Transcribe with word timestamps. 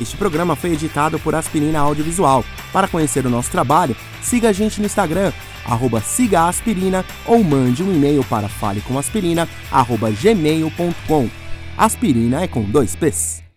Este 0.00 0.16
programa 0.16 0.54
foi 0.54 0.70
editado 0.72 1.18
por 1.18 1.34
Aspirina 1.34 1.80
Audiovisual. 1.80 2.44
Para 2.72 2.86
conhecer 2.86 3.26
o 3.26 3.30
nosso 3.30 3.50
trabalho, 3.50 3.96
siga 4.22 4.50
a 4.50 4.52
gente 4.52 4.78
no 4.80 4.86
Instagram, 4.86 5.32
arroba 5.64 6.00
sigaaspirina 6.00 7.04
ou 7.26 7.42
mande 7.42 7.82
um 7.82 7.92
e-mail 7.92 8.22
para 8.24 8.48
falecomaspirina.gmail.com. 8.48 11.28
Aspirina 11.76 12.42
é 12.42 12.48
com 12.48 12.62
dois 12.62 12.96
P's. 12.96 13.47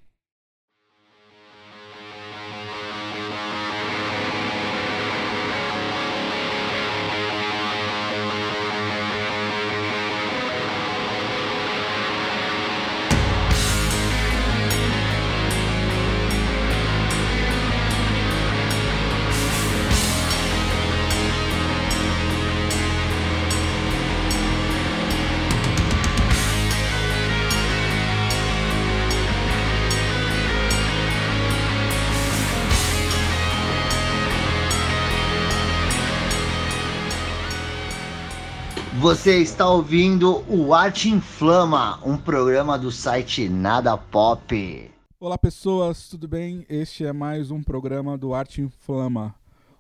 Você 39.12 39.42
está 39.42 39.70
ouvindo 39.70 40.42
o 40.50 40.74
Arte 40.74 41.10
Inflama, 41.10 42.00
um 42.02 42.18
programa 42.18 42.80
do 42.80 42.90
site 42.90 43.50
Nada 43.50 43.98
Pop. 43.98 44.90
Olá 45.20 45.38
pessoas, 45.38 46.08
tudo 46.08 46.30
bem? 46.30 46.66
Este 46.70 47.06
é 47.06 47.12
mais 47.12 47.52
um 47.52 47.62
programa 47.62 48.18
do 48.18 48.34
Arte 48.34 48.62
Inflama, 48.62 49.36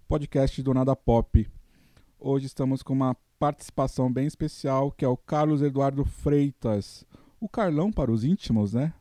podcast 0.05 0.61
do 0.61 0.73
Nada 0.73 0.97
Pop. 0.97 1.49
Hoje 2.19 2.45
estamos 2.45 2.83
com 2.83 2.91
uma 2.91 3.15
participação 3.39 4.11
bem 4.11 4.27
especial 4.27 4.91
que 4.91 5.05
é 5.05 5.07
o 5.07 5.15
Carlos 5.15 5.61
Eduardo 5.61 6.03
Freitas, 6.03 7.05
o 7.39 7.47
Carlão 7.47 7.89
para 7.89 8.11
os 8.11 8.25
íntimos, 8.25 8.73
né? 8.73 8.93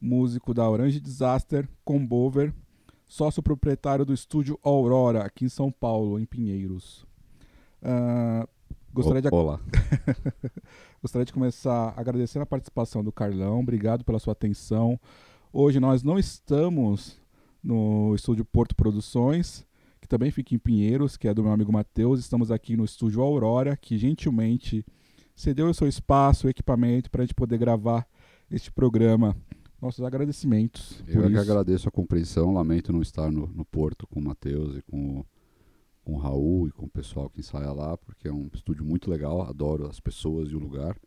Músico 0.00 0.54
da 0.54 0.70
Orange 0.70 1.00
Disaster, 1.00 1.68
combover, 1.84 2.54
sócio 3.08 3.42
proprietário 3.42 4.04
do 4.04 4.14
estúdio 4.14 4.56
Aurora, 4.62 5.24
aqui 5.24 5.46
em 5.46 5.48
São 5.48 5.72
Paulo, 5.72 6.16
em 6.20 6.24
Pinheiros. 6.24 7.04
Uh, 7.82 8.48
Gostaria 8.92 9.22
de, 9.22 9.28
Olá. 9.30 9.60
Gostaria 11.00 11.24
de 11.24 11.32
começar 11.32 11.94
agradecendo 11.96 12.42
a 12.42 12.46
participação 12.46 13.04
do 13.04 13.12
Carlão. 13.12 13.60
Obrigado 13.60 14.04
pela 14.04 14.18
sua 14.18 14.32
atenção. 14.32 14.98
Hoje 15.52 15.78
nós 15.78 16.02
não 16.02 16.18
estamos 16.18 17.20
no 17.62 18.14
estúdio 18.14 18.44
Porto 18.44 18.74
Produções, 18.74 19.66
que 20.00 20.08
também 20.08 20.30
fica 20.30 20.54
em 20.54 20.58
Pinheiros, 20.58 21.16
que 21.16 21.28
é 21.28 21.34
do 21.34 21.42
meu 21.42 21.52
amigo 21.52 21.72
Matheus. 21.72 22.20
Estamos 22.20 22.50
aqui 22.50 22.76
no 22.76 22.84
estúdio 22.84 23.22
Aurora, 23.22 23.76
que 23.76 23.98
gentilmente 23.98 24.84
cedeu 25.36 25.68
o 25.68 25.74
seu 25.74 25.86
espaço, 25.86 26.46
o 26.46 26.50
equipamento 26.50 27.10
para 27.10 27.22
a 27.22 27.24
gente 27.24 27.34
poder 27.34 27.58
gravar 27.58 28.06
este 28.50 28.72
programa. 28.72 29.36
Nossos 29.80 30.04
agradecimentos. 30.04 31.04
Eu 31.06 31.24
é 31.24 31.30
que 31.30 31.38
agradeço 31.38 31.88
a 31.88 31.92
compreensão. 31.92 32.52
Lamento 32.52 32.92
não 32.92 33.00
estar 33.00 33.30
no, 33.30 33.46
no 33.46 33.64
Porto 33.64 34.08
com 34.08 34.18
o 34.18 34.24
Matheus 34.24 34.76
e 34.76 34.82
com 34.82 35.20
o 35.20 35.26
com 36.08 36.14
o 36.14 36.16
Raul 36.16 36.66
e 36.66 36.72
com 36.72 36.86
o 36.86 36.88
pessoal 36.88 37.28
que 37.28 37.40
ensaia 37.40 37.70
lá, 37.70 37.94
porque 37.98 38.28
é 38.28 38.32
um 38.32 38.48
estúdio 38.54 38.82
muito 38.82 39.10
legal, 39.10 39.42
adoro 39.42 39.86
as 39.86 40.00
pessoas 40.00 40.48
e 40.48 40.56
o 40.56 40.58
lugar. 40.58 40.98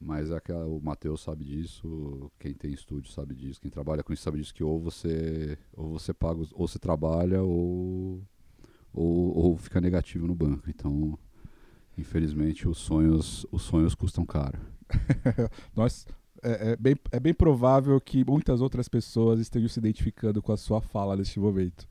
Mas 0.00 0.32
é 0.32 0.40
que 0.40 0.50
o 0.50 0.80
Matheus 0.82 1.20
sabe 1.20 1.44
disso, 1.44 2.28
quem 2.40 2.52
tem 2.54 2.72
estúdio 2.72 3.12
sabe 3.12 3.36
disso, 3.36 3.60
quem 3.60 3.70
trabalha 3.70 4.02
com 4.02 4.12
isso 4.12 4.24
sabe 4.24 4.38
disso, 4.38 4.52
que 4.52 4.64
ou 4.64 4.80
você, 4.80 5.56
ou 5.76 5.92
você 5.96 6.12
paga, 6.12 6.40
ou 6.54 6.66
você 6.66 6.76
trabalha, 6.76 7.40
ou, 7.40 8.20
ou, 8.92 9.38
ou 9.38 9.56
fica 9.56 9.80
negativo 9.80 10.26
no 10.26 10.34
banco. 10.34 10.68
Então, 10.68 11.16
infelizmente, 11.96 12.66
os 12.66 12.78
sonhos, 12.78 13.46
os 13.52 13.62
sonhos 13.62 13.94
custam 13.94 14.26
caro. 14.26 14.58
Nós, 15.72 16.04
é, 16.42 16.72
é, 16.72 16.76
bem, 16.76 16.96
é 17.12 17.20
bem 17.20 17.32
provável 17.32 18.00
que 18.00 18.24
muitas 18.24 18.60
outras 18.60 18.88
pessoas 18.88 19.38
estejam 19.38 19.68
se 19.68 19.78
identificando 19.78 20.42
com 20.42 20.50
a 20.50 20.56
sua 20.56 20.80
fala 20.80 21.14
neste 21.14 21.38
momento. 21.38 21.86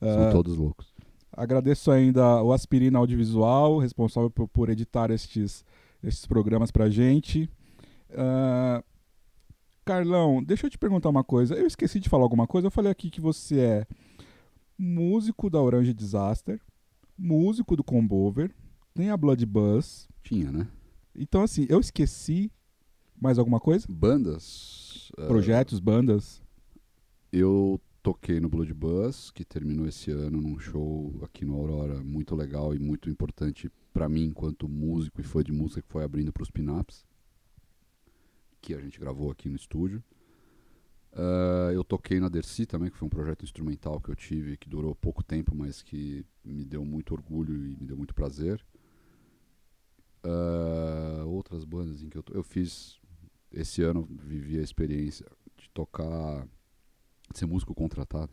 São 0.00 0.30
uh, 0.30 0.32
todos 0.32 0.56
loucos. 0.56 0.91
Agradeço 1.32 1.90
ainda 1.90 2.42
o 2.42 2.52
Aspirina 2.52 2.98
Audiovisual, 2.98 3.78
responsável 3.78 4.30
por, 4.30 4.46
por 4.48 4.68
editar 4.68 5.10
estes, 5.10 5.64
estes 6.02 6.26
programas 6.26 6.70
para 6.70 6.84
a 6.84 6.90
gente. 6.90 7.48
Uh, 8.10 8.84
Carlão, 9.84 10.42
deixa 10.42 10.66
eu 10.66 10.70
te 10.70 10.78
perguntar 10.78 11.08
uma 11.08 11.24
coisa. 11.24 11.54
Eu 11.54 11.66
esqueci 11.66 11.98
de 11.98 12.08
falar 12.08 12.24
alguma 12.24 12.46
coisa. 12.46 12.66
Eu 12.66 12.70
falei 12.70 12.92
aqui 12.92 13.10
que 13.10 13.20
você 13.20 13.60
é 13.60 13.86
músico 14.78 15.48
da 15.48 15.60
Orange 15.60 15.94
Disaster, 15.94 16.60
músico 17.16 17.76
do 17.76 17.84
Combover, 17.84 18.54
tem 18.94 19.10
a 19.10 19.16
Blood 19.16 19.44
Buzz. 19.46 20.08
Tinha, 20.22 20.52
né? 20.52 20.68
Então, 21.14 21.42
assim, 21.42 21.66
eu 21.68 21.80
esqueci 21.80 22.50
mais 23.20 23.38
alguma 23.38 23.58
coisa? 23.60 23.86
Bandas? 23.88 25.10
Projetos, 25.28 25.78
uh, 25.78 25.82
bandas? 25.82 26.42
Eu 27.32 27.80
toquei 28.02 28.40
no 28.40 28.48
Blood 28.48 28.74
Buzz, 28.74 29.30
que 29.30 29.44
terminou 29.44 29.86
esse 29.86 30.10
ano 30.10 30.40
num 30.40 30.58
show 30.58 31.20
aqui 31.22 31.44
no 31.44 31.54
Aurora 31.54 32.02
muito 32.02 32.34
legal 32.34 32.74
e 32.74 32.78
muito 32.78 33.08
importante 33.08 33.70
para 33.92 34.08
mim 34.08 34.24
enquanto 34.24 34.68
músico 34.68 35.20
e 35.20 35.24
fã 35.24 35.42
de 35.42 35.52
música 35.52 35.82
que 35.82 35.88
foi 35.88 36.02
abrindo 36.02 36.32
para 36.32 36.42
os 36.42 36.50
Pinaps, 36.50 37.06
que 38.60 38.74
a 38.74 38.80
gente 38.80 38.98
gravou 38.98 39.30
aqui 39.30 39.48
no 39.48 39.56
estúdio. 39.56 40.02
Uh, 41.12 41.70
eu 41.72 41.84
toquei 41.84 42.18
na 42.18 42.28
Dercy 42.28 42.64
também, 42.64 42.90
que 42.90 42.96
foi 42.96 43.06
um 43.06 43.10
projeto 43.10 43.44
instrumental 43.44 44.00
que 44.00 44.08
eu 44.08 44.16
tive, 44.16 44.56
que 44.56 44.68
durou 44.68 44.94
pouco 44.94 45.22
tempo, 45.22 45.54
mas 45.54 45.82
que 45.82 46.24
me 46.42 46.64
deu 46.64 46.84
muito 46.84 47.12
orgulho 47.12 47.54
e 47.54 47.76
me 47.76 47.86
deu 47.86 47.96
muito 47.96 48.14
prazer. 48.14 48.64
Uh, 50.24 51.26
outras 51.26 51.64
bandas 51.64 52.02
em 52.02 52.08
que 52.08 52.16
eu, 52.16 52.24
eu 52.32 52.42
fiz 52.42 52.98
esse 53.52 53.82
ano, 53.82 54.08
vivi 54.10 54.58
a 54.58 54.62
experiência 54.62 55.26
de 55.56 55.68
tocar 55.70 56.48
ser 57.38 57.46
músico 57.46 57.74
contratado. 57.74 58.32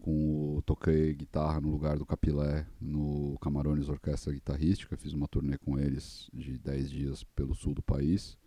Com 0.00 0.56
o, 0.56 0.62
toquei 0.62 1.14
guitarra 1.14 1.60
no 1.60 1.70
lugar 1.70 1.98
do 1.98 2.06
Capilé 2.06 2.66
no 2.80 3.36
Camarones 3.40 3.88
Orquestra 3.88 4.32
Guitarrística. 4.32 4.96
Fiz 4.96 5.12
uma 5.12 5.28
turnê 5.28 5.58
com 5.58 5.78
eles 5.78 6.30
de 6.32 6.58
10 6.58 6.90
dias 6.90 7.24
pelo 7.24 7.54
sul 7.54 7.74
do 7.74 7.82
país. 7.82 8.38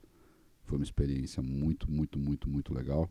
Foi 0.63 0.77
uma 0.77 0.83
experiência 0.83 1.43
muito, 1.43 1.89
muito, 1.91 2.17
muito, 2.17 2.49
muito 2.49 2.73
legal. 2.73 3.09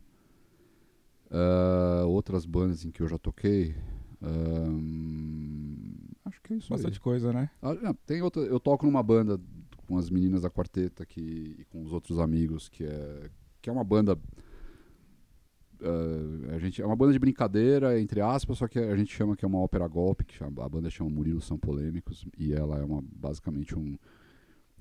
Uh, 1.30 2.06
outras 2.08 2.44
bandas 2.44 2.84
em 2.84 2.90
que 2.90 3.00
eu 3.00 3.08
já 3.08 3.16
toquei. 3.16 3.74
Um, 4.20 5.94
acho 6.24 6.40
que 6.42 6.52
é 6.52 6.56
isso 6.56 6.68
Bastante 6.68 6.94
aí. 6.94 7.00
coisa, 7.00 7.32
né? 7.32 7.50
Ah, 7.60 7.74
não, 7.74 7.94
tem 7.94 8.22
outra, 8.22 8.42
eu 8.42 8.60
toco 8.60 8.84
numa 8.86 9.02
banda 9.02 9.40
com 9.86 9.96
as 9.96 10.10
meninas 10.10 10.42
da 10.42 10.50
quarteta 10.50 11.04
que, 11.04 11.56
e 11.58 11.64
com 11.70 11.82
os 11.82 11.92
outros 11.92 12.18
amigos, 12.18 12.68
que 12.68 12.84
é, 12.84 13.30
que 13.60 13.68
é 13.68 13.72
uma 13.72 13.84
banda 13.84 14.18
Uh, 15.82 16.54
a 16.54 16.58
gente 16.58 16.80
é 16.80 16.86
uma 16.86 16.94
banda 16.94 17.12
de 17.12 17.18
brincadeira, 17.18 18.00
entre 18.00 18.20
aspas, 18.20 18.58
só 18.58 18.68
que 18.68 18.78
a 18.78 18.96
gente 18.96 19.12
chama 19.12 19.36
que 19.36 19.44
é 19.44 19.48
uma 19.48 19.58
ópera 19.58 19.88
golpe, 19.88 20.24
que 20.24 20.34
chama, 20.34 20.64
a 20.64 20.68
banda 20.68 20.88
chama 20.88 21.10
Murilo 21.10 21.40
São 21.40 21.58
Polêmicos, 21.58 22.24
e 22.38 22.52
ela 22.52 22.78
é 22.78 22.84
uma, 22.84 23.02
basicamente 23.02 23.76
um, 23.76 23.98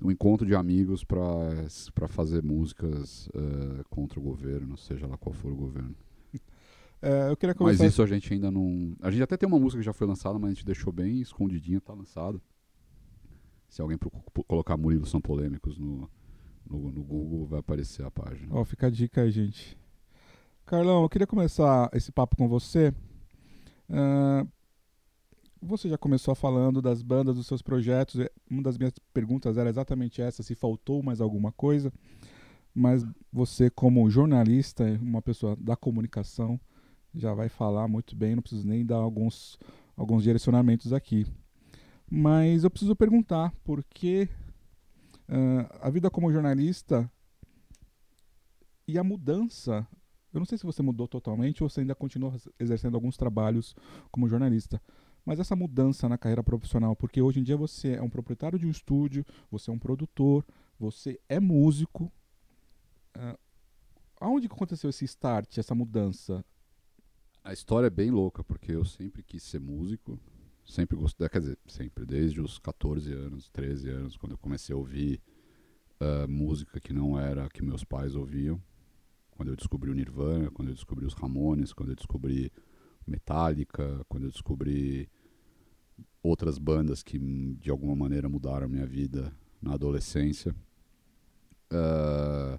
um 0.00 0.10
encontro 0.12 0.46
de 0.46 0.54
amigos 0.54 1.02
para 1.02 2.06
fazer 2.06 2.44
músicas 2.44 3.26
uh, 3.28 3.84
contra 3.90 4.20
o 4.20 4.22
governo, 4.22 4.76
seja 4.76 5.08
lá 5.08 5.16
qual 5.16 5.32
for 5.32 5.52
o 5.52 5.56
governo. 5.56 5.94
É, 7.04 7.32
eu 7.32 7.36
queria 7.36 7.52
começar... 7.52 7.82
Mas 7.82 7.92
isso 7.92 8.00
a 8.00 8.06
gente 8.06 8.32
ainda 8.32 8.48
não. 8.48 8.94
A 9.00 9.10
gente 9.10 9.24
até 9.24 9.36
tem 9.36 9.48
uma 9.48 9.58
música 9.58 9.80
que 9.80 9.84
já 9.84 9.92
foi 9.92 10.06
lançada, 10.06 10.38
mas 10.38 10.52
a 10.52 10.54
gente 10.54 10.64
deixou 10.64 10.92
bem 10.92 11.20
escondidinha, 11.20 11.80
tá 11.80 11.92
lançada. 11.92 12.40
Se 13.68 13.82
alguém 13.82 13.98
colocar 14.46 14.76
Murilo 14.76 15.04
São 15.04 15.20
Polêmicos 15.20 15.76
no, 15.76 16.08
no, 16.64 16.92
no 16.92 17.02
Google, 17.02 17.44
vai 17.44 17.58
aparecer 17.58 18.06
a 18.06 18.10
página. 18.12 18.54
Ó, 18.54 18.60
oh, 18.60 18.64
fica 18.64 18.86
a 18.86 18.90
dica 18.90 19.22
aí, 19.22 19.32
gente. 19.32 19.76
Carlão, 20.64 21.02
eu 21.02 21.08
queria 21.08 21.26
começar 21.26 21.90
esse 21.92 22.10
papo 22.12 22.36
com 22.36 22.48
você. 22.48 22.94
Uh, 23.90 24.48
você 25.60 25.88
já 25.88 25.98
começou 25.98 26.34
falando 26.34 26.80
das 26.80 27.02
bandas, 27.02 27.36
dos 27.36 27.46
seus 27.46 27.60
projetos. 27.60 28.20
Uma 28.48 28.62
das 28.62 28.78
minhas 28.78 28.94
perguntas 29.12 29.58
era 29.58 29.68
exatamente 29.68 30.22
essa: 30.22 30.42
se 30.42 30.54
faltou 30.54 31.02
mais 31.02 31.20
alguma 31.20 31.52
coisa. 31.52 31.92
Mas 32.74 33.04
você, 33.30 33.68
como 33.68 34.08
jornalista, 34.08 34.84
uma 35.02 35.20
pessoa 35.20 35.54
da 35.56 35.76
comunicação, 35.76 36.58
já 37.14 37.34
vai 37.34 37.48
falar 37.48 37.86
muito 37.86 38.16
bem. 38.16 38.34
Não 38.34 38.42
preciso 38.42 38.66
nem 38.66 38.86
dar 38.86 38.96
alguns, 38.96 39.58
alguns 39.96 40.22
direcionamentos 40.22 40.92
aqui. 40.92 41.26
Mas 42.10 42.64
eu 42.64 42.70
preciso 42.70 42.96
perguntar 42.96 43.52
por 43.62 43.84
que 43.84 44.28
uh, 45.28 45.78
a 45.80 45.90
vida 45.90 46.10
como 46.10 46.32
jornalista 46.32 47.10
e 48.86 48.96
a 48.96 49.04
mudança 49.04 49.86
eu 50.32 50.38
não 50.38 50.46
sei 50.46 50.56
se 50.56 50.64
você 50.64 50.82
mudou 50.82 51.06
totalmente 51.06 51.62
ou 51.62 51.68
você 51.68 51.80
ainda 51.80 51.94
continua 51.94 52.34
exercendo 52.58 52.94
alguns 52.94 53.16
trabalhos 53.16 53.74
como 54.10 54.28
jornalista. 54.28 54.80
Mas 55.24 55.38
essa 55.38 55.54
mudança 55.54 56.08
na 56.08 56.18
carreira 56.18 56.42
profissional, 56.42 56.96
porque 56.96 57.22
hoje 57.22 57.40
em 57.40 57.42
dia 57.42 57.56
você 57.56 57.92
é 57.92 58.02
um 58.02 58.10
proprietário 58.10 58.58
de 58.58 58.66
um 58.66 58.70
estúdio, 58.70 59.24
você 59.50 59.70
é 59.70 59.72
um 59.72 59.78
produtor, 59.78 60.44
você 60.78 61.20
é 61.28 61.38
músico. 61.38 62.12
Uh, 63.16 63.38
aonde 64.20 64.46
aconteceu 64.46 64.90
esse 64.90 65.04
start, 65.04 65.58
essa 65.58 65.74
mudança? 65.74 66.44
A 67.44 67.52
história 67.52 67.86
é 67.86 67.90
bem 67.90 68.10
louca, 68.10 68.42
porque 68.42 68.72
eu 68.72 68.84
sempre 68.84 69.22
quis 69.22 69.42
ser 69.42 69.60
músico, 69.60 70.18
sempre 70.64 70.96
gostei, 70.96 71.28
quer 71.28 71.40
dizer, 71.40 71.58
sempre, 71.66 72.06
desde 72.06 72.40
os 72.40 72.58
14 72.58 73.12
anos, 73.12 73.48
13 73.50 73.90
anos, 73.90 74.16
quando 74.16 74.32
eu 74.32 74.38
comecei 74.38 74.74
a 74.74 74.78
ouvir 74.78 75.20
uh, 76.00 76.28
música 76.28 76.80
que 76.80 76.92
não 76.92 77.18
era 77.18 77.48
que 77.48 77.62
meus 77.62 77.84
pais 77.84 78.14
ouviam. 78.14 78.62
Quando 79.42 79.50
eu 79.50 79.56
descobri 79.56 79.90
o 79.90 79.94
Nirvana, 79.94 80.52
quando 80.52 80.68
eu 80.68 80.74
descobri 80.74 81.04
os 81.04 81.14
Ramones, 81.14 81.72
quando 81.72 81.88
eu 81.88 81.96
descobri 81.96 82.52
Metallica, 83.04 84.00
quando 84.08 84.22
eu 84.22 84.30
descobri 84.30 85.10
outras 86.22 86.58
bandas 86.58 87.02
que 87.02 87.18
de 87.18 87.68
alguma 87.68 87.96
maneira 87.96 88.28
mudaram 88.28 88.68
minha 88.68 88.86
vida 88.86 89.34
na 89.60 89.74
adolescência. 89.74 90.54
Uh, 91.72 92.56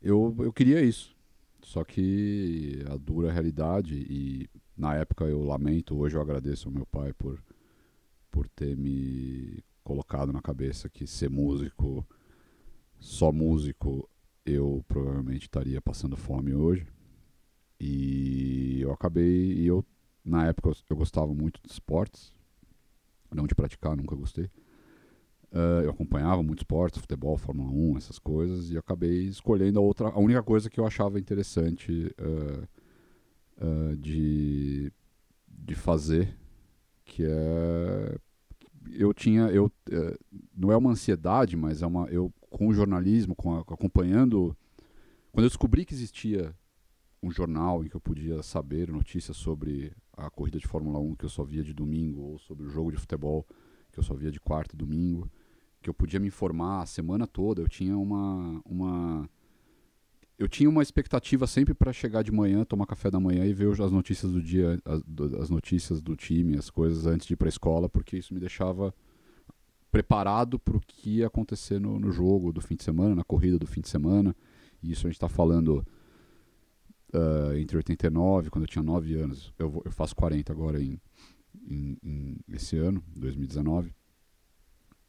eu, 0.00 0.32
eu 0.38 0.52
queria 0.52 0.80
isso. 0.80 1.16
Só 1.64 1.82
que 1.82 2.84
a 2.88 2.96
dura 2.96 3.32
realidade, 3.32 4.06
e 4.08 4.48
na 4.76 4.94
época 4.94 5.24
eu 5.24 5.42
lamento, 5.42 5.96
hoje 5.96 6.16
eu 6.16 6.22
agradeço 6.22 6.68
ao 6.68 6.72
meu 6.72 6.86
pai 6.86 7.12
por, 7.12 7.42
por 8.30 8.48
ter 8.50 8.76
me 8.76 9.64
colocado 9.82 10.32
na 10.32 10.40
cabeça 10.40 10.88
que 10.88 11.08
ser 11.08 11.28
músico, 11.28 12.06
só 13.00 13.32
músico, 13.32 14.08
eu 14.44 14.84
provavelmente 14.88 15.42
estaria 15.42 15.80
passando 15.80 16.16
fome 16.16 16.54
hoje. 16.54 16.86
E 17.80 18.80
eu 18.80 18.92
acabei, 18.92 19.52
e 19.54 19.66
eu, 19.66 19.84
na 20.24 20.46
época 20.46 20.68
eu, 20.70 20.76
eu 20.90 20.96
gostava 20.96 21.34
muito 21.34 21.60
de 21.62 21.70
esportes, 21.70 22.32
não 23.30 23.46
de 23.46 23.54
praticar, 23.54 23.96
nunca 23.96 24.14
gostei. 24.14 24.44
Uh, 25.52 25.82
eu 25.84 25.90
acompanhava 25.90 26.42
muito 26.42 26.60
esportes, 26.60 27.00
futebol, 27.00 27.36
Fórmula 27.36 27.70
1, 27.70 27.98
essas 27.98 28.18
coisas, 28.18 28.70
e 28.70 28.78
acabei 28.78 29.24
escolhendo 29.24 29.78
a 29.78 29.82
outra, 29.82 30.08
a 30.08 30.18
única 30.18 30.42
coisa 30.42 30.70
que 30.70 30.80
eu 30.80 30.86
achava 30.86 31.18
interessante 31.18 32.14
uh, 32.18 32.68
uh, 33.66 33.96
de, 33.96 34.90
de 35.46 35.74
fazer, 35.74 36.34
que 37.04 37.24
é 37.24 38.18
eu 38.90 39.12
tinha 39.14 39.42
eu 39.44 39.70
eh, 39.90 40.18
não 40.56 40.72
é 40.72 40.76
uma 40.76 40.90
ansiedade, 40.90 41.56
mas 41.56 41.82
é 41.82 41.86
uma 41.86 42.06
eu 42.08 42.32
com 42.52 42.68
o 42.68 42.74
jornalismo, 42.74 43.34
com 43.34 43.54
a, 43.54 43.60
acompanhando 43.60 44.56
quando 45.32 45.44
eu 45.44 45.48
descobri 45.48 45.84
que 45.84 45.94
existia 45.94 46.54
um 47.22 47.30
jornal 47.30 47.84
em 47.84 47.88
que 47.88 47.96
eu 47.96 48.00
podia 48.00 48.42
saber 48.42 48.90
notícias 48.92 49.36
sobre 49.36 49.92
a 50.16 50.28
corrida 50.28 50.58
de 50.58 50.66
Fórmula 50.66 50.98
1 50.98 51.14
que 51.14 51.24
eu 51.24 51.28
só 51.30 51.42
via 51.42 51.62
de 51.62 51.72
domingo 51.72 52.20
ou 52.20 52.38
sobre 52.38 52.66
o 52.66 52.70
jogo 52.70 52.90
de 52.90 52.98
futebol 52.98 53.46
que 53.90 53.98
eu 53.98 54.02
só 54.02 54.14
via 54.14 54.30
de 54.30 54.40
quarta 54.40 54.74
e 54.74 54.78
domingo 54.78 55.30
que 55.82 55.90
eu 55.90 55.94
podia 55.94 56.20
me 56.20 56.28
informar 56.28 56.82
a 56.82 56.86
semana 56.86 57.26
toda. 57.26 57.60
Eu 57.60 57.68
tinha 57.68 57.98
uma, 57.98 58.62
uma 58.64 59.28
eu 60.38 60.48
tinha 60.48 60.68
uma 60.68 60.82
expectativa 60.82 61.46
sempre 61.46 61.74
para 61.74 61.92
chegar 61.92 62.22
de 62.22 62.30
manhã, 62.30 62.64
tomar 62.64 62.86
café 62.86 63.10
da 63.10 63.18
manhã 63.18 63.44
e 63.44 63.52
ver 63.52 63.68
as 63.80 63.90
notícias 63.90 64.30
do 64.30 64.40
dia, 64.40 64.80
as, 64.84 65.02
as 65.40 65.50
notícias 65.50 66.00
do 66.00 66.16
time, 66.16 66.56
as 66.56 66.70
coisas 66.70 67.06
antes 67.06 67.26
de 67.26 67.34
ir 67.34 67.36
para 67.36 67.48
a 67.48 67.50
escola, 67.50 67.88
porque 67.88 68.16
isso 68.16 68.32
me 68.32 68.40
deixava 68.40 68.94
preparado 69.92 70.58
para 70.58 70.76
o 70.76 70.80
que 70.80 71.18
ia 71.18 71.28
acontecer 71.28 71.78
no, 71.78 72.00
no, 72.00 72.10
jogo 72.10 72.52
do 72.52 72.60
fim 72.60 72.74
de 72.74 72.82
semana, 72.82 73.14
na 73.14 73.22
corrida 73.22 73.58
do 73.58 73.66
fim 73.66 73.80
de 73.80 73.88
semana. 73.88 74.34
E 74.82 74.90
isso 74.90 75.06
a 75.06 75.10
gente 75.10 75.16
está 75.16 75.28
falando 75.28 75.86
uh, 77.14 77.54
entre 77.56 77.76
89, 77.76 78.50
quando 78.50 78.64
eu 78.64 78.68
tinha 78.68 78.82
9 78.82 79.14
anos, 79.14 79.52
eu, 79.58 79.70
vou, 79.70 79.82
eu 79.84 79.92
faço 79.92 80.16
40 80.16 80.50
agora 80.50 80.82
em, 80.82 80.98
em, 81.68 81.96
em 82.02 82.36
esse 82.48 82.76
ano, 82.76 83.04
2019 83.14 83.94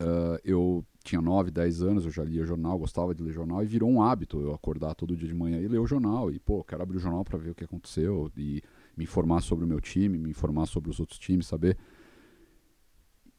uh, 0.04 0.40
eu 0.44 0.86
tinha 1.04 1.22
9, 1.22 1.52
10 1.52 1.82
anos, 1.82 2.06
eu 2.06 2.12
já 2.12 2.24
lia 2.24 2.46
jornal, 2.46 2.78
gostava 2.78 3.14
de 3.14 3.22
ler 3.22 3.34
jornal, 3.34 3.64
e 3.64 3.66
virou 3.66 3.90
um 3.90 4.02
hábito 4.02 4.40
eu 4.40 4.54
acordar 4.54 4.96
todo 4.96 5.16
dia 5.16 5.28
de 5.28 5.34
manhã 5.34 5.60
e 5.60 5.68
ler 5.68 5.80
o 5.80 5.88
jornal. 5.88 6.32
E, 6.32 6.40
pô, 6.40 6.64
quero 6.64 6.82
abrir 6.82 6.98
o 6.98 7.00
jornal 7.00 7.24
para 7.24 7.38
ver 7.38 7.52
o 7.52 7.56
que 7.56 7.64
aconteceu 7.64 8.32
e 8.38 8.62
me 8.96 9.04
informar 9.04 9.42
sobre 9.42 9.66
o 9.66 9.68
meu 9.68 9.82
time, 9.82 10.18
me 10.18 10.30
informar 10.30 10.66
sobre 10.66 10.90
os 10.90 11.00
outros 11.00 11.20
times, 11.20 11.48
saber. 11.48 11.78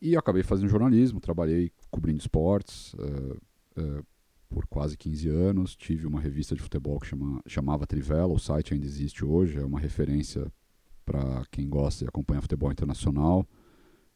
E 0.04 0.18
acabei 0.18 0.42
fazendo 0.42 0.68
jornalismo, 0.68 1.18
trabalhei 1.18 1.72
cobrindo 1.90 2.18
esportes 2.18 2.92
uh, 2.92 3.38
uh, 3.80 4.06
por 4.50 4.66
quase 4.66 4.98
15 4.98 5.30
anos. 5.30 5.74
Tive 5.74 6.06
uma 6.06 6.20
revista 6.20 6.54
de 6.54 6.60
futebol 6.60 7.00
que 7.00 7.06
chama, 7.06 7.40
chamava 7.46 7.86
Trivela, 7.86 8.30
o 8.30 8.38
site 8.38 8.74
ainda 8.74 8.84
existe 8.84 9.24
hoje, 9.24 9.58
é 9.58 9.64
uma 9.64 9.80
referência 9.80 10.52
para 11.06 11.46
quem 11.50 11.66
gosta 11.70 12.04
e 12.04 12.06
acompanha 12.06 12.42
futebol 12.42 12.70
internacional. 12.70 13.48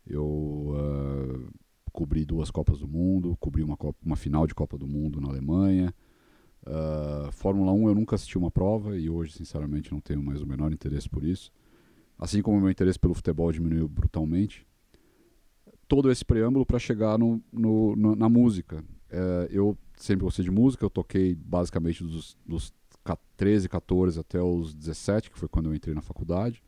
Eu 0.06 0.26
uh, 0.26 1.50
cobri 1.91 2.23
duas 2.26 2.50
Copas 2.50 2.81
do 2.81 2.87
Mundo, 2.87 3.34
cobri 3.41 3.62
uma, 3.62 3.75
Copa, 3.79 3.99
uma 4.05 4.17
final 4.17 4.46
de 4.46 4.55
Copa 4.55 4.76
do 4.76 4.87
Mundo 4.87 5.23
na 5.23 5.29
Alemanha. 5.29 5.94
Uh, 6.67 7.32
Fórmula 7.32 7.73
1 7.73 7.88
eu 7.88 7.94
nunca 7.94 8.14
assisti 8.14 8.37
uma 8.37 8.50
prova 8.50 8.94
e 8.99 9.08
hoje, 9.08 9.32
sinceramente, 9.32 9.91
não 9.91 10.02
tenho 10.02 10.23
mais 10.23 10.43
o 10.43 10.46
menor 10.46 10.70
interesse 10.70 11.08
por 11.08 11.25
isso. 11.25 11.50
Assim 12.19 12.43
como 12.43 12.58
o 12.58 12.61
meu 12.61 12.70
interesse 12.70 12.99
pelo 12.99 13.14
futebol 13.14 13.50
diminuiu 13.50 13.88
brutalmente. 13.88 14.69
Todo 15.88 16.11
esse 16.11 16.25
preâmbulo 16.25 16.67
para 16.67 16.79
chegar 16.79 17.19
no, 17.19 17.43
no, 17.50 18.14
na 18.14 18.29
música. 18.29 18.85
Uh, 19.11 19.49
eu 19.50 19.79
sempre 19.96 20.25
gostei 20.25 20.44
de 20.44 20.50
música, 20.50 20.85
eu 20.85 20.90
toquei 20.90 21.35
basicamente 21.35 22.05
dos, 22.05 22.37
dos 22.46 22.75
13, 23.37 23.69
14 23.69 24.20
até 24.20 24.40
os 24.40 24.75
17, 24.75 25.31
que 25.31 25.38
foi 25.38 25.49
quando 25.49 25.70
eu 25.70 25.75
entrei 25.75 25.94
na 25.94 26.02
faculdade 26.02 26.62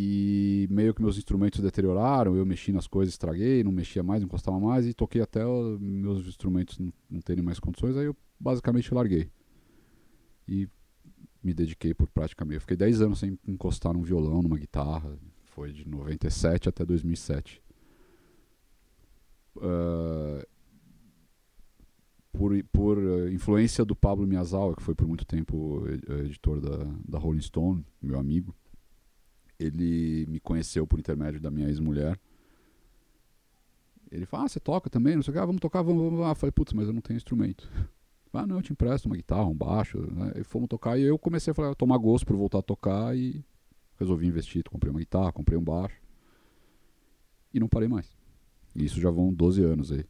e 0.00 0.68
meio 0.70 0.94
que 0.94 1.02
meus 1.02 1.18
instrumentos 1.18 1.60
deterioraram, 1.60 2.36
eu 2.36 2.46
mexi 2.46 2.70
nas 2.70 2.86
coisas, 2.86 3.14
estraguei, 3.14 3.64
não 3.64 3.72
mexia 3.72 4.00
mais, 4.00 4.20
não 4.20 4.26
encostava 4.26 4.58
mais 4.60 4.86
e 4.86 4.94
toquei 4.94 5.20
até 5.20 5.40
meus 5.80 6.24
instrumentos 6.24 6.78
não, 6.78 6.92
não 7.10 7.20
terem 7.20 7.42
mais 7.42 7.58
condições, 7.58 7.96
aí 7.96 8.04
eu 8.04 8.16
basicamente 8.38 8.94
larguei. 8.94 9.28
E 10.46 10.68
me 11.42 11.52
dediquei 11.52 11.92
por 11.92 12.08
praticamente, 12.08 12.56
eu 12.56 12.60
fiquei 12.60 12.76
10 12.76 13.00
anos 13.02 13.18
sem 13.18 13.38
encostar 13.46 13.92
num 13.92 14.02
violão, 14.02 14.40
numa 14.40 14.56
guitarra, 14.56 15.18
foi 15.58 15.72
de 15.72 15.88
97 15.88 16.68
até 16.68 16.84
2007. 16.84 17.60
Uh, 19.56 20.46
por, 22.32 22.52
por 22.72 22.96
uh, 22.96 23.28
influência 23.28 23.84
do 23.84 23.96
Pablo 23.96 24.24
Miyazawa, 24.24 24.76
que 24.76 24.82
foi 24.82 24.94
por 24.94 25.08
muito 25.08 25.26
tempo 25.26 25.82
editor 26.24 26.60
da, 26.60 26.84
da 27.08 27.18
Rolling 27.18 27.40
Stone, 27.40 27.84
meu 28.00 28.20
amigo, 28.20 28.54
ele 29.58 30.26
me 30.28 30.38
conheceu 30.38 30.86
por 30.86 31.00
intermédio 31.00 31.40
da 31.40 31.50
minha 31.50 31.66
ex-mulher. 31.66 32.16
Ele 34.12 34.24
falou, 34.24 34.46
ah, 34.46 34.48
você 34.48 34.60
toca 34.60 34.88
também? 34.88 35.16
Não 35.16 35.22
sei 35.24 35.32
o 35.32 35.34
que, 35.34 35.40
ah, 35.40 35.44
vamos 35.44 35.60
tocar, 35.60 35.82
vamos, 35.82 36.04
vamos 36.04 36.20
lá. 36.20 36.30
Eu 36.30 36.36
falei, 36.36 36.52
putz, 36.52 36.72
mas 36.72 36.86
eu 36.86 36.92
não 36.92 37.00
tenho 37.00 37.16
instrumento. 37.16 37.68
Ah, 38.32 38.46
não, 38.46 38.56
eu 38.56 38.62
te 38.62 38.72
empresto 38.72 39.08
uma 39.08 39.16
guitarra, 39.16 39.46
um 39.46 39.56
baixo. 39.56 39.98
E 40.36 40.44
fomos 40.44 40.68
tocar 40.68 40.96
e 40.96 41.02
eu 41.02 41.18
comecei 41.18 41.50
a 41.50 41.54
falar, 41.54 41.74
tomar 41.74 41.98
gosto 41.98 42.24
por 42.24 42.36
voltar 42.36 42.58
a 42.58 42.62
tocar 42.62 43.16
e 43.16 43.44
resolvi 43.98 44.26
investir. 44.26 44.64
Comprei 44.68 44.90
uma 44.90 45.00
guitarra, 45.00 45.32
comprei 45.32 45.58
um 45.58 45.64
baixo. 45.64 46.00
E 47.52 47.60
não 47.60 47.68
parei 47.68 47.88
mais. 47.88 48.16
E 48.74 48.84
isso 48.84 49.00
já 49.00 49.10
vão 49.10 49.32
12 49.32 49.62
anos 49.62 49.92
aí. 49.92 50.04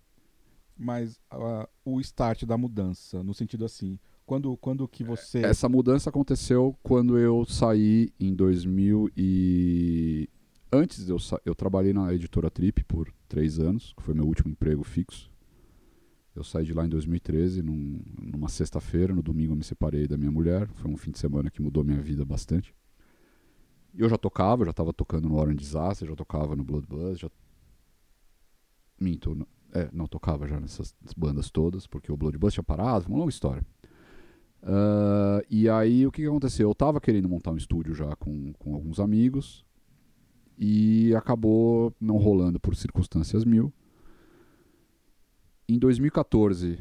Mas 0.77 1.17
uh, 1.33 1.69
o 1.85 2.01
start 2.01 2.45
da 2.45 2.57
mudança, 2.57 3.23
no 3.23 3.35
sentido 3.35 3.65
assim, 3.65 3.99
quando, 4.25 4.57
quando 4.59 4.87
que 4.87 5.03
você. 5.03 5.39
Essa 5.41 5.69
mudança 5.69 6.11
aconteceu 6.11 6.77
quando 6.83 7.19
eu 7.19 7.45
saí 7.47 8.13
em 8.21 8.35
2000 8.35 9.11
e. 9.17 10.29
Antes 10.71 11.09
eu, 11.09 11.17
eu 11.47 11.55
trabalhei 11.55 11.95
na 11.95 12.13
editora 12.13 12.51
Trip 12.51 12.85
por 12.85 13.11
três 13.27 13.59
anos, 13.59 13.95
que 13.97 14.03
foi 14.03 14.15
meu 14.15 14.27
último 14.27 14.51
emprego 14.51 14.85
fixo. 14.85 15.33
Eu 16.37 16.45
saí 16.45 16.65
de 16.65 16.75
lá 16.75 16.85
em 16.85 16.89
2013, 16.89 17.63
num, 17.63 18.01
numa 18.21 18.49
sexta-feira, 18.49 19.15
no 19.15 19.23
domingo 19.23 19.53
eu 19.53 19.57
me 19.57 19.65
separei 19.65 20.07
da 20.07 20.17
minha 20.17 20.31
mulher. 20.31 20.69
Foi 20.75 20.91
um 20.91 20.97
fim 20.97 21.11
de 21.11 21.19
semana 21.19 21.51
que 21.51 21.63
mudou 21.63 21.83
minha 21.83 22.01
vida 22.01 22.25
bastante. 22.25 22.73
Eu 23.97 24.09
já 24.09 24.17
tocava, 24.17 24.65
já 24.65 24.71
estava 24.71 24.93
tocando 24.93 25.29
no 25.29 25.37
Orange 25.37 25.59
Disaster, 25.59 26.09
já 26.09 26.15
tocava 26.15 26.55
no 26.55 26.65
Blood 26.65 26.87
já. 27.17 27.31
Minto, 29.01 29.35
não, 29.35 29.47
é, 29.73 29.89
não 29.93 30.07
tocava 30.07 30.47
já 30.47 30.59
nessas 30.61 30.95
bandas 31.17 31.51
todas, 31.51 31.87
porque 31.87 32.11
o 32.11 32.17
Blood 32.17 32.39
tinha 32.51 32.63
parado, 32.63 33.05
foi 33.05 33.13
uma 33.13 33.21
longa 33.21 33.31
história. 33.31 33.65
Uh, 34.63 35.45
e 35.49 35.69
aí 35.69 36.07
o 36.07 36.11
que, 36.11 36.23
que 36.23 36.29
aconteceu? 36.29 36.69
Eu 36.69 36.73
estava 36.73 37.01
querendo 37.01 37.29
montar 37.29 37.53
um 37.53 37.57
estúdio 37.57 37.95
já 37.95 38.17
com, 38.17 38.53
com 38.55 38.75
alguns 38.75 38.99
amigos 38.99 39.65
e 40.59 41.15
acabou 41.15 41.95
não 42.01 42.17
rolando 42.17 42.59
por 42.59 42.75
circunstâncias 42.75 43.45
mil. 43.45 43.73
Em 45.69 45.79
2014 45.79 46.79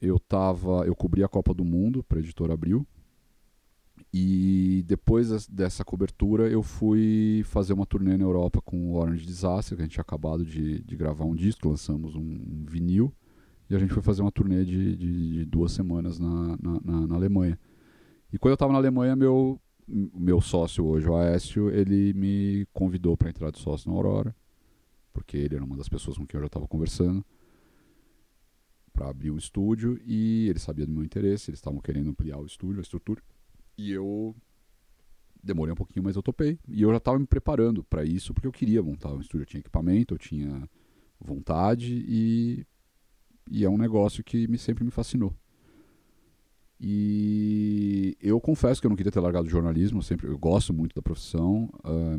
eu 0.00 0.18
tava, 0.18 0.86
eu 0.86 0.94
cobri 0.94 1.22
a 1.22 1.28
Copa 1.28 1.52
do 1.52 1.64
Mundo 1.64 2.02
para 2.02 2.18
a 2.18 2.20
editora 2.20 2.54
Abril. 2.54 2.86
E 4.12 4.84
depois 4.86 5.46
dessa 5.46 5.84
cobertura 5.84 6.48
eu 6.48 6.62
fui 6.62 7.42
fazer 7.44 7.74
uma 7.74 7.84
turnê 7.84 8.16
na 8.16 8.24
Europa 8.24 8.60
com 8.62 8.90
o 8.90 8.94
Orange 8.96 9.26
Disaster, 9.26 9.76
que 9.76 9.82
a 9.82 9.84
gente 9.84 9.92
tinha 9.92 10.02
acabado 10.02 10.44
de, 10.44 10.82
de 10.82 10.96
gravar 10.96 11.26
um 11.26 11.34
disco, 11.34 11.68
lançamos 11.68 12.14
um, 12.14 12.20
um 12.20 12.64
vinil. 12.66 13.12
E 13.68 13.76
a 13.76 13.78
gente 13.78 13.92
foi 13.92 14.02
fazer 14.02 14.22
uma 14.22 14.32
turnê 14.32 14.64
de, 14.64 14.96
de, 14.96 15.32
de 15.32 15.44
duas 15.44 15.72
semanas 15.72 16.18
na, 16.18 16.56
na, 16.56 16.80
na, 16.82 17.06
na, 17.06 17.14
Alemanha. 17.14 17.58
E 18.32 18.38
quando 18.38 18.52
eu 18.52 18.54
estava 18.54 18.72
na 18.72 18.78
Alemanha, 18.78 19.14
meu, 19.14 19.60
meu 19.86 20.40
sócio 20.40 20.86
hoje, 20.86 21.06
o 21.06 21.14
Aécio, 21.14 21.68
ele 21.68 22.14
me 22.14 22.66
convidou 22.72 23.14
para 23.14 23.28
entrar 23.28 23.50
de 23.50 23.58
sócio 23.58 23.90
na 23.90 23.96
Aurora, 23.96 24.34
porque 25.12 25.36
ele 25.36 25.54
era 25.54 25.64
uma 25.64 25.76
das 25.76 25.88
pessoas 25.88 26.16
com 26.16 26.26
quem 26.26 26.38
eu 26.38 26.42
já 26.42 26.46
estava 26.46 26.66
conversando. 26.66 27.22
para 28.90 29.10
abrir 29.10 29.30
um 29.30 29.36
estúdio 29.36 30.00
e 30.02 30.48
ele 30.48 30.58
sabia 30.58 30.86
do 30.86 30.92
meu 30.92 31.04
interesse, 31.04 31.50
eles 31.50 31.58
estavam 31.58 31.78
querendo 31.78 32.08
ampliar 32.08 32.38
o 32.38 32.46
estúdio, 32.46 32.78
a 32.78 32.82
estrutura. 32.82 33.22
E 33.78 33.92
eu 33.92 34.34
demorei 35.42 35.72
um 35.72 35.76
pouquinho, 35.76 36.04
mas 36.04 36.16
eu 36.16 36.22
topei. 36.22 36.58
E 36.66 36.82
eu 36.82 36.90
já 36.90 36.96
estava 36.96 37.18
me 37.18 37.26
preparando 37.26 37.84
para 37.84 38.04
isso 38.04 38.34
porque 38.34 38.46
eu 38.46 38.52
queria 38.52 38.82
montar 38.82 39.12
um 39.12 39.20
estúdio, 39.20 39.42
eu 39.42 39.46
tinha 39.46 39.60
equipamento, 39.60 40.14
eu 40.14 40.18
tinha 40.18 40.68
vontade 41.20 42.04
e, 42.06 42.66
e 43.48 43.64
é 43.64 43.70
um 43.70 43.78
negócio 43.78 44.22
que 44.24 44.48
me, 44.48 44.58
sempre 44.58 44.84
me 44.84 44.90
fascinou. 44.90 45.32
E 46.80 48.16
eu 48.20 48.40
confesso 48.40 48.80
que 48.80 48.86
eu 48.86 48.88
não 48.88 48.96
queria 48.96 49.10
ter 49.10 49.18
largado 49.20 49.46
o 49.46 49.50
jornalismo, 49.50 49.98
eu 49.98 50.02
sempre 50.02 50.28
eu 50.28 50.38
gosto 50.38 50.72
muito 50.72 50.94
da 50.94 51.02
profissão. 51.02 51.70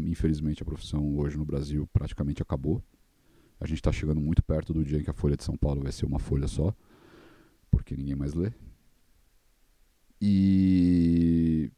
Infelizmente 0.06 0.64
a 0.64 0.66
profissão 0.66 1.18
hoje 1.18 1.38
no 1.38 1.46
Brasil 1.46 1.88
praticamente 1.94 2.42
acabou. 2.42 2.82
A 3.60 3.68
gente 3.68 3.80
está 3.80 3.92
chegando 3.92 4.22
muito 4.22 4.42
perto 4.42 4.74
do 4.74 4.84
dia 4.84 5.00
em 5.00 5.04
que 5.04 5.10
a 5.10 5.14
Folha 5.14 5.36
de 5.36 5.44
São 5.44 5.58
Paulo 5.58 5.82
vai 5.82 5.92
ser 5.92 6.06
uma 6.06 6.20
folha 6.20 6.48
só, 6.48 6.74
porque 7.70 7.96
ninguém 7.96 8.16
mais 8.16 8.34
lê. 8.34 8.54
E 10.22 11.72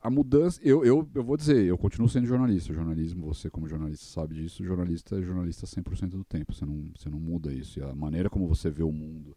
a 0.00 0.10
mudança, 0.10 0.60
eu, 0.62 0.84
eu, 0.84 1.08
eu 1.14 1.22
vou 1.22 1.36
dizer, 1.36 1.64
eu 1.64 1.78
continuo 1.78 2.08
sendo 2.08 2.26
jornalista. 2.26 2.72
Jornalismo, 2.72 3.26
você 3.26 3.48
como 3.50 3.68
jornalista 3.68 4.04
sabe 4.06 4.34
disso, 4.34 4.64
jornalista 4.64 5.16
é 5.16 5.22
jornalista 5.22 5.66
100% 5.66 6.10
do 6.10 6.24
tempo. 6.24 6.54
Você 6.54 6.64
não, 6.64 6.90
você 6.96 7.08
não 7.08 7.20
muda 7.20 7.52
isso. 7.52 7.78
E 7.78 7.82
a 7.82 7.94
maneira 7.94 8.28
como 8.28 8.48
você 8.48 8.70
vê 8.70 8.82
o 8.82 8.92
mundo 8.92 9.36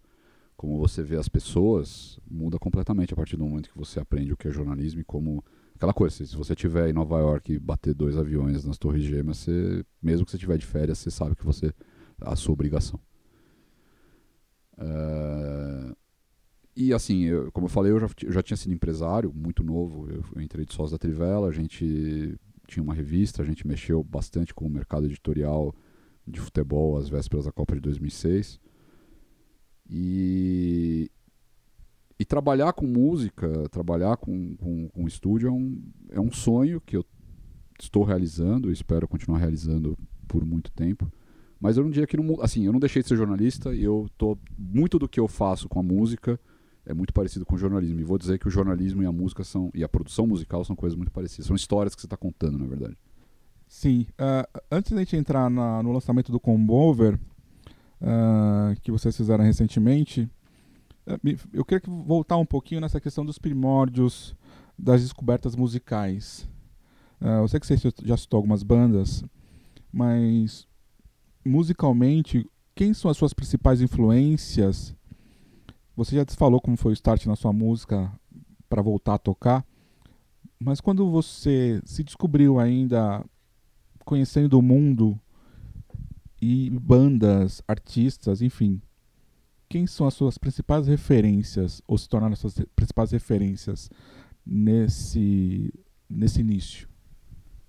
como 0.55 0.77
você 0.77 1.03
vê 1.03 1.17
as 1.17 1.27
pessoas 1.27 2.19
muda 2.29 2.57
completamente 2.57 3.13
a 3.13 3.17
partir 3.17 3.35
do 3.37 3.45
momento 3.45 3.69
que 3.69 3.77
você 3.77 3.99
aprende 3.99 4.33
o 4.33 4.37
que 4.37 4.47
é 4.47 4.51
jornalismo 4.51 5.01
e 5.01 5.03
como 5.03 5.43
aquela 5.75 5.93
coisa, 5.93 6.25
se 6.25 6.37
você 6.37 6.53
estiver 6.53 6.89
em 6.89 6.93
Nova 6.93 7.19
York 7.19 7.51
e 7.51 7.59
bater 7.59 7.93
dois 7.93 8.17
aviões 8.17 8.63
nas 8.63 8.77
torres 8.77 9.03
gêmeas, 9.03 9.39
você, 9.39 9.85
mesmo 10.01 10.25
que 10.25 10.31
você 10.31 10.37
estiver 10.37 10.57
de 10.57 10.65
férias, 10.65 10.99
você 10.99 11.11
sabe 11.11 11.35
que 11.35 11.43
você 11.43 11.73
a 12.21 12.35
sua 12.35 12.53
obrigação. 12.53 12.99
Uh, 14.77 15.95
e 16.75 16.93
assim, 16.93 17.23
eu, 17.23 17.51
como 17.51 17.65
eu 17.65 17.69
falei, 17.69 17.91
eu 17.91 17.99
já, 17.99 18.07
eu 18.23 18.31
já, 18.31 18.41
tinha 18.41 18.57
sido 18.57 18.73
empresário, 18.73 19.31
muito 19.33 19.63
novo. 19.63 20.09
Eu, 20.09 20.23
eu 20.35 20.41
entrei 20.41 20.65
de 20.65 20.73
sócio 20.73 20.91
da 20.91 20.97
Trivela, 20.97 21.47
a 21.47 21.51
gente 21.51 22.37
tinha 22.67 22.83
uma 22.83 22.93
revista, 22.93 23.41
a 23.41 23.45
gente 23.45 23.67
mexeu 23.67 24.03
bastante 24.03 24.53
com 24.53 24.65
o 24.65 24.69
mercado 24.69 25.05
editorial 25.05 25.75
de 26.27 26.39
futebol 26.39 26.97
às 26.97 27.09
vésperas 27.09 27.45
da 27.45 27.51
Copa 27.51 27.75
de 27.75 27.81
2006. 27.81 28.59
E, 29.89 31.11
e 32.17 32.25
trabalhar 32.25 32.73
com 32.73 32.87
música, 32.87 33.69
trabalhar 33.69 34.17
com, 34.17 34.55
com, 34.55 34.89
com 34.89 35.07
estúdio 35.07 35.49
é 35.49 35.51
um, 35.51 35.83
é 36.09 36.19
um 36.19 36.31
sonho 36.31 36.81
que 36.81 36.97
eu 36.97 37.05
estou 37.79 38.03
realizando 38.03 38.71
espero 38.71 39.07
continuar 39.07 39.39
realizando 39.39 39.97
por 40.27 40.45
muito 40.45 40.71
tempo. 40.71 41.11
Mas 41.59 41.77
eu 41.77 41.83
não 41.83 41.91
diria 41.91 42.07
que 42.07 42.17
não, 42.17 42.41
assim, 42.41 42.65
eu 42.65 42.73
não 42.73 42.79
deixei 42.79 43.01
de 43.01 43.07
ser 43.07 43.15
jornalista 43.15 43.73
e 43.73 43.83
eu 43.83 44.09
tô 44.17 44.37
muito 44.57 44.97
do 44.97 45.07
que 45.07 45.19
eu 45.19 45.27
faço 45.27 45.69
com 45.69 45.79
a 45.79 45.83
música 45.83 46.39
é 46.85 46.93
muito 46.93 47.13
parecido 47.13 47.45
com 47.45 47.55
o 47.55 47.57
jornalismo. 47.57 47.99
E 47.99 48.03
vou 48.03 48.17
dizer 48.17 48.37
que 48.39 48.47
o 48.47 48.51
jornalismo 48.51 49.01
e 49.03 49.05
a 49.05 49.11
música 49.11 49.43
são 49.43 49.71
e 49.73 49.83
a 49.83 49.89
produção 49.89 50.27
musical 50.27 50.63
são 50.65 50.75
coisas 50.75 50.97
muito 50.97 51.11
parecidas. 51.11 51.47
São 51.47 51.55
histórias 51.55 51.95
que 51.95 52.01
você 52.01 52.07
está 52.07 52.17
contando, 52.17 52.57
na 52.57 52.65
verdade. 52.65 52.97
Sim. 53.67 54.05
Uh, 54.11 54.61
antes 54.71 54.91
da 54.91 54.99
gente 54.99 55.15
entrar 55.15 55.49
na, 55.49 55.81
no 55.81 55.91
lançamento 55.91 56.31
do 56.31 56.39
Combover, 56.39 57.19
uh, 58.01 58.79
que 58.81 58.91
vocês 58.91 59.15
fizeram 59.15 59.43
recentemente, 59.43 60.29
uh, 61.07 61.37
eu 61.53 61.65
queria 61.65 61.81
voltar 62.05 62.37
um 62.37 62.45
pouquinho 62.45 62.81
nessa 62.81 62.99
questão 62.99 63.25
dos 63.25 63.37
primórdios 63.39 64.35
das 64.77 65.01
descobertas 65.01 65.55
musicais. 65.55 66.47
Uh, 67.21 67.41
eu 67.41 67.47
sei 67.47 67.59
que 67.59 67.65
você 67.65 67.93
já 68.03 68.17
citou 68.17 68.37
algumas 68.37 68.61
bandas, 68.61 69.23
mas 69.91 70.67
musicalmente, 71.45 72.49
quem 72.75 72.93
são 72.93 73.09
as 73.09 73.17
suas 73.17 73.33
principais 73.33 73.81
influências? 73.81 74.95
Você 75.95 76.15
já 76.15 76.25
falou 76.25 76.59
como 76.59 76.75
foi 76.75 76.91
o 76.91 76.93
start 76.93 77.25
na 77.25 77.35
sua 77.35 77.53
música 77.53 78.11
para 78.67 78.81
voltar 78.81 79.15
a 79.15 79.19
tocar, 79.19 79.65
mas 80.59 80.81
quando 80.81 81.09
você 81.11 81.81
se 81.85 82.03
descobriu 82.03 82.59
ainda 82.59 83.23
conhecendo 84.03 84.57
o 84.57 84.61
mundo 84.61 85.19
e 86.41 86.69
bandas, 86.71 87.61
artistas, 87.67 88.41
enfim. 88.41 88.81
Quem 89.69 89.87
são 89.87 90.05
as 90.05 90.13
suas 90.13 90.37
principais 90.37 90.87
referências, 90.87 91.81
ou 91.87 91.97
se 91.97 92.07
tornaram 92.07 92.33
as 92.33 92.39
suas 92.39 92.55
principais 92.75 93.11
referências 93.11 93.89
nesse, 94.45 95.73
nesse 96.09 96.41
início? 96.41 96.87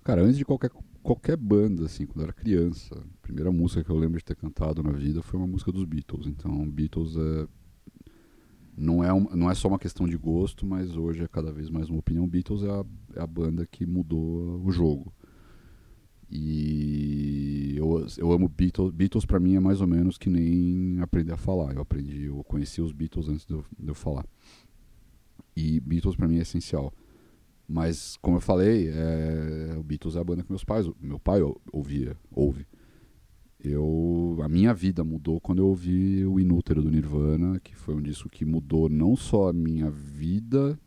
Cara, 0.02 0.22
antes 0.22 0.36
de 0.36 0.44
qualquer, 0.44 0.70
qualquer 1.02 1.36
banda, 1.36 1.86
assim, 1.86 2.04
quando 2.04 2.20
eu 2.20 2.24
era 2.24 2.32
criança, 2.32 2.94
a 2.94 3.22
primeira 3.22 3.50
música 3.50 3.82
que 3.82 3.90
eu 3.90 3.96
lembro 3.96 4.18
de 4.18 4.24
ter 4.24 4.36
cantado 4.36 4.82
na 4.82 4.92
vida 4.92 5.22
foi 5.22 5.38
uma 5.38 5.46
música 5.46 5.70
dos 5.72 5.84
Beatles. 5.84 6.26
Então, 6.26 6.68
Beatles 6.68 7.16
é, 7.16 7.46
não, 8.76 9.02
é 9.04 9.12
um, 9.12 9.24
não 9.34 9.50
é 9.50 9.54
só 9.54 9.68
uma 9.68 9.78
questão 9.78 10.06
de 10.06 10.16
gosto, 10.16 10.66
mas 10.66 10.96
hoje 10.96 11.22
é 11.22 11.28
cada 11.28 11.52
vez 11.52 11.70
mais 11.70 11.88
uma 11.88 11.98
opinião. 11.98 12.26
Beatles 12.26 12.62
é 12.62 12.70
a, 12.70 12.84
é 13.16 13.22
a 13.22 13.26
banda 13.26 13.66
que 13.66 13.86
mudou 13.86 14.60
o 14.64 14.70
jogo. 14.70 15.12
E 16.30 17.74
eu, 17.76 18.06
eu 18.18 18.32
amo 18.32 18.48
Beatles. 18.48 18.90
Beatles 18.90 19.24
para 19.24 19.38
mim 19.38 19.54
é 19.54 19.60
mais 19.60 19.80
ou 19.80 19.86
menos 19.86 20.18
que 20.18 20.28
nem 20.28 21.00
aprender 21.00 21.32
a 21.32 21.36
falar. 21.36 21.74
Eu 21.74 21.82
aprendi, 21.82 22.24
eu 22.24 22.42
conheci 22.44 22.80
os 22.80 22.92
Beatles 22.92 23.28
antes 23.28 23.46
de 23.46 23.52
eu, 23.52 23.64
de 23.78 23.88
eu 23.88 23.94
falar. 23.94 24.26
E 25.56 25.78
Beatles 25.80 26.16
para 26.16 26.26
mim 26.26 26.38
é 26.38 26.42
essencial. 26.42 26.92
Mas 27.68 28.16
como 28.16 28.36
eu 28.36 28.40
falei, 28.40 28.88
é, 28.88 29.76
o 29.78 29.82
Beatles 29.82 30.16
é 30.16 30.20
a 30.20 30.24
banda 30.24 30.42
que 30.42 30.50
meus 30.50 30.64
pais, 30.64 30.90
meu 31.00 31.18
pai 31.18 31.40
ouvia, 31.72 32.16
ouve. 32.30 32.66
Eu, 33.64 34.36
a 34.42 34.48
minha 34.48 34.74
vida 34.74 35.02
mudou 35.02 35.40
quando 35.40 35.60
eu 35.60 35.66
ouvi 35.66 36.26
o 36.26 36.38
Inútero 36.38 36.82
do 36.82 36.90
Nirvana, 36.90 37.58
que 37.60 37.74
foi 37.74 37.94
um 37.94 38.02
disco 38.02 38.28
que 38.28 38.44
mudou 38.44 38.90
não 38.90 39.16
só 39.16 39.48
a 39.48 39.52
minha 39.54 39.90
vida 39.90 40.78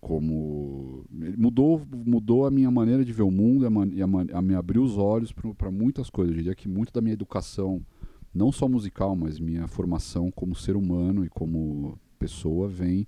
como 0.00 1.04
mudou 1.36 1.82
mudou 2.06 2.46
a 2.46 2.50
minha 2.50 2.70
maneira 2.70 3.04
de 3.04 3.12
ver 3.12 3.24
o 3.24 3.30
mundo 3.30 3.64
e 3.92 4.02
a, 4.02 4.06
a, 4.38 4.40
me 4.40 4.54
abriu 4.54 4.82
os 4.82 4.96
olhos 4.96 5.32
para 5.32 5.70
muitas 5.70 6.08
coisas. 6.08 6.32
Eu 6.34 6.38
diria 6.38 6.54
que 6.54 6.68
muito 6.68 6.92
da 6.92 7.02
minha 7.02 7.12
educação 7.12 7.84
não 8.32 8.50
só 8.50 8.68
musical 8.68 9.14
mas 9.14 9.38
minha 9.38 9.66
formação 9.66 10.30
como 10.30 10.54
ser 10.54 10.76
humano 10.76 11.24
e 11.24 11.28
como 11.28 11.98
pessoa 12.18 12.66
vem 12.66 13.06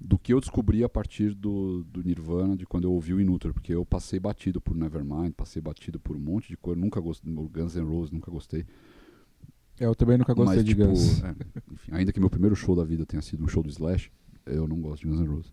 do 0.00 0.18
que 0.18 0.32
eu 0.32 0.40
descobri 0.40 0.82
a 0.82 0.88
partir 0.88 1.34
do, 1.34 1.84
do 1.84 2.02
Nirvana 2.02 2.56
de 2.56 2.64
quando 2.64 2.84
eu 2.84 2.92
ouvi 2.92 3.12
o 3.12 3.20
Inútero 3.20 3.52
porque 3.52 3.74
eu 3.74 3.84
passei 3.84 4.18
batido 4.18 4.60
por 4.60 4.74
Nevermind 4.74 5.32
passei 5.32 5.60
batido 5.60 6.00
por 6.00 6.16
um 6.16 6.20
monte 6.20 6.48
de 6.48 6.56
coisa 6.56 6.80
nunca 6.80 7.00
gostei 7.00 7.30
Guns 7.32 7.76
N' 7.76 7.84
Roses 7.84 8.10
nunca 8.10 8.30
gostei. 8.30 8.64
É, 9.78 9.86
eu 9.86 9.94
também 9.94 10.18
nunca 10.18 10.34
gostei 10.34 10.56
mas, 10.56 10.64
de 10.64 10.74
tipo, 10.74 10.86
Guns. 10.86 11.22
é, 11.22 11.34
enfim, 11.72 11.92
ainda 11.92 12.12
que 12.12 12.20
meu 12.20 12.30
primeiro 12.30 12.56
show 12.56 12.74
da 12.74 12.84
vida 12.84 13.04
tenha 13.04 13.22
sido 13.22 13.44
um 13.44 13.48
show 13.48 13.62
do 13.62 13.68
Slash 13.68 14.10
eu 14.46 14.66
não 14.66 14.80
gosto 14.80 15.02
de 15.02 15.08
Guns 15.08 15.20
N' 15.20 15.28
Roses. 15.28 15.52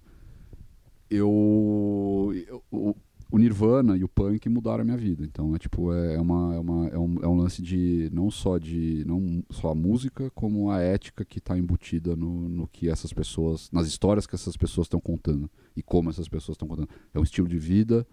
Eu, 1.10 2.34
eu 2.48 2.64
o, 2.72 2.96
o, 3.32 3.38
Nirvana 3.38 3.98
e 3.98 4.04
o 4.04 4.08
punk 4.08 4.48
mudaram 4.50 4.82
a 4.82 4.86
minha 4.86 4.98
vida. 4.98 5.24
Então 5.24 5.56
é 5.56 5.60
tipo 5.60 5.94
é, 5.94 6.16
é, 6.16 6.20
uma, 6.20 6.56
é, 6.56 6.60
uma, 6.60 6.88
é, 6.88 6.98
um, 6.98 7.16
é 7.24 7.28
um 7.28 7.36
lance 7.36 7.62
de 7.62 8.10
não 8.14 8.30
só 8.30 8.58
de 8.58 9.04
não 9.06 9.44
só 9.50 9.70
a 9.72 9.76
música 9.76 10.30
como 10.32 10.70
a 10.72 10.80
ética 10.80 11.26
que 11.26 11.40
está 11.40 11.58
embutida 11.58 12.16
no, 12.16 12.50
no 12.50 12.68
que 12.68 12.90
essas 12.90 13.14
pessoas 13.14 13.70
nas 13.72 13.88
histórias 13.88 14.28
que 14.28 14.36
essas 14.36 14.58
pessoas 14.58 14.86
estão 14.86 15.00
contando 15.00 15.50
e 15.76 15.82
como 15.82 16.10
essas 16.10 16.28
pessoas 16.28 16.56
estão 16.56 16.68
contando. 16.68 16.90
É 17.14 17.20
um 17.20 17.24
estilo 17.24 17.48
de 17.48 17.58
vida 17.58 18.08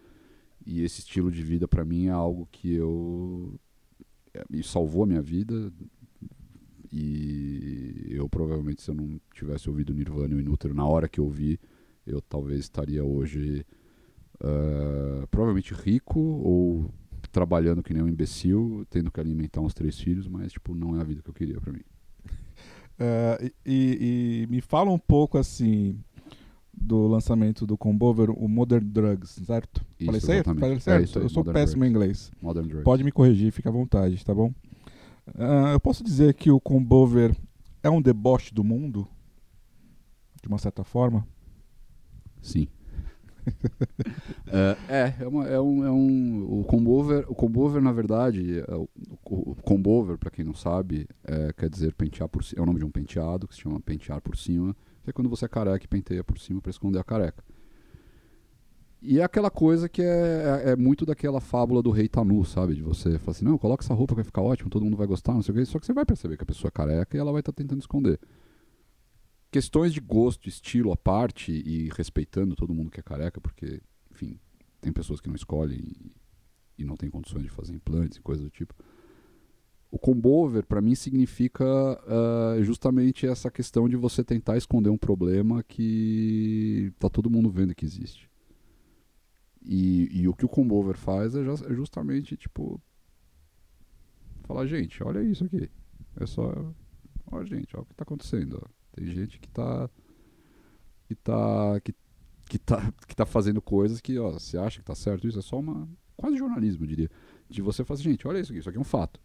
e 0.67 0.83
esse 0.83 1.01
estilo 1.01 1.31
de 1.31 1.43
vida 1.43 1.69
para 1.69 1.85
mim 1.85 2.07
é 2.07 2.11
algo 2.11 2.49
que 2.51 2.73
eu 2.75 3.59
é, 4.33 4.45
me 4.49 4.63
salvou 4.63 5.05
a 5.05 5.07
minha 5.07 5.23
vida 5.23 5.73
e 6.91 8.07
eu 8.11 8.29
provavelmente 8.29 8.83
se 8.83 8.91
eu 8.91 8.95
não 8.95 9.21
tivesse 9.35 9.69
ouvido 9.69 9.93
Nirvana 9.93 10.33
e 10.33 10.37
o 10.37 10.41
Inútero 10.41 10.75
na 10.75 10.87
hora 10.87 11.09
que 11.09 11.19
eu 11.19 11.25
ouvi 11.25 11.59
eu 12.07 12.21
talvez 12.21 12.61
estaria 12.61 13.05
hoje 13.05 13.65
uh, 14.37 15.27
provavelmente 15.29 15.75
rico 15.75 16.21
ou 16.21 16.91
trabalhando 17.31 17.83
que 17.83 17.93
nem 17.93 18.03
um 18.03 18.09
imbecil, 18.09 18.87
tendo 18.89 19.11
que 19.11 19.21
alimentar 19.21 19.61
uns 19.61 19.75
três 19.75 19.99
filhos, 19.99 20.29
mas 20.29 20.53
tipo 20.53 20.75
não 20.75 20.97
é 20.97 21.01
a 21.01 21.05
vida 21.05 21.21
que 21.23 21.29
eu 21.29 21.35
queria 21.35 21.61
para 21.61 21.73
mim. 21.73 21.83
Uh, 22.97 23.53
e, 23.67 24.47
e, 24.47 24.47
me 24.49 24.61
fala 24.61 24.91
um 24.91 24.99
pouco 24.99 25.37
assim 25.37 25.99
do 26.73 27.07
lançamento 27.07 27.67
do 27.67 27.77
Combover, 27.77 28.31
o 28.31 28.49
Modern 28.49 28.85
Drugs, 28.85 29.41
certo? 29.45 29.85
Isso, 29.99 30.07
Falei 30.07 30.21
certo? 30.21 30.55
Falei 30.55 30.81
certo? 30.81 31.01
É 31.01 31.05
isso 31.05 31.19
aí, 31.19 31.25
eu 31.25 31.29
sou 31.29 31.41
Modern 31.41 31.55
péssimo 31.55 31.81
Drugs. 31.81 31.87
em 31.87 31.91
inglês. 31.91 32.33
Modern 32.41 32.67
Drugs. 32.67 32.85
Pode 32.85 33.05
me 33.05 33.13
corrigir, 33.13 33.53
fica 33.53 33.69
à 33.69 33.73
vontade, 33.73 34.25
tá 34.25 34.35
bom? 34.35 34.53
Uh, 35.29 35.73
eu 35.73 35.81
posso 35.81 36.05
dizer 36.05 36.35
que 36.35 36.51
o 36.51 36.61
Combover 36.61 37.35
é 37.83 37.91
um 37.91 38.03
deboche 38.03 38.53
do 38.53 38.63
mundo, 38.63 39.09
de 40.43 40.49
uma 40.49 40.59
certa 40.59 40.85
forma? 40.85 41.27
Sim. 42.43 42.69
Uh, 43.47 44.77
é, 44.89 45.15
é, 45.21 45.29
uma, 45.29 45.47
é, 45.47 45.61
um, 45.61 45.85
é 45.85 45.91
um. 45.91 46.61
O 46.61 46.65
combover, 46.65 47.25
o 47.29 47.35
combover 47.35 47.83
na 47.83 47.93
verdade, 47.93 48.61
é 48.61 48.75
o, 48.75 48.89
o 49.25 49.55
combover, 49.63 50.19
para 50.19 50.31
quem 50.31 50.45
não 50.45 50.55
sabe, 50.55 51.07
é, 51.25 51.53
quer 51.53 51.69
dizer 51.69 51.95
pentear 51.95 52.29
por 52.29 52.43
cima. 52.45 52.61
É 52.61 52.63
o 52.63 52.67
nome 52.67 52.79
de 52.79 52.85
um 52.85 52.91
penteado 52.91 53.47
que 53.47 53.55
se 53.55 53.61
chama 53.61 53.81
pentear 53.81 54.21
por 54.21 54.37
cima. 54.37 54.75
Que 55.03 55.11
é 55.11 55.13
quando 55.13 55.29
você 55.29 55.45
é 55.45 55.49
careca 55.49 55.85
e 55.85 55.89
penteia 55.89 56.25
por 56.25 56.39
cima 56.39 56.61
para 56.61 56.71
esconder 56.71 56.99
a 56.99 57.05
careca. 57.05 57.45
E 59.07 59.21
é 59.21 59.23
aquela 59.23 59.51
coisa 59.51 59.87
que 59.87 60.01
é, 60.01 60.63
é, 60.65 60.71
é 60.71 60.77
muito 60.77 61.05
daquela 61.05 61.39
fábula 61.39 61.83
do 61.83 61.91
rei 61.91 62.09
Tanu, 62.09 62.43
sabe? 62.43 62.75
De 62.75 62.83
você 62.83 63.19
falar 63.19 63.33
assim, 63.33 63.45
não, 63.45 63.59
coloca 63.59 63.85
essa 63.85 63.93
roupa 63.93 64.15
que 64.15 64.23
vai 64.23 64.25
ficar 64.25 64.41
ótimo, 64.41 64.71
todo 64.71 64.83
mundo 64.83 64.97
vai 64.97 65.07
gostar, 65.07 65.35
não 65.35 65.43
sei 65.43 65.53
o 65.53 65.59
quê. 65.59 65.65
Só 65.67 65.79
que 65.79 65.85
você 65.85 65.93
vai 65.93 66.07
perceber 66.07 66.39
que 66.39 66.43
a 66.43 66.47
pessoa 66.47 66.71
é 66.71 66.73
careca 66.73 67.15
e 67.15 67.21
ela 67.21 67.31
vai 67.31 67.41
estar 67.41 67.53
tá 67.53 67.57
tentando 67.57 67.81
esconder. 67.81 68.19
Questões 69.55 69.95
de 69.95 70.01
gosto, 70.01 70.49
estilo 70.49 70.91
à 70.91 70.97
parte 70.97 71.53
e 71.53 71.89
respeitando 71.97 72.57
todo 72.57 72.75
mundo 72.75 72.91
que 72.91 72.99
é 72.99 73.03
careca, 73.05 73.41
porque, 73.41 73.81
enfim, 74.11 74.37
tem 74.81 74.93
pessoas 74.93 75.21
que 75.21 75.29
não 75.29 75.37
escolhem 75.37 75.79
e, 75.79 76.13
e 76.77 76.85
não 76.85 76.97
tem 76.97 77.09
condições 77.09 77.45
de 77.45 77.49
fazer 77.51 77.73
implantes 77.73 78.19
e 78.19 78.21
coisas 78.21 78.45
do 78.45 78.51
tipo. 78.51 78.75
O 79.93 79.97
combover, 79.97 80.67
para 80.67 80.81
mim, 80.81 80.97
significa 80.97 81.65
uh, 81.65 82.65
justamente 82.65 83.29
essa 83.29 83.49
questão 83.49 83.89
de 83.89 83.95
você 83.95 84.25
tentar 84.25 84.57
esconder 84.57 84.91
um 84.91 84.99
problema 84.99 85.63
que 85.63 86.93
tá 86.99 87.09
todo 87.09 87.31
mundo 87.31 87.49
vendo 87.49 87.77
que 87.77 87.85
existe. 87.85 88.29
E, 89.65 90.09
e 90.21 90.27
o 90.27 90.35
que 90.35 90.45
o 90.45 90.49
combover 90.49 90.97
faz 90.97 91.37
é, 91.37 91.43
é 91.43 91.75
justamente, 91.75 92.37
tipo, 92.37 92.83
falar, 94.43 94.67
gente, 94.67 95.01
olha 95.05 95.23
isso 95.23 95.45
aqui. 95.45 95.71
É 96.17 96.27
só. 96.27 96.75
Olha, 97.31 97.47
gente, 97.47 97.77
olha 97.77 97.85
o 97.85 97.87
que 97.87 97.93
está 97.93 98.03
acontecendo. 98.03 98.61
Ó. 98.61 98.74
Tem 98.95 99.07
gente 99.07 99.41
que 99.41 99.49
está 99.49 99.91
que 101.07 101.15
tá 101.15 101.81
que, 101.81 101.95
que 102.49 102.59
tá 102.59 102.93
que 103.09 103.17
tá 103.17 103.27
fazendo 103.27 103.61
coisas 103.61 104.01
que, 104.01 104.19
ó, 104.19 104.33
você 104.33 104.57
acha 104.57 104.77
que 104.77 104.83
está 104.83 104.95
certo 104.95 105.27
isso 105.27 105.39
é 105.39 105.43
só 105.43 105.59
uma 105.59 105.89
quase 106.17 106.37
jornalismo, 106.37 106.85
eu 106.85 106.89
diria, 106.89 107.11
de 107.51 107.61
você 107.61 107.85
fazer, 107.85 108.05
gente, 108.05 108.27
olha 108.27 108.39
isso 108.39 108.53
aqui, 108.53 108.61
isso 108.61 108.69
aqui 108.69 108.79
é 108.79 108.81
um 108.81 108.85
fato. 108.85 109.21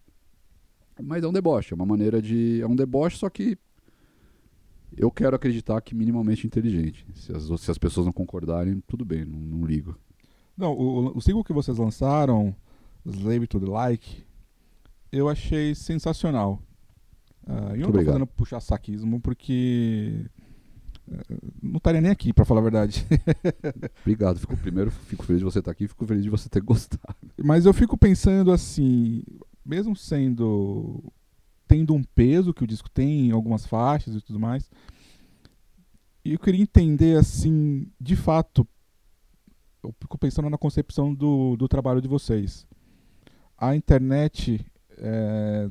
Mas 1.02 1.24
é 1.24 1.28
um 1.28 1.32
deboche, 1.32 1.72
é 1.74 1.76
uma 1.76 1.86
maneira 1.86 2.22
de 2.22 2.60
é 2.62 2.68
um 2.68 2.76
deboche 2.76 3.18
só 3.18 3.30
que 3.30 3.58
eu 4.98 5.12
quero 5.12 5.36
acreditar 5.36 5.80
que 5.82 5.94
minimamente 5.94 6.48
inteligente. 6.48 7.06
Se 7.14 7.32
as, 7.32 7.44
se 7.62 7.72
as 7.72 7.78
pessoas 7.78 8.06
não 8.06 8.14
concordarem, 8.14 8.84
tudo 8.88 9.06
bem, 9.06 9.24
não, 9.24 9.40
não 9.40 9.66
ligo. 9.66 9.96
Não, 10.58 10.74
o, 10.74 11.16
o 11.18 11.22
single 11.22 11.44
que 11.44 11.54
vocês 11.54 11.78
lançaram, 11.78 12.56
Slave 13.06 13.48
to 13.48 13.60
the 13.60 13.68
Like, 13.68 14.24
eu 15.12 15.30
achei 15.30 15.74
sensacional. 15.76 16.62
Uh, 17.50 17.76
e 17.76 17.82
eu 17.82 17.88
não 17.88 17.92
tô 17.92 18.06
fazendo 18.06 18.28
puxar 18.28 18.60
saquismo 18.60 19.20
porque 19.20 20.24
uh, 21.08 21.38
não 21.64 21.78
estaria 21.78 22.00
nem 22.00 22.12
aqui, 22.12 22.32
para 22.32 22.46
falar 22.46 22.60
a 22.60 22.64
verdade. 22.64 23.08
obrigado. 24.02 24.40
Fico, 24.40 24.56
primeiro, 24.56 24.92
fico 24.92 25.24
feliz 25.24 25.40
de 25.40 25.46
você 25.46 25.58
estar 25.58 25.70
tá 25.70 25.72
aqui 25.72 25.88
fico 25.88 26.06
feliz 26.06 26.24
de 26.24 26.30
você 26.30 26.48
ter 26.48 26.62
gostado. 26.64 27.16
Mas 27.44 27.66
eu 27.66 27.74
fico 27.74 27.98
pensando 27.98 28.52
assim, 28.52 29.24
mesmo 29.66 29.96
sendo. 29.96 31.04
tendo 31.68 31.96
um 31.96 32.04
peso 32.04 32.54
que 32.54 32.64
o 32.64 32.68
disco 32.68 32.90
tem 32.90 33.30
em 33.30 33.32
algumas 33.32 33.66
faixas 33.66 34.14
e 34.14 34.22
tudo 34.22 34.40
mais, 34.40 34.70
eu 36.24 36.38
queria 36.38 36.62
entender, 36.62 37.18
assim, 37.18 37.88
de 38.00 38.16
fato, 38.16 38.68
eu 39.84 39.92
fico 40.00 40.20
pensando 40.20 40.50
na 40.52 40.58
concepção 40.58 41.16
do, 41.16 41.56
do 41.58 41.68
trabalho 41.68 42.00
de 42.02 42.08
vocês. 42.08 42.68
A 43.58 43.76
internet 43.76 44.64
é, 44.98 45.70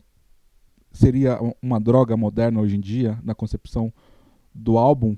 seria 0.93 1.39
uma 1.63 1.81
droga 1.81 2.17
moderna 2.17 2.61
hoje 2.61 2.77
em 2.77 2.81
dia 2.81 3.19
na 3.23 3.35
concepção 3.35 3.93
do 4.55 4.79
álbum? 4.79 5.17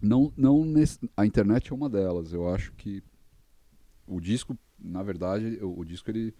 Não, 0.00 0.32
não 0.36 0.64
nesse, 0.64 0.98
a 1.16 1.26
internet 1.26 1.72
é 1.72 1.74
uma 1.74 1.88
delas. 1.88 2.32
Eu 2.32 2.48
acho 2.48 2.72
que 2.72 3.02
o 4.06 4.20
disco, 4.20 4.56
na 4.78 5.02
verdade, 5.02 5.58
o, 5.62 5.80
o 5.80 5.84
disco 5.84 6.10
ele 6.10 6.34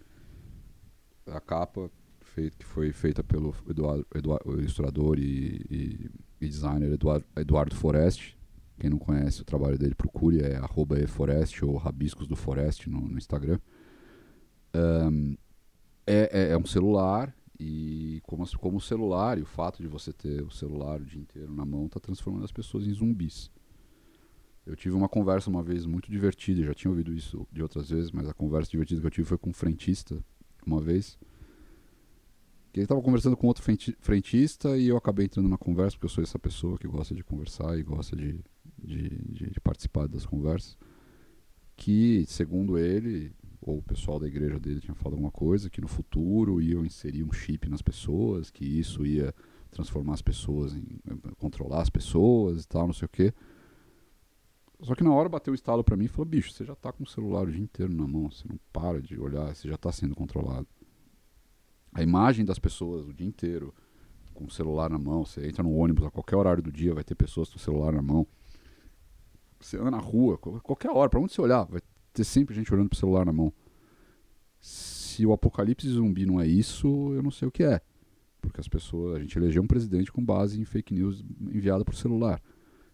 a 1.27 1.39
capa 1.39 1.89
feito, 2.21 2.57
que 2.57 2.65
foi 2.65 2.91
feita 2.91 3.23
pelo 3.23 3.53
Eduardo, 3.69 4.05
Eduardo 4.15 4.59
ilustrador 4.59 5.19
e, 5.19 5.65
e, 5.69 6.09
e 6.41 6.47
designer 6.47 6.91
Eduardo, 6.91 7.25
Eduardo 7.35 7.75
Forest, 7.75 8.37
quem 8.81 8.89
não 8.89 8.97
conhece 8.97 9.41
o 9.41 9.45
trabalho 9.45 9.77
dele, 9.77 9.93
procure, 9.93 10.41
é 10.41 10.55
arroba 10.55 10.99
eforest 10.99 11.63
ou 11.63 11.77
rabiscos 11.77 12.27
do 12.27 12.35
Forest 12.35 12.89
no, 12.89 12.99
no 12.99 13.17
Instagram. 13.17 13.59
Um, 14.73 15.37
é, 16.07 16.29
é, 16.31 16.51
é, 16.53 16.57
um 16.57 16.65
celular 16.65 17.31
e 17.63 18.21
como, 18.21 18.43
como 18.57 18.77
o 18.77 18.81
celular 18.81 19.37
e 19.37 19.43
o 19.43 19.45
fato 19.45 19.81
de 19.81 19.87
você 19.87 20.11
ter 20.11 20.41
o 20.41 20.49
celular 20.49 20.99
o 20.99 21.05
dia 21.05 21.21
inteiro 21.21 21.53
na 21.53 21.63
mão 21.63 21.85
está 21.85 21.99
transformando 21.99 22.43
as 22.43 22.51
pessoas 22.51 22.87
em 22.87 22.93
zumbis. 22.93 23.51
Eu 24.65 24.75
tive 24.75 24.95
uma 24.95 25.07
conversa 25.07 25.49
uma 25.49 25.61
vez 25.61 25.85
muito 25.85 26.09
divertida, 26.09 26.63
já 26.63 26.73
tinha 26.73 26.89
ouvido 26.89 27.13
isso 27.13 27.47
de 27.51 27.61
outras 27.61 27.89
vezes, 27.89 28.11
mas 28.11 28.27
a 28.27 28.33
conversa 28.33 28.71
divertida 28.71 28.99
que 28.99 29.07
eu 29.07 29.11
tive 29.11 29.27
foi 29.27 29.37
com 29.37 29.51
um 29.51 29.53
frentista 29.53 30.23
uma 30.65 30.81
vez 30.81 31.19
que 32.71 32.79
ele 32.79 32.85
estava 32.85 33.01
conversando 33.01 33.35
com 33.35 33.47
outro 33.47 33.63
frentista 33.99 34.77
e 34.77 34.87
eu 34.87 34.97
acabei 34.97 35.25
entrando 35.25 35.49
na 35.49 35.57
conversa, 35.57 35.91
porque 35.91 36.05
eu 36.05 36.09
sou 36.09 36.23
essa 36.23 36.39
pessoa 36.39 36.77
que 36.77 36.87
gosta 36.87 37.13
de 37.13 37.23
conversar 37.23 37.77
e 37.77 37.83
gosta 37.83 38.15
de, 38.15 38.39
de, 38.77 39.09
de, 39.09 39.49
de 39.51 39.59
participar 39.59 40.07
das 40.07 40.25
conversas. 40.25 40.77
Que, 41.75 42.25
segundo 42.27 42.77
ele, 42.77 43.33
ou 43.61 43.77
o 43.77 43.83
pessoal 43.83 44.19
da 44.19 44.27
igreja 44.27 44.59
dele 44.59 44.79
tinha 44.79 44.95
falado 44.95 45.13
alguma 45.13 45.31
coisa, 45.31 45.69
que 45.69 45.81
no 45.81 45.87
futuro 45.87 46.61
iam 46.61 46.85
inserir 46.85 47.23
um 47.23 47.31
chip 47.31 47.69
nas 47.69 47.81
pessoas, 47.81 48.49
que 48.49 48.65
isso 48.65 49.05
ia 49.05 49.33
transformar 49.69 50.13
as 50.13 50.21
pessoas 50.21 50.73
em. 50.73 50.85
controlar 51.37 51.81
as 51.81 51.89
pessoas 51.89 52.63
e 52.63 52.67
tal, 52.67 52.87
não 52.87 52.93
sei 52.93 53.05
o 53.05 53.09
quê. 53.09 53.33
Só 54.81 54.95
que 54.95 55.03
na 55.03 55.13
hora 55.13 55.29
bateu 55.29 55.51
o 55.51 55.55
estalo 55.55 55.83
para 55.83 55.95
mim 55.95 56.05
e 56.05 56.07
falou: 56.07 56.25
bicho, 56.25 56.51
você 56.51 56.65
já 56.65 56.75
tá 56.75 56.91
com 56.91 57.03
o 57.03 57.07
celular 57.07 57.47
o 57.47 57.51
dia 57.51 57.61
inteiro 57.61 57.93
na 57.93 58.07
mão, 58.07 58.31
você 58.31 58.47
não 58.47 58.59
para 58.73 59.01
de 59.01 59.19
olhar, 59.19 59.55
você 59.55 59.67
já 59.67 59.77
tá 59.77 59.91
sendo 59.91 60.15
controlado 60.15 60.67
a 61.93 62.01
imagem 62.01 62.45
das 62.45 62.57
pessoas 62.57 63.07
o 63.07 63.13
dia 63.13 63.27
inteiro 63.27 63.73
com 64.33 64.45
o 64.45 64.49
celular 64.49 64.89
na 64.89 64.97
mão. 64.97 65.25
Você 65.25 65.47
entra 65.47 65.63
no 65.63 65.73
ônibus 65.73 66.05
a 66.05 66.11
qualquer 66.11 66.35
horário 66.35 66.63
do 66.63 66.71
dia, 66.71 66.93
vai 66.93 67.03
ter 67.03 67.15
pessoas 67.15 67.49
com 67.49 67.57
o 67.57 67.59
celular 67.59 67.93
na 67.93 68.01
mão. 68.01 68.25
Você 69.59 69.77
anda 69.77 69.91
na 69.91 69.99
rua, 69.99 70.37
qualquer 70.37 70.89
hora, 70.89 71.09
para 71.09 71.19
onde 71.19 71.33
você 71.33 71.41
olhar, 71.41 71.65
vai 71.65 71.81
ter 72.13 72.23
sempre 72.23 72.55
gente 72.55 72.73
olhando 72.73 72.89
pro 72.89 72.97
celular 72.97 73.25
na 73.25 73.33
mão. 73.33 73.53
Se 74.59 75.25
o 75.25 75.33
apocalipse 75.33 75.87
zumbi 75.89 76.25
não 76.25 76.39
é 76.39 76.47
isso, 76.47 76.87
eu 77.13 77.23
não 77.23 77.31
sei 77.31 77.47
o 77.47 77.51
que 77.51 77.63
é. 77.63 77.81
Porque 78.41 78.59
as 78.59 78.67
pessoas, 78.67 79.15
a 79.15 79.19
gente 79.19 79.37
elegeu 79.37 79.61
um 79.61 79.67
presidente 79.67 80.11
com 80.11 80.23
base 80.23 80.59
em 80.59 80.65
fake 80.65 80.93
news 80.93 81.23
enviada 81.39 81.85
por 81.85 81.95
celular. 81.95 82.41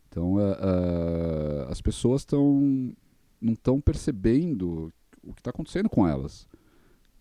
Então, 0.09 0.35
uh, 0.35 0.39
uh, 0.39 1.69
as 1.69 1.81
pessoas 1.81 2.21
estão 2.21 2.95
não 3.39 3.53
estão 3.53 3.79
percebendo 3.79 4.91
o 5.23 5.33
que 5.33 5.41
está 5.41 5.51
acontecendo 5.51 5.89
com 5.89 6.07
elas. 6.07 6.47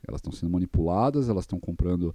Elas 0.06 0.18
estão 0.18 0.32
sendo 0.32 0.50
manipuladas, 0.50 1.28
elas 1.28 1.44
estão 1.44 1.58
comprando. 1.58 2.14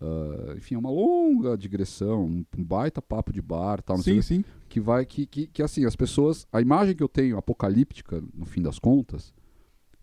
Uh, 0.00 0.56
enfim, 0.56 0.76
é 0.76 0.78
uma 0.78 0.90
longa 0.90 1.58
digressão, 1.58 2.24
um, 2.24 2.44
baita 2.56 3.02
papo 3.02 3.32
de 3.32 3.42
bar, 3.42 3.82
tal, 3.82 3.98
sim, 3.98 4.22
sim. 4.22 4.44
que 4.68 4.78
vai 4.78 5.04
que, 5.04 5.26
que, 5.26 5.48
que 5.48 5.60
assim 5.60 5.84
as 5.84 5.96
pessoas, 5.96 6.46
a 6.52 6.60
imagem 6.60 6.94
que 6.94 7.02
eu 7.02 7.08
tenho 7.08 7.36
apocalíptica 7.36 8.22
no 8.32 8.44
fim 8.44 8.62
das 8.62 8.78
contas 8.78 9.34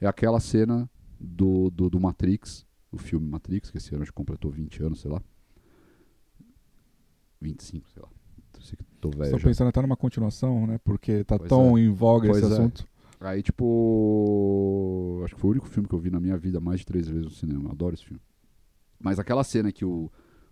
é 0.02 0.06
aquela 0.06 0.42
cena 0.42 0.90
do, 1.18 1.70
do, 1.70 1.90
do 1.90 2.00
Matrix, 2.00 2.66
o 2.92 2.98
filme 2.98 3.26
Matrix, 3.26 3.72
que 3.72 3.78
esse 3.78 3.96
ano 3.96 4.04
já 4.04 4.12
completou 4.12 4.52
20 4.52 4.84
anos, 4.84 5.00
sei 5.00 5.12
lá. 5.12 5.22
25, 7.42 7.90
sei 7.90 8.02
lá. 8.02 8.10
Tô 9.00 9.10
velho. 9.10 9.24
Estou 9.26 9.40
pensando 9.40 9.68
até 9.68 9.82
numa 9.82 9.98
continuação, 9.98 10.66
né? 10.66 10.80
Porque 10.84 11.24
tá 11.24 11.38
pois 11.38 11.50
tão 11.50 11.78
é. 11.78 11.82
em 11.82 11.90
voga 11.90 12.30
pois 12.30 12.44
esse 12.44 12.52
é. 12.52 12.56
assunto. 12.56 12.88
Aí, 13.20 13.42
tipo. 13.42 15.22
Acho 15.24 15.36
que 15.36 15.42
foi 15.42 15.50
o 15.50 15.52
único 15.52 15.68
filme 15.68 15.88
que 15.88 15.96
eu 15.96 16.00
vi 16.00 16.10
na 16.10 16.20
minha 16.20 16.38
vida 16.38 16.60
mais 16.60 16.80
de 16.80 16.86
três 16.86 17.08
vezes 17.08 17.26
no 17.26 17.32
cinema. 17.32 17.66
Eu 17.66 17.72
adoro 17.72 17.94
esse 17.94 18.06
filme. 18.06 18.22
Mas 19.00 19.20
aquela 19.20 19.44
cena 19.44 19.72
que 19.72 19.86
o, 19.86 20.12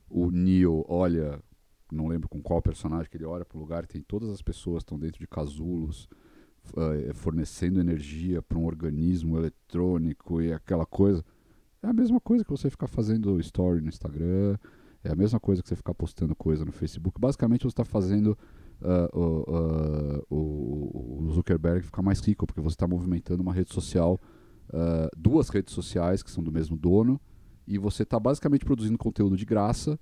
o 0.10 0.29
Neo 0.32 0.86
olha, 0.88 1.39
não 1.91 2.08
lembro 2.08 2.29
com 2.29 2.41
qual 2.41 2.62
personagem, 2.62 3.10
que 3.10 3.17
ele 3.17 3.25
olha 3.25 3.45
pro 3.45 3.60
lugar 3.60 3.86
tem 3.86 4.01
todas 4.01 4.29
as 4.29 4.41
pessoas 4.41 4.82
estão 4.82 4.97
dentro 4.97 5.19
de 5.19 5.27
casulos, 5.27 6.08
uh, 6.71 7.13
fornecendo 7.13 7.79
energia 7.79 8.41
para 8.41 8.58
um 8.58 8.65
organismo 8.65 9.38
eletrônico 9.38 10.41
e 10.41 10.53
aquela 10.53 10.86
coisa. 10.86 11.23
É 11.82 11.88
a 11.88 11.93
mesma 11.93 12.19
coisa 12.19 12.43
que 12.43 12.51
você 12.51 12.69
ficar 12.69 12.88
fazendo 12.88 13.39
story 13.39 13.82
no 13.82 13.89
Instagram, 13.89 14.58
é 15.03 15.12
a 15.12 15.15
mesma 15.15 15.39
coisa 15.39 15.62
que 15.62 15.67
você 15.67 15.75
ficar 15.75 15.93
postando 15.93 16.34
coisa 16.34 16.63
no 16.63 16.71
Facebook. 16.71 17.19
Basicamente, 17.19 17.63
você 17.63 17.67
está 17.67 17.84
fazendo 17.84 18.38
uh, 18.82 19.19
uh, 19.19 20.25
o 20.29 21.29
Zuckerberg 21.34 21.86
ficar 21.86 22.01
mais 22.01 22.21
rico, 22.21 22.47
porque 22.47 22.62
você 22.62 22.75
está 22.75 22.88
movimentando 22.88 23.41
uma 23.41 23.53
rede 23.53 23.73
social, 23.73 24.19
duas 25.15 25.49
redes 25.49 25.73
sociais 25.73 26.23
que 26.23 26.32
são 26.32 26.41
do 26.43 26.51
mesmo 26.51 26.77
dono, 26.77 27.19
e 27.67 27.78
você 27.78 28.04
está 28.04 28.19
basicamente 28.19 28.65
produzindo 28.65 28.97
conteúdo 28.97 29.38
de 29.38 29.45
graça 29.45 29.99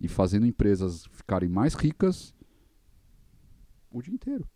e 0.00 0.08
fazendo 0.08 0.46
empresas 0.46 1.06
ficarem 1.12 1.48
mais 1.48 1.74
ricas 1.74 2.34
o 3.90 4.00
dia 4.00 4.14
inteiro. 4.14 4.48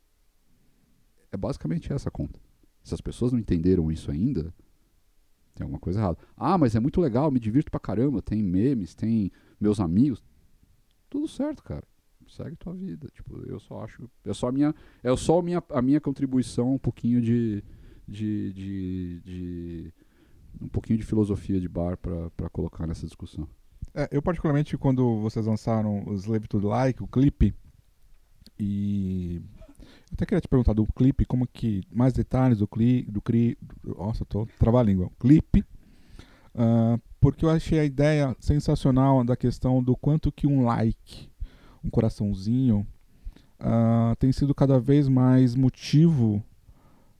É 1.31 1.37
basicamente 1.37 1.93
essa 1.93 2.09
a 2.09 2.13
conta. 2.13 2.41
Se 2.83 2.95
as 2.95 3.01
pessoas 3.01 3.33
não 3.33 3.39
entenderam 3.39 3.91
isso 3.91 4.11
ainda, 4.11 4.55
tem 5.55 5.65
alguma 5.65 5.81
coisa 5.81 5.99
errada. 6.01 6.19
Ah, 6.37 6.57
mas 6.57 6.75
é 6.77 6.81
muito 6.81 7.01
legal, 7.01 7.31
me 7.31 7.41
divirto 7.41 7.71
pra 7.71 7.81
caramba, 7.81 8.23
tem 8.23 8.43
memes, 8.43 8.95
tem 8.95 9.33
meus 9.61 9.81
amigos. 9.81 10.23
Tudo 11.09 11.27
certo, 11.27 11.63
cara 11.63 11.87
segue 12.29 12.57
tua 12.57 12.75
vida. 12.75 13.09
Tipo, 13.13 13.43
eu 13.47 13.59
só 13.61 13.83
acho. 13.83 14.09
É 14.25 14.33
só 14.33 14.49
a 14.49 14.53
minha, 14.53 14.75
é 15.03 15.17
só 15.17 15.39
a 15.39 15.43
minha, 15.43 15.63
a 15.71 15.83
minha 15.83 16.01
contribuição, 16.01 16.75
um 16.75 16.79
pouquinho 16.79 17.21
de, 17.21 17.63
de, 18.07 18.53
de, 18.53 19.21
de 19.21 19.95
um 20.61 20.69
pouquinho 20.69 20.99
de 20.99 21.05
filosofia 21.05 21.61
de 21.61 21.69
bar 21.69 21.97
para 21.97 22.49
colocar 22.51 22.87
nessa 22.87 23.07
discussão. 23.07 23.47
É, 23.95 24.09
eu 24.11 24.23
particularmente 24.23 24.77
quando 24.77 25.21
vocês 25.21 25.47
lançaram 25.47 26.05
o 26.07 26.15
Slave 26.15 26.49
to 26.49 26.59
Like, 26.59 27.03
o 27.03 27.07
clipe, 27.07 27.55
e 28.59 29.43
até 30.13 30.25
queria 30.25 30.41
te 30.41 30.49
perguntar 30.49 30.73
do 30.73 30.87
clipe, 30.87 31.25
como 31.25 31.47
que. 31.47 31.83
Mais 31.93 32.13
detalhes 32.13 32.59
do 32.59 32.69
clipe. 32.69 33.11
Do 33.11 33.21
cri, 33.21 33.59
nossa, 33.85 34.25
tô 34.25 34.47
travar 34.59 34.83
a 34.83 34.85
língua. 34.85 35.11
Clipe. 35.19 35.65
Uh, 36.55 37.01
porque 37.21 37.45
eu 37.45 37.51
achei 37.51 37.81
a 37.81 37.85
ideia 37.85 38.37
sensacional 38.39 39.25
da 39.25 39.37
questão 39.37 39.83
do 39.83 39.97
quanto 39.97 40.31
que 40.31 40.47
um 40.47 40.65
like, 40.65 41.29
um 41.83 41.91
coraçãozinho, 41.91 42.87
uh, 43.61 44.15
tem 44.17 44.31
sido 44.31 44.55
cada 44.55 44.79
vez 44.79 45.09
mais 45.09 45.57
motivo 45.57 46.45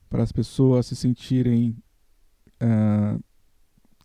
para 0.09 0.23
as 0.23 0.31
pessoas 0.31 0.85
se 0.85 0.95
sentirem. 0.95 1.75
Uh, 2.61 3.21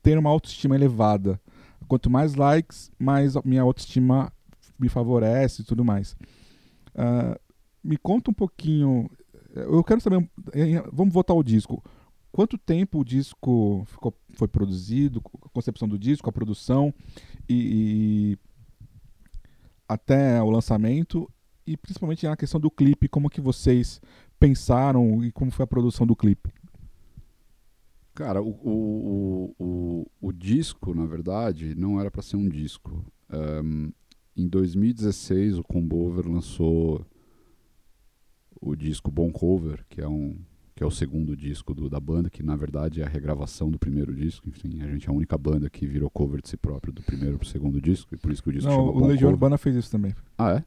ter 0.02 0.18
uma 0.18 0.30
autoestima 0.30 0.74
elevada. 0.74 1.40
Quanto 1.88 2.08
mais 2.08 2.34
likes, 2.34 2.90
mais 2.98 3.34
minha 3.44 3.62
autoestima 3.62 4.32
me 4.78 4.88
favorece 4.88 5.62
e 5.62 5.64
tudo 5.64 5.84
mais. 5.84 6.16
Uh, 6.94 7.38
me 7.82 7.96
conta 7.96 8.30
um 8.30 8.34
pouquinho. 8.34 9.10
Eu 9.54 9.82
quero 9.82 10.00
saber. 10.00 10.28
Vamos 10.92 11.12
voltar 11.12 11.32
ao 11.32 11.42
disco. 11.42 11.82
Quanto 12.32 12.56
tempo 12.56 13.00
o 13.00 13.04
disco 13.04 13.84
ficou, 13.86 14.14
foi 14.34 14.46
produzido, 14.46 15.20
a 15.44 15.48
concepção 15.48 15.88
do 15.88 15.98
disco, 15.98 16.28
a 16.28 16.32
produção 16.32 16.94
e, 17.48 18.36
e 18.36 18.38
até 19.88 20.40
o 20.40 20.48
lançamento 20.48 21.28
e 21.66 21.76
principalmente 21.76 22.26
na 22.26 22.36
questão 22.36 22.60
do 22.60 22.70
clipe, 22.70 23.08
como 23.08 23.28
que 23.28 23.40
vocês 23.40 24.00
pensaram 24.38 25.24
e 25.24 25.32
como 25.32 25.50
foi 25.50 25.64
a 25.64 25.66
produção 25.66 26.06
do 26.06 26.16
clipe? 26.16 26.52
Cara, 28.14 28.42
o, 28.42 28.50
o, 28.50 29.54
o, 29.58 30.06
o 30.20 30.32
disco, 30.32 30.94
na 30.94 31.06
verdade, 31.06 31.74
não 31.74 32.00
era 32.00 32.10
para 32.10 32.22
ser 32.22 32.36
um 32.36 32.48
disco. 32.48 33.04
Um, 33.32 33.92
em 34.36 34.48
2016, 34.48 35.58
o 35.58 35.62
Combover 35.62 36.28
lançou 36.28 37.06
o 38.60 38.76
disco 38.76 39.10
Bon 39.10 39.30
Cover, 39.30 39.84
que 39.88 40.00
é 40.00 40.08
um 40.08 40.36
que 40.74 40.84
é 40.84 40.86
o 40.86 40.90
segundo 40.90 41.36
disco 41.36 41.74
do, 41.74 41.90
da 41.90 42.00
banda, 42.00 42.30
que 42.30 42.42
na 42.42 42.56
verdade 42.56 43.02
é 43.02 43.04
a 43.04 43.08
regravação 43.08 43.70
do 43.70 43.78
primeiro 43.78 44.14
disco. 44.14 44.48
Enfim, 44.48 44.80
a 44.80 44.86
gente 44.86 45.06
é 45.06 45.10
a 45.10 45.14
única 45.14 45.36
banda 45.36 45.68
que 45.68 45.86
virou 45.86 46.08
cover 46.08 46.40
de 46.40 46.48
si 46.48 46.56
próprio 46.56 46.90
do 46.90 47.02
primeiro 47.02 47.38
pro 47.38 47.46
segundo 47.46 47.78
disco, 47.82 48.14
e 48.14 48.16
por 48.16 48.32
isso 48.32 48.42
que 48.42 48.48
o 48.48 48.52
disco 48.52 48.66
Não, 48.66 48.76
chama 48.76 48.88
o 48.88 48.92
Bon 48.94 49.00
Legião 49.00 49.28
Cover. 49.28 49.34
Urbana 49.34 49.58
fez 49.58 49.76
isso 49.76 49.90
também. 49.90 50.14
Ah, 50.38 50.52
é? 50.52 50.64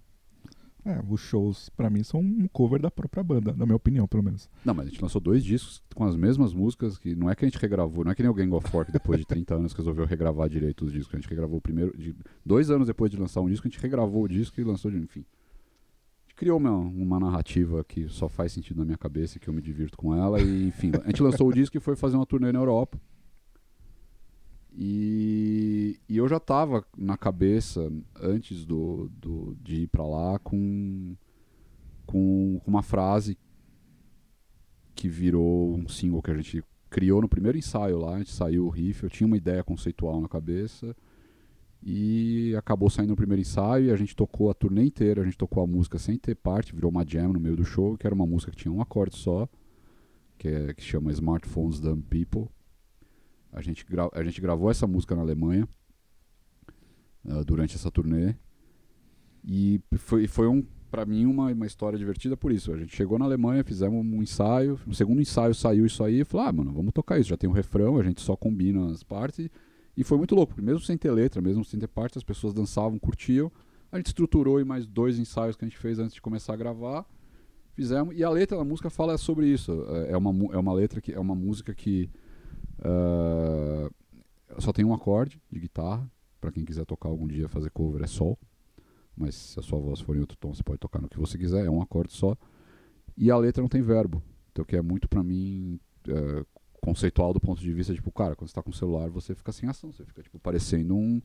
É, 0.85 1.01
os 1.09 1.21
shows, 1.21 1.69
pra 1.69 1.89
mim, 1.89 2.03
são 2.03 2.19
um 2.19 2.47
cover 2.51 2.81
da 2.81 2.91
própria 2.91 3.23
banda, 3.23 3.53
na 3.53 3.65
minha 3.65 3.75
opinião, 3.75 4.05
pelo 4.05 4.21
menos. 4.21 4.49
Não, 4.65 4.73
mas 4.73 4.87
a 4.87 4.89
gente 4.89 5.01
lançou 5.01 5.21
dois 5.21 5.43
discos 5.43 5.81
com 5.95 6.03
as 6.03 6.15
mesmas 6.15 6.53
músicas, 6.53 6.97
que 6.97 7.15
não 7.15 7.29
é 7.29 7.35
que 7.35 7.45
a 7.45 7.47
gente 7.47 7.57
regravou, 7.57 8.03
não 8.03 8.11
é 8.11 8.15
que 8.15 8.21
nem 8.21 8.29
o 8.29 8.33
Gang 8.33 8.53
of 8.53 8.69
Four, 8.69 8.85
que 8.85 8.91
depois 8.91 9.17
de 9.19 9.25
30 9.25 9.55
anos 9.55 9.73
resolveu 9.73 10.05
regravar 10.05 10.49
direito 10.49 10.83
os 10.83 10.91
discos. 10.91 11.15
A 11.15 11.17
gente 11.17 11.29
regravou 11.29 11.57
o 11.57 11.61
primeiro. 11.61 11.97
De, 11.97 12.13
dois 12.45 12.69
anos 12.69 12.87
depois 12.87 13.09
de 13.09 13.17
lançar 13.17 13.39
um 13.39 13.49
disco, 13.49 13.65
a 13.65 13.69
gente 13.69 13.81
regravou 13.81 14.23
o 14.23 14.27
disco 14.27 14.59
e 14.59 14.63
lançou 14.63 14.91
de. 14.91 14.97
Enfim. 14.97 15.21
A 15.21 16.23
gente 16.25 16.35
criou 16.35 16.57
uma, 16.57 16.71
uma 16.71 17.19
narrativa 17.19 17.81
que 17.85 18.09
só 18.09 18.27
faz 18.27 18.51
sentido 18.51 18.77
na 18.79 18.85
minha 18.85 18.97
cabeça 18.97 19.39
que 19.39 19.47
eu 19.47 19.53
me 19.53 19.61
divirto 19.61 19.97
com 19.97 20.13
ela. 20.13 20.41
E, 20.41 20.67
enfim, 20.67 20.91
a 21.01 21.07
gente 21.07 21.23
lançou 21.23 21.47
o 21.47 21.53
disco 21.53 21.77
e 21.77 21.79
foi 21.79 21.95
fazer 21.95 22.17
uma 22.17 22.25
turnê 22.25 22.51
na 22.51 22.59
Europa. 22.59 22.99
E, 24.75 25.99
e 26.09 26.17
eu 26.17 26.27
já 26.27 26.39
tava 26.39 26.83
na 26.97 27.15
cabeça, 27.15 27.91
antes 28.19 28.65
do, 28.65 29.09
do, 29.09 29.55
de 29.61 29.83
ir 29.83 29.87
pra 29.87 30.05
lá, 30.05 30.39
com, 30.39 31.15
com, 32.05 32.59
com 32.63 32.71
uma 32.71 32.81
frase 32.81 33.37
que 34.95 35.07
virou 35.07 35.75
um 35.75 35.87
single 35.87 36.21
que 36.21 36.31
a 36.31 36.35
gente 36.35 36.63
criou 36.89 37.21
no 37.21 37.29
primeiro 37.29 37.57
ensaio 37.57 37.99
lá, 37.99 38.15
a 38.15 38.17
gente 38.19 38.31
saiu 38.31 38.65
o 38.65 38.69
riff, 38.69 39.03
eu 39.03 39.09
tinha 39.09 39.27
uma 39.27 39.37
ideia 39.37 39.63
conceitual 39.63 40.21
na 40.21 40.27
cabeça 40.27 40.95
e 41.81 42.55
acabou 42.55 42.89
saindo 42.89 43.09
no 43.09 43.15
primeiro 43.15 43.41
ensaio 43.41 43.85
e 43.85 43.91
a 43.91 43.95
gente 43.95 44.15
tocou 44.15 44.49
a 44.49 44.53
turnê 44.53 44.83
inteira, 44.85 45.21
a 45.21 45.25
gente 45.25 45.37
tocou 45.37 45.63
a 45.63 45.67
música 45.67 45.97
sem 45.97 46.17
ter 46.17 46.35
parte, 46.35 46.73
virou 46.73 46.89
uma 46.89 47.05
jam 47.05 47.33
no 47.33 47.39
meio 47.39 47.55
do 47.55 47.65
show, 47.65 47.97
que 47.97 48.07
era 48.07 48.15
uma 48.15 48.25
música 48.25 48.51
que 48.51 48.57
tinha 48.57 48.71
um 48.71 48.81
acorde 48.81 49.17
só, 49.17 49.49
que, 50.37 50.47
é, 50.47 50.73
que 50.73 50.83
chama 50.83 51.11
Smartphones 51.11 51.79
Dumb 51.79 52.01
People. 52.03 52.52
A 53.53 53.61
gente, 53.61 53.85
a 54.11 54.23
gente 54.23 54.41
gravou 54.41 54.69
essa 54.69 54.87
música 54.87 55.15
na 55.15 55.21
Alemanha 55.21 55.67
uh, 57.23 57.45
durante 57.45 57.75
essa 57.75 57.91
turnê 57.91 58.35
e 59.45 59.79
foi, 59.97 60.27
foi 60.27 60.47
um, 60.47 60.65
para 60.89 61.05
mim 61.05 61.25
uma, 61.25 61.51
uma 61.51 61.65
história 61.65 61.97
divertida 61.97 62.35
por 62.35 62.51
isso. 62.51 62.71
A 62.71 62.77
gente 62.77 62.95
chegou 62.95 63.19
na 63.19 63.25
Alemanha, 63.25 63.63
fizemos 63.63 64.05
um 64.05 64.21
ensaio, 64.23 64.79
no 64.87 64.93
segundo 64.93 65.21
ensaio 65.21 65.53
saiu 65.53 65.85
isso 65.85 66.03
aí 66.03 66.21
e 66.21 66.25
falou: 66.25 66.47
ah, 66.47 66.51
mano, 66.51 66.71
vamos 66.71 66.93
tocar 66.93 67.19
isso. 67.19 67.29
Já 67.29 67.37
tem 67.37 67.49
um 67.49 67.53
refrão, 67.53 67.97
a 67.97 68.03
gente 68.03 68.21
só 68.21 68.35
combina 68.35 68.91
as 68.91 69.03
partes. 69.03 69.49
E 69.95 70.03
foi 70.03 70.17
muito 70.17 70.33
louco, 70.33 70.53
porque 70.53 70.65
mesmo 70.65 70.81
sem 70.81 70.97
ter 70.97 71.11
letra, 71.11 71.41
mesmo 71.41 71.63
sem 71.63 71.79
ter 71.79 71.87
parte, 71.87 72.17
as 72.17 72.23
pessoas 72.23 72.53
dançavam, 72.53 72.97
curtiam. 72.97 73.51
A 73.91 73.97
gente 73.97 74.07
estruturou 74.07 74.59
em 74.59 74.63
mais 74.63 74.87
dois 74.87 75.19
ensaios 75.19 75.55
que 75.55 75.63
a 75.63 75.67
gente 75.67 75.77
fez 75.77 75.99
antes 75.99 76.15
de 76.15 76.21
começar 76.21 76.53
a 76.53 76.55
gravar. 76.55 77.05
Fizemos, 77.75 78.15
e 78.15 78.23
a 78.23 78.29
letra 78.29 78.57
da 78.57 78.63
música 78.63 78.89
fala 78.89 79.17
sobre 79.17 79.47
isso. 79.47 79.85
É 80.07 80.17
uma, 80.17 80.53
é 80.53 80.57
uma 80.57 80.73
letra 80.73 80.99
que 80.99 81.11
é 81.11 81.19
uma 81.19 81.35
música 81.35 81.73
que 81.75 82.09
uh, 82.83 84.61
só 84.61 84.71
tem 84.71 84.85
um 84.85 84.93
acorde 84.93 85.41
de 85.51 85.59
guitarra. 85.59 86.09
Para 86.39 86.51
quem 86.51 86.65
quiser 86.65 86.85
tocar 86.85 87.07
algum 87.07 87.25
dia, 87.25 87.47
fazer 87.47 87.69
cover 87.69 88.03
é 88.03 88.07
sol 88.07 88.37
mas 89.15 89.35
se 89.35 89.59
a 89.59 89.63
sua 89.63 89.79
voz 89.79 89.99
for 89.99 90.15
em 90.15 90.19
outro 90.19 90.37
tom, 90.37 90.53
você 90.53 90.63
pode 90.63 90.79
tocar 90.79 91.01
no 91.01 91.07
que 91.07 91.19
você 91.19 91.37
quiser, 91.37 91.65
é 91.65 91.69
um 91.69 91.81
acorde 91.81 92.13
só. 92.13 92.35
E 93.15 93.29
a 93.29 93.37
letra 93.37 93.61
não 93.61 93.69
tem 93.69 93.81
verbo, 93.81 94.21
então 94.51 94.65
que 94.65 94.75
é 94.75 94.81
muito 94.81 95.07
para 95.07 95.23
mim 95.23 95.79
é, 96.07 96.45
conceitual 96.81 97.31
do 97.31 97.39
ponto 97.39 97.61
de 97.61 97.71
vista, 97.71 97.93
tipo, 97.93 98.11
cara, 98.11 98.35
quando 98.35 98.49
você 98.49 98.55
tá 98.55 98.63
com 98.63 98.71
o 98.71 98.73
celular, 98.73 99.09
você 99.09 99.35
fica 99.35 99.51
sem 99.51 99.69
ação, 99.69 99.91
você 99.91 100.03
fica 100.03 100.23
tipo 100.23 100.39
parecendo 100.39 100.95
um 100.95 101.21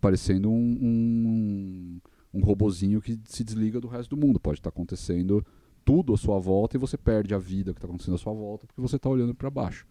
parecendo 0.00 0.50
um, 0.50 0.78
um, 0.82 2.00
um 2.34 2.42
robozinho 2.42 3.00
que 3.00 3.18
se 3.24 3.44
desliga 3.44 3.80
do 3.80 3.88
resto 3.88 4.16
do 4.16 4.26
mundo. 4.26 4.40
Pode 4.40 4.58
estar 4.58 4.70
tá 4.70 4.74
acontecendo 4.74 5.44
tudo 5.84 6.14
à 6.14 6.16
sua 6.16 6.38
volta 6.38 6.76
e 6.76 6.80
você 6.80 6.96
perde 6.96 7.34
a 7.34 7.38
vida 7.38 7.72
que 7.72 7.78
está 7.78 7.86
acontecendo 7.86 8.14
à 8.14 8.18
sua 8.18 8.32
volta 8.32 8.66
porque 8.66 8.80
você 8.80 8.96
está 8.96 9.08
olhando 9.08 9.34
para 9.34 9.50
baixo. 9.50 9.86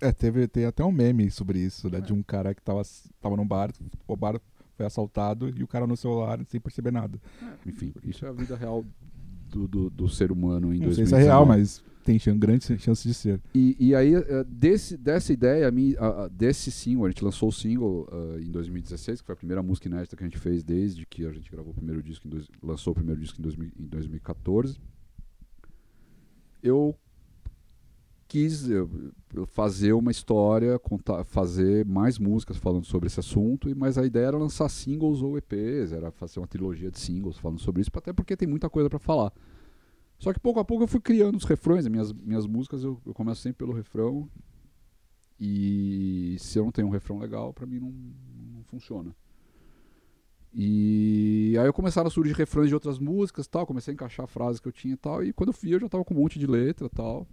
É, 0.00 0.12
teve, 0.12 0.48
tem 0.48 0.64
até 0.64 0.84
um 0.84 0.92
meme 0.92 1.30
sobre 1.30 1.58
isso, 1.58 1.90
né? 1.90 1.98
É. 1.98 2.00
De 2.00 2.12
um 2.12 2.22
cara 2.22 2.54
que 2.54 2.62
tava, 2.62 2.82
tava 3.20 3.36
num 3.36 3.46
bar, 3.46 3.70
o 4.06 4.16
bar 4.16 4.40
foi 4.76 4.86
assaltado 4.86 5.52
e 5.56 5.62
o 5.62 5.68
cara 5.68 5.86
no 5.86 5.96
celular 5.96 6.40
sem 6.48 6.60
perceber 6.60 6.90
nada. 6.90 7.20
Enfim, 7.66 7.92
isso 8.02 8.24
é 8.24 8.28
a 8.28 8.32
vida 8.32 8.56
real 8.56 8.84
do, 9.50 9.68
do, 9.68 9.90
do 9.90 10.08
ser 10.08 10.32
humano 10.32 10.72
em 10.72 10.78
Não 10.78 10.86
2019. 10.86 10.96
sei 10.96 11.06
se 11.06 11.14
é 11.14 11.18
real, 11.22 11.44
mas 11.44 11.84
tem 12.04 12.18
chance, 12.18 12.38
grande 12.38 12.78
chance 12.78 13.06
de 13.06 13.12
ser. 13.12 13.40
E, 13.54 13.76
e 13.78 13.94
aí, 13.94 14.14
eh, 14.14 14.44
desse, 14.48 14.96
dessa 14.96 15.32
ideia, 15.32 15.68
a, 15.98 16.24
a, 16.24 16.28
desse 16.28 16.70
single, 16.70 17.06
a 17.06 17.10
gente 17.10 17.22
lançou 17.22 17.50
o 17.50 17.52
single 17.52 18.08
uh, 18.10 18.40
em 18.40 18.50
2016, 18.50 19.20
que 19.20 19.26
foi 19.26 19.34
a 19.34 19.36
primeira 19.36 19.62
música 19.62 19.88
inédita 19.88 20.16
que 20.16 20.24
a 20.24 20.26
gente 20.26 20.38
fez 20.38 20.62
desde 20.62 21.04
que 21.04 21.26
a 21.26 21.32
gente 21.32 21.50
gravou 21.50 21.72
o 21.72 21.74
primeiro 21.74 22.02
disco, 22.02 22.26
em 22.26 22.30
dois, 22.30 22.48
lançou 22.62 22.92
o 22.92 22.94
primeiro 22.94 23.20
disco 23.20 23.38
em, 23.38 23.42
dois, 23.42 23.54
em 23.54 23.86
2014. 23.86 24.78
Eu 26.62 26.96
quis 28.30 28.68
fazer 29.48 29.92
uma 29.92 30.12
história, 30.12 30.78
contar, 30.78 31.24
fazer 31.24 31.84
mais 31.84 32.16
músicas 32.16 32.56
falando 32.56 32.84
sobre 32.84 33.08
esse 33.08 33.18
assunto, 33.18 33.68
mas 33.76 33.98
a 33.98 34.06
ideia 34.06 34.26
era 34.26 34.38
lançar 34.38 34.68
singles 34.68 35.20
ou 35.20 35.36
EPs, 35.36 35.90
era 35.90 36.12
fazer 36.12 36.38
uma 36.38 36.46
trilogia 36.46 36.92
de 36.92 37.00
singles 37.00 37.38
falando 37.38 37.58
sobre 37.58 37.82
isso, 37.82 37.90
até 37.92 38.12
porque 38.12 38.36
tem 38.36 38.46
muita 38.46 38.70
coisa 38.70 38.88
para 38.88 39.00
falar. 39.00 39.32
Só 40.16 40.32
que 40.32 40.38
pouco 40.38 40.60
a 40.60 40.64
pouco 40.64 40.84
eu 40.84 40.88
fui 40.88 41.00
criando 41.00 41.36
os 41.36 41.44
refrões, 41.44 41.88
minhas, 41.88 42.12
minhas 42.12 42.46
músicas 42.46 42.84
eu, 42.84 43.00
eu 43.04 43.12
começo 43.12 43.40
sempre 43.40 43.66
pelo 43.66 43.72
refrão, 43.72 44.30
e 45.40 46.36
se 46.38 46.56
eu 46.56 46.64
não 46.64 46.70
tenho 46.70 46.86
um 46.86 46.92
refrão 46.92 47.18
legal, 47.18 47.52
para 47.52 47.66
mim 47.66 47.80
não, 47.80 47.92
não 48.54 48.62
funciona. 48.62 49.12
E 50.54 51.56
aí 51.58 51.66
eu 51.66 51.72
começaram 51.72 52.06
a 52.06 52.10
surgir 52.12 52.34
refrões 52.34 52.68
de 52.68 52.74
outras 52.74 53.00
músicas 53.00 53.48
tal, 53.48 53.66
comecei 53.66 53.90
a 53.90 53.94
encaixar 53.94 54.28
frases 54.28 54.60
que 54.60 54.68
eu 54.68 54.72
tinha 54.72 54.94
e 54.94 54.96
tal, 54.96 55.24
e 55.24 55.32
quando 55.32 55.48
eu 55.48 55.52
fui 55.52 55.74
eu 55.74 55.80
já 55.80 55.88
tava 55.88 56.04
com 56.04 56.14
um 56.14 56.18
monte 56.18 56.38
de 56.38 56.46
letra 56.46 56.88
tal 56.88 57.26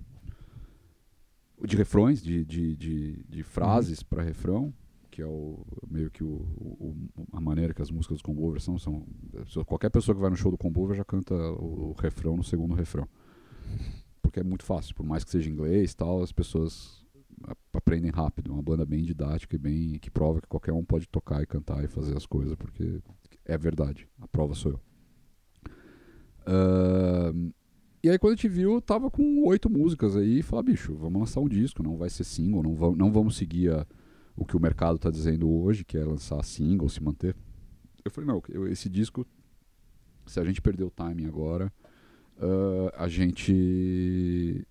de 1.66 1.76
refrões, 1.76 2.22
de, 2.22 2.46
de, 2.46 2.76
de, 2.76 3.24
de 3.28 3.44
frases 3.44 4.00
uhum. 4.00 4.06
para 4.10 4.24
refrão, 4.24 4.74
que 5.10 5.22
é 5.22 5.26
o, 5.26 5.66
meio 5.90 6.12
que 6.12 6.24
o, 6.24 6.36
o, 6.36 6.96
a 7.32 7.42
maneira 7.42 7.74
que 7.74 7.82
as 7.82 7.90
músicas 7.90 8.18
do 8.18 8.24
Combover 8.24 8.62
são, 8.62 8.78
são. 8.78 9.04
Qualquer 9.66 9.90
pessoa 9.90 10.16
que 10.16 10.22
vai 10.22 10.30
no 10.30 10.36
show 10.36 10.52
do 10.52 10.58
Combover 10.58 10.96
já 10.96 11.04
canta 11.04 11.34
o, 11.34 11.90
o 11.90 11.94
refrão 11.94 12.38
no 12.38 12.44
segundo 12.44 12.76
refrão. 12.76 13.08
Porque 14.22 14.40
é 14.40 14.44
muito 14.44 14.64
fácil, 14.64 14.94
por 14.94 15.06
mais 15.06 15.24
que 15.24 15.32
seja 15.32 15.50
inglês 15.50 15.96
tal, 15.96 16.22
as 16.22 16.32
pessoas 16.32 17.04
aprendem 17.74 18.12
rápido. 18.12 18.52
É 18.52 18.54
uma 18.54 18.62
banda 18.62 18.86
bem 18.86 19.04
didática 19.04 19.56
e 19.56 19.60
bem 19.60 20.00
que 20.00 20.12
prova 20.12 20.42
que 20.42 20.48
qualquer 20.48 20.74
um 20.74 20.84
pode 20.84 21.08
tocar 21.08 21.42
e 21.42 21.48
cantar 21.48 21.84
e 21.84 21.88
fazer 21.88 22.16
as 22.16 22.26
coisas, 22.26 22.56
porque 22.56 23.02
é 23.46 23.58
verdade. 23.58 24.08
A 24.22 24.28
prova 24.28 24.54
sou 24.54 24.74
eu. 24.74 24.82
Uh, 26.48 27.52
e 28.04 28.10
aí 28.10 28.18
quando 28.20 28.34
a 28.34 28.36
gente 28.36 28.48
viu, 28.48 28.82
tava 28.82 29.10
com 29.10 29.46
oito 29.46 29.70
músicas 29.70 30.16
aí, 30.16 30.40
e 30.40 30.44
falou, 30.44 30.64
bicho, 30.64 30.96
vamos 30.96 31.20
lançar 31.20 31.40
um 31.40 31.50
disco, 31.50 31.84
não 31.84 31.98
vai 31.98 32.10
ser 32.10 32.24
single, 32.24 32.64
não, 32.64 32.76
vamos, 32.76 32.98
não 32.98 33.12
vamos 33.12 33.36
seguir 33.36 33.72
a, 33.72 33.86
o 34.36 34.46
que 34.46 34.56
o 34.56 34.60
mercado 34.60 35.00
tá 35.00 35.10
dizendo 35.10 35.50
hoje, 35.50 35.84
que 35.84 35.98
é 35.98 36.06
lançar 36.06 36.44
single, 36.44 36.88
se 36.88 37.02
manter. 37.04 37.36
Eu 38.06 38.12
falei, 38.12 38.30
não, 38.30 38.42
eu, 38.50 38.68
esse 38.68 38.88
disco, 38.88 39.26
se 40.26 40.40
a 40.40 40.44
gente 40.44 40.62
perder 40.62 40.84
o 40.84 40.92
timing 40.92 41.26
agora, 41.26 41.74
uh, 42.38 42.92
a 42.96 43.08
gente. 43.08 44.66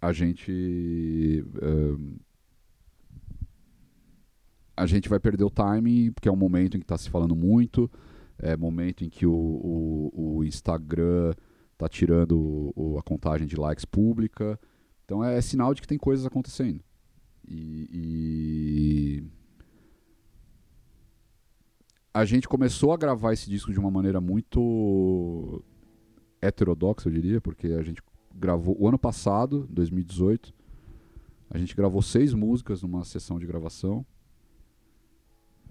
A 0.00 0.12
gente. 0.12 1.44
Uh, 1.56 2.20
a 4.76 4.86
gente 4.86 5.08
vai 5.08 5.18
perder 5.18 5.42
o 5.42 5.50
timing, 5.50 6.12
porque 6.12 6.28
é 6.28 6.32
um 6.32 6.36
momento 6.36 6.76
em 6.76 6.80
que 6.80 6.84
está 6.84 6.96
se 6.96 7.10
falando 7.10 7.34
muito, 7.34 7.90
é 8.38 8.56
momento 8.56 9.04
em 9.04 9.08
que 9.08 9.26
o, 9.26 9.32
o, 9.32 10.36
o 10.36 10.44
Instagram 10.44 11.34
tá 11.78 11.88
tirando 11.88 12.36
o- 12.38 12.72
o- 12.76 12.98
a 12.98 13.02
contagem 13.02 13.46
de 13.46 13.56
likes 13.56 13.84
pública. 13.84 14.58
Então 15.04 15.24
é, 15.24 15.40
sinal 15.40 15.72
de 15.72 15.80
que 15.80 15.88
tem 15.88 15.96
coisas 15.96 16.26
acontecendo. 16.26 16.80
E, 17.46 17.88
e 19.22 19.24
a 22.12 22.24
gente 22.24 22.48
começou 22.48 22.92
a 22.92 22.96
gravar 22.96 23.32
esse 23.32 23.48
disco 23.48 23.72
de 23.72 23.78
uma 23.78 23.90
maneira 23.90 24.20
muito 24.20 25.62
heterodoxa, 26.42 27.08
eu 27.08 27.12
diria, 27.12 27.40
porque 27.40 27.68
a 27.68 27.82
gente 27.82 28.02
gravou 28.34 28.76
o 28.78 28.86
ano 28.88 28.98
passado, 28.98 29.66
2018, 29.70 30.52
a 31.50 31.58
gente 31.58 31.74
gravou 31.74 32.02
seis 32.02 32.34
músicas 32.34 32.82
numa 32.82 33.04
sessão 33.04 33.38
de 33.38 33.46
gravação. 33.46 34.04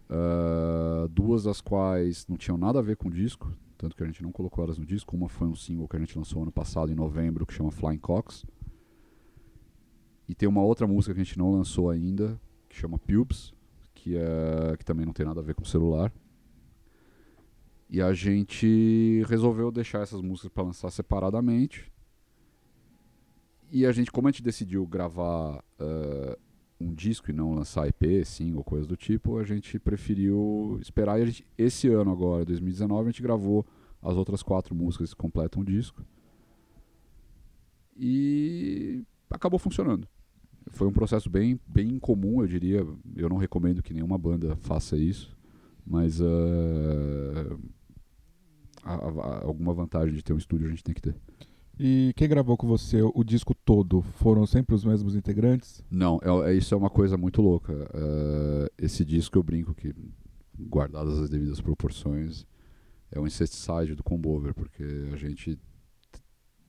Ah, 0.09 1.07
duas 1.11 1.43
das 1.43 1.59
quais 1.61 2.25
não 2.27 2.37
tinham 2.37 2.57
nada 2.57 2.79
a 2.79 2.81
ver 2.81 2.95
com 2.95 3.09
o 3.09 3.11
disco, 3.11 3.51
tanto 3.77 3.95
que 3.95 4.03
a 4.03 4.05
gente 4.05 4.23
não 4.23 4.31
colocou 4.31 4.63
elas 4.63 4.77
no 4.77 4.85
disco. 4.85 5.15
Uma 5.15 5.29
foi 5.29 5.47
um 5.47 5.55
single 5.55 5.87
que 5.87 5.95
a 5.95 5.99
gente 5.99 6.17
lançou 6.17 6.41
ano 6.41 6.51
passado, 6.51 6.91
em 6.91 6.95
novembro, 6.95 7.45
que 7.45 7.53
chama 7.53 7.71
Flying 7.71 7.99
Cox. 7.99 8.45
E 10.27 10.35
tem 10.35 10.49
uma 10.49 10.61
outra 10.61 10.87
música 10.87 11.13
que 11.13 11.21
a 11.21 11.23
gente 11.23 11.37
não 11.37 11.51
lançou 11.51 11.89
ainda, 11.89 12.39
que 12.67 12.75
chama 12.75 12.97
Pubes, 12.99 13.53
que, 13.93 14.17
é, 14.17 14.75
que 14.77 14.83
também 14.83 15.05
não 15.05 15.13
tem 15.13 15.25
nada 15.25 15.39
a 15.39 15.43
ver 15.43 15.55
com 15.55 15.63
celular. 15.63 16.11
E 17.89 18.01
a 18.01 18.11
gente 18.13 19.23
resolveu 19.27 19.71
deixar 19.71 20.01
essas 20.01 20.21
músicas 20.21 20.51
para 20.51 20.63
lançar 20.63 20.89
separadamente. 20.89 21.89
E 23.71 23.85
a 23.85 23.91
gente, 23.91 24.11
como 24.11 24.27
a 24.27 24.31
gente 24.31 24.43
decidiu 24.43 24.85
gravar 24.85 25.63
eh, 25.79 26.37
um 26.79 26.93
disco 26.93 27.29
e 27.29 27.33
não 27.33 27.53
lançar 27.53 27.87
EP, 27.87 28.23
single, 28.25 28.63
coisa 28.63 28.85
do 28.87 28.95
tipo, 28.95 29.37
a 29.37 29.43
gente 29.43 29.79
preferiu 29.79 30.77
esperar. 30.81 31.19
E 31.19 31.25
gente, 31.25 31.45
esse 31.57 31.87
ano 31.87 32.11
agora, 32.11 32.45
2019, 32.45 33.03
a 33.07 33.11
gente 33.11 33.21
gravou 33.21 33.65
as 34.01 34.15
outras 34.15 34.43
quatro 34.43 34.75
músicas 34.75 35.11
que 35.13 35.19
completam 35.19 35.61
o 35.61 35.65
disco. 35.65 36.03
E 37.95 39.03
acabou 39.29 39.59
funcionando. 39.59 40.07
Foi 40.71 40.87
um 40.87 40.91
processo 40.91 41.29
bem, 41.29 41.59
bem 41.67 41.89
incomum, 41.89 42.41
eu 42.41 42.47
diria. 42.47 42.85
Eu 43.15 43.29
não 43.29 43.37
recomendo 43.37 43.81
que 43.81 43.93
nenhuma 43.93 44.17
banda 44.17 44.55
faça 44.57 44.97
isso, 44.97 45.35
mas 45.85 46.19
eh, 46.21 47.57
a- 48.83 48.93
a- 48.95 49.45
alguma 49.45 49.73
vantagem 49.73 50.13
de 50.13 50.23
ter 50.23 50.33
um 50.33 50.37
estúdio 50.37 50.67
a 50.67 50.69
gente 50.69 50.83
tem 50.83 50.93
que 50.93 51.01
ter. 51.01 51.15
E 51.79 52.11
quem 52.15 52.27
gravou 52.27 52.57
com 52.57 52.67
você 52.67 53.01
o 53.01 53.23
disco 53.23 53.53
todo 53.53 54.01
foram 54.01 54.45
sempre 54.47 54.73
os 54.73 54.83
mesmos 54.83 55.15
integrantes? 55.15 55.83
Não, 55.91 56.19
é, 56.23 56.51
é- 56.51 56.55
isso 56.55 56.73
é 56.73 56.77
uma 56.77 56.89
coisa 56.89 57.17
muito 57.17 57.41
louca. 57.41 57.73
Eh, 57.93 58.71
esse 58.79 59.05
disco 59.05 59.37
eu 59.37 59.43
brinco 59.43 59.75
que, 59.75 59.93
guardadas 60.59 61.19
as 61.19 61.29
devidas 61.29 61.61
proporções, 61.61 62.45
é 63.11 63.19
um 63.19 63.27
incesticide 63.27 63.93
do 63.95 64.03
Combover, 64.03 64.55
porque 64.55 64.83
a 65.13 65.15
gente, 65.17 65.59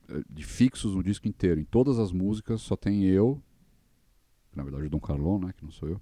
eh, 0.09 0.21
de 0.29 0.43
fixos 0.45 0.93
no 0.95 1.01
disco 1.03 1.27
inteiro, 1.27 1.59
em 1.59 1.65
todas 1.65 1.97
as 1.97 2.11
músicas, 2.11 2.61
só 2.61 2.75
tem 2.75 3.03
eu, 3.05 3.41
na 4.55 4.61
verdade 4.63 4.85
o 4.85 4.89
Dom 4.91 4.99
Carlon, 4.99 5.39
né, 5.39 5.53
que 5.57 5.63
não 5.63 5.71
sou 5.71 5.89
eu, 5.89 6.01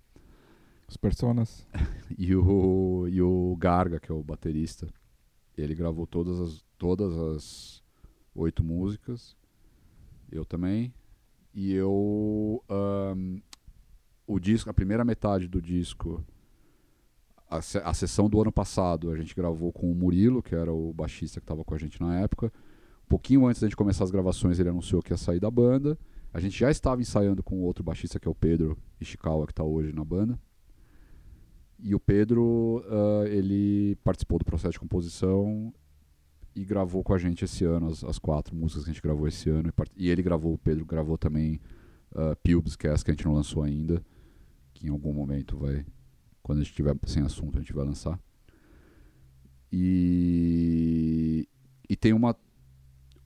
Os 0.89 0.97
personas? 0.97 1.65
e 2.17 2.35
o, 2.35 3.07
e 3.09 3.21
o 3.21 3.55
Garga, 3.57 3.99
que 3.99 4.11
é 4.11 4.15
o 4.15 4.23
baterista. 4.23 4.87
Ele 5.57 5.73
gravou 5.75 6.05
todas 6.07 6.39
as, 6.39 6.63
todas 6.77 7.13
as 7.17 7.83
oito 8.37 8.63
músicas. 8.63 9.35
Eu 10.31 10.45
também. 10.45 10.93
E 11.53 11.73
eu. 11.73 12.63
ahn, 12.69 13.39
o 14.25 14.39
disco, 14.39 14.69
a 14.69 14.73
primeira 14.73 15.05
metade 15.05 15.47
do 15.47 15.61
disco, 15.61 16.23
a, 17.49 17.57
a 17.57 17.93
sessão 17.93 18.29
do 18.29 18.41
ano 18.41 18.51
passado, 18.51 19.09
a 19.09 19.17
gente 19.17 19.33
gravou 19.33 19.71
com 19.71 19.89
o 19.89 19.95
Murilo, 19.95 20.43
que 20.43 20.53
era 20.53 20.71
o 20.71 20.93
baixista 20.93 21.39
que 21.39 21.45
estava 21.45 21.63
com 21.63 21.73
a 21.73 21.77
gente 21.77 21.99
na 22.01 22.19
época. 22.19 22.51
Um 23.05 23.07
pouquinho 23.07 23.45
antes 23.47 23.61
da 23.61 23.67
gente 23.67 23.77
começar 23.77 24.03
as 24.03 24.11
gravações, 24.11 24.59
ele 24.59 24.69
anunciou 24.69 25.01
que 25.01 25.13
ia 25.13 25.17
sair 25.17 25.39
da 25.39 25.49
banda. 25.49 25.97
A 26.33 26.41
gente 26.41 26.59
já 26.59 26.69
estava 26.69 27.01
ensaiando 27.01 27.41
com 27.41 27.61
outro 27.61 27.83
baixista, 27.83 28.19
que 28.19 28.27
é 28.27 28.31
o 28.31 28.35
Pedro 28.35 28.77
Ishikawa, 28.99 29.45
que 29.45 29.53
está 29.53 29.63
hoje 29.63 29.93
na 29.93 30.03
banda. 30.03 30.37
E 31.79 31.95
o 31.95 31.99
Pedro, 31.99 32.83
ah, 32.89 33.27
ele 33.27 33.95
participou 34.03 34.37
do 34.37 34.45
processo 34.45 34.73
de 34.73 34.79
composição 34.79 35.73
e 36.57 36.65
gravou 36.65 37.03
com 37.03 37.13
a 37.13 37.19
gente 37.19 37.45
esse 37.45 37.63
ano 37.63 37.87
as, 37.87 38.03
as 38.03 38.17
quatro 38.17 38.55
músicas 38.55 38.83
que 38.83 38.89
a 38.89 38.93
gente 38.93 39.01
gravou 39.01 39.27
esse 39.27 39.47
ano. 39.47 39.69
E, 39.95 40.05
e 40.05 40.09
ele 40.09 40.23
gravou, 40.23 40.55
o 40.55 40.57
Pedro 40.57 40.85
gravou 40.85 41.15
também 41.15 41.61
uh, 42.13 42.35
Pubes, 42.43 42.75
que 42.75 42.87
é 42.87 42.91
essa 42.91 43.05
que 43.05 43.11
a 43.11 43.13
gente 43.13 43.25
não 43.25 43.33
lançou 43.33 43.61
ainda, 43.61 44.03
que 44.73 44.87
em 44.87 44.89
algum 44.89 45.13
momento 45.13 45.55
vai, 45.55 45.85
quando 46.41 46.59
a 46.59 46.63
gente 46.63 46.73
tiver 46.73 46.97
sem 47.05 47.21
assunto, 47.21 47.57
a 47.57 47.61
gente 47.61 47.73
vai 47.73 47.85
lançar. 47.85 48.19
E, 49.71 51.47
e 51.87 51.95
tem 51.95 52.11
uma. 52.11 52.35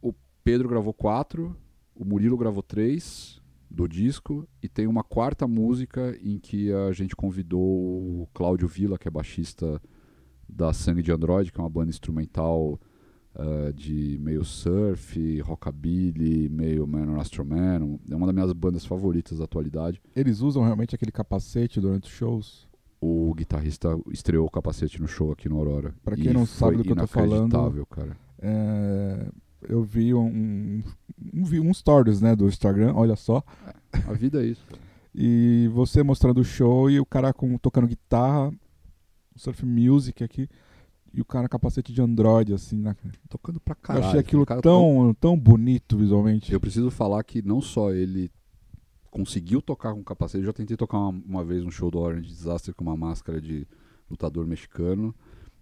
O 0.01 0.13
Pedro 0.43 0.67
gravou 0.67 0.93
quatro, 0.93 1.55
o 1.95 2.03
Murilo 2.03 2.35
gravou 2.35 2.61
três 2.61 3.39
do 3.69 3.87
disco, 3.87 4.45
e 4.61 4.67
tem 4.67 4.87
uma 4.87 5.05
quarta 5.05 5.47
música 5.47 6.17
em 6.21 6.37
que 6.37 6.73
a 6.73 6.91
gente 6.91 7.15
convidou 7.15 7.61
o 7.61 8.27
Cláudio 8.33 8.67
Villa, 8.67 8.97
que 8.97 9.07
é 9.07 9.11
baixista 9.11 9.81
da 10.49 10.73
Sangue 10.73 11.01
de 11.01 11.13
Android, 11.13 11.49
que 11.49 11.57
é 11.57 11.63
uma 11.63 11.69
banda 11.69 11.91
instrumental 11.91 12.77
ah, 13.35 13.71
de 13.73 14.17
meio 14.21 14.43
surf, 14.43 15.39
rockabilly, 15.41 16.49
meio 16.49 16.85
Man 16.87 17.09
on 17.11 17.19
Astro 17.19 17.45
Man. 17.45 17.79
um- 17.83 17.99
É 18.09 18.15
uma 18.15 18.25
das 18.27 18.35
minhas 18.35 18.53
bandas 18.53 18.85
favoritas 18.85 19.37
da 19.39 19.45
atualidade. 19.45 20.01
Eles 20.15 20.41
usam 20.41 20.63
realmente 20.63 20.93
aquele 20.95 21.11
capacete 21.11 21.79
durante 21.79 22.03
os 22.05 22.11
shows? 22.11 22.67
O 22.99 23.33
guitarrista 23.33 23.89
estreou 24.11 24.45
o 24.45 24.51
capacete 24.51 25.01
no 25.01 25.07
show 25.07 25.31
aqui 25.31 25.49
no 25.49 25.57
Aurora. 25.57 25.93
Pra 26.03 26.15
E 26.15 26.21
quem 26.21 26.33
não 26.33 26.45
sabe 26.45 26.77
do 26.77 26.83
que 26.83 26.91
eu 26.91 26.95
tô 26.95 27.07
falando- 27.07 27.51
inacreditável, 27.53 27.85
cara. 27.87 28.17
É, 28.39 29.27
eu 29.69 29.81
vi 29.83 30.13
um, 30.13 30.25
um, 30.27 30.83
um, 31.33 31.69
um 31.69 31.73
stories 31.73 32.21
né, 32.21 32.35
do 32.35 32.47
Instagram, 32.47 32.93
olha 32.95 33.15
só. 33.15 33.43
A 34.07 34.13
vida 34.13 34.43
é 34.43 34.47
isso. 34.47 34.65
E 35.13 35.69
você 35.73 36.03
mostrando 36.03 36.39
o 36.39 36.43
show 36.43 36.89
e 36.89 36.97
o 36.97 37.05
cara 37.05 37.33
com, 37.33 37.57
tocando 37.57 37.85
guitarra, 37.85 38.49
surf 39.35 39.65
music 39.65 40.23
aqui, 40.23 40.47
e 41.13 41.21
o 41.21 41.25
cara 41.25 41.49
capacete 41.49 41.91
de 41.91 42.01
Android, 42.01 42.53
assim. 42.53 42.77
Na... 42.77 42.95
Tocando 43.29 43.59
pra 43.59 43.73
eu 43.73 43.77
caralho. 43.81 44.05
achei 44.05 44.19
aquilo 44.19 44.43
O 44.43 44.45
cara 44.45 44.61
tão, 44.61 45.15
tão 45.19 45.37
bonito 45.37 45.97
visualmente. 45.97 46.51
Eu 46.51 46.59
preciso 46.59 46.89
falar 46.89 47.23
que 47.23 47.41
não 47.41 47.61
só 47.61 47.91
ele 47.91 48.31
conseguiu 49.09 49.61
tocar 49.61 49.93
com 49.93 50.03
capacete, 50.03 50.39
eu 50.39 50.45
já 50.45 50.53
tentei 50.53 50.77
tocar 50.77 50.97
uma, 50.97 51.21
uma 51.25 51.43
vez 51.43 51.65
um 51.65 51.71
show 51.71 51.91
do 51.91 51.99
Orange 51.99 52.27
Disaster 52.27 52.73
com 52.73 52.83
uma 52.83 52.95
máscara 52.95 53.41
de 53.41 53.67
lutador 54.09 54.47
mexicano 54.47 55.13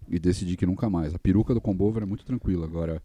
e 0.08 0.20
decidi 0.20 0.56
que 0.56 0.66
nunca 0.66 0.90
mais. 0.90 1.16
A 1.16 1.20
peruca 1.20 1.54
do 1.54 1.62
Combover 1.62 2.04
é 2.04 2.06
muito 2.06 2.24
tranquila. 2.24 2.66
Agora, 2.66 3.02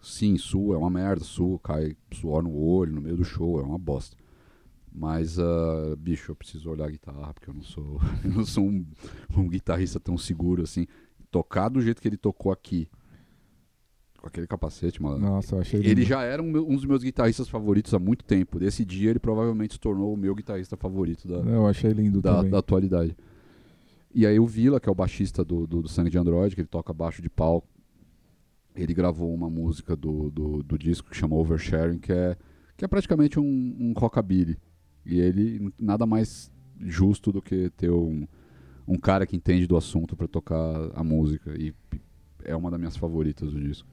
sim, 0.00 0.38
sul 0.38 0.72
é 0.74 0.76
uma 0.76 0.90
merda, 0.90 1.24
sul 1.24 1.58
cai 1.58 1.96
suor 2.12 2.42
no 2.42 2.54
olho, 2.54 2.92
no 2.92 3.00
meio 3.00 3.16
do 3.16 3.24
show, 3.24 3.60
é 3.60 3.62
uma 3.62 3.78
bosta. 3.78 4.16
Mas, 4.94 5.38
ah, 5.38 5.96
bicho, 5.98 6.32
eu 6.32 6.36
preciso 6.36 6.70
olhar 6.70 6.86
a 6.86 6.90
guitarra, 6.90 7.32
porque 7.32 7.48
eu 7.48 7.54
não 7.54 7.62
sou, 7.62 8.00
eu 8.22 8.30
não 8.30 8.44
sou 8.44 8.64
um, 8.64 8.84
um 9.36 9.48
guitarrista 9.48 9.98
tão 9.98 10.18
seguro 10.18 10.62
assim. 10.62 10.86
Tocar 11.32 11.68
do 11.68 11.80
jeito 11.80 12.00
que 12.00 12.06
ele 12.06 12.16
tocou 12.16 12.52
aqui, 12.52 12.88
com 14.20 14.28
aquele 14.28 14.46
capacete, 14.46 15.02
mano. 15.02 15.18
Nossa, 15.18 15.56
eu 15.56 15.60
achei 15.60 15.80
Ele 15.80 15.94
lindo. 15.94 16.02
já 16.02 16.22
era 16.22 16.40
um, 16.40 16.46
um 16.46 16.76
dos 16.76 16.84
meus 16.84 17.02
guitarristas 17.02 17.48
favoritos 17.48 17.92
há 17.92 17.98
muito 17.98 18.24
tempo. 18.24 18.60
Desse 18.60 18.84
dia 18.84 19.10
ele 19.10 19.18
provavelmente 19.18 19.74
se 19.74 19.80
tornou 19.80 20.12
o 20.14 20.16
meu 20.16 20.34
guitarrista 20.34 20.76
favorito 20.76 21.26
da, 21.26 21.36
Eu 21.38 21.66
achei 21.66 21.90
lindo 21.90 22.22
da, 22.22 22.42
da 22.42 22.58
atualidade. 22.58 23.16
E 24.14 24.26
aí 24.26 24.38
o 24.38 24.46
Vila, 24.46 24.78
que 24.78 24.88
é 24.88 24.92
o 24.92 24.94
baixista 24.94 25.42
do, 25.44 25.66
do, 25.66 25.82
do 25.82 25.88
Sangue 25.88 26.10
de 26.10 26.18
Android, 26.18 26.54
que 26.54 26.60
ele 26.60 26.68
toca 26.68 26.92
baixo 26.92 27.22
de 27.22 27.30
pau, 27.30 27.66
ele 28.76 28.92
gravou 28.94 29.34
uma 29.34 29.48
música 29.48 29.96
do, 29.96 30.30
do, 30.30 30.62
do 30.62 30.78
disco 30.78 31.10
que 31.10 31.16
chama 31.16 31.34
Oversharing, 31.34 31.98
que 31.98 32.12
é, 32.12 32.36
que 32.76 32.84
é 32.84 32.88
praticamente 32.88 33.40
um, 33.40 33.42
um 33.80 33.92
rockabilly. 33.96 34.58
E 35.04 35.18
ele, 35.18 35.72
nada 35.80 36.06
mais 36.06 36.52
justo 36.78 37.32
do 37.32 37.40
que 37.40 37.70
ter 37.70 37.90
um, 37.90 38.26
um 38.86 38.96
cara 38.98 39.26
que 39.26 39.36
entende 39.36 39.66
do 39.66 39.76
assunto 39.76 40.16
para 40.16 40.26
tocar 40.28 40.90
a 40.94 41.02
música. 41.04 41.54
E 41.58 41.72
é 42.44 42.54
uma 42.56 42.70
das 42.70 42.78
minhas 42.80 42.96
favoritas 42.96 43.52
do 43.52 43.60
disco. 43.60 43.88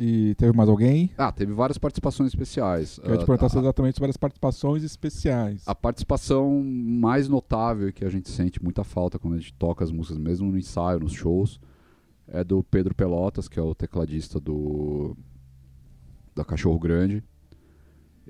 E 0.00 0.34
teve 0.36 0.56
mais 0.56 0.68
alguém? 0.68 1.10
Ah, 1.18 1.32
teve 1.32 1.52
várias 1.52 1.76
participações 1.76 2.28
especiais. 2.28 3.00
Quero 3.02 3.18
te 3.18 3.22
Ah, 3.22 3.26
perguntar 3.26 3.46
a- 3.46 3.48
se 3.48 3.58
exatamente 3.58 3.96
sobre 3.96 4.10
as 4.10 4.16
participações 4.16 4.84
especiais. 4.84 5.62
A 5.66 5.74
participação 5.74 6.62
mais 6.62 7.28
notável 7.28 7.92
que 7.92 8.04
a 8.04 8.08
gente 8.08 8.28
sente 8.30 8.62
muita 8.62 8.84
falta 8.84 9.18
quando 9.18 9.34
a 9.34 9.38
gente 9.38 9.52
toca 9.54 9.82
as 9.82 9.90
músicas, 9.90 10.18
mesmo 10.18 10.52
no 10.52 10.56
ensaio, 10.58 11.00
nos 11.00 11.12
shows, 11.12 11.60
é 12.28 12.44
do 12.44 12.62
Pedro 12.62 12.94
Pelotas, 12.94 13.48
que 13.48 13.58
é 13.58 13.62
o 13.62 13.74
tecladista 13.74 14.38
do 14.38 15.16
da 16.34 16.44
Cachorro 16.44 16.78
Grande. 16.78 17.24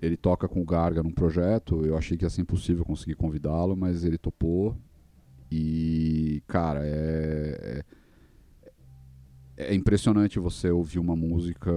Ele 0.01 0.17
toca 0.17 0.49
com 0.49 0.63
o 0.63 0.65
Garga 0.65 1.03
num 1.03 1.11
projeto. 1.13 1.85
Eu 1.85 1.99
achei 1.99 2.17
que 2.17 2.25
ia 2.25 2.31
ser 2.31 2.41
impossível 2.41 2.83
conseguir 2.85 3.15
convidá-lo, 3.17 3.77
mas 3.77 4.05
ele 4.05 4.17
topou. 4.17 4.75
E, 5.51 6.43
cara, 6.47 6.81
é, 6.85 7.83
é, 9.57 9.73
é 9.73 9.75
impressionante 9.75 10.39
você 10.39 10.71
ouvir 10.71 10.99
uma 10.99 11.17
música 11.17 11.73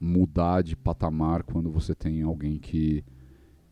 mudar 0.00 0.62
de 0.62 0.74
patamar 0.76 1.42
quando 1.42 1.70
você 1.70 1.94
tem 1.94 2.22
alguém 2.22 2.58
que 2.58 3.04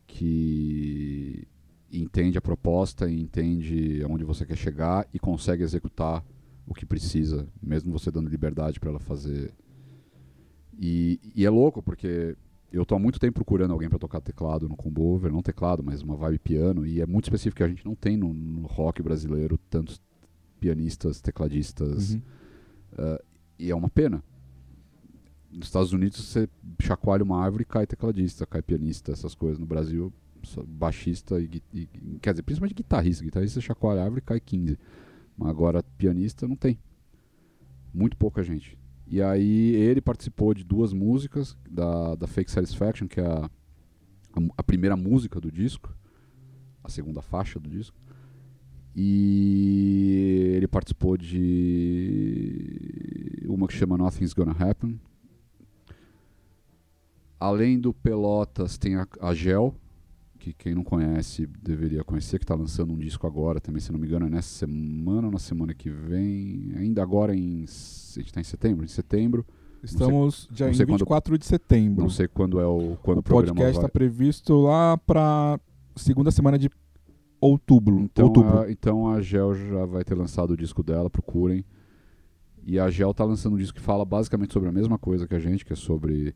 que 0.05 1.47
entende 1.91 2.37
a 2.37 2.41
proposta 2.41 3.09
entende 3.09 4.01
aonde 4.03 4.23
você 4.23 4.45
quer 4.45 4.57
chegar 4.57 5.07
e 5.13 5.19
consegue 5.19 5.63
executar 5.63 6.23
o 6.67 6.73
que 6.73 6.85
precisa, 6.85 7.47
mesmo 7.61 7.91
você 7.91 8.11
dando 8.11 8.29
liberdade 8.29 8.79
para 8.79 8.89
ela 8.91 8.99
fazer. 8.99 9.51
E, 10.77 11.19
e 11.35 11.45
é 11.45 11.49
louco, 11.49 11.81
porque 11.81 12.35
eu 12.71 12.85
tô 12.85 12.95
há 12.95 12.99
muito 12.99 13.19
tempo 13.19 13.33
procurando 13.35 13.71
alguém 13.71 13.89
para 13.89 13.97
tocar 13.99 14.21
teclado 14.21 14.67
no 14.69 14.75
Combover, 14.75 15.31
não 15.31 15.41
teclado, 15.41 15.83
mas 15.83 16.01
uma 16.01 16.15
vibe 16.15 16.39
piano, 16.39 16.85
e 16.85 17.01
é 17.01 17.05
muito 17.05 17.25
específico 17.25 17.57
que 17.57 17.63
a 17.63 17.67
gente 17.67 17.85
não 17.85 17.95
tem 17.95 18.15
no, 18.17 18.33
no 18.33 18.67
rock 18.67 19.01
brasileiro 19.01 19.57
tantos 19.69 19.99
pianistas, 20.59 21.19
tecladistas, 21.21 22.13
Uhum. 22.13 22.21
uh, 22.93 23.23
e 23.57 23.69
é 23.71 23.75
uma 23.75 23.89
pena. 23.89 24.23
Nos 25.51 25.67
Estados 25.67 25.91
Unidos 25.93 26.23
você 26.23 26.47
chacoalha 26.79 27.23
uma 27.23 27.41
árvore 27.43 27.63
e 27.63 27.65
cai 27.65 27.87
tecladista, 27.87 28.45
cai 28.45 28.61
pianista, 28.61 29.11
essas 29.11 29.33
coisas. 29.33 29.57
No 29.59 29.65
Brasil, 29.65 30.13
baixista 30.67 31.39
e, 31.41 31.61
e- 31.73 31.87
quer 32.21 32.31
dizer, 32.33 32.43
principalmente 32.43 32.75
guitarrista. 32.75 33.23
Guitarrista 33.23 33.59
chacoalha 33.59 34.01
a 34.01 34.03
árvore 34.03 34.19
e 34.21 34.25
cai 34.25 34.39
15. 34.39 34.77
Mas 35.35 35.49
agora 35.49 35.81
pianista 35.97 36.47
não 36.47 36.55
tem. 36.55 36.77
Muito 37.93 38.15
pouca 38.15 38.43
gente. 38.43 38.77
E 39.09 39.21
aí 39.23 39.73
ele 39.75 39.99
participou 40.01 40.53
de 40.53 40.63
duas 40.63 40.93
músicas 40.93 41.57
da, 41.67 42.13
da 42.13 42.27
Fake 42.27 42.51
Satisfaction, 42.51 43.07
que 43.07 43.19
é 43.19 43.25
a, 43.25 43.45
a, 43.45 43.49
a 44.57 44.63
primeira 44.63 44.95
música 44.95 45.41
do 45.41 45.51
disco, 45.51 45.91
a 46.83 46.89
segunda 46.89 47.19
faixa 47.19 47.59
do 47.59 47.67
disco. 47.67 47.97
E 48.95 50.53
ele 50.55 50.67
participou 50.67 51.17
de 51.17 51.39
uma 53.47 53.67
que 53.67 53.73
chama 53.73 53.97
Nothing's 53.97 54.33
Gonna 54.33 54.55
Happen. 54.57 55.01
Além 57.39 57.79
do 57.79 57.91
Pelotas, 57.91 58.77
tem 58.77 58.95
a, 58.95 59.07
a 59.21 59.33
Gel, 59.33 59.73
que 60.39 60.53
quem 60.53 60.73
não 60.73 60.83
conhece 60.83 61.45
deveria 61.61 62.03
conhecer, 62.03 62.39
que 62.39 62.45
está 62.45 62.55
lançando 62.55 62.93
um 62.93 62.97
disco 62.97 63.27
agora 63.27 63.59
também, 63.59 63.81
se 63.81 63.91
não 63.91 63.99
me 63.99 64.07
engano, 64.07 64.25
é 64.25 64.29
nessa 64.29 64.47
semana 64.49 65.27
ou 65.27 65.31
na 65.33 65.39
semana 65.39 65.73
que 65.73 65.89
vem. 65.89 66.71
Ainda 66.77 67.03
agora 67.03 67.35
em. 67.35 67.65
A 67.65 68.19
gente 68.19 68.25
está 68.27 68.39
em 68.41 68.43
setembro? 68.45 68.85
Em 68.85 68.87
setembro. 68.87 69.45
Estamos 69.83 70.49
já 70.51 70.65
não 70.65 70.71
em 70.71 70.75
sei 70.75 70.85
quando- 70.85 70.99
24 70.99 71.37
de 71.37 71.45
setembro. 71.45 72.01
Não 72.01 72.09
sei 72.09 72.27
quando 72.27 72.59
é 72.59 72.65
o, 72.65 72.97
quando 73.01 73.17
o, 73.17 73.19
o 73.21 73.23
podcast 73.23 73.77
está 73.77 73.87
previsto 73.89 74.59
lá 74.61 74.97
para 74.97 75.59
segunda 75.95 76.31
semana 76.31 76.57
de 76.57 76.69
outubro. 77.39 77.99
Então, 77.99 78.25
outubro. 78.25 78.59
A, 78.61 78.71
então 78.71 79.07
a 79.09 79.21
Gel 79.21 79.53
já 79.55 79.85
vai 79.85 80.03
ter 80.03 80.15
lançado 80.15 80.51
o 80.51 80.57
disco 80.57 80.83
dela, 80.83 81.09
procurem. 81.09 81.63
E 82.65 82.77
a 82.79 82.89
Gel 82.89 83.13
tá 83.13 83.23
lançando 83.23 83.53
um 83.53 83.57
disco 83.57 83.77
que 83.77 83.83
fala 83.83 84.03
basicamente 84.05 84.53
sobre 84.53 84.69
a 84.69 84.71
mesma 84.71 84.97
coisa 84.97 85.27
que 85.27 85.33
a 85.35 85.39
gente, 85.39 85.65
que 85.65 85.73
é 85.73 85.75
sobre, 85.75 86.35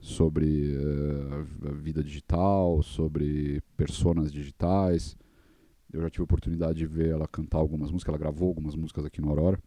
sobre 0.00 0.74
eh, 0.74 1.68
a 1.68 1.72
vida 1.72 2.02
digital, 2.02 2.82
sobre 2.82 3.62
personas 3.76 4.32
digitais. 4.32 5.16
Eu 5.92 6.00
já 6.00 6.10
tive 6.10 6.22
a 6.22 6.24
oportunidade 6.24 6.78
de 6.78 6.86
ver 6.86 7.10
ela 7.10 7.28
cantar 7.28 7.58
algumas 7.58 7.90
músicas, 7.90 8.14
ela 8.14 8.18
gravou 8.18 8.48
algumas 8.48 8.74
músicas 8.74 9.04
aqui 9.04 9.20
no 9.20 9.28
Aurora. 9.28 9.58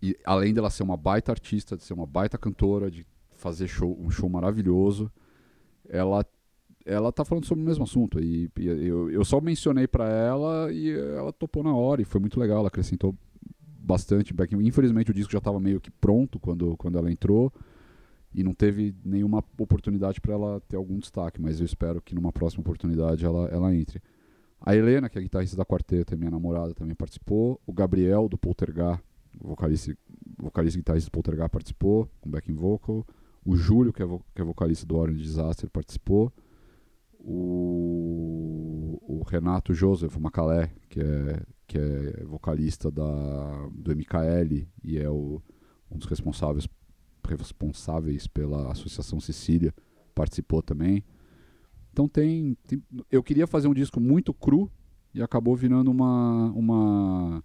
E 0.00 0.16
além 0.24 0.52
dela 0.52 0.70
ser 0.70 0.82
uma 0.82 0.96
baita 0.96 1.32
artista, 1.32 1.76
de 1.76 1.82
ser 1.82 1.94
uma 1.94 2.06
baita 2.06 2.38
cantora, 2.38 2.90
de 2.90 3.06
fazer 3.32 3.66
show, 3.66 3.98
um 4.00 4.10
show 4.10 4.28
maravilhoso, 4.28 5.10
ela 5.88 6.24
ela 6.86 7.10
tá 7.10 7.24
falando 7.24 7.46
sobre 7.46 7.64
o 7.64 7.66
mesmo 7.66 7.84
assunto 7.84 8.20
e, 8.20 8.50
e 8.58 8.66
eu, 8.66 9.10
eu 9.10 9.24
só 9.24 9.40
mencionei 9.40 9.86
pra 9.86 10.06
ela 10.06 10.70
e 10.70 10.90
ela 10.90 11.32
topou 11.32 11.62
na 11.62 11.74
hora 11.74 12.02
e 12.02 12.04
foi 12.04 12.20
muito 12.20 12.38
legal, 12.38 12.58
ela 12.58 12.68
acrescentou 12.68 13.16
bastante. 13.78 14.34
Infelizmente 14.60 15.10
o 15.10 15.14
disco 15.14 15.32
já 15.32 15.38
estava 15.38 15.58
meio 15.58 15.80
que 15.80 15.90
pronto 15.90 16.38
quando, 16.38 16.76
quando 16.76 16.98
ela 16.98 17.10
entrou 17.10 17.50
e 18.34 18.42
não 18.42 18.52
teve 18.52 18.94
nenhuma 19.04 19.44
oportunidade 19.58 20.20
para 20.20 20.34
ela 20.34 20.60
ter 20.68 20.76
algum 20.76 20.98
destaque, 20.98 21.40
mas 21.40 21.60
eu 21.60 21.66
espero 21.66 22.02
que 22.02 22.14
numa 22.14 22.32
próxima 22.32 22.62
oportunidade 22.62 23.24
ela, 23.24 23.46
ela 23.48 23.74
entre. 23.74 24.02
A 24.60 24.74
Helena, 24.74 25.08
que 25.08 25.18
é 25.18 25.22
guitarrista 25.22 25.56
da 25.56 25.64
quarteta, 25.64 26.14
é 26.14 26.16
minha 26.16 26.30
namorada, 26.30 26.74
também 26.74 26.94
participou. 26.94 27.60
O 27.66 27.72
Gabriel, 27.72 28.28
do 28.28 28.36
Poltergar, 28.38 29.00
vocalista, 29.40 29.96
vocalista 30.38 30.78
e 30.78 30.80
guitarrista 30.80 31.10
do 31.10 31.12
Poltergar, 31.12 31.48
participou, 31.50 32.08
com 32.20 32.30
backing 32.30 32.54
vocal. 32.54 33.06
O 33.44 33.54
Júlio, 33.56 33.92
que 33.92 34.02
é, 34.02 34.06
vo- 34.06 34.24
que 34.34 34.40
é 34.40 34.44
vocalista 34.44 34.86
do 34.86 34.96
Orange 34.96 35.22
Disaster, 35.22 35.68
participou. 35.70 36.32
O, 37.20 38.98
o 39.02 39.22
Renato 39.26 39.74
Joseph 39.74 40.16
Macalé, 40.16 40.70
que 40.88 41.00
é, 41.00 41.42
que 41.66 41.78
é 41.78 42.24
vocalista 42.24 42.90
da, 42.90 43.68
do 43.72 43.94
MKL 43.94 44.66
e 44.82 44.98
é 44.98 45.08
o, 45.08 45.42
um 45.90 45.98
dos 45.98 46.06
responsáveis, 46.06 46.66
responsáveis 47.32 48.26
pela 48.26 48.70
Associação 48.72 49.18
Sicília, 49.20 49.72
participou 50.14 50.62
também. 50.62 51.02
Então 51.92 52.08
tem, 52.08 52.56
tem- 52.66 52.82
Eu 53.10 53.22
queria 53.22 53.46
fazer 53.46 53.68
um 53.68 53.74
disco 53.74 54.00
muito 54.00 54.34
cru 54.34 54.70
e 55.14 55.22
acabou 55.22 55.54
virando 55.56 55.90
uma. 55.90 56.50
uma 56.52 57.42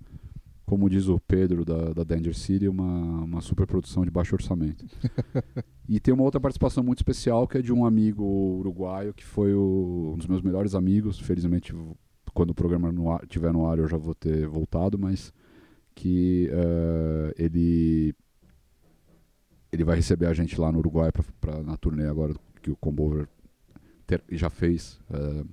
como 0.65 0.87
diz 0.87 1.07
o 1.07 1.19
Pedro 1.19 1.65
da, 1.65 1.93
da 1.93 2.03
Danger 2.03 2.35
City, 2.37 2.67
uma, 2.67 3.23
uma 3.23 3.41
super 3.41 3.65
produção 3.65 4.03
de 4.05 4.11
baixo 4.11 4.35
orçamento. 4.35 4.85
E 5.91 5.99
tem 5.99 6.13
uma 6.13 6.21
outra 6.23 6.39
participação 6.39 6.83
muito 6.83 6.99
especial 6.99 7.47
que 7.47 7.57
é 7.57 7.61
de 7.63 7.73
um 7.73 7.83
amigo 7.83 8.23
uruguaio 8.23 9.11
que 9.11 9.25
foi 9.25 9.55
o- 9.55 10.11
um 10.13 10.17
dos 10.19 10.27
meus 10.27 10.43
melhores 10.43 10.75
amigos. 10.75 11.17
Felizmente, 11.19 11.73
quando 12.31 12.51
o 12.51 12.53
programa 12.53 12.91
no 12.91 13.11
ar, 13.11 13.25
tiver 13.25 13.51
no 13.51 13.65
ar, 13.65 13.79
eu 13.79 13.87
já 13.87 13.97
vou 13.97 14.13
ter 14.13 14.47
voltado, 14.47 14.99
mas 14.99 15.33
que 15.95 16.47
eh, 16.51 17.33
ele 17.39 18.13
ele 19.71 19.83
vai 19.83 19.95
receber 19.95 20.25
a 20.27 20.33
gente 20.33 20.59
lá 20.59 20.71
no 20.71 20.79
Uruguai 20.79 21.11
pra, 21.11 21.23
pra- 21.39 21.63
na 21.63 21.77
turnê 21.77 22.05
agora 22.07 22.33
que 22.61 22.71
o 22.71 22.75
Combover 22.75 23.27
ter- 24.07 24.23
já 24.31 24.49
fez. 24.49 24.99
eh, 25.11 25.43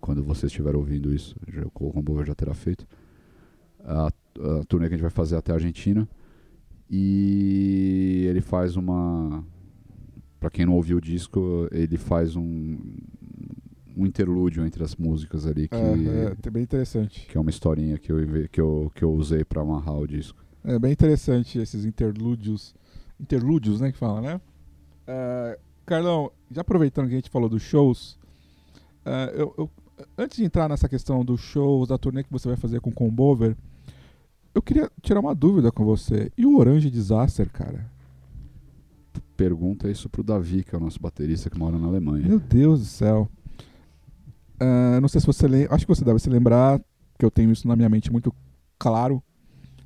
quando 0.00 0.22
vocês 0.22 0.50
estiverem 0.52 0.78
ouvindo 0.78 1.12
isso, 1.14 1.34
já, 1.48 1.62
o 1.64 1.70
Combover 1.92 2.24
já 2.24 2.34
terá 2.34 2.54
feito. 2.54 2.86
A, 3.80 4.06
a 4.06 4.64
turnê 4.68 4.86
que 4.88 4.94
a 4.94 4.96
gente 4.96 5.02
vai 5.02 5.10
fazer 5.10 5.36
até 5.36 5.50
a 5.52 5.56
Argentina. 5.56 6.08
E 6.92 8.26
ele 8.28 8.40
faz 8.40 8.76
uma. 8.76 9.44
Pra 10.38 10.50
quem 10.50 10.66
não 10.66 10.74
ouviu 10.74 10.96
o 10.98 11.00
disco, 11.00 11.68
ele 11.70 11.96
faz 11.96 12.34
um, 12.34 12.78
um 13.96 14.06
interlúdio 14.06 14.64
entre 14.64 14.82
as 14.82 14.96
músicas 14.96 15.46
ali, 15.46 15.68
que, 15.68 15.74
É, 15.76 16.34
é 16.46 16.50
bem 16.50 16.62
interessante. 16.62 17.26
que 17.28 17.36
é 17.36 17.40
uma 17.40 17.50
historinha 17.50 17.98
que 17.98 18.10
eu, 18.10 18.48
que 18.50 18.60
eu, 18.60 18.92
que 18.94 19.04
eu 19.04 19.12
usei 19.12 19.44
pra 19.44 19.62
amarrar 19.62 19.98
o 19.98 20.06
disco. 20.06 20.42
É 20.64 20.78
bem 20.78 20.92
interessante 20.92 21.58
esses 21.58 21.84
interlúdios. 21.84 22.74
Interlúdios, 23.20 23.80
né? 23.80 23.92
Que 23.92 23.98
fala, 23.98 24.20
né? 24.20 24.40
É, 25.06 25.58
Carlão, 25.86 26.30
já 26.50 26.60
aproveitando 26.62 27.06
que 27.08 27.12
a 27.14 27.16
gente 27.16 27.30
falou 27.30 27.48
dos 27.48 27.62
shows, 27.62 28.18
é, 29.04 29.32
eu, 29.36 29.54
eu- 29.58 29.70
antes 30.16 30.36
de 30.38 30.44
entrar 30.44 30.68
nessa 30.68 30.88
questão 30.88 31.24
dos 31.24 31.40
shows, 31.40 31.88
da 31.88 31.98
turnê 31.98 32.22
que 32.24 32.32
você 32.32 32.48
vai 32.48 32.56
fazer 32.56 32.80
com 32.80 32.90
o 32.90 32.94
Combover, 32.94 33.56
eu 34.54 34.62
queria 34.62 34.90
tirar 35.02 35.20
uma 35.20 35.34
dúvida 35.34 35.70
com 35.70 35.84
você. 35.84 36.30
E 36.36 36.44
o 36.46 36.58
Orange 36.58 36.90
Disaster, 36.90 37.48
cara? 37.50 37.90
Pergunta 39.36 39.90
isso 39.90 40.08
pro 40.08 40.22
Davi, 40.22 40.62
que 40.64 40.74
é 40.74 40.78
o 40.78 40.80
nosso 40.80 41.00
baterista 41.00 41.48
que 41.48 41.58
mora 41.58 41.78
na 41.78 41.86
Alemanha. 41.86 42.26
Meu 42.28 42.38
Deus 42.38 42.80
do 42.80 42.86
céu. 42.86 43.28
Ah, 44.58 44.98
não 45.00 45.08
sei 45.08 45.20
se 45.20 45.26
você 45.26 45.48
lembra. 45.48 45.74
Acho 45.74 45.86
que 45.86 45.94
você 45.94 46.04
deve 46.04 46.18
se 46.18 46.28
lembrar, 46.28 46.78
que 47.18 47.24
eu 47.24 47.30
tenho 47.30 47.50
isso 47.50 47.66
na 47.66 47.74
minha 47.74 47.88
mente 47.88 48.12
muito 48.12 48.34
claro. 48.78 49.22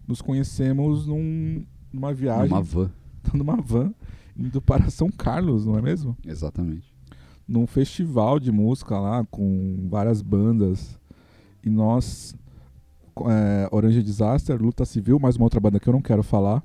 Nos 0.09 0.21
conhecemos 0.21 1.07
num- 1.07 1.65
numa 1.93 2.13
viagem, 2.13 2.49
Uma 2.49 2.61
van, 2.63 2.91
numa 3.33 3.57
van, 3.57 3.93
indo 4.37 4.61
para 4.61 4.91
São 4.91 5.11
Carlos, 5.11 5.65
não 5.65 5.79
é 5.79 5.83
mesmo? 5.83 6.17
exatamente. 6.27 6.93
Num 7.47 7.67
festival 7.67 8.41
de 8.41 8.51
música 8.51 8.99
lá, 8.99 9.25
com 9.31 9.87
várias 9.89 10.23
bandas. 10.23 10.99
E 11.63 11.69
nós, 11.69 12.35
é, 13.29 13.69
Orange 13.71 14.03
Disaster, 14.03 14.61
Luta 14.61 14.85
Civil, 14.85 15.19
mais 15.19 15.37
uma 15.37 15.45
outra 15.45 15.61
banda 15.61 15.79
que 15.79 15.87
eu 15.89 15.93
não 15.93 16.01
quero 16.01 16.23
falar, 16.23 16.63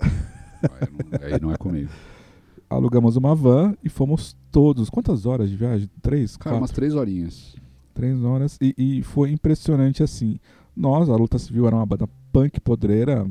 Aí 0.00 0.88
não, 0.90 1.26
aí 1.26 1.40
não 1.40 1.52
é 1.52 1.56
comigo. 1.56 1.90
alugamos 2.68 3.16
uma 3.16 3.34
van 3.34 3.74
e 3.82 3.88
fomos 3.88 4.36
todos. 4.50 4.90
Quantas 4.90 5.26
horas 5.26 5.50
de 5.50 5.56
viagem? 5.56 5.88
Três? 6.02 6.36
Cara, 6.36 6.54
quatro? 6.54 6.62
umas 6.62 6.70
três 6.70 6.94
horinhas. 6.94 7.56
Três 7.92 8.22
horas. 8.22 8.58
E, 8.60 8.74
e 8.76 9.02
foi 9.02 9.30
impressionante 9.30 10.02
assim. 10.02 10.38
Nós, 10.76 11.08
a 11.08 11.16
Luta 11.16 11.38
Civil, 11.38 11.66
era 11.66 11.76
uma 11.76 11.86
banda 11.86 12.08
punk 12.32 12.60
podreira. 12.60 13.28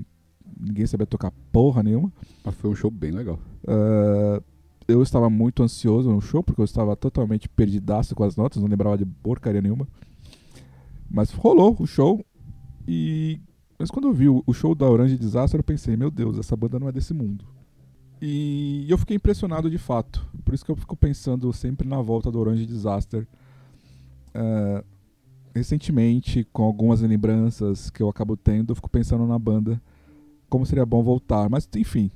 Ninguém 0.59 0.85
sabia 0.85 1.07
tocar 1.07 1.31
porra 1.51 1.83
nenhuma. 1.83 2.11
Mas 2.43 2.55
foi 2.55 2.69
um 2.69 2.75
show 2.75 2.91
bem 2.91 3.11
legal. 3.11 3.39
Ah, 3.67 4.41
eu 4.87 5.01
estava 5.01 5.29
muito 5.29 5.63
ansioso 5.63 6.11
no 6.11 6.21
show, 6.21 6.43
porque 6.43 6.61
eu 6.61 6.65
estava 6.65 6.95
totalmente 6.95 7.47
perdidaço 7.47 8.13
com 8.15 8.23
as 8.23 8.35
notas, 8.35 8.61
não 8.61 8.69
lembrava 8.69 8.97
de 8.97 9.05
porcaria 9.05 9.61
nenhuma. 9.61 9.87
Mas 11.09 11.31
rolou 11.31 11.75
o 11.79 11.85
show. 11.85 12.23
E. 12.87 13.39
Mas 13.77 13.89
quando 13.91 14.07
eu 14.07 14.13
vi 14.13 14.29
o 14.29 14.53
show 14.53 14.73
da 14.73 14.89
Orange 14.89 15.17
Disaster, 15.17 15.59
eu 15.59 15.63
pensei, 15.63 15.97
meu 15.97 16.09
Deus, 16.09 16.37
essa 16.37 16.55
banda 16.55 16.79
não 16.79 16.87
é 16.87 16.91
desse 16.91 17.13
mundo. 17.13 17.43
E 18.21 18.85
eu 18.89 18.97
fiquei 18.97 19.17
impressionado 19.17 19.69
de 19.69 19.77
fato. 19.77 20.25
Por 20.45 20.53
isso 20.53 20.63
que 20.63 20.71
eu 20.71 20.75
fico 20.75 20.95
pensando 20.95 21.51
sempre 21.51 21.87
na 21.87 22.01
volta 22.01 22.31
do 22.31 22.39
Orange 22.39 22.65
Disaster. 22.65 23.27
Ah, 24.33 24.83
recentemente, 25.53 26.47
com 26.51 26.63
algumas 26.63 27.01
lembranças 27.01 27.89
que 27.89 28.01
eu 28.01 28.09
acabo 28.09 28.35
tendo, 28.35 28.71
eu 28.71 28.75
fico 28.75 28.89
pensando 28.89 29.25
na 29.25 29.37
banda. 29.37 29.81
Como 30.53 30.67
seria 30.67 30.85
bom 30.85 31.01
voltar. 31.01 31.49
Mas, 31.49 31.67
enfim. 31.75 32.11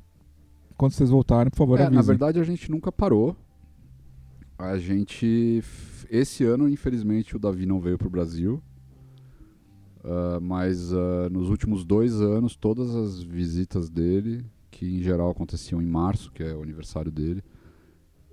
Quando 0.77 0.91
vocês 0.91 1.09
voltarem, 1.09 1.49
por 1.49 1.57
favor, 1.57 1.79
É, 1.79 1.85
avisem. 1.85 1.95
na 1.95 2.03
verdade, 2.03 2.39
a 2.39 2.43
gente 2.43 2.69
nunca 2.69 2.91
parou. 2.91 3.35
A 4.59 4.77
gente. 4.77 5.63
Esse 6.07 6.43
ano, 6.43 6.69
infelizmente, 6.69 7.35
o 7.35 7.39
Davi 7.39 7.65
não 7.65 7.79
veio 7.79 7.97
pro 7.97 8.11
Brasil. 8.11 8.61
Ah, 10.03 10.37
mas 10.39 10.93
ah, 10.93 11.29
nos 11.31 11.49
últimos 11.49 11.83
dois 11.83 12.21
anos, 12.21 12.55
todas 12.55 12.95
as 12.95 13.23
visitas 13.23 13.89
dele 13.89 14.45
que 14.69 14.85
em 14.85 15.01
geral 15.01 15.31
aconteciam 15.31 15.81
em 15.81 15.87
março, 15.87 16.31
que 16.31 16.43
é 16.43 16.53
o 16.53 16.61
aniversário 16.61 17.11
dele, 17.11 17.43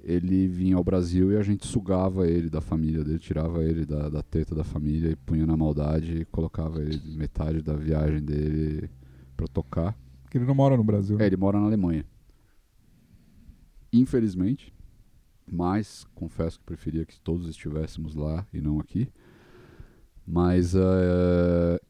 ele 0.03 0.47
vinha 0.47 0.77
ao 0.77 0.85
Brasil 0.85 1.33
e 1.33 1.37
a 1.39 1.43
gente 1.43 1.67
sugava 1.67 2.29
ele 2.29 2.51
da 2.51 2.61
família 2.61 3.03
dele, 3.03 3.19
tirava 3.19 3.65
ele 3.65 3.87
da, 3.87 4.11
da 4.11 4.23
teta 4.23 4.55
da 4.55 4.65
família 4.65 5.13
e 5.13 5.17
punha 5.17 5.47
na 5.47 5.57
maldade 5.57 6.21
e 6.21 6.25
colocava 6.27 6.83
ele 6.83 7.01
metade 7.17 7.63
da 7.63 7.75
viagem 7.75 8.21
dele 8.21 8.91
pra 9.35 9.47
tocar. 9.47 9.97
Porque 10.23 10.39
ele 10.39 10.45
não 10.47 10.55
mora 10.55 10.77
no 10.77 10.85
Brasil. 10.85 11.19
É, 11.21 11.27
ele 11.27 11.37
mora 11.37 11.59
na 11.61 11.67
Alemanha. 11.67 12.05
Infelizmente, 13.93 14.73
mas 15.51 16.05
confesso 16.15 16.59
que 16.59 16.65
preferia 16.65 17.05
que 17.05 17.21
todos 17.21 17.49
estivéssemos 17.49 18.15
lá 18.15 18.47
e 18.53 18.61
não 18.61 18.81
aqui. 18.81 19.09
Mas 20.27 20.75
eh, 20.75 21.81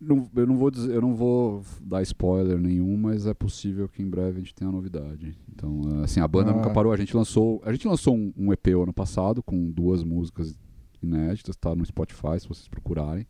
não, 0.00 0.28
eu 0.34 0.46
não 0.46 0.56
vou 0.56 0.70
dizer, 0.70 0.94
eu 0.94 1.00
não 1.00 1.14
vou 1.14 1.62
dar 1.80 2.02
spoiler 2.02 2.58
nenhum, 2.58 2.96
mas 2.96 3.26
é 3.26 3.32
possível 3.34 3.88
que 3.88 4.02
em 4.02 4.08
breve 4.08 4.38
a 4.38 4.40
gente 4.40 4.54
tenha 4.54 4.70
novidade. 4.70 5.38
Então, 5.48 5.80
eh, 6.00 6.04
assim, 6.04 6.20
a 6.20 6.28
banda 6.28 6.50
Ah. 6.50 6.54
nunca 6.54 6.70
parou. 6.70 6.92
A 6.92 6.96
gente 6.96 7.16
lançou, 7.16 7.62
a 7.64 7.72
gente 7.72 7.86
lançou 7.86 8.16
um, 8.16 8.32
um 8.36 8.52
EP 8.52 8.68
ano 8.68 8.92
passado 8.92 9.42
com 9.42 9.70
duas 9.70 10.02
músicas 10.02 10.58
inéditas, 11.02 11.56
tá 11.56 11.74
no 11.74 11.84
Spotify 11.84 12.40
se 12.40 12.48
vocês 12.48 12.68
procurarem. 12.68 13.26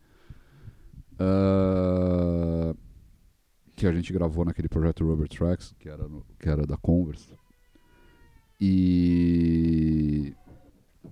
Ah, 1.18 2.74
que 3.76 3.86
a 3.86 3.92
gente 3.92 4.12
gravou 4.12 4.44
naquele 4.44 4.68
projeto 4.68 5.04
Rubber 5.04 5.28
Tracks, 5.28 5.74
que 5.78 5.88
era, 5.88 6.06
no- 6.08 6.24
que 6.38 6.48
era 6.48 6.66
da 6.66 6.76
Converse. 6.76 7.28
E 8.60 10.32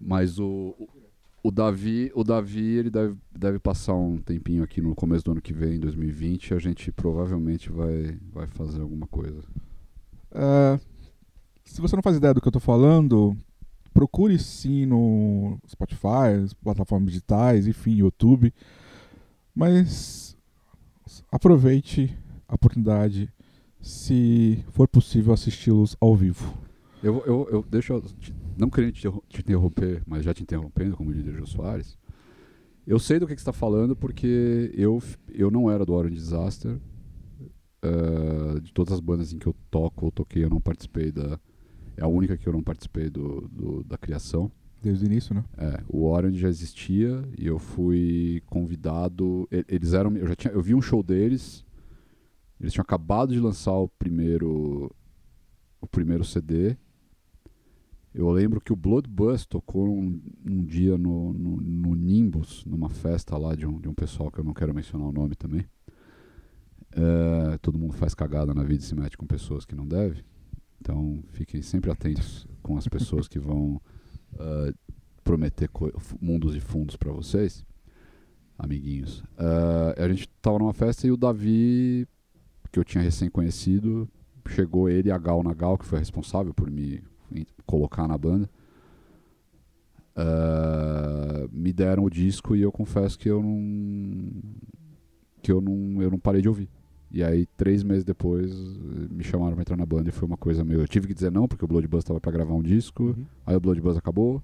mas 0.01 0.39
o, 0.39 0.75
o- 1.43 1.51
Davi, 1.51 2.11
o 2.15 2.25
Davi 2.25 2.65
ele 2.79 2.91
deve, 2.91 3.17
deve 3.31 3.59
passar 3.59 3.95
um 3.95 4.17
tempinho 4.19 4.63
aqui 4.65 4.81
no 4.81 4.95
começo 4.95 5.25
do 5.25 5.33
ano 5.33 5.43
que 5.43 5.53
vem, 5.53 5.79
2020, 5.79 6.49
e 6.51 6.55
a 6.55 6.59
gente 6.59 6.91
provavelmente 6.91 7.71
vai, 7.71 8.19
vai 8.33 8.47
fazer 8.47 8.81
alguma 8.81 9.07
coisa. 9.07 9.43
É, 10.33 10.81
se 11.65 11.81
você 11.81 11.95
não 11.95 12.03
faz 12.03 12.17
ideia 12.17 12.33
do 12.35 12.41
que 12.41 12.49
eu 12.49 12.53
tô 12.53 12.61
falando, 12.61 13.37
procure 13.93 14.39
sim 14.39 14.87
no 14.87 15.59
Spotify, 15.69 16.43
as 16.45 16.55
plataformas 16.55 17.11
digitais, 17.11 17.67
enfim, 17.67 17.97
YouTube. 17.97 18.53
Mas 19.55 20.37
aproveite 21.31 22.17
a 22.49 22.55
oportunidade, 22.55 23.33
se 23.81 24.65
for 24.71 24.89
possível, 24.89 25.33
assisti-los 25.33 25.97
ao 26.01 26.15
vivo. 26.17 26.57
Eu, 27.03 27.23
eu, 27.27 27.49
eu 27.51 27.65
não 28.57 28.71
querendo 28.71 28.93
te, 28.93 29.01
interrom- 29.01 29.23
te 29.29 29.41
interromper, 29.41 30.03
mas 30.07 30.25
já 30.25 30.33
te 30.33 30.43
interrompendo, 30.43 30.97
como 30.97 31.13
diria 31.13 31.33
Jô 31.33 31.47
Soares. 31.47 31.99
Eu 32.87 32.99
sei 32.99 33.19
do 33.19 33.27
que, 33.27 33.35
que 33.35 33.41
você 33.41 33.51
está 33.51 33.53
falando 33.53 33.95
porque 33.97 34.73
eu, 34.75 35.03
eu 35.29 35.51
não 35.51 35.71
era 35.71 35.85
do 35.85 35.93
Orange 35.93 36.15
Disaster. 36.17 36.79
eh, 37.83 38.61
de 38.61 38.73
todas 38.73 38.93
as 38.95 39.01
bandas 39.01 39.33
em 39.33 39.39
que 39.39 39.47
eu 39.47 39.55
toco 39.71 40.07
ou 40.07 40.13
toquei, 40.13 40.45
eu 40.45 40.51
não 40.51 40.61
participei 40.61 41.11
da. 41.11 41.39
É 41.97 42.03
a 42.03 42.07
única 42.09 42.37
que 42.37 42.47
eu 42.49 42.53
não 42.53 42.63
participei 42.63 43.11
do, 43.11 43.49
do- 43.49 43.85
da 43.85 43.99
criação. 43.99 44.51
Desde 44.83 45.05
o 45.05 45.07
início, 45.07 45.33
né? 45.33 45.45
É, 45.57 45.81
o 45.89 46.07
Orange 46.07 46.41
já 46.41 46.49
existia 46.49 47.23
e 47.39 47.47
eu 47.47 47.59
fui 47.59 48.43
convidado. 48.47 49.49
Eles 49.69 49.93
eram. 49.93 50.17
Eu 50.17 50.27
já 50.27 50.35
tinha, 50.35 50.53
eu 50.53 50.61
vi 50.61 50.75
um 50.75 50.83
show 50.83 51.05
deles. 51.05 51.65
Eles 52.61 52.73
tinham 52.73 52.83
acabado 52.83 53.33
de 53.33 53.39
lançar 53.39 53.75
o 53.75 53.89
primeiro, 53.89 54.91
o 55.81 55.87
primeiro 55.87 56.25
CD. 56.25 56.77
Eu 58.13 58.29
lembro 58.31 58.61
que 58.61 58.73
o 58.73 58.77
Blood 58.77 59.09
Bus 59.09 59.47
tocou 59.47 59.89
um, 59.89 60.21
um 60.45 60.65
dia 60.65 60.99
no, 60.99 61.33
no, 61.33 61.57
no 61.57 61.95
Nimbus, 61.95 62.65
numa 62.67 62.89
festa 62.89 63.39
lá 63.39 63.55
de 63.55 63.67
um, 63.67 63.81
de 63.81 63.89
um 63.89 63.95
pessoal 63.95 64.31
que 64.31 64.39
eu 64.39 64.45
não 64.45 64.53
quero 64.53 64.75
mencionar 64.75 65.09
o 65.09 65.13
nome 65.13 65.35
também. 65.35 65.65
É, 66.91 67.57
todo 67.59 67.79
mundo 67.79 67.95
faz 67.95 68.15
cagada 68.15 68.53
na 68.53 68.63
vida 68.63 68.83
e 68.83 68.87
se 68.87 68.95
mete 68.95 69.17
com 69.17 69.27
pessoas 69.27 69.65
que 69.65 69.75
não 69.75 69.87
deve. 69.87 70.25
Então 70.81 71.23
fiquem 71.31 71.63
sempre 71.63 71.91
atentos 71.91 72.47
com 72.63 72.77
as 72.77 72.87
pessoas 72.87 73.29
que 73.29 73.39
vão 73.39 73.81
ah, 74.39 74.73
prometer 75.25 75.69
mundos 76.21 76.55
e 76.55 76.61
fundos 76.61 76.97
pra 76.97 77.13
vocês, 77.13 77.65
amiguinhos. 78.59 79.23
Ah, 79.39 79.95
a 79.97 80.09
gente 80.09 80.29
tava 80.41 80.59
numa 80.59 80.73
festa 80.73 81.07
e 81.07 81.13
o 81.13 81.17
Davi, 81.17 82.07
que 82.71 82.79
eu 82.79 82.85
tinha 82.85 83.03
recém 83.03 83.31
conhecido, 83.31 84.09
chegou 84.49 84.89
ele 84.89 85.09
e 85.09 85.13
a 85.13 85.19
Gal 85.19 85.43
Nagal, 85.43 85.79
que 85.79 85.85
foi 85.87 85.99
responsável 85.99 86.53
por 86.53 86.71
me 86.71 87.03
colocar 87.67 88.07
na 88.07 88.19
banda. 88.19 88.49
Ah, 90.15 91.47
me 91.51 91.73
deram 91.73 92.05
o 92.05 92.11
disco 92.11 92.55
e 92.55 92.63
eu 92.63 92.71
confesso 92.71 93.19
que 93.19 93.31
eu 93.31 93.43
não 93.43 94.31
que 95.41 95.51
eu 95.51 95.61
não 95.61 96.03
eu 96.03 96.11
não 96.11 96.19
parei 96.19 96.43
de 96.43 96.49
ouvir. 96.49 96.69
E 97.13 97.23
aí, 97.23 97.45
três 97.59 97.83
meses 97.83 98.05
depois, 98.05 98.51
me 99.11 99.23
chamaram 99.23 99.53
pra 99.53 99.61
entrar 99.61 99.77
na 99.77 99.85
banda 99.85 100.09
e 100.09 100.13
foi 100.13 100.27
uma 100.27 100.37
coisa 100.37 100.65
meio. 100.65 100.81
Eu 100.81 100.89
tive 100.89 101.07
que 101.07 101.15
dizer 101.15 101.31
não, 101.31 101.47
porque 101.47 101.65
o 101.65 101.69
Blood 101.69 101.87
Buzz 101.87 102.05
tava 102.05 102.19
pra 102.19 102.33
gravar 102.33 102.55
um 102.55 102.63
disco. 102.63 103.15
Aí 103.47 103.55
o 103.55 103.61
Blood 103.61 103.81
Buzz 103.83 103.99
acabou. 103.99 104.43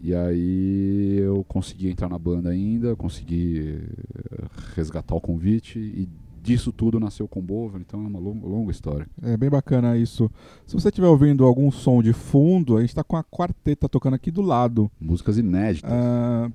E 0.00 0.14
aí 0.14 1.18
eu 1.18 1.44
consegui 1.44 1.88
entrar 1.88 2.08
na 2.08 2.18
banda 2.18 2.50
ainda, 2.50 2.94
consegui 2.96 3.80
eh, 4.32 4.44
resgatar 4.74 5.14
o 5.14 5.20
convite 5.20 5.78
e 5.78 6.08
disso 6.40 6.72
tudo 6.72 7.00
nasceu 7.00 7.26
o 7.26 7.28
Combover, 7.28 7.80
então 7.80 8.04
é 8.04 8.06
uma 8.06 8.18
longa, 8.18 8.46
longa 8.46 8.70
história. 8.70 9.06
É 9.22 9.36
bem 9.36 9.50
bacana 9.50 9.96
isso. 9.96 10.30
Se 10.66 10.74
você 10.74 10.88
estiver 10.88 11.08
ouvindo 11.08 11.44
algum 11.44 11.70
som 11.70 12.02
de 12.02 12.12
fundo, 12.12 12.76
a 12.76 12.80
gente 12.80 12.94
tá 12.94 13.04
com 13.04 13.16
a 13.16 13.24
quarteta 13.24 13.88
tocando 13.88 14.14
aqui 14.14 14.30
do 14.30 14.40
lado. 14.40 14.90
Músicas 15.00 15.36
inéditas. 15.36 15.90
Ah, 15.92 16.50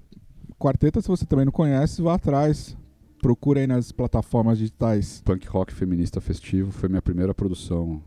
quarteta, 0.57 1.01
se 1.01 1.07
você 1.07 1.25
também 1.25 1.45
não 1.45 1.51
conhece, 1.51 2.01
vá 2.01 2.15
atrás. 2.15 2.77
Procura 3.23 3.61
aí 3.61 3.67
nas 3.67 3.89
plataformas 3.93 4.57
digitais. 4.57 5.21
Punk 5.23 5.47
rock 5.47 5.73
feminista 5.73 6.19
festivo 6.19 6.71
foi 6.73 6.89
minha 6.89 7.01
primeira 7.01 7.33
produção. 7.33 8.03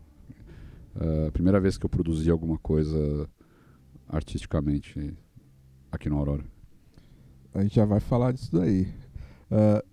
A 1.27 1.31
primeira 1.31 1.59
vez 1.59 1.75
que 1.75 1.83
eu 1.83 1.89
produzi 1.89 2.29
alguma 2.29 2.59
coisa 2.59 3.27
artisticamente 4.07 5.17
aqui 5.91 6.07
no 6.07 6.17
Aurora. 6.17 6.43
A 7.51 7.63
gente 7.63 7.73
já 7.77 7.83
vai 7.83 7.99
falar 7.99 8.31
disso 8.31 8.51
daí. 8.55 8.87
Ah, 9.49 9.83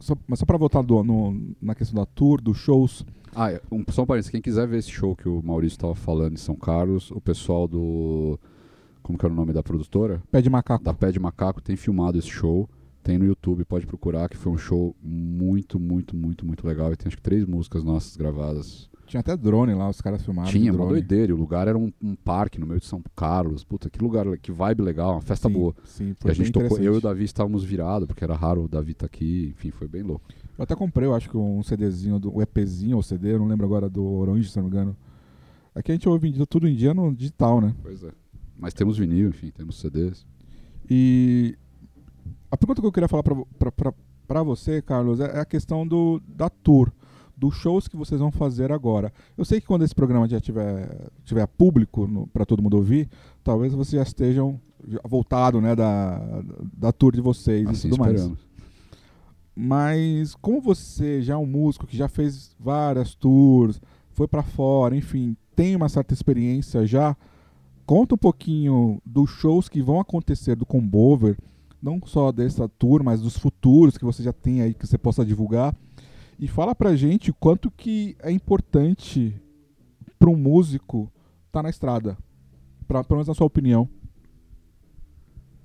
só- 0.00 0.16
mas 0.26 0.38
só 0.38 0.46
pra 0.46 0.56
voltar 0.56 0.80
do- 0.80 1.04
no- 1.04 1.54
na 1.60 1.74
questão 1.74 1.96
da 2.02 2.06
tour, 2.06 2.40
dos 2.40 2.56
shows. 2.56 3.04
Ah, 3.34 3.52
é, 3.52 3.60
um, 3.70 3.84
só 3.90 4.04
um 4.04 4.06
parênteses, 4.06 4.30
quem 4.30 4.40
quiser 4.40 4.66
ver 4.66 4.78
esse 4.78 4.90
show 4.90 5.14
que 5.14 5.28
o 5.28 5.42
Maurício 5.42 5.76
estava 5.76 5.94
falando 5.94 6.32
em 6.34 6.38
São 6.38 6.56
Carlos, 6.56 7.10
o 7.10 7.20
pessoal 7.20 7.68
do. 7.68 8.40
Como 9.02 9.18
que 9.18 9.26
era 9.26 9.32
o 9.34 9.36
nome 9.36 9.52
da 9.52 9.62
produtora? 9.62 10.22
Pé 10.30 10.40
de 10.40 10.48
macaco. 10.48 10.82
Da 10.82 10.94
Pé 10.94 11.12
de 11.12 11.20
Macaco 11.20 11.60
tem 11.60 11.76
filmado 11.76 12.16
esse 12.18 12.30
show. 12.30 12.66
Tem 13.04 13.18
no 13.18 13.26
YouTube, 13.26 13.66
pode 13.66 13.86
procurar, 13.86 14.30
que 14.30 14.36
foi 14.36 14.50
um 14.50 14.56
show 14.56 14.96
muito, 15.02 15.78
muito, 15.78 16.16
muito, 16.16 16.46
muito 16.46 16.66
legal. 16.66 16.90
E 16.90 16.96
tem 16.96 17.06
acho 17.06 17.18
que 17.18 17.22
três 17.22 17.44
músicas 17.44 17.84
nossas 17.84 18.16
gravadas. 18.16 18.88
Tinha 19.06 19.20
até 19.20 19.36
drone 19.36 19.74
lá, 19.74 19.90
os 19.90 20.00
caras 20.00 20.24
filmaram. 20.24 20.50
Tinha, 20.50 20.72
uma 20.72 20.78
drone. 20.78 20.92
doideira. 20.92 21.30
E 21.30 21.34
o 21.34 21.36
lugar 21.36 21.68
era 21.68 21.76
um, 21.76 21.92
um 22.02 22.16
parque 22.16 22.58
no 22.58 22.66
meio 22.66 22.80
de 22.80 22.86
São 22.86 23.02
Carlos. 23.14 23.62
Puta, 23.62 23.90
que 23.90 24.02
lugar, 24.02 24.26
que 24.38 24.50
vibe 24.50 24.80
legal, 24.80 25.12
uma 25.12 25.20
festa 25.20 25.48
sim, 25.48 25.54
boa. 25.54 25.74
Sim, 25.84 26.10
E 26.12 26.14
foi 26.14 26.30
a 26.30 26.34
gente 26.34 26.50
tocou, 26.50 26.78
eu 26.78 26.94
e 26.94 26.96
o. 26.96 27.00
Davi 27.02 27.24
estávamos 27.24 27.62
virados, 27.62 28.06
porque 28.08 28.24
era 28.24 28.34
raro 28.34 28.64
o 28.64 28.68
Davi 28.68 28.92
estar 28.92 29.04
aqui, 29.04 29.52
enfim, 29.54 29.70
foi 29.70 29.86
bem 29.86 30.02
louco. 30.02 30.24
Eu 30.56 30.64
até 30.64 30.74
comprei, 30.74 31.06
eu 31.06 31.14
acho 31.14 31.28
que 31.28 31.36
um 31.36 31.62
CDzinho, 31.62 32.18
do, 32.18 32.34
um 32.34 32.40
EPzinho 32.40 32.96
ou 32.96 33.02
CD, 33.02 33.34
eu 33.34 33.38
não 33.38 33.46
lembro 33.46 33.66
agora 33.66 33.90
do 33.90 34.02
Orange, 34.02 34.48
se 34.48 34.56
não 34.56 34.64
me 34.64 34.70
engano. 34.70 34.96
Aqui 35.74 35.92
a 35.92 35.94
gente 35.94 36.08
ouve 36.08 36.26
vendido 36.26 36.46
tudo 36.46 36.66
em 36.66 36.74
dia 36.74 36.94
no 36.94 37.14
digital, 37.14 37.60
né? 37.60 37.74
Pois 37.82 38.02
é. 38.02 38.10
Mas 38.56 38.72
temos 38.72 38.96
vinil, 38.96 39.28
enfim, 39.28 39.50
temos 39.50 39.78
CDs. 39.78 40.24
E 40.88 41.58
a 42.54 42.56
pergunta 42.56 42.80
que 42.80 42.86
eu 42.86 42.92
queria 42.92 43.08
falar 43.08 43.22
pra 44.26 44.42
você, 44.42 44.80
Carlos, 44.80 45.20
é 45.20 45.36
é 45.36 45.40
a 45.40 45.44
questão 45.44 45.86
do, 45.86 46.22
da 46.26 46.48
tour, 46.48 46.92
dos 47.36 47.54
shows 47.56 47.88
que 47.88 47.96
vocês 47.96 48.20
vão 48.20 48.30
fazer 48.30 48.70
agora. 48.70 49.12
Eu 49.36 49.44
sei 49.44 49.60
que 49.60 49.66
quando 49.66 49.84
esse 49.84 49.94
programa 49.94 50.28
já 50.28 50.40
tiver, 50.40 51.10
tiver 51.24 51.46
público 51.46 52.28
para 52.32 52.46
todo 52.46 52.62
mundo 52.62 52.76
ouvir, 52.76 53.08
talvez 53.42 53.74
vocês 53.74 54.00
já 54.00 54.02
estejam 54.02 54.60
voltado 55.04 55.60
né, 55.60 55.74
da, 55.74 56.42
da 56.76 56.92
tour 56.92 57.12
de 57.12 57.20
vocês 57.20 57.68
Assim 57.68 57.88
e 57.88 57.90
tudo 57.90 58.00
mais. 58.00 58.14
esperamos. 58.14 58.46
Mas 59.56 60.34
como 60.36 60.60
você 60.60 61.22
já 61.22 61.34
é 61.34 61.36
um 61.36 61.46
músico 61.46 61.86
que 61.86 61.96
já 61.96 62.08
fez 62.08 62.54
várias 62.58 63.14
tours, 63.14 63.80
foi 64.12 64.28
pra 64.28 64.42
fora, 64.42 64.96
enfim, 64.96 65.36
tem 65.56 65.74
uma 65.74 65.88
certa 65.88 66.14
experiência 66.14 66.86
já, 66.86 67.16
conta 67.86 68.14
um 68.14 68.18
pouquinho 68.18 69.00
dos 69.04 69.30
shows 69.30 69.68
que 69.68 69.82
vão 69.82 70.00
acontecer 70.00 70.56
do 70.56 70.66
Combover, 70.66 71.36
não 71.84 72.00
só 72.06 72.32
dessa 72.32 72.66
tour, 72.66 73.04
mas 73.04 73.20
dos 73.20 73.36
futuros 73.36 73.98
que 73.98 74.06
você 74.06 74.22
já 74.22 74.32
tem 74.32 74.62
aí 74.62 74.72
que 74.72 74.86
você 74.86 74.96
possa 74.96 75.22
divulgar. 75.22 75.76
E 76.38 76.48
fala 76.48 76.74
pra 76.74 76.96
gente 76.96 77.30
quanto 77.30 77.70
que 77.70 78.16
é 78.20 78.30
importante 78.30 79.38
para 80.18 80.30
um 80.30 80.36
músico 80.36 81.12
estar 81.46 81.62
na 81.62 81.68
estrada. 81.68 82.16
Pra, 82.88 83.04
pelo 83.04 83.18
menos 83.18 83.28
na 83.28 83.34
sua 83.34 83.46
opinião. 83.46 83.86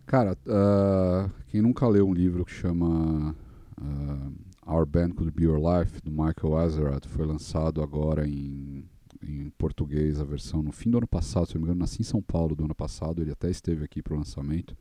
Cara, 0.05 0.38
ah, 0.45 1.30
quem 1.47 1.61
nunca 1.61 1.88
leu 1.88 2.05
um 2.05 2.13
livro 2.13 2.43
que 2.43 2.51
chama 2.51 3.34
ah, 3.82 4.76
Our 4.76 4.86
Band 4.86 5.11
Could 5.11 5.32
Be 5.32 5.45
Your 5.45 5.57
Life, 5.57 6.01
do 6.01 6.11
Michael 6.11 6.57
Azerrad, 6.57 7.07
foi 7.07 7.26
lançado 7.26 7.82
agora 7.82 8.28
em, 8.28 8.84
em 9.24 9.49
português, 9.57 10.20
a 10.20 10.26
versão 10.26 10.61
no 10.61 10.74
fim 10.74 10.89
do 10.89 10.97
ano 10.97 11.07
passado, 11.07 11.47
se 11.47 11.55
não 11.55 11.61
me 11.61 11.67
engano, 11.67 11.80
nasci 11.80 12.01
em 12.01 12.05
São 12.05 12.22
Paulo 12.22 12.55
do 12.55 12.65
ano 12.65 12.76
passado, 12.76 13.22
ele 13.22 13.32
até 13.32 13.49
esteve 13.49 13.86
aqui 13.86 14.01
para 14.01 14.13
o 14.13 14.17
lançamento, 14.17 14.76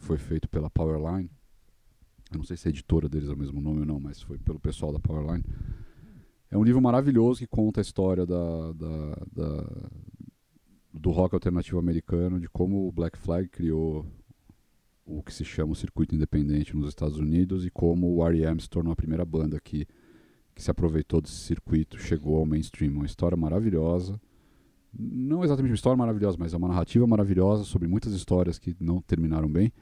foi 0.00 0.18
feito 0.18 0.48
pela 0.48 0.68
Powerline. 0.68 1.30
Eu 2.32 2.38
não 2.38 2.44
sei 2.44 2.56
se 2.56 2.68
a 2.68 2.70
editora 2.70 3.08
deles 3.08 3.28
é 3.28 3.32
o 3.32 3.36
mesmo 3.36 3.60
nome 3.60 3.80
ou 3.80 3.86
não, 3.86 4.00
mas 4.00 4.20
foi 4.22 4.38
pelo 4.38 4.58
pessoal 4.58 4.92
da 4.92 4.98
Powerline. 4.98 5.44
É 6.50 6.58
um 6.58 6.64
livro 6.64 6.80
maravilhoso 6.82 7.40
que 7.40 7.46
conta 7.46 7.80
a 7.80 7.82
história 7.82 8.26
da, 8.26 8.72
da, 8.72 9.26
da, 9.32 9.90
do 10.92 11.10
rock 11.10 11.34
alternativo 11.34 11.78
americano, 11.78 12.40
de 12.40 12.48
como 12.48 12.88
o 12.88 12.92
Black 12.92 13.18
Flag 13.18 13.48
criou 13.48 14.04
o 15.06 15.22
que 15.22 15.34
se 15.34 15.44
chama 15.44 15.72
o 15.72 15.76
circuito 15.76 16.14
independente 16.14 16.76
nos 16.76 16.88
Estados 16.88 17.18
Unidos 17.18 17.64
e 17.64 17.70
como 17.70 18.14
o 18.14 18.26
R.E.M. 18.26 18.60
se 18.60 18.70
tornou 18.70 18.92
a 18.92 18.96
primeira 18.96 19.24
banda 19.24 19.60
que, 19.60 19.86
que 20.54 20.62
se 20.62 20.70
aproveitou 20.70 21.20
desse 21.20 21.34
circuito, 21.34 21.98
chegou 21.98 22.36
ao 22.36 22.46
mainstream. 22.46 22.92
Uma 22.92 23.06
história 23.06 23.36
maravilhosa. 23.36 24.20
Não 24.92 25.44
exatamente 25.44 25.70
uma 25.70 25.76
história 25.76 25.96
maravilhosa, 25.96 26.36
mas 26.38 26.52
é 26.52 26.56
uma 26.56 26.68
narrativa 26.68 27.06
maravilhosa 27.06 27.64
sobre 27.64 27.88
muitas 27.88 28.12
histórias 28.12 28.58
que 28.58 28.76
não 28.80 29.00
terminaram 29.00 29.48
bem. 29.48 29.72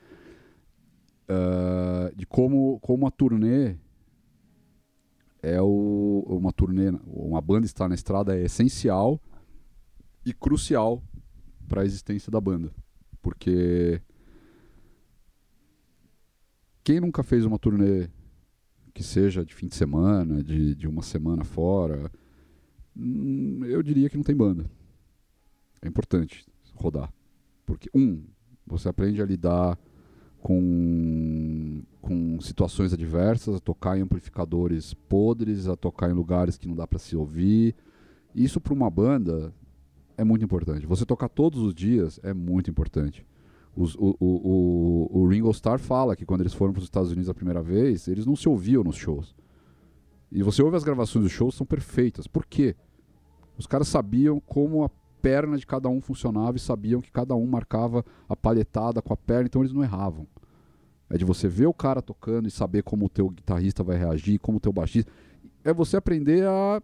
Uh, 1.30 2.14
de 2.16 2.24
como, 2.24 2.80
como 2.80 3.06
a 3.06 3.10
turnê 3.10 3.76
é 5.42 5.60
o, 5.60 6.24
uma 6.26 6.52
turnê, 6.52 6.90
uma 7.06 7.40
banda 7.40 7.66
estar 7.66 7.88
na 7.88 7.94
estrada 7.94 8.36
é 8.36 8.44
essencial 8.44 9.20
e 10.24 10.32
crucial 10.32 11.02
para 11.68 11.82
a 11.82 11.84
existência 11.84 12.30
da 12.32 12.40
banda. 12.40 12.72
Porque 13.20 14.00
quem 16.82 17.00
nunca 17.00 17.22
fez 17.22 17.44
uma 17.44 17.58
turnê 17.58 18.08
que 18.94 19.02
seja 19.02 19.44
de 19.44 19.54
fim 19.54 19.68
de 19.68 19.76
semana, 19.76 20.42
de, 20.42 20.74
de 20.74 20.88
uma 20.88 21.02
semana 21.02 21.44
fora, 21.44 22.10
hum, 22.96 23.60
eu 23.64 23.82
diria 23.82 24.08
que 24.08 24.16
não 24.16 24.24
tem 24.24 24.34
banda. 24.34 24.68
É 25.80 25.86
importante 25.86 26.46
rodar. 26.74 27.12
Porque, 27.64 27.90
um, 27.94 28.24
você 28.66 28.88
aprende 28.88 29.22
a 29.22 29.26
lidar 29.26 29.78
com, 30.41 31.82
com 32.01 32.41
situações 32.41 32.93
adversas, 32.93 33.57
a 33.57 33.61
tocar 33.61 33.99
em 33.99 34.03
amplificadores 34.03 34.95
podres, 34.95 35.68
a 35.68 35.76
tocar 35.76 36.11
em 36.11 36.14
lugares 36.14 36.57
que 36.57 36.68
não 36.68 36.76
dá 36.76 36.86
para 36.86 36.99
se 36.99 37.16
ouvir. 37.16 37.74
Isso 38.34 38.61
para 38.61 38.74
uma 38.74 38.91
banda 38.91 39.53
é 40.16 40.24
muito 40.24 40.45
importante. 40.45 40.86
Você 40.86 41.05
tocar 41.05 41.28
todos 41.28 41.61
os 41.61 41.74
dias 41.74 42.20
é 42.22 42.32
muito 42.32 42.70
importante. 42.70 43.26
Os, 43.76 43.95
o, 43.95 44.16
o, 44.18 45.09
o, 45.12 45.20
o, 45.20 45.28
Ringo 45.28 45.51
Starr 45.51 45.78
fala 45.78 46.16
que 46.16 46.26
quando 46.26 46.41
eles 46.41 46.53
foram 46.53 46.72
para 46.72 46.80
os 46.80 46.86
Estados 46.86 47.12
Unidos 47.12 47.30
a 47.30 47.34
primeira 47.34 47.62
vez, 47.62 48.09
eles 48.09 48.26
não 48.26 48.34
se 48.34 48.49
ouviam 48.49 48.82
nos 48.82 48.97
shows. 48.97 49.36
E 50.32 50.43
você 50.43 50.62
ouve 50.62 50.76
as 50.76 50.84
gravações 50.84 51.22
dos 51.22 51.32
shows, 51.32 51.55
são 51.55 51.64
perfeitas. 51.66 52.26
Por 52.26 52.45
quê? 52.45 52.74
Os 53.57 53.66
caras 53.66 53.89
sabiam 53.89 54.41
como 54.41 54.84
a 54.84 54.91
perna 55.20 55.56
de 55.56 55.66
cada 55.66 55.88
um 55.88 56.00
funcionava 56.00 56.56
e 56.56 56.60
sabiam 56.60 57.00
que 57.00 57.10
cada 57.10 57.34
um 57.34 57.46
marcava 57.46 58.04
a 58.28 58.36
palhetada 58.36 59.02
com 59.02 59.12
a 59.12 59.16
perna, 59.16 59.46
então 59.46 59.62
eles 59.62 59.72
não 59.72 59.82
erravam. 59.82 60.26
É 61.10 61.16
de 61.16 61.24
você 61.24 61.48
ver 61.48 61.66
o 61.66 61.74
cara 61.74 62.02
tocando 62.02 62.48
e 62.48 62.50
saber 62.50 62.82
como 62.82 63.06
o 63.06 63.08
teu 63.08 63.30
guitarrista 63.30 63.82
vai 63.82 63.96
reagir, 63.96 64.38
como 64.38 64.58
o 64.58 64.60
teu 64.60 64.72
baixista. 64.72 65.10
É 65.64 65.72
você 65.72 65.96
aprender 65.96 66.46
a, 66.46 66.82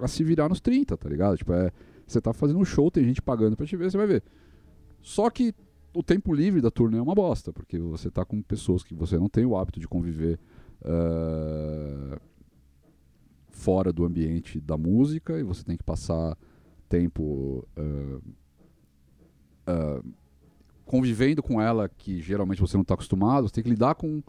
a 0.00 0.08
se 0.08 0.22
virar 0.22 0.48
nos 0.48 0.60
30, 0.60 0.96
tá 0.96 1.08
ligado? 1.08 1.36
Tipo, 1.36 1.52
é, 1.52 1.72
você 2.06 2.20
tá 2.20 2.32
fazendo 2.32 2.58
um 2.58 2.64
show, 2.64 2.90
tem 2.90 3.04
gente 3.04 3.20
pagando 3.20 3.56
pra 3.56 3.66
te 3.66 3.76
ver, 3.76 3.90
você 3.90 3.96
vai 3.96 4.06
ver. 4.06 4.22
Só 5.00 5.28
que 5.30 5.52
o 5.94 6.02
tempo 6.02 6.32
livre 6.32 6.60
da 6.60 6.70
turnê 6.70 6.98
é 6.98 7.02
uma 7.02 7.14
bosta, 7.14 7.52
porque 7.52 7.78
você 7.78 8.10
tá 8.10 8.24
com 8.24 8.40
pessoas 8.40 8.82
que 8.82 8.94
você 8.94 9.18
não 9.18 9.28
tem 9.28 9.44
o 9.44 9.56
hábito 9.56 9.80
de 9.80 9.88
conviver 9.88 10.38
uh, 10.82 12.20
fora 13.50 13.92
do 13.92 14.04
ambiente 14.04 14.60
da 14.60 14.76
música 14.76 15.38
e 15.38 15.42
você 15.42 15.64
tem 15.64 15.76
que 15.76 15.84
passar 15.84 16.36
tempo 16.92 17.66
uh, 17.78 18.22
uh, 19.66 20.04
convivendo 20.84 21.42
com 21.42 21.58
ela 21.58 21.88
que 21.88 22.20
geralmente 22.20 22.60
você 22.60 22.76
não 22.76 22.82
está 22.82 22.92
acostumado, 22.92 23.48
você 23.48 23.54
tem 23.54 23.64
que 23.64 23.70
lidar 23.70 23.94
com, 23.94 24.22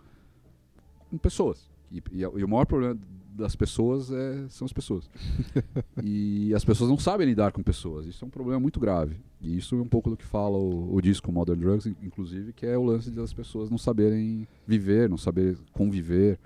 com 1.09 1.17
pessoas. 1.17 1.69
E, 1.91 2.01
e, 2.11 2.21
e, 2.21 2.43
o 2.43 2.47
maior 2.47 2.65
problema 2.65 2.97
das 3.35 3.53
pessoas 3.53 4.09
é, 4.11 4.47
são 4.47 4.65
as 4.65 4.71
pessoas. 4.71 5.09
e 6.01 6.53
as 6.53 6.63
pessoas 6.63 6.89
não 6.89 6.97
sabem 6.97 7.27
lidar 7.27 7.51
com 7.51 7.61
pessoas. 7.61 8.05
Isso 8.05 8.23
é 8.23 8.27
um 8.27 8.31
problema 8.31 8.61
muito 8.61 8.79
grave. 8.79 9.17
E 9.41 9.57
isso 9.57 9.75
é 9.75 9.81
um 9.81 9.87
pouco 9.87 10.09
do 10.09 10.15
que 10.15 10.23
fala 10.23 10.57
o, 10.57 10.95
o 10.95 11.01
disco 11.01 11.31
Modern 11.33 11.59
Drugs, 11.59 11.85
inclusive, 12.01 12.53
que 12.53 12.65
é 12.65 12.77
o 12.77 12.83
lance 12.83 13.11
das 13.11 13.33
pessoas 13.33 13.69
não 13.69 13.77
saberem 13.77 14.47
viver, 14.65 15.09
não 15.09 15.17
saber 15.17 15.57
conviver. 15.73 16.39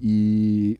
E 0.00 0.78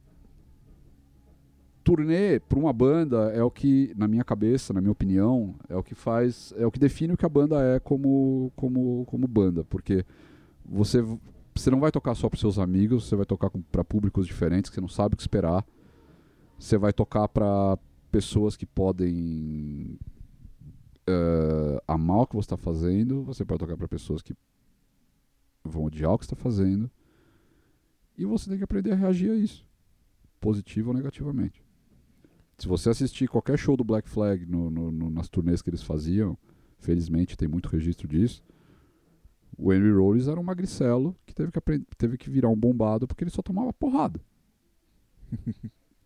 turnê 1.85 2.41
para 2.41 2.59
uma 2.59 2.73
banda 2.73 3.31
é 3.33 3.43
o 3.43 3.51
que, 3.51 3.93
na 3.97 4.07
minha 4.07 4.25
cabeça, 4.25 4.73
na 4.73 4.81
minha 4.81 4.93
opinião, 4.93 5.55
é 5.69 5.77
o 5.77 5.83
que 5.83 5.95
faz, 5.95 6.53
é 6.57 6.67
o 6.67 6.71
que 6.71 6.79
define 6.79 7.15
o 7.15 7.17
que 7.17 7.27
a 7.27 7.29
banda 7.29 7.61
é 7.63 7.81
como, 7.81 8.53
como, 8.57 9.05
como 9.07 9.27
banda, 9.27 9.65
porque 9.65 10.05
você 10.65 11.05
você 11.55 11.71
não 11.71 11.81
vai 11.81 11.91
tocar 11.91 12.15
só 12.15 12.29
para 12.29 12.39
seus 12.39 12.59
amigos, 12.59 13.07
você 13.07 13.17
vai 13.17 13.27
tocar 13.27 13.51
para 13.71 13.85
públicos 13.85 14.27
diferentes 14.27 14.71
que 14.71 14.75
você 14.75 14.81
não 14.81 14.89
sabe 14.89 15.15
o 15.15 15.17
que 15.17 15.23
esperar. 15.23 15.67
Você 16.59 16.79
vai 16.79 16.93
tocar 16.93 17.29
para 17.29 17.79
pessoas 18.11 18.57
que 18.57 18.65
podem 18.65 19.99
uh, 21.09 21.83
amar 21.87 22.19
o 22.19 22.27
que 22.27 22.35
você 22.35 22.47
está 22.47 22.57
fazendo, 22.57 23.25
você 23.25 23.45
pode 23.45 23.61
tocar 23.61 23.77
para 23.77 23.89
pessoas 23.89 24.23
que 24.23 24.35
vão 25.65 25.85
odiar 25.85 26.13
o 26.13 26.19
que 26.19 26.25
está 26.25 26.37
fazendo. 26.37 26.91
E 28.17 28.25
você 28.25 28.49
tem 28.49 28.59
que 28.59 28.65
aprender 28.65 28.93
a 28.93 28.97
reagir 28.97 29.31
a 29.31 29.35
isso, 29.35 29.67
positivo 30.41 30.91
ou 30.91 30.97
negativamente. 30.97 31.63
Se 32.61 32.69
você 32.69 32.91
assistir 32.91 33.27
qualquer 33.27 33.59
show 33.59 33.75
do 33.75 33.83
Black 33.83 34.07
Flag 34.07 34.45
no, 34.45 34.69
no, 34.69 34.93
no, 34.93 35.09
nas 35.09 35.31
turnês 35.31 35.63
que 35.63 35.71
eles 35.71 35.83
faziam, 35.83 36.37
felizmente 36.79 37.35
tem 37.35 37.49
muito 37.49 37.71
registro 37.71 38.07
disso, 38.07 38.45
o 39.57 39.73
Henry 39.73 39.91
Rollins 39.91 40.29
era 40.29 40.39
um 40.39 40.43
magricelo 40.43 41.17
que 41.25 41.35
teve 41.35 41.51
que, 41.51 41.61
teve 41.97 42.19
que 42.19 42.29
virar 42.29 42.51
um 42.51 42.57
bombado 42.57 43.09
porque 43.09 43.25
ele 43.25 43.31
só 43.31 43.41
tomava 43.41 43.73
porrada. 43.73 44.21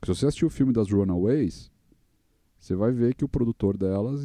Se 0.04 0.06
você 0.06 0.26
assistir 0.26 0.44
o 0.44 0.50
filme 0.50 0.72
das 0.72 0.92
Runaways, 0.92 1.72
você 2.56 2.76
vai 2.76 2.92
ver 2.92 3.16
que 3.16 3.24
o 3.24 3.28
produtor 3.28 3.76
delas, 3.76 4.24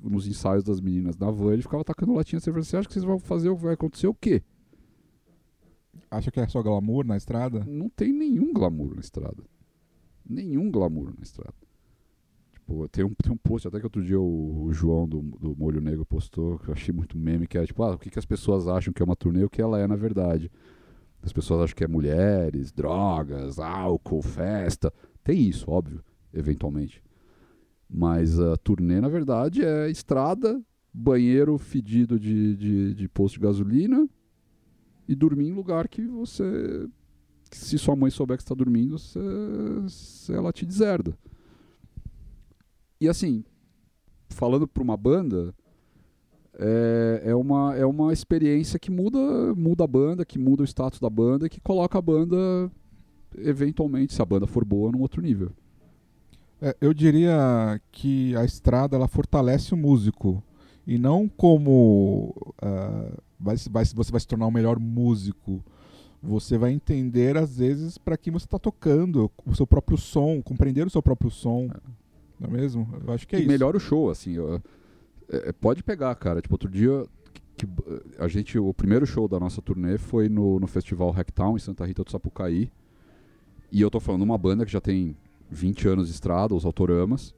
nos 0.00 0.26
ensaios 0.26 0.64
das 0.64 0.80
meninas 0.80 1.16
na 1.16 1.30
van, 1.30 1.52
ele 1.52 1.62
ficava 1.62 1.82
atacando 1.82 2.12
latinha. 2.12 2.40
Você 2.40 2.50
você 2.50 2.76
acha 2.76 2.88
que 2.88 2.94
vocês 2.94 3.04
vão 3.04 3.20
fazer, 3.20 3.54
vai 3.54 3.74
acontecer 3.74 4.08
o 4.08 4.14
quê? 4.14 4.42
Acha 6.10 6.32
que 6.32 6.40
é 6.40 6.48
só 6.48 6.60
glamour 6.60 7.06
na 7.06 7.16
estrada? 7.16 7.64
Não 7.64 7.88
tem 7.88 8.12
nenhum 8.12 8.52
glamour 8.52 8.96
na 8.96 9.00
estrada. 9.00 9.44
Nenhum 10.28 10.72
glamour 10.72 11.14
na 11.16 11.22
estrada. 11.22 11.67
Tipo, 12.68 12.86
tem 12.88 13.02
um, 13.02 13.14
tem 13.14 13.32
um 13.32 13.36
post 13.36 13.66
até 13.66 13.78
que 13.78 13.86
outro 13.86 14.04
dia 14.04 14.20
o, 14.20 14.64
o 14.64 14.72
João 14.74 15.08
do, 15.08 15.22
do 15.22 15.56
Molho 15.56 15.80
Negro 15.80 16.04
postou, 16.04 16.58
que 16.58 16.68
eu 16.68 16.74
achei 16.74 16.92
muito 16.92 17.16
meme, 17.16 17.46
que 17.46 17.56
era 17.56 17.66
tipo, 17.66 17.82
ah, 17.82 17.94
o 17.94 17.98
que, 17.98 18.10
que 18.10 18.18
as 18.18 18.26
pessoas 18.26 18.68
acham 18.68 18.92
que 18.92 19.00
é 19.00 19.04
uma 19.04 19.16
turnê 19.16 19.42
o 19.42 19.48
que 19.48 19.62
ela 19.62 19.78
é 19.78 19.86
na 19.86 19.96
verdade. 19.96 20.50
As 21.22 21.32
pessoas 21.32 21.62
acham 21.62 21.74
que 21.74 21.82
é 21.82 21.88
mulheres, 21.88 22.70
drogas, 22.70 23.58
álcool, 23.58 24.20
festa. 24.20 24.92
Tem 25.24 25.40
isso, 25.40 25.70
óbvio, 25.70 26.04
eventualmente. 26.32 27.02
Mas 27.88 28.38
a 28.38 28.54
turnê, 28.58 29.00
na 29.00 29.08
verdade, 29.08 29.64
é 29.64 29.90
estrada, 29.90 30.62
banheiro 30.92 31.56
fedido 31.56 32.20
de, 32.20 32.54
de, 32.54 32.94
de 32.94 33.08
posto 33.08 33.36
de 33.36 33.40
gasolina 33.40 34.06
e 35.08 35.14
dormir 35.14 35.48
em 35.48 35.54
lugar 35.54 35.88
que 35.88 36.06
você. 36.06 36.86
Se 37.50 37.78
sua 37.78 37.96
mãe 37.96 38.10
souber 38.10 38.36
que 38.36 38.42
está 38.42 38.54
dormindo, 38.54 38.98
você, 38.98 40.34
ela 40.34 40.52
te 40.52 40.66
deserda. 40.66 41.16
E 43.00 43.08
assim, 43.08 43.44
falando 44.28 44.66
para 44.66 44.82
uma 44.82 44.96
banda, 44.96 45.54
é, 46.58 47.22
é, 47.26 47.34
uma, 47.34 47.76
é 47.76 47.86
uma 47.86 48.12
experiência 48.12 48.78
que 48.78 48.90
muda, 48.90 49.54
muda 49.54 49.84
a 49.84 49.86
banda, 49.86 50.24
que 50.24 50.38
muda 50.38 50.62
o 50.62 50.66
status 50.66 50.98
da 50.98 51.08
banda, 51.08 51.48
que 51.48 51.60
coloca 51.60 51.98
a 51.98 52.02
banda, 52.02 52.70
eventualmente, 53.36 54.12
se 54.12 54.20
a 54.20 54.24
banda 54.24 54.46
for 54.46 54.64
boa, 54.64 54.90
num 54.90 55.00
outro 55.00 55.22
nível. 55.22 55.52
É, 56.60 56.76
eu 56.80 56.92
diria 56.92 57.80
que 57.92 58.34
a 58.34 58.44
estrada 58.44 58.96
ela 58.96 59.06
fortalece 59.06 59.72
o 59.72 59.76
músico 59.76 60.42
e 60.84 60.98
não 60.98 61.28
como 61.28 62.34
uh, 62.62 63.22
vai, 63.38 63.56
vai, 63.70 63.84
você 63.84 64.10
vai 64.10 64.20
se 64.20 64.26
tornar 64.26 64.46
um 64.46 64.50
melhor 64.50 64.78
músico. 64.80 65.62
Você 66.20 66.58
vai 66.58 66.72
entender 66.72 67.36
às 67.36 67.58
vezes 67.58 67.96
para 67.96 68.16
quem 68.16 68.32
você 68.32 68.46
está 68.46 68.58
tocando, 68.58 69.30
o 69.46 69.54
seu 69.54 69.66
próprio 69.66 69.96
som, 69.96 70.42
compreender 70.42 70.84
o 70.84 70.90
seu 70.90 71.00
próprio 71.00 71.30
som. 71.30 71.68
É. 71.72 72.07
Não 72.38 72.48
é 72.48 72.52
mesmo? 72.52 72.88
Eu 73.06 73.12
acho 73.12 73.26
que 73.26 73.36
é 73.36 73.38
e 73.38 73.42
isso. 73.42 73.50
melhora 73.50 73.76
o 73.76 73.80
show, 73.80 74.10
assim. 74.10 74.36
É, 74.38 75.48
é, 75.48 75.52
pode 75.52 75.82
pegar, 75.82 76.14
cara. 76.14 76.40
Tipo, 76.40 76.54
outro 76.54 76.70
dia 76.70 77.04
que, 77.56 77.66
a 78.18 78.28
gente, 78.28 78.58
o 78.58 78.72
primeiro 78.72 79.04
show 79.06 79.26
da 79.26 79.40
nossa 79.40 79.60
turnê 79.60 79.98
foi 79.98 80.28
no, 80.28 80.60
no 80.60 80.66
festival 80.66 81.10
Hacktown, 81.10 81.56
em 81.56 81.60
Santa 81.60 81.84
Rita 81.84 82.04
do 82.04 82.10
Sapucaí. 82.10 82.70
E 83.70 83.80
eu 83.82 83.90
tô 83.90 84.00
falando 84.00 84.22
uma 84.22 84.38
banda 84.38 84.64
que 84.64 84.72
já 84.72 84.80
tem 84.80 85.16
20 85.50 85.88
anos 85.88 86.06
de 86.06 86.14
estrada, 86.14 86.54
os 86.54 86.64
Autoramas. 86.64 87.34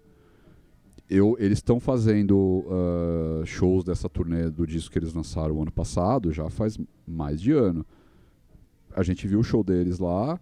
Eu, 1.08 1.36
eles 1.40 1.58
estão 1.58 1.80
fazendo 1.80 2.36
uh, 2.36 3.44
shows 3.44 3.82
dessa 3.82 4.08
turnê 4.08 4.48
do 4.48 4.64
disco 4.64 4.92
que 4.92 4.98
eles 4.98 5.12
lançaram 5.12 5.60
ano 5.60 5.72
passado, 5.72 6.32
já 6.32 6.48
faz 6.48 6.78
mais 7.06 7.40
de 7.40 7.50
ano. 7.50 7.84
A 8.94 9.02
gente 9.02 9.26
viu 9.26 9.40
o 9.40 9.44
show 9.44 9.64
deles 9.64 9.98
lá, 9.98 10.38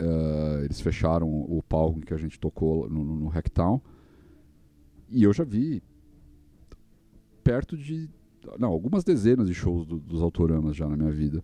Uh, 0.00 0.64
eles 0.64 0.80
fecharam 0.80 1.28
o 1.28 1.62
palco 1.62 2.00
que 2.00 2.12
a 2.12 2.18
gente 2.18 2.38
tocou 2.38 2.88
no, 2.88 3.04
no, 3.04 3.16
no 3.16 3.28
Hacktown. 3.28 3.80
E 5.08 5.22
eu 5.22 5.32
já 5.32 5.44
vi 5.44 5.82
perto 7.42 7.76
de. 7.76 8.10
Não, 8.58 8.68
algumas 8.68 9.04
dezenas 9.04 9.48
de 9.48 9.54
shows 9.54 9.86
do, 9.86 9.98
dos 9.98 10.20
Autoramas 10.20 10.76
já 10.76 10.88
na 10.88 10.96
minha 10.96 11.10
vida. 11.10 11.42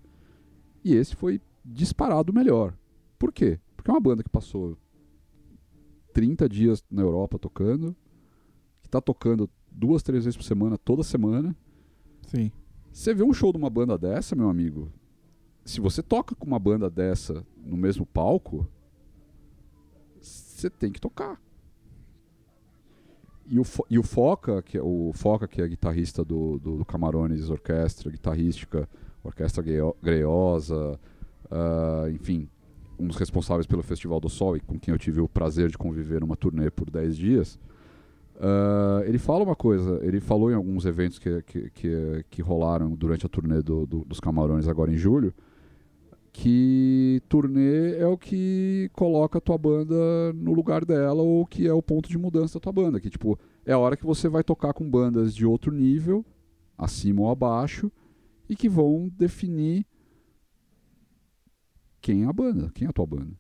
E 0.85 0.95
esse 0.95 1.15
foi 1.15 1.41
disparado 1.65 2.33
melhor. 2.33 2.77
Por 3.19 3.33
quê? 3.33 3.59
Porque 3.77 3.91
é 3.91 3.95
uma 3.95 4.01
banda 4.01 4.23
que 4.23 4.29
passou 4.29 4.77
30 6.13 6.49
dias 6.49 6.85
na 6.91 7.03
Europa 7.03 7.39
tocando, 7.39 7.97
que 8.83 8.89
tá 8.89 9.01
tocando 9.01 9.49
duas, 9.71 10.03
três 10.03 10.25
vezes 10.25 10.37
por 10.37 10.45
semana, 10.45 10.77
toda 10.77 11.03
semana. 11.03 11.57
Sim. 12.27 12.51
Você 12.93 13.15
vê 13.15 13.23
um 13.23 13.33
show 13.33 13.53
de 13.53 13.59
uma 13.59 13.71
banda 13.71 13.97
dessa, 13.97 14.37
meu 14.37 14.49
amigo, 14.49 14.93
se 15.65 15.81
você 15.81 16.03
toca 16.03 16.35
com 16.35 16.47
uma 16.47 16.59
banda 16.59 16.91
dessa 16.91 17.45
no 17.57 17.77
mesmo 17.77 18.05
palco, 18.05 18.67
você 20.21 20.69
tem 20.69 20.91
que 20.91 21.01
tocar. 21.01 21.41
E 23.47 23.59
o, 23.59 23.65
e 23.91 23.99
o 23.99 24.03
Foca, 24.03 24.63
que 24.63 24.79
é 24.79 24.83
o 24.83 25.11
Foca, 25.15 25.49
que 25.49 25.61
é 25.61 25.69
guitarrista 25.69 26.25
do, 26.25 26.59
do, 26.59 26.79
do 26.79 26.85
Camarones 26.85 27.51
Orquestra, 27.51 28.11
guitarrística, 28.11 28.89
Orquestra 29.23 29.63
Greiosa, 30.03 30.99
uh, 31.51 32.09
enfim, 32.11 32.49
um 32.99 33.07
dos 33.07 33.17
responsáveis 33.17 33.67
pelo 33.67 33.83
Festival 33.83 34.21
do 34.21 34.29
Sol 34.29 34.57
e 34.57 34.61
com 34.61 34.79
quem 34.79 34.93
eu 34.93 34.99
tive 34.99 35.21
o 35.21 35.29
prazer 35.29 35.69
de 35.69 35.79
conviver 35.79 36.21
numa 36.21 36.37
turnê 36.37 36.71
por 36.71 36.89
10 36.89 37.17
dias, 37.17 37.59
uh, 38.37 39.03
ele 39.05 39.19
fala 39.19 39.45
uma 39.45 39.57
coisa, 39.57 40.01
ele 40.03 40.21
falou 40.21 40.51
em 40.51 40.55
alguns 40.55 40.85
eventos 40.87 41.19
que, 41.19 41.43
que, 41.43 41.71
que, 41.71 42.25
que 42.31 42.43
rolaram 42.43 42.91
durante 42.95 43.27
a 43.27 43.29
turnê 43.29 43.61
do, 43.61 43.87
do, 43.87 44.05
dos 44.05 44.21
Camarões 44.21 44.69
agora 44.69 44.93
em 44.93 44.97
julho, 44.97 45.35
que 46.33 47.21
turnê 47.29 47.97
é 47.99 48.07
o 48.07 48.17
que 48.17 48.91
coloca 48.95 49.37
a 49.37 49.41
tua 49.41 49.59
banda 49.59 50.33
no 50.33 50.55
lugar 50.55 50.85
dela 50.85 51.23
ou 51.23 51.45
que 51.45 51.67
é 51.67 51.73
o 51.73 51.83
ponto 51.83 52.09
de 52.09 52.17
mudança 52.17 52.55
da 52.55 52.63
tua 52.63 52.73
banda, 52.73 53.01
que 53.01 53.11
tipo, 53.11 53.39
é 53.67 53.73
a 53.73 53.79
hora 53.79 53.97
que 53.97 54.07
você 54.07 54.29
vai 54.29 54.43
tocar 54.43 54.73
com 54.73 54.89
bandas 54.89 55.35
de 55.35 55.45
outro 55.45 55.71
nível, 55.71 56.25
acima 56.77 57.21
ou 57.21 57.31
abaixo, 57.31 57.93
e 58.49 58.57
que 58.57 58.69
vão 58.69 59.11
definir 59.15 59.87
quem 62.01 62.25
é 62.25 62.27
a 62.27 62.33
banda, 62.33 62.71
quem 62.75 62.87
é 62.87 62.91
a 62.91 62.93
tua 62.93 63.07
banda. 63.07 63.37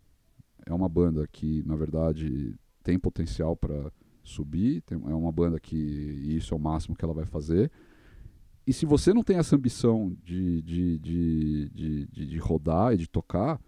É 0.66 0.72
uma 0.72 0.88
banda 0.88 1.26
que, 1.26 1.62
na 1.66 1.74
verdade, 1.74 2.55
tem 2.84 2.99
potencial 2.99 3.57
para 3.57 3.90
subir, 4.22 4.82
tem, 4.82 4.97
é 4.97 5.14
uma 5.14 5.32
banda 5.32 5.59
que 5.59 5.76
isso 5.76 6.55
é 6.55 6.57
o 6.57 6.61
máximo 6.61 6.95
que 6.95 7.05
ela 7.05 7.14
vai 7.14 7.24
fazer 7.24 7.70
e 8.66 8.72
se 8.72 8.86
você 8.86 9.12
não 9.12 9.22
tem 9.22 9.38
essa 9.38 9.56
ambição 9.56 10.16
de, 10.24 10.62
de, 10.62 10.98
de, 10.98 11.68
de, 11.70 12.06
de, 12.06 12.26
de 12.26 12.38
rodar 12.38 12.94
e 12.94 12.96
de 12.96 13.08
tocar, 13.08 13.60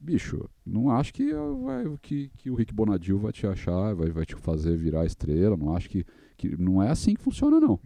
bicho, 0.00 0.48
não 0.64 0.90
acho 0.90 1.12
que, 1.12 1.32
vai, 1.32 1.84
que, 2.00 2.30
que 2.36 2.50
o 2.50 2.54
Rick 2.54 2.72
Bonadil 2.72 3.18
vai 3.18 3.32
te 3.32 3.46
achar, 3.46 3.94
vai, 3.94 4.10
vai 4.10 4.24
te 4.24 4.36
fazer 4.36 4.76
virar 4.76 5.06
estrela. 5.06 5.56
Não 5.56 5.74
acho 5.74 5.88
que, 5.88 6.04
que. 6.36 6.56
Não 6.56 6.80
é 6.82 6.88
assim 6.88 7.14
que 7.14 7.20
funciona, 7.20 7.58
não. 7.60 7.80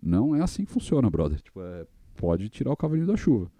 Não 0.00 0.34
é 0.34 0.42
assim 0.42 0.64
que 0.64 0.72
funciona, 0.72 1.08
brother. 1.08 1.40
Tipo, 1.40 1.60
é, 1.60 1.86
pode 2.16 2.48
tirar 2.48 2.72
o 2.72 2.76
cavalinho 2.76 3.06
da 3.06 3.16
chuva. 3.16 3.50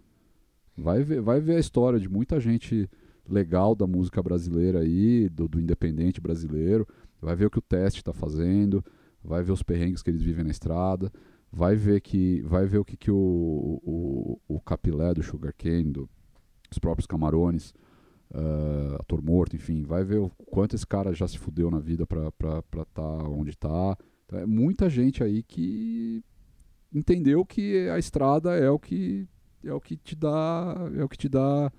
Vai 0.76 1.04
ver, 1.04 1.20
vai 1.20 1.40
ver 1.40 1.56
a 1.56 1.60
história 1.60 2.00
de 2.00 2.08
muita 2.08 2.40
gente 2.40 2.90
legal 3.28 3.76
da 3.76 3.86
música 3.86 4.20
brasileira 4.20 4.80
aí, 4.80 5.28
do, 5.28 5.46
do 5.46 5.60
independente 5.60 6.20
brasileiro. 6.20 6.86
Vai 7.20 7.36
ver 7.36 7.46
o 7.46 7.50
que 7.50 7.58
o 7.58 7.62
teste 7.62 8.00
está 8.00 8.12
fazendo. 8.12 8.84
Vai 9.22 9.42
ver 9.44 9.52
os 9.52 9.62
perrengues 9.62 10.02
que 10.02 10.10
eles 10.10 10.22
vivem 10.22 10.44
na 10.44 10.50
estrada 10.50 11.12
vai 11.52 11.76
ver 11.76 12.00
que 12.00 12.40
vai 12.42 12.64
ver 12.64 12.78
o 12.78 12.84
que, 12.84 12.96
que 12.96 13.10
o, 13.10 13.80
o, 13.84 14.40
o 14.48 14.60
capilé 14.60 15.12
do 15.12 15.22
Sugarcane, 15.22 15.92
do, 15.92 16.08
os 16.70 16.78
próprios 16.78 17.06
Camarones, 17.06 17.74
uh, 18.30 18.96
Ator 18.98 19.22
Morto, 19.22 19.54
enfim, 19.54 19.82
vai 19.82 20.02
ver 20.02 20.18
o 20.18 20.30
quanto 20.46 20.74
esse 20.74 20.86
cara 20.86 21.12
já 21.12 21.28
se 21.28 21.38
fudeu 21.38 21.70
na 21.70 21.78
vida 21.78 22.06
para 22.06 22.28
estar 22.28 22.84
tá 22.94 23.28
onde 23.28 23.50
está. 23.50 23.96
Então, 24.24 24.38
é 24.38 24.46
muita 24.46 24.88
gente 24.88 25.22
aí 25.22 25.42
que 25.42 26.24
entendeu 26.92 27.44
que 27.44 27.88
a 27.90 27.98
estrada 27.98 28.56
é 28.56 28.70
o 28.70 28.78
que 28.78 29.28
é 29.62 29.72
o 29.72 29.80
que 29.80 29.96
te 29.96 30.16
dá 30.16 30.74
é 30.96 31.04
o 31.04 31.08
que 31.08 31.16
te 31.16 31.28
dá 31.28 31.70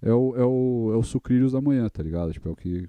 é 0.00 0.12
o, 0.12 0.36
é 0.36 0.44
o, 0.44 0.90
é 0.92 0.96
o 0.96 1.02
sucrilhos 1.02 1.52
da 1.52 1.62
manhã, 1.62 1.88
tá 1.88 2.02
ligado? 2.02 2.30
Tipo, 2.30 2.50
é 2.50 2.52
o 2.52 2.56
que 2.56 2.86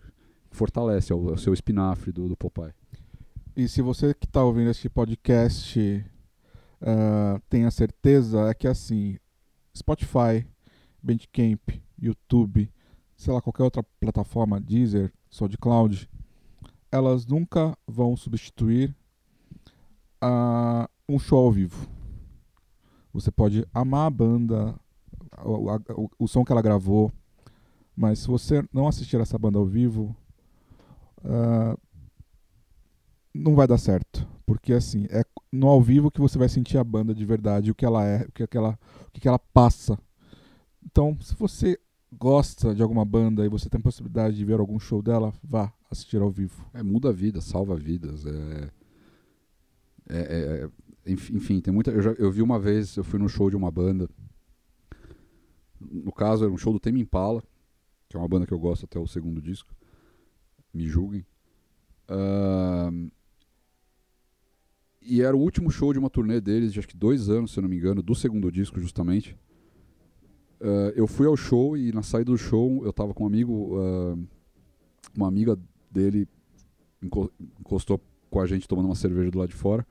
fortalece, 0.52 1.14
é 1.14 1.16
o, 1.16 1.30
é 1.30 1.34
o 1.34 1.38
seu 1.38 1.54
espinafre 1.54 2.12
do, 2.12 2.28
do 2.28 2.36
Popeye. 2.36 2.74
E 3.56 3.70
se 3.70 3.82
você 3.82 4.14
que 4.14 4.26
está 4.26 4.44
ouvindo 4.44 4.70
este 4.70 4.90
podcast 4.90 6.06
uh, 6.82 7.40
tenha 7.50 7.72
certeza 7.72 8.50
é 8.50 8.54
que 8.54 8.68
assim, 8.68 9.18
Spotify, 9.76 10.48
Bandcamp, 11.02 11.70
YouTube, 12.00 12.72
sei 13.16 13.34
lá, 13.34 13.42
qualquer 13.42 13.64
outra 13.64 13.84
plataforma, 14.00 14.60
Deezer, 14.60 15.14
SoundCloud, 15.30 16.10
elas 16.92 17.26
nunca 17.26 17.78
vão 17.88 18.16
substituir 18.16 18.96
uh, 20.24 20.88
um 21.08 21.20
show 21.20 21.46
ao 21.46 21.52
vivo. 21.52 21.88
Você 23.14 23.32
pode 23.32 23.66
amar 23.74 24.08
a 24.08 24.10
banda, 24.10 24.76
o, 25.44 25.70
a, 25.70 25.80
o, 25.92 26.10
o, 26.20 26.28
som 26.28 26.44
que 26.44 26.52
ela 26.52 26.62
gravou, 26.62 27.12
mas 27.96 28.20
se 28.20 28.28
você 28.28 28.64
não 28.74 28.88
assistir 28.88 29.20
essa 29.20 29.38
banda 29.38 29.58
ao 29.58 29.66
vivo, 29.66 30.16
uh, 31.20 31.80
não 33.36 33.56
vai 33.56 33.68
dar 33.68 33.78
certo. 33.78 34.28
Porque 34.46 34.74
assim, 34.74 35.08
é 35.10 35.24
no 35.52 35.68
ao 35.68 35.82
vivo 35.82 36.12
que 36.12 36.22
você 36.22 36.38
vai 36.38 36.50
sentir 36.50 36.78
a 36.78 36.84
banda 36.84 37.14
de 37.14 37.26
verdade, 37.26 37.72
o 37.72 37.76
que 37.76 37.86
ela 37.86 38.06
é, 38.06 38.26
o 38.26 38.32
que, 38.32 38.58
ela, 38.58 38.80
o 39.08 39.12
que 39.12 39.28
ela 39.28 39.40
passa. 39.40 39.98
Então, 40.86 41.18
se 41.22 41.36
você 41.36 41.80
gosta 42.12 42.74
de 42.74 42.82
alguma 42.82 43.04
banda 43.04 43.46
e 43.46 43.50
você 43.50 43.70
tem 43.70 43.82
possibilidade 43.82 44.36
de 44.36 44.46
ver 44.46 44.60
algum 44.60 44.80
show 44.80 45.02
dela, 45.02 45.34
vá 45.44 45.74
assistir 45.90 46.22
ao 46.22 46.30
vivo. 46.30 46.66
É, 46.74 46.84
muda 46.84 47.10
a 47.10 47.12
vida, 47.12 47.42
salva 47.42 47.76
vidas. 47.76 48.26
É, 48.26 48.72
é, 50.10 50.18
é, 50.18 50.66
é 50.66 50.70
enfim, 51.08 51.60
tem 51.60 51.74
muita. 51.74 51.92
Eu, 51.92 52.02
já, 52.02 52.12
eu 52.12 52.32
vi 52.32 52.42
uma 52.42 52.60
vez, 52.60 52.96
eu 52.96 53.04
fui 53.04 53.20
no 53.20 53.30
show 53.30 53.50
de 53.50 53.56
uma 53.56 53.72
banda. 53.72 54.10
No 55.80 56.12
caso, 56.12 56.44
era 56.46 56.54
um 56.54 56.58
show 56.58 56.74
do 56.74 56.80
Tame 56.80 57.02
Impala, 57.02 57.44
que 58.10 58.16
é 58.16 58.20
uma 58.20 58.28
banda 58.28 58.46
que 58.46 58.54
eu 58.54 58.60
gosto 58.60 58.86
até 58.86 59.00
o 59.00 59.08
segundo 59.08 59.42
disco. 59.42 59.74
Me 60.74 60.88
julguem. 60.88 61.26
Uh, 62.10 63.10
e 65.06 65.22
era 65.22 65.36
o 65.36 65.40
último 65.40 65.70
show 65.70 65.94
de 65.94 66.00
uma 66.00 66.10
turnê 66.10 66.42
deles, 66.42 66.74
de 66.74 66.80
acho 66.80 66.88
que 66.88 66.98
dois 66.98 67.30
anos, 67.30 67.52
se 67.52 67.60
eu 67.60 67.62
não 67.62 67.70
me 67.70 67.78
engano, 67.78 68.02
do 68.02 68.16
segundo 68.16 68.52
disco, 68.52 68.80
justamente. 68.80 69.38
Uh, 70.60 70.90
eu 70.96 71.06
fui 71.06 71.28
ao 71.28 71.38
show 71.38 71.78
e 71.78 71.92
na 71.92 72.02
saída 72.02 72.32
do 72.32 72.38
show 72.38 72.84
eu 72.86 72.92
tava 72.92 73.14
com 73.14 73.24
um 73.24 73.28
amigo, 73.28 73.78
uh, 73.78 74.28
uma 75.16 75.28
amiga 75.28 75.60
dele 75.92 76.28
encostou 77.60 78.02
com 78.30 78.40
a 78.40 78.48
gente 78.48 78.68
tomando 78.68 78.86
uma 78.86 78.96
cerveja 78.96 79.30
do 79.30 79.38
lado 79.38 79.50
de 79.50 79.56
fora. 79.56 79.86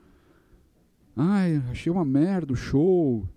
Ai, 1.17 1.63
achei 1.71 1.93
uma 1.93 2.05
merda 2.05 2.53
o 2.53 2.57
show, 2.57 3.29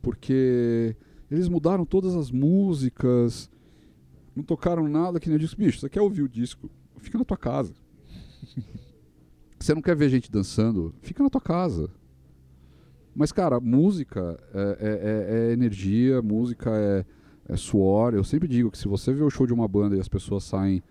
porque 0.00 0.94
eles 1.28 1.48
mudaram 1.48 1.84
todas 1.84 2.14
as 2.14 2.30
músicas, 2.30 3.50
não 4.36 4.44
tocaram 4.44 4.86
nada 4.88 5.18
que 5.18 5.28
nem 5.28 5.34
eu 5.34 5.40
disse, 5.40 5.56
bicho, 5.56 5.80
você 5.80 5.88
quer 5.88 6.00
ouvir 6.00 6.22
o 6.22 6.28
disco? 6.28 6.70
Fica 6.98 7.18
na 7.18 7.24
tua 7.24 7.36
casa. 7.36 7.74
Você 9.62 9.76
não 9.76 9.82
quer 9.82 9.94
ver 9.94 10.08
gente 10.08 10.28
dançando? 10.28 10.92
Fica 11.02 11.22
na 11.22 11.30
tua 11.30 11.40
casa. 11.40 11.88
Mas, 13.14 13.30
cara, 13.30 13.60
música 13.60 14.36
é, 14.52 14.60
é, 14.80 14.90
é, 14.90 15.50
é 15.50 15.52
energia, 15.52 16.20
música 16.20 16.70
é, 16.72 17.04
é, 17.48 17.56
suor. 17.56 18.12
Eu 18.12 18.24
sempre 18.24 18.48
digo 18.48 18.72
que 18.72 18.78
se 18.78 18.88
você 18.88 19.12
vê 19.12 19.22
o 19.22 19.30
show 19.30 19.46
de 19.46 19.52
uma 19.52 19.68
banda 19.68 19.96
e 19.96 20.00
as 20.00 20.08
pessoas 20.08 20.42
saem 20.42 20.82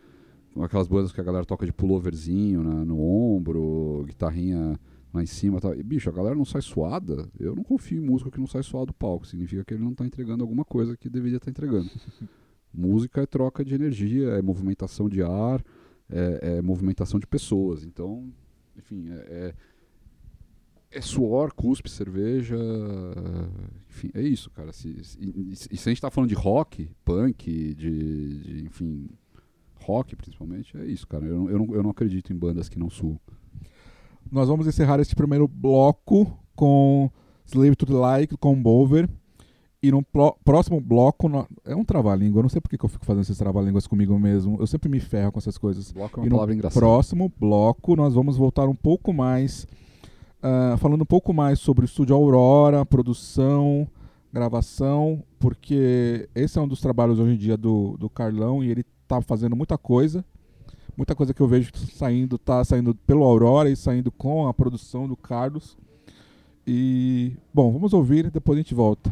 aquelas 0.61 0.87
bandas 0.87 1.11
que 1.11 1.19
a 1.19 1.23
galera 1.23 1.45
toca 1.45 1.65
de 1.65 1.73
pulloverzinho 1.73 2.63
né, 2.63 2.85
no 2.85 2.97
ombro, 3.01 4.05
guitarrinha 4.07 4.79
lá 5.13 5.21
em 5.21 5.25
cima, 5.25 5.59
tá, 5.59 5.75
e, 5.75 5.83
bicho, 5.83 6.09
a 6.09 6.13
galera 6.13 6.35
não 6.35 6.45
sai 6.45 6.61
suada. 6.61 7.27
Eu 7.37 7.53
não 7.53 7.63
confio 7.63 8.01
em 8.01 8.05
músico 8.05 8.31
que 8.31 8.39
não 8.39 8.47
sai 8.47 8.63
suado 8.63 8.87
do 8.87 8.93
palco. 8.93 9.27
Significa 9.27 9.65
que 9.65 9.73
ele 9.73 9.83
não 9.83 9.91
está 9.91 10.05
entregando 10.05 10.45
alguma 10.45 10.63
coisa 10.63 10.95
que 10.95 11.09
deveria 11.09 11.37
estar 11.37 11.47
tá 11.47 11.51
entregando. 11.51 11.89
música 12.73 13.21
é 13.21 13.25
troca 13.25 13.65
de 13.65 13.75
energia, 13.75 14.29
é 14.29 14.41
movimentação 14.41 15.09
de 15.09 15.21
ar, 15.21 15.61
é, 16.09 16.39
é 16.57 16.61
movimentação 16.61 17.19
de 17.19 17.27
pessoas. 17.27 17.83
Então, 17.83 18.31
enfim, 18.77 19.09
é, 19.09 19.13
é, 19.13 19.53
é, 20.91 21.01
suor, 21.01 21.53
cuspe, 21.53 21.89
cerveja, 21.89 22.57
enfim, 23.89 24.11
é 24.13 24.21
isso, 24.21 24.49
cara. 24.51 24.71
Se, 24.71 25.03
se, 25.03 25.17
e, 25.19 25.55
se 25.55 25.89
a 25.89 25.91
gente 25.91 26.01
tá 26.01 26.11
falando 26.11 26.29
de 26.29 26.35
rock, 26.35 26.89
punk, 27.03 27.73
de, 27.75 28.39
de, 28.39 28.65
enfim, 28.65 29.09
rock 29.75 30.15
principalmente, 30.15 30.77
é 30.77 30.85
isso, 30.85 31.07
cara. 31.07 31.25
Eu, 31.25 31.49
eu, 31.49 31.59
não, 31.59 31.75
eu 31.75 31.83
não 31.83 31.89
acredito 31.89 32.31
em 32.31 32.35
bandas 32.35 32.69
que 32.69 32.79
não 32.79 32.89
suam. 32.89 33.19
Nós 34.31 34.47
vamos 34.47 34.67
encerrar 34.67 34.99
este 34.99 35.15
primeiro 35.15 35.47
bloco 35.47 36.37
com 36.55 37.09
Slave 37.45 37.75
to 37.75 37.85
the 37.85 37.93
Like, 37.93 38.37
com 38.37 38.61
Bover. 38.61 39.09
E 39.83 39.89
no 39.89 40.03
próximo 40.45 40.79
bloco, 40.79 41.27
no, 41.27 41.47
é 41.65 41.75
um 41.75 41.83
trava-língua. 41.83 42.39
Eu 42.39 42.43
não 42.43 42.49
sei 42.49 42.61
por 42.61 42.69
que 42.69 42.83
eu 42.83 42.89
fico 42.89 43.03
fazendo 43.03 43.23
esses 43.23 43.37
trava-línguas 43.37 43.87
comigo 43.87 44.17
mesmo. 44.19 44.57
Eu 44.59 44.67
sempre 44.67 44.87
me 44.87 44.99
ferro 44.99 45.31
com 45.31 45.39
essas 45.39 45.57
coisas. 45.57 45.91
Bloco 45.91 46.19
é 46.19 46.21
uma 46.21 46.27
e 46.27 46.29
palavra 46.29 46.53
engraçada. 46.53 46.79
próximo 46.79 47.33
bloco, 47.39 47.95
nós 47.95 48.13
vamos 48.13 48.37
voltar 48.37 48.67
um 48.67 48.75
pouco 48.75 49.11
mais. 49.11 49.65
Uh, 50.37 50.77
falando 50.77 51.01
um 51.01 51.05
pouco 51.05 51.33
mais 51.33 51.59
sobre 51.59 51.83
o 51.83 51.87
estúdio 51.87 52.15
Aurora, 52.15 52.85
produção, 52.85 53.87
gravação, 54.31 55.23
porque 55.39 56.29
esse 56.35 56.59
é 56.59 56.61
um 56.61 56.67
dos 56.67 56.79
trabalhos 56.79 57.19
hoje 57.19 57.33
em 57.33 57.37
dia 57.37 57.57
do, 57.57 57.95
do 57.97 58.09
Carlão 58.09 58.63
e 58.63 58.69
ele 58.69 58.85
está 59.03 59.19
fazendo 59.19 59.55
muita 59.55 59.77
coisa. 59.79 60.23
Muita 60.95 61.15
coisa 61.15 61.33
que 61.33 61.41
eu 61.41 61.47
vejo 61.47 61.71
saindo, 61.95 62.37
tá 62.37 62.63
saindo 62.63 62.93
pelo 62.93 63.23
Aurora 63.23 63.69
e 63.69 63.75
saindo 63.75 64.11
com 64.11 64.47
a 64.47 64.53
produção 64.53 65.07
do 65.07 65.15
Carlos. 65.15 65.75
E, 66.67 67.35
bom, 67.51 67.71
vamos 67.71 67.93
ouvir, 67.93 68.29
depois 68.29 68.57
a 68.57 68.61
gente 68.61 68.75
volta. 68.75 69.11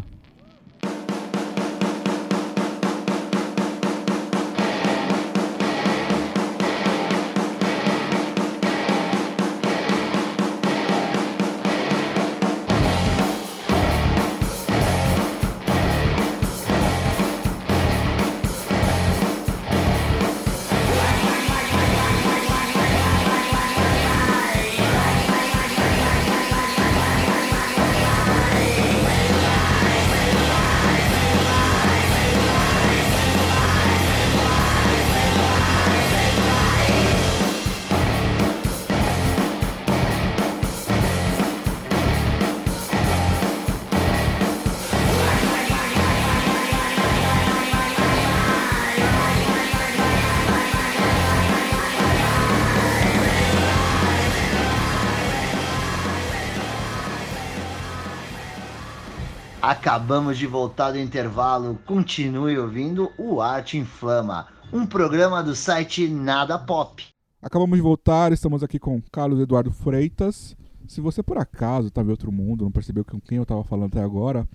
Acabamos 59.99 60.37
de 60.37 60.47
voltar 60.47 60.91
do 60.91 60.97
intervalo. 60.97 61.77
Continue 61.85 62.57
ouvindo 62.57 63.11
o 63.17 63.41
Arte 63.41 63.77
Inflama, 63.77 64.47
um 64.71 64.85
programa 64.85 65.43
do 65.43 65.53
site 65.53 66.07
Nada 66.07 66.57
Pop. 66.57 67.05
Acabamos 67.41 67.77
de 67.77 67.81
voltar, 67.81 68.31
estamos 68.31 68.63
aqui 68.63 68.79
com 68.79 69.01
Carlos 69.11 69.41
Eduardo 69.41 69.73
Freitas. 69.73 70.55
Se 70.87 71.01
você 71.01 71.21
por 71.21 71.37
acaso 71.37 71.89
estava 71.89 72.07
em 72.07 72.11
outro 72.11 72.31
mundo, 72.31 72.63
não 72.63 72.71
percebeu 72.71 73.03
com 73.03 73.19
quem 73.19 73.35
eu 73.35 73.43
estava 73.43 73.61
falando 73.65 73.87
até 73.87 74.01
agora, 74.01 74.47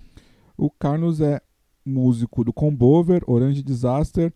o 0.57 0.67
Carlos 0.67 1.21
é 1.21 1.39
músico 1.85 2.43
do 2.43 2.51
Combover, 2.51 3.21
Orange 3.27 3.61
Disaster 3.61 4.33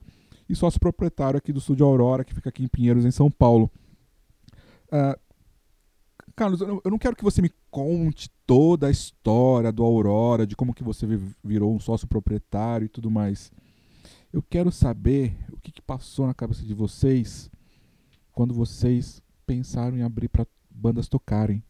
e 0.47 0.55
sócio 0.55 0.79
proprietário 0.79 1.39
aqui 1.39 1.51
do 1.51 1.57
Estúdio 1.57 1.87
Aurora, 1.87 2.23
que 2.23 2.35
fica 2.35 2.49
aqui 2.49 2.63
em 2.63 2.67
Pinheiros, 2.67 3.03
em 3.03 3.11
São 3.11 3.31
Paulo. 3.31 3.69
Uh, 4.93 5.19
Carlos, 6.39 6.61
eu 6.61 6.81
não 6.85 6.97
quero 6.97 7.17
que 7.17 7.23
você 7.23 7.41
me 7.41 7.51
conte 7.69 8.31
toda 8.47 8.87
a 8.87 8.89
história 8.89 9.73
do 9.73 9.83
Aurora, 9.83 10.47
de 10.47 10.55
como 10.55 10.73
que 10.73 10.85
você 10.85 11.05
virou 11.43 11.75
um 11.75 11.81
sócio 11.81 12.07
proprietário 12.07 12.85
e 12.85 12.87
tudo 12.87 13.11
mais. 13.11 13.51
Eu 14.31 14.41
quero 14.41 14.71
saber 14.71 15.35
o 15.51 15.57
que, 15.59 15.69
que 15.69 15.81
passou 15.81 16.25
na 16.25 16.33
cabeça 16.33 16.63
de 16.63 16.73
vocês 16.73 17.51
quando 18.31 18.53
vocês 18.53 19.21
pensaram 19.45 19.97
em 19.97 20.01
abrir 20.01 20.29
para 20.29 20.47
bandas 20.69 21.09
tocarem. 21.09 21.61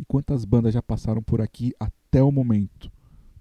E 0.00 0.06
quantas 0.06 0.46
bandas 0.46 0.72
já 0.72 0.80
passaram 0.80 1.22
por 1.22 1.42
aqui 1.42 1.74
até 1.78 2.22
o 2.22 2.32
momento? 2.32 2.90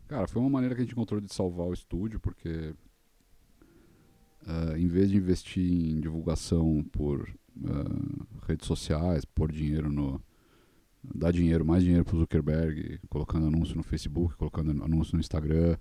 Cara, 0.10 0.28
foi 0.28 0.42
uma 0.42 0.50
maneira 0.50 0.76
que 0.76 0.82
a 0.82 0.84
gente 0.84 0.92
encontrou 0.92 1.22
de 1.22 1.34
salvar 1.34 1.68
o 1.68 1.74
estúdio, 1.74 2.20
porque 2.20 2.76
uh, 4.42 4.76
em 4.76 4.88
vez 4.88 5.10
de 5.10 5.16
investir 5.16 5.64
em 5.64 6.02
divulgação 6.02 6.84
por 6.92 7.22
uh, 7.56 8.28
redes 8.46 8.68
sociais, 8.68 9.24
pôr 9.24 9.50
dinheiro 9.50 9.90
no. 9.90 10.22
Dar 11.04 11.32
dinheiro, 11.32 11.66
mais 11.66 11.84
dinheiro 11.84 12.06
para 12.06 12.16
o 12.16 12.20
Zuckerberg, 12.20 13.00
colocando 13.10 13.48
anúncio 13.48 13.76
no 13.76 13.84
Facebook, 13.84 14.36
colocando 14.36 14.84
anúncio 14.84 15.16
no 15.16 15.20
Instagram, 15.20 15.78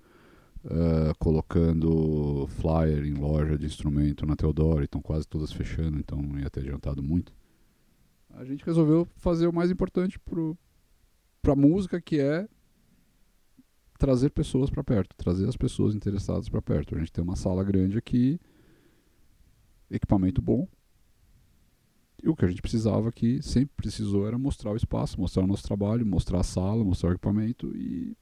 uh, 0.65 1.17
colocando 1.17 2.47
flyer 2.47 3.05
em 3.05 3.13
loja 3.13 3.57
de 3.57 3.65
instrumento 3.65 4.25
na 4.25 4.35
Teodoro, 4.35 4.83
estão 4.83 5.01
quase 5.01 5.27
todas 5.27 5.51
fechando, 5.51 5.97
então 5.99 6.21
não 6.21 6.39
ia 6.39 6.49
ter 6.49 6.61
adiantado 6.61 7.01
muito. 7.01 7.33
A 8.31 8.43
gente 8.43 8.65
resolveu 8.65 9.05
fazer 9.15 9.47
o 9.47 9.53
mais 9.53 9.69
importante 9.69 10.19
para 11.41 11.53
a 11.53 11.55
música, 11.55 12.01
que 12.01 12.19
é 12.19 12.47
trazer 13.97 14.31
pessoas 14.31 14.69
para 14.69 14.83
perto, 14.83 15.15
trazer 15.15 15.47
as 15.47 15.55
pessoas 15.55 15.95
interessadas 15.95 16.49
para 16.49 16.61
perto. 16.61 16.95
A 16.95 16.99
gente 16.99 17.11
tem 17.11 17.23
uma 17.23 17.35
sala 17.35 17.63
grande 17.63 17.97
aqui, 17.97 18.39
equipamento 19.89 20.41
bom. 20.41 20.67
E 22.23 22.29
o 22.29 22.35
que 22.35 22.45
a 22.45 22.47
gente 22.47 22.61
precisava 22.61 23.09
aqui, 23.09 23.41
sempre 23.41 23.73
precisou, 23.75 24.25
era 24.25 24.37
mostrar 24.37 24.71
o 24.71 24.77
espaço, 24.77 25.19
mostrar 25.19 25.43
o 25.43 25.47
nosso 25.47 25.63
trabalho, 25.63 26.05
mostrar 26.05 26.39
a 26.39 26.43
sala, 26.43 26.81
mostrar 26.81 27.09
o 27.09 27.11
equipamento 27.11 27.75
e 27.75 28.15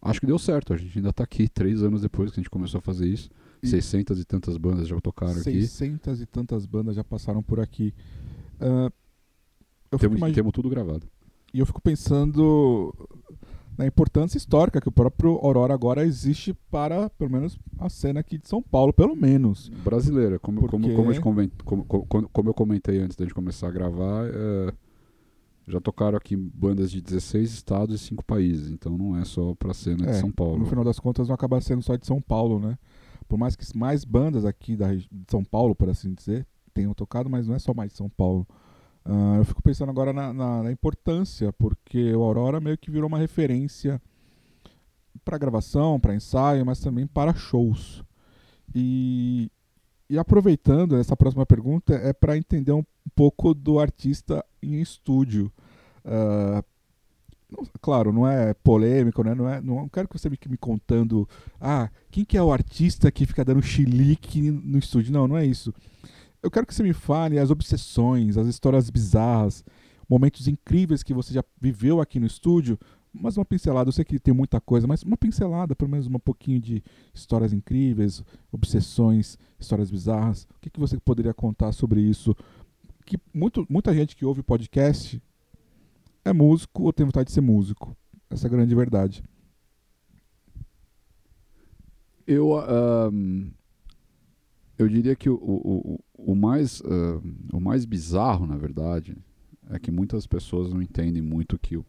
acho 0.00 0.20
que 0.20 0.26
deu 0.26 0.38
certo. 0.38 0.72
A 0.72 0.76
gente 0.76 0.96
ainda 0.96 1.10
está 1.10 1.24
aqui 1.24 1.48
três 1.48 1.82
anos 1.82 2.02
depois 2.02 2.30
que 2.30 2.38
a 2.38 2.42
gente 2.42 2.50
começou 2.50 2.78
a 2.78 2.80
fazer 2.80 3.08
isso. 3.08 3.28
E 3.60 3.66
600 3.66 4.20
e 4.20 4.24
tantas 4.24 4.56
bandas 4.56 4.86
já 4.86 5.00
tocaram 5.00 5.32
600 5.32 5.48
aqui. 5.48 5.66
600 5.66 6.20
e 6.20 6.26
tantas 6.26 6.66
bandas 6.66 6.94
já 6.94 7.02
passaram 7.02 7.42
por 7.42 7.58
aqui. 7.58 7.92
Uh, 8.60 8.92
temos, 9.98 10.18
imag... 10.18 10.32
temos 10.32 10.52
tudo 10.52 10.68
gravado. 10.68 11.08
E 11.52 11.58
eu 11.58 11.66
fico 11.66 11.80
pensando 11.80 12.94
na 13.76 13.86
importância 13.86 14.38
histórica 14.38 14.80
que 14.80 14.88
o 14.88 14.92
próprio 14.92 15.32
Aurora 15.42 15.74
agora 15.74 16.04
existe 16.04 16.54
para, 16.70 17.10
pelo 17.10 17.30
menos, 17.30 17.58
a 17.78 17.88
cena 17.88 18.20
aqui 18.20 18.38
de 18.38 18.48
São 18.48 18.62
Paulo, 18.62 18.92
pelo 18.92 19.16
menos. 19.16 19.68
Brasileira, 19.68 20.38
como, 20.38 20.60
Porque... 20.60 20.76
como, 20.76 20.94
como, 21.20 21.50
como, 21.64 21.84
como, 21.84 22.28
como, 22.28 22.48
eu 22.48 22.54
comentei 22.54 22.98
antes 23.00 23.16
da 23.16 23.24
gente 23.24 23.34
começar 23.34 23.68
a 23.68 23.72
gravar, 23.72 24.26
é, 24.26 24.72
já 25.66 25.80
tocaram 25.80 26.16
aqui 26.16 26.36
bandas 26.36 26.90
de 26.90 27.00
16 27.00 27.52
estados 27.52 28.00
e 28.00 28.04
5 28.04 28.24
países, 28.24 28.70
então 28.70 28.96
não 28.96 29.16
é 29.16 29.24
só 29.24 29.54
para 29.54 29.72
a 29.72 29.74
cena 29.74 30.06
é, 30.06 30.12
de 30.12 30.18
São 30.18 30.30
Paulo. 30.30 30.58
No 30.58 30.66
final 30.66 30.84
das 30.84 30.98
contas, 30.98 31.28
não 31.28 31.34
acaba 31.34 31.60
sendo 31.60 31.82
só 31.82 31.96
de 31.96 32.06
São 32.06 32.20
Paulo, 32.20 32.60
né? 32.60 32.78
Por 33.28 33.38
mais 33.38 33.56
que 33.56 33.76
mais 33.76 34.04
bandas 34.04 34.44
aqui 34.44 34.76
da, 34.76 34.94
de 34.94 35.08
São 35.28 35.42
Paulo, 35.42 35.74
por 35.74 35.88
assim 35.88 36.12
dizer, 36.12 36.46
tenham 36.72 36.92
tocado, 36.92 37.30
mas 37.30 37.46
não 37.46 37.54
é 37.54 37.58
só 37.58 37.72
mais 37.72 37.90
de 37.90 37.96
São 37.96 38.08
Paulo. 38.08 38.46
Uh, 39.06 39.36
eu 39.36 39.44
fico 39.44 39.62
pensando 39.62 39.90
agora 39.90 40.14
na, 40.14 40.32
na, 40.32 40.62
na, 40.62 40.72
importância, 40.72 41.52
porque 41.52 42.14
o 42.14 42.22
Aurora 42.22 42.58
meio 42.58 42.78
que 42.78 42.90
virou 42.90 43.06
uma 43.06 43.18
referência 43.18 44.00
para 45.22 45.36
gravação, 45.36 46.00
para 46.00 46.14
ensaio, 46.14 46.64
mas 46.64 46.80
também 46.80 47.06
para 47.06 47.34
shows. 47.34 48.02
E, 48.74 49.50
e 50.08 50.18
aproveitando 50.18 50.96
essa 50.96 51.14
próxima 51.14 51.44
pergunta, 51.44 51.94
é 51.94 52.14
para 52.14 52.36
entender 52.36 52.72
um, 52.72 52.84
pouco 53.14 53.52
do 53.52 53.78
artista 53.78 54.42
em 54.62 54.80
estúdio. 54.80 55.52
Uh, 56.02 56.64
claro, 57.82 58.10
não 58.10 58.26
é 58.26 58.54
polêmico, 58.54 59.22
né? 59.22 59.34
não, 59.34 59.48
é, 59.48 59.60
não 59.60 59.88
quero 59.90 60.08
que 60.08 60.18
você 60.18 60.30
fique 60.30 60.48
me 60.48 60.56
contando 60.56 61.28
ah, 61.60 61.90
quem 62.10 62.24
que 62.24 62.38
é 62.38 62.42
o 62.42 62.50
artista 62.50 63.12
que 63.12 63.26
fica 63.26 63.44
dando 63.44 63.62
chilique 63.62 64.50
no 64.50 64.78
estúdio. 64.78 65.12
Não, 65.12 65.28
não 65.28 65.36
é 65.36 65.44
isso 65.44 65.74
eu 66.44 66.50
quero 66.50 66.66
que 66.66 66.74
você 66.74 66.82
me 66.82 66.92
fale 66.92 67.38
as 67.38 67.50
obsessões, 67.50 68.36
as 68.36 68.46
histórias 68.46 68.90
bizarras, 68.90 69.64
momentos 70.06 70.46
incríveis 70.46 71.02
que 71.02 71.14
você 71.14 71.32
já 71.32 71.42
viveu 71.58 72.02
aqui 72.02 72.20
no 72.20 72.26
estúdio. 72.26 72.78
Mas 73.10 73.38
uma 73.38 73.46
pincelada, 73.46 73.88
eu 73.88 73.92
sei 73.92 74.04
que 74.04 74.18
tem 74.18 74.34
muita 74.34 74.60
coisa, 74.60 74.86
mas 74.86 75.02
uma 75.04 75.16
pincelada, 75.16 75.74
pelo 75.74 75.90
menos 75.90 76.06
um 76.06 76.18
pouquinho 76.18 76.60
de 76.60 76.82
histórias 77.14 77.52
incríveis, 77.52 78.22
obsessões, 78.52 79.38
histórias 79.58 79.90
bizarras. 79.90 80.46
O 80.56 80.60
que, 80.60 80.68
que 80.68 80.78
você 80.78 80.98
poderia 80.98 81.32
contar 81.32 81.72
sobre 81.72 82.02
isso? 82.02 82.36
Que 83.06 83.16
muito, 83.32 83.66
muita 83.70 83.94
gente 83.94 84.14
que 84.14 84.26
ouve 84.26 84.42
podcast 84.42 85.22
é 86.26 86.32
músico 86.32 86.82
ou 86.82 86.92
tem 86.92 87.06
vontade 87.06 87.28
de 87.28 87.32
ser 87.32 87.40
músico. 87.40 87.96
Essa 88.28 88.46
é 88.46 88.48
a 88.48 88.50
grande 88.50 88.74
verdade. 88.74 89.24
Eu, 92.26 92.58
um, 93.10 93.50
eu 94.78 94.88
diria 94.88 95.14
que 95.14 95.28
o, 95.28 95.34
o, 95.36 96.00
o, 96.14 96.34
mais, 96.34 96.80
uh, 96.80 97.22
o 97.52 97.60
mais 97.60 97.84
bizarro, 97.84 98.46
na 98.46 98.56
verdade, 98.56 99.16
é 99.70 99.78
que 99.78 99.90
muitas 99.90 100.26
pessoas 100.26 100.72
não 100.72 100.82
entendem 100.82 101.22
muito 101.22 101.58
que 101.58 101.76
uh, 101.76 101.84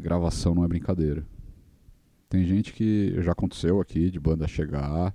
gravação 0.00 0.54
não 0.54 0.64
é 0.64 0.68
brincadeira. 0.68 1.24
Tem 2.28 2.44
gente 2.44 2.72
que 2.72 3.14
já 3.22 3.32
aconteceu 3.32 3.80
aqui 3.80 4.10
de 4.10 4.20
banda 4.20 4.46
chegar. 4.46 5.14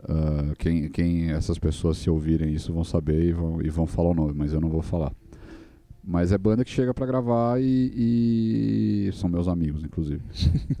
Uh, 0.00 0.54
quem, 0.58 0.90
quem 0.90 1.30
essas 1.30 1.58
pessoas 1.58 1.96
se 1.98 2.10
ouvirem 2.10 2.52
isso 2.52 2.72
vão 2.72 2.84
saber 2.84 3.24
e 3.24 3.32
vão, 3.32 3.62
e 3.62 3.70
vão 3.70 3.86
falar 3.86 4.10
o 4.10 4.14
nome, 4.14 4.34
mas 4.34 4.52
eu 4.52 4.60
não 4.60 4.68
vou 4.68 4.82
falar. 4.82 5.12
Mas 6.02 6.32
é 6.32 6.38
banda 6.38 6.64
que 6.64 6.70
chega 6.70 6.92
para 6.92 7.06
gravar 7.06 7.58
e, 7.62 9.08
e, 9.08 9.12
são 9.14 9.30
meus 9.30 9.48
amigos, 9.48 9.82
inclusive. 9.82 10.22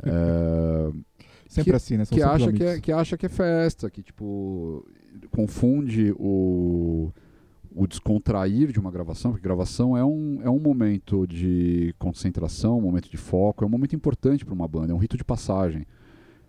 é, 0.02 0.92
Sempre 1.54 1.70
que, 1.70 1.76
assim, 1.76 1.96
né? 1.96 2.04
São 2.04 2.16
que 2.16 2.22
acha 2.22 2.52
que, 2.52 2.64
é, 2.64 2.80
que 2.80 2.90
acha 2.90 3.16
que 3.16 3.26
é 3.26 3.28
festa, 3.28 3.88
que 3.88 4.02
tipo 4.02 4.84
confunde 5.30 6.12
o, 6.18 7.12
o 7.72 7.86
descontrair 7.86 8.72
de 8.72 8.80
uma 8.80 8.90
gravação, 8.90 9.30
porque 9.30 9.44
gravação 9.44 9.96
é 9.96 10.04
um, 10.04 10.40
é 10.42 10.50
um 10.50 10.58
momento 10.58 11.28
de 11.28 11.94
concentração, 11.96 12.78
um 12.78 12.82
momento 12.82 13.08
de 13.08 13.16
foco, 13.16 13.62
é 13.62 13.66
um 13.66 13.70
momento 13.70 13.94
importante 13.94 14.44
para 14.44 14.52
uma 14.52 14.66
banda, 14.66 14.92
é 14.92 14.94
um 14.94 14.98
rito 14.98 15.16
de 15.16 15.24
passagem. 15.24 15.86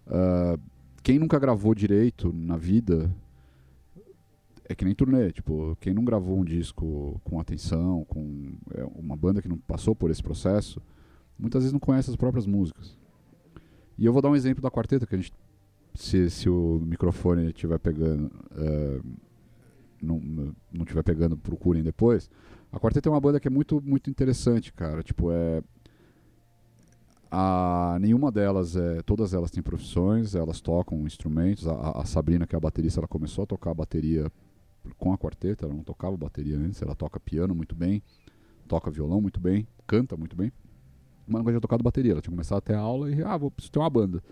Uh, 0.07 0.59
quem 1.03 1.19
nunca 1.19 1.37
gravou 1.37 1.75
direito 1.75 2.33
na 2.33 2.57
vida 2.57 3.13
é 4.67 4.73
que 4.73 4.83
nem 4.83 4.95
turnê, 4.95 5.31
tipo, 5.31 5.77
quem 5.79 5.93
não 5.93 6.03
gravou 6.03 6.39
um 6.39 6.43
disco 6.43 7.21
com 7.23 7.39
atenção, 7.39 8.03
com 8.05 8.53
é, 8.73 8.83
uma 8.95 9.15
banda 9.15 9.39
que 9.39 9.47
não 9.47 9.57
passou 9.57 9.95
por 9.95 10.09
esse 10.09 10.23
processo, 10.23 10.81
muitas 11.37 11.61
vezes 11.61 11.73
não 11.73 11.79
conhece 11.79 12.09
as 12.09 12.15
próprias 12.15 12.47
músicas. 12.47 13.04
E 13.97 14.05
eu 14.05 14.13
vou 14.13 14.21
dar 14.21 14.29
um 14.29 14.35
exemplo 14.35 14.61
da 14.61 14.69
quarteta, 14.69 15.05
que 15.05 15.15
a 15.15 15.17
gente, 15.17 15.33
se, 15.93 16.29
se 16.29 16.49
o 16.49 16.81
microfone 16.85 17.47
estiver 17.47 17.79
pegando, 17.79 18.25
uh, 18.25 19.03
não, 20.01 20.19
não 20.19 20.81
estiver 20.81 21.03
pegando, 21.03 21.37
procurem 21.37 21.81
depois. 21.81 22.29
A 22.71 22.79
quarteta 22.79 23.07
é 23.07 23.11
uma 23.11 23.21
banda 23.21 23.39
que 23.39 23.47
é 23.47 23.51
muito, 23.51 23.81
muito 23.81 24.09
interessante, 24.09 24.73
cara. 24.73 25.01
Tipo, 25.01 25.31
é. 25.31 25.61
A, 27.31 27.97
nenhuma 28.01 28.31
delas 28.31 28.75
é. 28.75 29.01
Todas 29.01 29.33
elas 29.33 29.49
têm 29.49 29.63
profissões, 29.63 30.35
elas 30.35 30.59
tocam 30.59 31.05
instrumentos. 31.05 31.67
A, 31.67 32.01
a 32.01 32.05
Sabrina, 32.05 32.45
que 32.45 32.55
é 32.55 32.57
a 32.57 32.61
baterista, 32.61 32.99
ela 32.99 33.07
começou 33.07 33.43
a 33.45 33.47
tocar 33.47 33.71
a 33.71 33.75
bateria 33.75 34.29
com 34.97 35.13
a 35.13 35.17
quarteta, 35.17 35.65
ela 35.65 35.73
não 35.73 35.83
tocava 35.83 36.15
bateria 36.15 36.57
antes, 36.57 36.81
ela 36.81 36.93
toca 36.93 37.19
piano 37.19 37.55
muito 37.55 37.73
bem, 37.73 38.03
toca 38.67 38.91
violão 38.91 39.19
muito 39.19 39.39
bem, 39.39 39.67
canta 39.87 40.15
muito 40.15 40.35
bem 40.35 40.51
mas 41.27 41.39
nunca 41.39 41.51
tinha 41.51 41.61
tocado 41.61 41.83
bateria. 41.83 42.13
Ela 42.13 42.21
tinha 42.21 42.31
começado 42.31 42.59
até 42.59 42.75
a 42.75 42.79
aula 42.79 43.09
e, 43.09 43.23
ah, 43.23 43.37
vou 43.37 43.51
preciso 43.51 43.71
ter 43.71 43.79
uma 43.79 43.89
banda. 43.89 44.23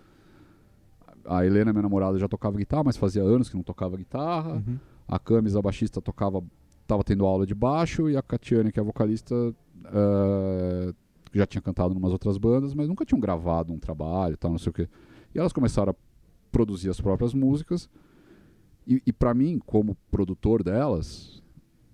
A 1.26 1.44
Helena, 1.44 1.72
minha 1.72 1.82
namorada, 1.82 2.18
já 2.18 2.28
tocava 2.28 2.56
guitarra, 2.56 2.84
mas 2.84 2.96
fazia 2.96 3.22
anos 3.22 3.48
que 3.48 3.56
não 3.56 3.62
tocava 3.62 3.96
guitarra. 3.96 4.54
Uhum. 4.54 4.78
A 5.08 5.18
Camis, 5.18 5.56
a 5.56 5.62
baixista, 5.62 6.00
tocava, 6.00 6.42
tava 6.86 7.02
tendo 7.02 7.24
aula 7.24 7.46
de 7.46 7.54
baixo. 7.54 8.08
E 8.08 8.16
a 8.16 8.22
Catiane, 8.22 8.70
que 8.70 8.78
é 8.78 8.82
a 8.82 8.84
vocalista, 8.84 9.34
uh, 9.34 10.94
já 11.32 11.46
tinha 11.46 11.62
cantado 11.62 11.94
em 11.94 11.96
umas 11.96 12.12
outras 12.12 12.38
bandas, 12.38 12.74
mas 12.74 12.88
nunca 12.88 13.04
tinham 13.04 13.20
gravado 13.20 13.72
um 13.72 13.78
trabalho 13.78 14.36
tal, 14.36 14.50
não 14.50 14.58
sei 14.58 14.70
o 14.70 14.72
quê. 14.72 14.88
E 15.34 15.38
elas 15.38 15.52
começaram 15.52 15.92
a 15.92 15.96
produzir 16.52 16.90
as 16.90 17.00
próprias 17.00 17.34
músicas. 17.34 17.88
E, 18.86 19.02
e 19.06 19.12
para 19.12 19.34
mim, 19.34 19.58
como 19.64 19.96
produtor 20.10 20.62
delas, 20.62 21.42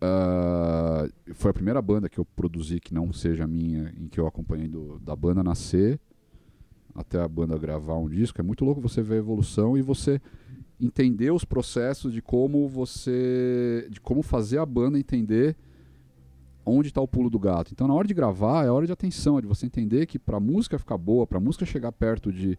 Uh, 0.02 1.34
foi 1.34 1.50
a 1.50 1.54
primeira 1.54 1.82
banda 1.82 2.08
que 2.08 2.18
eu 2.18 2.24
produzi 2.24 2.80
que 2.80 2.94
não 2.94 3.12
seja 3.12 3.46
minha, 3.46 3.92
em 3.98 4.08
que 4.08 4.18
eu 4.18 4.26
acompanhei 4.26 4.66
do, 4.66 4.98
da 4.98 5.14
banda 5.14 5.44
nascer 5.44 6.00
até 6.94 7.20
a 7.20 7.28
banda 7.28 7.56
gravar 7.58 7.96
um 7.96 8.08
disco, 8.08 8.40
é 8.40 8.44
muito 8.44 8.64
louco 8.64 8.80
você 8.80 9.02
ver 9.02 9.14
a 9.14 9.18
evolução 9.18 9.76
e 9.76 9.82
você 9.82 10.20
entender 10.80 11.30
os 11.30 11.44
processos 11.44 12.12
de 12.12 12.22
como 12.22 12.68
você. 12.68 13.86
de 13.90 14.00
como 14.00 14.22
fazer 14.22 14.58
a 14.58 14.66
banda 14.66 14.98
entender 14.98 15.56
onde 16.64 16.88
está 16.88 17.00
o 17.00 17.08
pulo 17.08 17.30
do 17.30 17.38
gato. 17.38 17.72
Então, 17.72 17.88
na 17.88 17.94
hora 17.94 18.06
de 18.06 18.14
gravar, 18.14 18.64
é 18.64 18.70
hora 18.70 18.86
de 18.86 18.92
atenção, 18.92 19.38
é 19.38 19.40
de 19.40 19.46
você 19.46 19.66
entender 19.66 20.06
que 20.06 20.18
para 20.18 20.36
a 20.36 20.40
música 20.40 20.78
ficar 20.78 20.98
boa, 20.98 21.26
para 21.26 21.38
a 21.38 21.40
música 21.40 21.64
chegar 21.64 21.90
perto 21.90 22.32
de, 22.32 22.58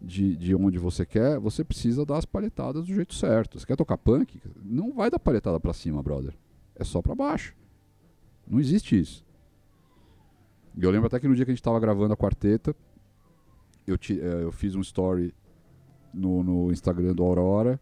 de, 0.00 0.36
de 0.36 0.54
onde 0.54 0.78
você 0.78 1.06
quer, 1.06 1.38
você 1.38 1.62
precisa 1.62 2.04
dar 2.04 2.18
as 2.18 2.24
palhetadas 2.24 2.86
do 2.86 2.94
jeito 2.94 3.14
certo. 3.14 3.58
Você 3.58 3.66
quer 3.66 3.76
tocar 3.76 3.98
punk? 3.98 4.40
Não 4.64 4.92
vai 4.92 5.10
dar 5.10 5.18
palhetada 5.18 5.60
para 5.60 5.72
cima, 5.72 6.02
brother. 6.02 6.34
É 6.74 6.84
só 6.84 7.00
para 7.02 7.14
baixo. 7.14 7.54
Não 8.46 8.58
existe 8.58 8.98
isso. 8.98 9.24
E 10.76 10.82
eu 10.82 10.90
lembro 10.90 11.06
até 11.06 11.20
que 11.20 11.28
no 11.28 11.34
dia 11.34 11.44
que 11.44 11.50
a 11.50 11.54
gente 11.54 11.60
estava 11.60 11.78
gravando 11.78 12.14
a 12.14 12.16
quarteta, 12.16 12.74
eu, 13.86 13.98
te, 13.98 14.18
eh, 14.18 14.42
eu 14.42 14.52
fiz 14.52 14.74
um 14.74 14.80
story 14.80 15.34
no, 16.12 16.42
no 16.42 16.72
Instagram 16.72 17.14
do 17.14 17.22
Aurora 17.22 17.80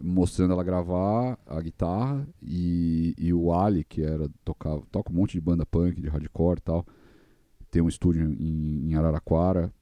mostrando 0.00 0.52
ela 0.52 0.64
gravar 0.64 1.38
a 1.46 1.60
guitarra 1.60 2.26
e, 2.40 3.14
e 3.18 3.32
o 3.32 3.52
Ali, 3.52 3.84
que 3.84 4.02
era 4.02 4.28
tocava, 4.44 4.82
toca 4.90 5.12
um 5.12 5.14
monte 5.14 5.32
de 5.32 5.40
banda 5.40 5.66
punk, 5.66 6.00
de 6.00 6.08
hardcore 6.08 6.58
e 6.58 6.62
tal, 6.62 6.86
tem 7.70 7.82
um 7.82 7.88
estúdio 7.88 8.32
em, 8.32 8.90
em 8.90 8.94
Araraquara, 8.94 9.72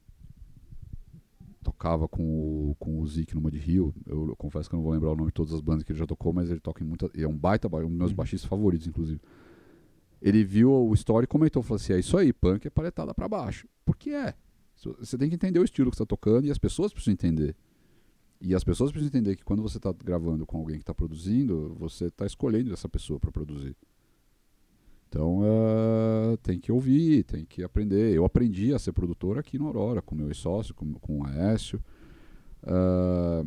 tocava 1.63 2.07
com 2.07 2.23
o, 2.23 2.75
com 2.79 2.99
o 2.99 3.07
Zik 3.07 3.33
no 3.35 3.41
Mud 3.41 3.57
Rio. 3.57 3.93
Eu, 4.05 4.29
eu, 4.29 4.35
confesso 4.35 4.69
que 4.69 4.75
eu 4.75 4.77
não 4.77 4.83
vou 4.83 4.93
lembrar 4.93 5.11
o 5.11 5.15
nome 5.15 5.27
de 5.27 5.33
todas 5.33 5.53
as 5.53 5.61
bandas 5.61 5.83
que 5.83 5.91
ele 5.91 5.99
já 5.99 6.05
tocou, 6.05 6.33
mas 6.33 6.49
ele 6.49 6.59
toca 6.59 6.83
em 6.83 6.87
muita. 6.87 7.09
é 7.15 7.27
um 7.27 7.37
baita, 7.37 7.67
um 7.67 7.87
dos 7.87 7.89
meus 7.89 8.11
uhum. 8.11 8.17
baixistas 8.17 8.49
favoritos, 8.49 8.87
inclusive. 8.87 9.21
Ele 10.21 10.43
viu 10.43 10.71
o 10.71 10.93
story 10.93 11.23
e 11.23 11.27
comentou, 11.27 11.63
falou 11.63 11.77
assim: 11.77 11.93
é 11.93 11.99
isso 11.99 12.17
aí, 12.17 12.31
punk 12.31 12.65
é 12.65 12.69
paletada 12.69 13.13
para 13.13 13.27
baixo. 13.27 13.67
Porque 13.85 14.11
é. 14.11 14.35
Você 14.99 15.17
tem 15.17 15.29
que 15.29 15.35
entender 15.35 15.59
o 15.59 15.63
estilo 15.63 15.91
que 15.91 15.97
você 15.97 16.03
tá 16.03 16.07
tocando 16.07 16.47
e 16.47 16.51
as 16.51 16.57
pessoas 16.57 16.91
precisam 16.91 17.13
entender. 17.13 17.55
E 18.41 18.55
as 18.55 18.63
pessoas 18.63 18.91
precisam 18.91 19.09
entender 19.09 19.35
que 19.35 19.43
quando 19.43 19.61
você 19.61 19.77
está 19.77 19.93
gravando 19.93 20.45
com 20.47 20.57
alguém 20.57 20.77
que 20.77 20.81
está 20.81 20.93
produzindo, 20.93 21.75
você 21.77 22.05
está 22.05 22.25
escolhendo 22.25 22.73
essa 22.73 22.89
pessoa 22.89 23.19
para 23.19 23.31
produzir. 23.31 23.75
Então 25.11 25.39
uh, 25.39 26.37
tem 26.37 26.57
que 26.57 26.71
ouvir, 26.71 27.23
tem 27.25 27.43
que 27.43 27.61
aprender. 27.63 28.15
Eu 28.15 28.23
aprendi 28.23 28.73
a 28.73 28.79
ser 28.79 28.93
produtor 28.93 29.37
aqui 29.37 29.59
no 29.59 29.67
Aurora, 29.67 30.01
com 30.01 30.15
meu 30.15 30.27
ex-sócio, 30.27 30.73
com, 30.73 30.93
com 30.93 31.19
o 31.19 31.25
Aécio, 31.25 31.83
uh, 32.63 33.45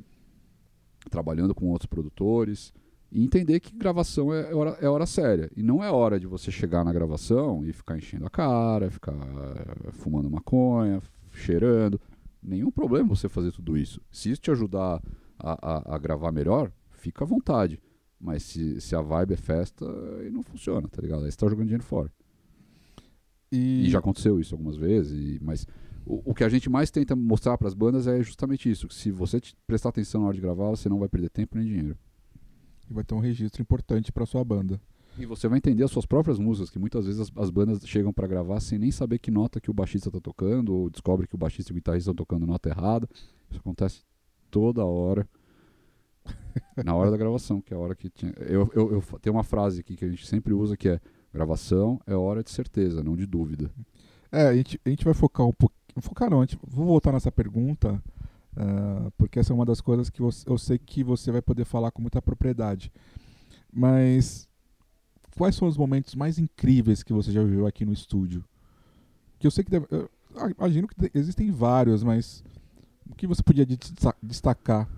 trabalhando 1.11 1.55
com 1.55 1.71
outros 1.71 1.87
produtores. 1.87 2.71
E 3.11 3.25
entender 3.25 3.61
que 3.61 3.75
gravação 3.75 4.35
é, 4.35 4.51
é, 4.51 4.55
hora, 4.55 4.71
é 4.79 4.89
hora 4.89 5.07
séria. 5.07 5.51
E 5.57 5.63
não 5.63 5.83
é 5.83 5.91
hora 5.91 6.21
de 6.21 6.27
você 6.27 6.51
chegar 6.51 6.85
na 6.85 6.93
gravação 6.93 7.65
e 7.65 7.73
ficar 7.73 7.97
enchendo 7.97 8.27
a 8.27 8.31
cara, 8.31 8.91
ficar 8.91 9.15
fumando 9.93 10.31
maconha, 10.31 11.01
cheirando 11.33 11.99
nenhum 12.43 12.71
problema 12.71 13.09
você 13.09 13.29
fazer 13.29 13.53
tudo 13.53 13.79
isso. 13.79 14.03
Se 14.11 14.31
isso 14.31 14.43
te 14.43 14.51
ajudar 14.51 15.01
a, 15.39 15.93
a, 15.93 15.95
a 15.95 15.99
gravar 15.99 16.31
melhor, 16.31 16.71
fica 16.91 17.25
à 17.25 17.27
vontade. 17.27 17.81
Mas 18.25 18.43
se, 18.43 18.81
se 18.81 18.97
a 18.97 19.03
vibe 19.03 19.35
é 19.35 19.37
festa, 19.37 19.85
aí 20.19 20.31
não 20.31 20.43
funciona, 20.43 20.89
tá 20.89 21.03
ligado? 21.03 21.27
Aí 21.27 21.31
você 21.31 21.37
tá 21.37 21.47
jogando 21.47 21.67
dinheiro 21.67 21.85
fora. 21.85 22.11
E, 23.53 23.85
e 23.85 23.91
já 23.91 23.99
aconteceu 23.99 24.41
isso 24.41 24.55
algumas 24.55 24.77
vezes, 24.79 25.13
e, 25.13 25.39
mas 25.45 25.67
o, 26.07 26.31
o, 26.31 26.35
que 26.35 26.43
a 26.43 26.49
gente 26.49 26.71
mais 26.71 26.91
tenta 26.91 27.15
mostrar 27.15 27.59
para 27.59 27.69
as 27.69 27.75
bandas 27.75 28.07
é 28.07 28.23
justamente 28.23 28.71
isso. 28.71 28.89
Que 28.89 28.95
se 28.95 29.11
você 29.11 29.43
prestar 29.67 29.91
atenção 29.91 30.23
na 30.23 30.29
hora 30.29 30.35
de 30.35 30.41
gravar, 30.41 30.71
você 30.71 30.89
não 30.89 30.99
vai 30.99 31.09
perder 31.09 31.29
tempo 31.29 31.59
nem 31.59 31.67
dinheiro. 31.67 31.99
E 32.89 32.95
vai 32.95 33.05
ter 33.05 33.15
um 33.15 33.21
registro 33.21 33.61
importante 33.61 34.11
para 34.11 34.25
sua 34.25 34.43
banda. 34.43 34.81
E 35.19 35.27
você 35.27 35.47
vai 35.47 35.59
entender 35.59 35.85
as 35.85 35.91
suas 35.91 36.07
próprias 36.07 36.39
músicas, 36.39 36.71
que 36.71 36.79
muitas 36.79 37.05
vezes 37.05 37.21
as, 37.21 37.31
as 37.37 37.51
bandas 37.51 37.87
chegam 37.87 38.11
para 38.11 38.27
gravar 38.27 38.59
sem 38.61 38.79
nem 38.79 38.91
saber 38.91 39.19
que 39.19 39.31
nota 39.31 39.61
que 39.61 39.71
o 39.71 39.75
baixista 39.75 40.11
tá 40.11 40.19
tocando, 40.19 40.75
ou 40.75 40.89
descobre 40.89 41.29
que 41.29 41.35
o 41.35 41.39
baixista 41.39 41.71
e 41.71 41.73
o 41.73 41.75
guitarrista 41.75 42.11
estão 42.11 42.15
tocando 42.15 42.47
nota 42.47 42.71
errada. 42.71 43.07
Isso 43.51 43.61
acontece 43.61 44.01
toda 44.51 44.83
hora. 44.83 45.29
Na 46.83 46.95
hora 46.95 47.11
da 47.11 47.17
gravação, 47.17 47.61
que 47.61 47.73
é 47.73 47.77
a 47.77 47.81
hora 47.81 47.95
que 47.95 48.09
tinha. 48.09 48.33
Eu, 48.39 48.71
eu, 48.75 48.93
eu 48.93 49.19
tenho 49.21 49.37
uma 49.37 49.45
frase 49.45 49.81
aqui 49.81 49.97
que 49.97 50.05
a 50.05 50.09
gente 50.09 50.27
sempre 50.27 50.53
usa 50.53 50.77
que 50.77 50.89
é 50.89 51.01
gravação 51.35 52.01
é 52.07 52.15
hora 52.15 52.45
de 52.45 52.51
certeza, 52.51 53.03
não 53.03 53.17
de 53.17 53.27
dúvida. 53.27 53.71
É, 54.31 54.47
a 54.47 54.55
gente, 54.55 54.81
a 54.85 54.89
gente 54.89 55.05
vai 55.05 55.15
focar 55.15 55.47
um 55.47 55.53
pouquinho. 55.53 55.81
Focar 56.01 56.31
não, 56.31 56.41
gente, 56.41 56.59
vou 56.67 56.87
voltar 56.87 57.13
nessa 57.13 57.31
pergunta, 57.31 58.03
uh, 58.57 59.11
porque 59.17 59.39
essa 59.39 59.53
é 59.53 59.55
uma 59.55 59.65
das 59.65 59.81
coisas 59.81 60.11
que 60.11 60.23
você, 60.23 60.49
eu 60.49 60.59
sei 60.59 60.79
que 60.79 61.05
você 61.05 61.31
vai 61.31 61.43
poder 61.43 61.65
falar 61.65 61.91
com 61.91 62.01
muita 62.01 62.23
propriedade. 62.23 62.93
Mas 63.73 64.49
quais 65.37 65.57
são 65.57 65.69
os 65.69 65.77
momentos 65.77 66.15
mais 66.15 66.39
incríveis 66.39 67.03
que 67.03 67.13
você 67.13 67.31
já 67.33 67.43
viveu 67.43 67.67
aqui 67.67 67.85
no 67.85 67.93
estúdio? 67.93 68.45
Que 69.39 69.47
eu 69.47 69.51
sei 69.51 69.65
que 69.65 69.71
deve, 69.71 69.87
eu 69.91 70.11
imagino 70.59 70.89
que 70.89 71.11
existem 71.15 71.51
vários, 71.51 72.03
mas 72.03 72.43
o 73.09 73.15
que 73.15 73.27
você 73.27 73.43
podia 73.43 73.67
destacar? 74.23 74.89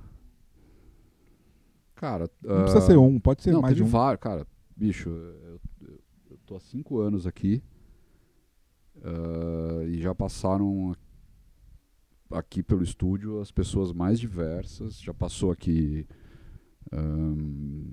Cara, 1.97 2.31
não 2.43 2.61
uh, 2.61 2.63
precisa 2.63 2.81
ser 2.87 2.97
um, 2.97 3.19
pode 3.19 3.43
ser 3.43 3.53
não, 3.53 3.63
mais 3.63 3.75
de 3.75 3.83
um. 3.83 3.87
Vários, 3.87 4.21
cara, 4.21 4.47
bicho, 4.77 5.09
eu, 5.09 5.61
eu, 6.31 6.39
tô 6.47 6.55
há 6.55 6.61
cinco 6.61 7.01
anos 7.01 7.27
aqui 7.27 7.63
uh, 8.97 9.83
e 9.89 10.01
já 10.01 10.15
passaram 10.15 10.95
aqui 12.31 12.63
pelo 12.63 12.83
estúdio 12.83 13.41
as 13.41 13.51
pessoas 13.51 13.93
mais 13.93 14.21
diversas. 14.21 15.01
Já 15.01 15.15
passou 15.15 15.51
aqui 15.51 16.07
um, 16.93 17.93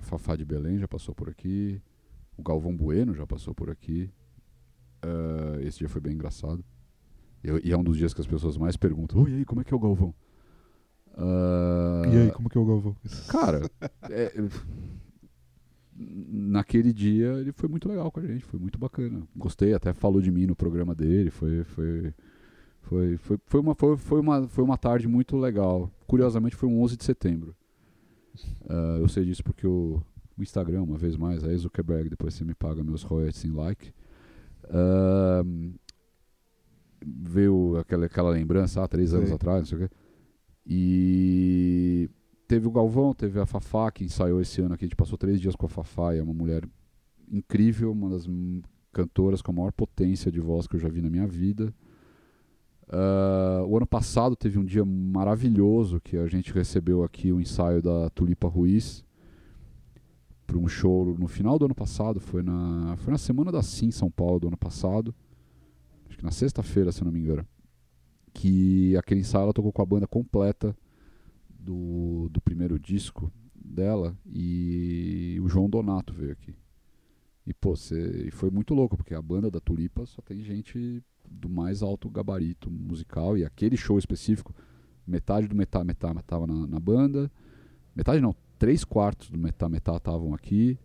Fafá 0.00 0.34
de 0.34 0.44
Belém 0.44 0.78
já 0.78 0.88
passou 0.88 1.14
por 1.14 1.28
aqui. 1.28 1.80
O 2.36 2.42
Galvão 2.42 2.76
Bueno 2.76 3.14
já 3.14 3.26
passou 3.26 3.54
por 3.54 3.70
aqui. 3.70 4.10
Uh, 5.04 5.60
esse 5.60 5.78
dia 5.78 5.88
foi 5.88 6.00
bem 6.00 6.14
engraçado. 6.14 6.64
Eu, 7.42 7.60
e 7.62 7.70
é 7.72 7.76
um 7.76 7.84
dos 7.84 7.96
dias 7.96 8.14
que 8.14 8.20
as 8.20 8.26
pessoas 8.26 8.56
mais 8.56 8.76
perguntam: 8.76 9.22
Oi, 9.22 9.34
aí, 9.34 9.44
como 9.44 9.60
é 9.60 9.64
que 9.64 9.72
é 9.72 9.76
o 9.76 9.80
Galvão? 9.80 10.14
Uh, 11.16 12.12
e 12.12 12.18
aí, 12.18 12.30
como 12.32 12.50
que 12.50 12.58
é 12.58 12.60
o 12.60 12.64
Galvão? 12.64 12.96
Cara, 13.28 13.70
é, 14.10 14.32
naquele 15.96 16.92
dia 16.92 17.34
ele 17.34 17.52
foi 17.52 17.68
muito 17.68 17.88
legal 17.88 18.10
com 18.10 18.20
a 18.20 18.26
gente, 18.26 18.44
foi 18.44 18.58
muito 18.58 18.78
bacana. 18.78 19.22
Gostei, 19.36 19.74
até 19.74 19.92
falou 19.92 20.20
de 20.20 20.30
mim 20.30 20.46
no 20.46 20.56
programa 20.56 20.94
dele. 20.94 21.30
Foi, 21.30 21.62
foi, 21.64 22.14
foi, 22.82 23.16
foi, 23.16 23.38
foi, 23.46 23.60
uma, 23.60 23.74
foi, 23.74 23.96
foi, 23.96 24.20
uma, 24.20 24.48
foi 24.48 24.64
uma 24.64 24.76
tarde 24.76 25.06
muito 25.06 25.36
legal. 25.36 25.90
Curiosamente, 26.06 26.56
foi 26.56 26.68
um 26.68 26.80
11 26.82 26.96
de 26.96 27.04
setembro. 27.04 27.54
Uh, 28.62 28.98
eu 29.00 29.08
sei 29.08 29.24
disso 29.24 29.44
porque 29.44 29.66
o, 29.66 30.02
o, 30.36 30.42
Instagram, 30.42 30.82
uma 30.82 30.98
vez 30.98 31.16
mais, 31.16 31.44
aí 31.44 31.56
Zuckerberg, 31.56 32.10
depois 32.10 32.34
você 32.34 32.44
me 32.44 32.54
paga 32.54 32.82
meus 32.82 33.04
royalties 33.04 33.44
em 33.44 33.52
like. 33.52 33.92
Uh, 34.64 35.72
veio 37.06 37.76
aquela, 37.76 38.06
aquela 38.06 38.30
lembrança 38.30 38.82
há 38.82 38.88
três 38.88 39.14
anos 39.14 39.30
atrás, 39.30 39.60
não 39.60 39.66
sei 39.66 39.78
o 39.78 39.88
quê. 39.88 39.94
E 40.66 42.08
teve 42.46 42.66
o 42.66 42.70
Galvão, 42.70 43.12
teve 43.12 43.38
a 43.40 43.46
Fafá, 43.46 43.90
que 43.90 44.04
ensaiou 44.04 44.40
esse 44.40 44.60
ano 44.60 44.74
aqui. 44.74 44.84
A 44.84 44.88
gente 44.88 44.96
passou 44.96 45.18
três 45.18 45.40
dias 45.40 45.54
com 45.54 45.66
a 45.66 45.68
Fafá, 45.68 46.14
é 46.14 46.22
uma 46.22 46.34
mulher 46.34 46.66
incrível, 47.30 47.92
uma 47.92 48.10
das 48.10 48.26
cantoras 48.92 49.42
com 49.42 49.50
a 49.50 49.54
maior 49.54 49.72
potência 49.72 50.30
de 50.30 50.40
voz 50.40 50.66
que 50.66 50.76
eu 50.76 50.80
já 50.80 50.88
vi 50.88 51.02
na 51.02 51.10
minha 51.10 51.26
vida. 51.26 51.74
Uh, 52.86 53.64
o 53.66 53.76
ano 53.76 53.86
passado 53.86 54.36
teve 54.36 54.58
um 54.58 54.64
dia 54.64 54.84
maravilhoso 54.84 56.00
que 56.00 56.16
a 56.16 56.26
gente 56.26 56.52
recebeu 56.52 57.02
aqui 57.02 57.32
o 57.32 57.40
ensaio 57.40 57.80
da 57.80 58.10
Tulipa 58.10 58.46
Ruiz 58.46 59.02
para 60.46 60.58
um 60.58 60.68
show 60.68 61.16
no 61.18 61.26
final 61.26 61.58
do 61.58 61.64
ano 61.64 61.74
passado, 61.74 62.20
foi 62.20 62.42
na, 62.42 62.94
foi 62.98 63.12
na 63.12 63.18
semana 63.18 63.50
da 63.50 63.62
Sim 63.62 63.90
São 63.90 64.10
Paulo 64.10 64.38
do 64.38 64.48
ano 64.48 64.56
passado, 64.56 65.14
acho 66.06 66.18
que 66.18 66.24
na 66.24 66.30
sexta-feira, 66.30 66.92
se 66.92 67.02
não 67.02 67.10
me 67.10 67.20
engano, 67.20 67.46
que 68.34 68.96
aquele 68.96 69.20
ensaio 69.20 69.44
ela 69.44 69.52
tocou 69.54 69.72
com 69.72 69.80
a 69.80 69.86
banda 69.86 70.06
completa 70.06 70.76
do, 71.48 72.28
do 72.30 72.40
primeiro 72.40 72.78
disco 72.78 73.32
dela 73.54 74.14
e 74.26 75.38
o 75.42 75.48
João 75.48 75.70
Donato 75.70 76.12
veio 76.12 76.32
aqui. 76.32 76.54
E 77.46 77.54
pô, 77.54 77.76
cê, 77.76 78.30
foi 78.32 78.50
muito 78.50 78.74
louco, 78.74 78.96
porque 78.96 79.14
a 79.14 79.22
banda 79.22 79.50
da 79.50 79.60
Tulipa 79.60 80.04
só 80.04 80.20
tem 80.20 80.42
gente 80.42 81.02
do 81.30 81.48
mais 81.48 81.82
alto 81.82 82.10
gabarito 82.10 82.70
musical 82.70 83.38
e 83.38 83.44
aquele 83.44 83.76
show 83.76 83.98
específico, 83.98 84.54
metade 85.06 85.46
do 85.46 85.54
Metá 85.54 85.84
Metá 85.84 86.12
estava 86.12 86.46
na, 86.46 86.66
na, 86.66 86.80
banda, 86.80 87.30
metade 87.94 88.20
não, 88.20 88.34
três 88.58 88.84
quartos 88.84 89.30
do 89.30 89.38
Metá 89.38 89.68
Metá 89.68 89.96
estavam 89.96 90.34
aqui, 90.34 90.78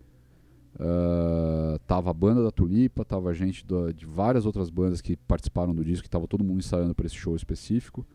uh, 0.76 1.80
tava 1.88 2.10
a 2.10 2.14
banda 2.14 2.44
da 2.44 2.52
Tulipa, 2.52 3.06
tava 3.06 3.34
gente 3.34 3.66
do, 3.66 3.94
de 3.94 4.06
várias 4.06 4.46
outras 4.46 4.70
bandas 4.70 5.02
que 5.02 5.16
participaram 5.16 5.74
do 5.74 5.84
disco, 5.84 6.04
que 6.04 6.10
tava 6.10 6.28
todo 6.28 6.44
mundo 6.44 6.60
ensaiando 6.60 6.96
para 6.96 7.06
esse 7.06 7.16
show 7.16 7.36
específico. 7.36 8.06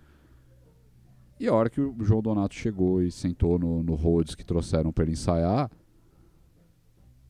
E 1.38 1.48
a 1.48 1.54
hora 1.54 1.68
que 1.68 1.80
o 1.80 1.96
João 2.00 2.22
Donato 2.22 2.54
chegou 2.54 3.02
e 3.02 3.10
sentou 3.10 3.58
no, 3.58 3.82
no 3.82 3.94
Rhodes 3.94 4.34
que 4.34 4.44
trouxeram 4.44 4.92
para 4.92 5.04
ele 5.04 5.12
ensaiar, 5.12 5.70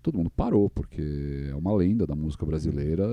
todo 0.03 0.19
mundo 0.19 0.31
parou, 0.31 0.69
porque 0.69 1.49
é 1.51 1.55
uma 1.55 1.75
lenda 1.75 2.07
da 2.07 2.15
música 2.15 2.45
brasileira 2.45 3.07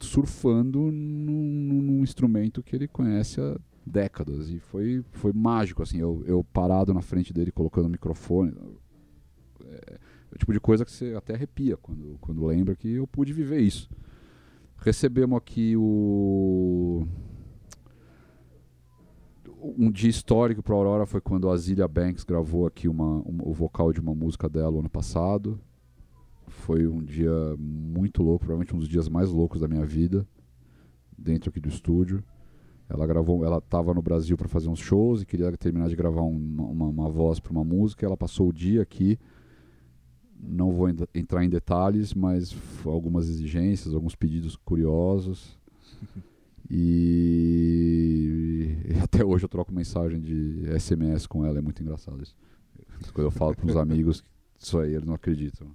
surfando 0.00 0.78
num, 0.92 1.82
num, 1.82 2.02
instrumento 2.02 2.62
que 2.62 2.76
ele 2.76 2.86
conhece 2.86 3.40
há 3.40 3.58
décadas. 3.84 4.50
E 4.50 4.58
foi, 4.58 5.02
foi 5.12 5.32
mágico, 5.32 5.82
assim, 5.82 5.98
eu, 5.98 6.22
eu 6.26 6.44
parado 6.44 6.92
na 6.92 7.00
frente 7.00 7.32
dele 7.32 7.50
colocando 7.50 7.86
o 7.86 7.90
microfone. 7.90 8.52
O 10.38 10.46
tipo 10.46 10.52
de 10.52 10.60
coisa 10.60 10.84
que 10.84 10.92
você 10.92 11.14
até 11.16 11.34
arrepia 11.34 11.76
quando, 11.76 12.16
quando 12.20 12.46
lembra 12.46 12.76
que 12.76 12.92
eu 12.92 13.08
pude 13.08 13.32
viver 13.32 13.60
isso. 13.60 13.90
Recebemos 14.76 15.36
aqui 15.36 15.76
o. 15.76 17.04
Um 19.60 19.90
dia 19.90 20.08
histórico 20.08 20.62
para 20.62 20.76
Aurora 20.76 21.06
foi 21.06 21.20
quando 21.20 21.50
a 21.50 21.56
Zilia 21.56 21.88
Banks 21.88 22.22
gravou 22.22 22.68
aqui 22.68 22.86
uma, 22.86 23.16
um, 23.28 23.38
o 23.42 23.52
vocal 23.52 23.92
de 23.92 23.98
uma 23.98 24.14
música 24.14 24.48
dela 24.48 24.78
ano 24.78 24.88
passado. 24.88 25.60
Foi 26.46 26.86
um 26.86 27.02
dia 27.02 27.32
muito 27.58 28.22
louco, 28.22 28.44
provavelmente 28.44 28.76
um 28.76 28.78
dos 28.78 28.88
dias 28.88 29.08
mais 29.08 29.30
loucos 29.30 29.60
da 29.60 29.66
minha 29.66 29.84
vida, 29.84 30.24
dentro 31.18 31.50
aqui 31.50 31.58
do 31.58 31.68
estúdio. 31.68 32.22
Ela 32.88 33.04
gravou, 33.08 33.44
ela 33.44 33.58
estava 33.58 33.92
no 33.92 34.00
Brasil 34.00 34.36
para 34.36 34.46
fazer 34.46 34.68
uns 34.68 34.78
shows 34.78 35.20
e 35.20 35.26
queria 35.26 35.50
terminar 35.56 35.88
de 35.88 35.96
gravar 35.96 36.22
uma, 36.22 36.62
uma, 36.62 36.86
uma 36.86 37.10
voz 37.10 37.40
para 37.40 37.50
uma 37.50 37.64
música. 37.64 38.06
Ela 38.06 38.16
passou 38.16 38.50
o 38.50 38.52
dia 38.52 38.82
aqui. 38.82 39.18
Não 40.40 40.72
vou 40.72 40.88
entrar 41.14 41.44
em 41.44 41.48
detalhes, 41.48 42.14
mas 42.14 42.54
algumas 42.84 43.28
exigências, 43.28 43.94
alguns 43.94 44.14
pedidos 44.14 44.56
curiosos. 44.56 45.58
E, 46.70 48.28
e 48.84 48.98
até 49.02 49.24
hoje 49.24 49.44
eu 49.44 49.48
troco 49.48 49.72
mensagem 49.72 50.20
de 50.20 50.66
SMS 50.78 51.26
com 51.26 51.42
ela, 51.44 51.58
é 51.58 51.62
muito 51.62 51.82
engraçado 51.82 52.22
isso. 52.22 52.36
Quando 53.14 53.26
eu 53.26 53.30
falo 53.30 53.56
para 53.56 53.66
os 53.66 53.76
amigos, 53.80 54.22
isso 54.58 54.78
aí 54.78 54.92
eles 54.92 55.06
não 55.06 55.14
acreditam. 55.14 55.66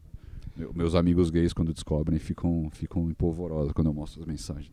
Meus 0.75 0.93
amigos 0.93 1.31
gays, 1.31 1.51
quando 1.51 1.73
descobrem, 1.73 2.19
ficam, 2.19 2.69
ficam 2.71 3.09
empolvorosos 3.09 3.73
quando 3.73 3.87
eu 3.87 3.93
mostro 3.93 4.21
as 4.21 4.27
mensagens. 4.27 4.71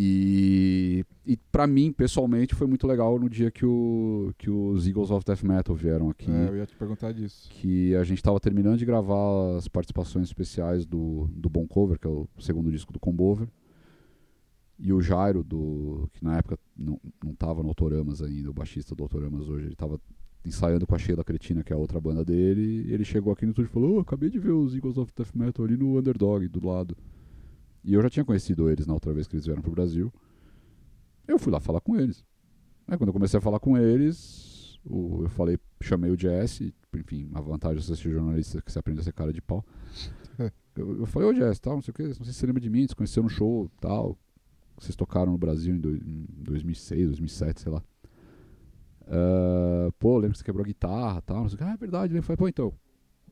E, 0.00 1.04
e 1.26 1.36
para 1.36 1.66
mim, 1.66 1.90
pessoalmente, 1.90 2.54
foi 2.54 2.68
muito 2.68 2.86
legal 2.86 3.18
no 3.18 3.28
dia 3.28 3.50
que, 3.50 3.66
o, 3.66 4.32
que 4.38 4.48
os 4.48 4.86
Eagles 4.86 5.10
of 5.10 5.24
Death 5.26 5.42
Metal 5.42 5.74
vieram 5.74 6.08
aqui. 6.08 6.30
É, 6.30 6.48
eu 6.50 6.56
ia 6.56 6.64
te 6.64 6.76
perguntar 6.76 7.10
disso. 7.10 7.48
Que 7.50 7.96
a 7.96 8.04
gente 8.04 8.18
estava 8.18 8.38
terminando 8.38 8.78
de 8.78 8.86
gravar 8.86 9.56
as 9.56 9.66
participações 9.66 10.28
especiais 10.28 10.86
do, 10.86 11.28
do 11.32 11.50
Bon 11.50 11.66
Cover, 11.66 11.98
que 11.98 12.06
é 12.06 12.10
o 12.10 12.28
segundo 12.38 12.70
disco 12.70 12.92
do 12.92 13.00
Combover. 13.00 13.48
E 14.78 14.92
o 14.92 15.00
Jairo, 15.00 15.42
do, 15.42 16.08
que 16.12 16.22
na 16.22 16.36
época 16.38 16.56
não, 16.76 17.00
não 17.24 17.34
tava 17.34 17.60
no 17.64 17.70
Autoramas 17.70 18.22
ainda, 18.22 18.50
o 18.50 18.54
baixista 18.54 18.94
do 18.94 19.02
Autoramas 19.02 19.48
hoje, 19.48 19.64
ele 19.64 19.72
estava 19.72 20.00
ensaiando 20.44 20.86
com 20.86 20.94
a 20.94 20.98
Sheila 20.98 21.24
Cretina, 21.24 21.64
que 21.64 21.72
é 21.72 21.76
a 21.76 21.78
outra 21.78 22.00
banda 22.00 22.24
dele, 22.24 22.86
ele 22.88 23.04
chegou 23.04 23.32
aqui 23.32 23.44
no 23.44 23.50
estúdio 23.50 23.68
e 23.68 23.72
falou, 23.72 23.96
oh, 23.96 24.00
acabei 24.00 24.30
de 24.30 24.38
ver 24.38 24.52
os 24.52 24.76
Eagles 24.76 24.96
of 24.96 25.12
Death 25.16 25.34
Metal 25.34 25.64
ali 25.64 25.76
no 25.76 25.98
Underdog, 25.98 26.46
do 26.46 26.64
lado. 26.64 26.96
E 27.88 27.94
eu 27.94 28.02
já 28.02 28.10
tinha 28.10 28.22
conhecido 28.22 28.68
eles 28.68 28.86
na 28.86 28.92
outra 28.92 29.14
vez 29.14 29.26
que 29.26 29.34
eles 29.34 29.46
vieram 29.46 29.62
pro 29.62 29.70
Brasil. 29.70 30.12
Eu 31.26 31.38
fui 31.38 31.50
lá 31.50 31.58
falar 31.58 31.80
com 31.80 31.96
eles. 31.96 32.22
Aí 32.86 32.98
quando 32.98 33.08
eu 33.08 33.14
comecei 33.14 33.38
a 33.38 33.40
falar 33.40 33.58
com 33.58 33.78
eles, 33.78 34.78
o, 34.84 35.22
eu 35.22 35.30
falei, 35.30 35.58
chamei 35.80 36.10
o 36.10 36.18
Jesse, 36.18 36.74
enfim, 36.94 37.30
a 37.32 37.40
vantagem 37.40 37.78
de 37.78 37.86
você 37.86 37.96
ser 37.96 38.10
jornalista 38.10 38.58
é 38.58 38.60
que 38.60 38.70
você 38.70 38.78
aprende 38.78 39.00
a 39.00 39.02
ser 39.02 39.14
cara 39.14 39.32
de 39.32 39.40
pau. 39.40 39.64
eu, 40.76 40.98
eu, 40.98 41.06
falei, 41.06 41.30
ô 41.30 41.34
Jesse, 41.34 41.62
tal, 41.62 41.76
não 41.76 41.80
sei 41.80 41.92
o 41.92 41.94
que, 41.94 42.02
não 42.02 42.12
sei 42.12 42.26
se 42.26 42.34
você 42.34 42.46
lembra 42.46 42.60
de 42.60 42.68
mim, 42.68 42.86
se 42.86 42.94
conheceu 42.94 43.22
no 43.22 43.30
show, 43.30 43.70
tal. 43.80 44.18
Vocês 44.78 44.94
tocaram 44.94 45.32
no 45.32 45.38
Brasil 45.38 45.74
em, 45.74 45.80
do, 45.80 45.96
em 45.96 46.26
2006, 46.42 47.06
2007, 47.06 47.62
sei 47.62 47.72
lá. 47.72 47.82
Uh, 49.04 49.90
pô, 49.98 50.18
lembro 50.18 50.32
que 50.32 50.38
você 50.40 50.44
quebrou 50.44 50.62
a 50.62 50.66
guitarra 50.66 51.22
tal. 51.22 51.40
Não 51.40 51.48
sei 51.48 51.54
o 51.54 51.58
que. 51.58 51.64
Ah, 51.64 51.72
é 51.72 51.76
verdade. 51.78 52.12
Ele 52.12 52.20
falei, 52.20 52.36
pô, 52.36 52.48
então, 52.48 52.70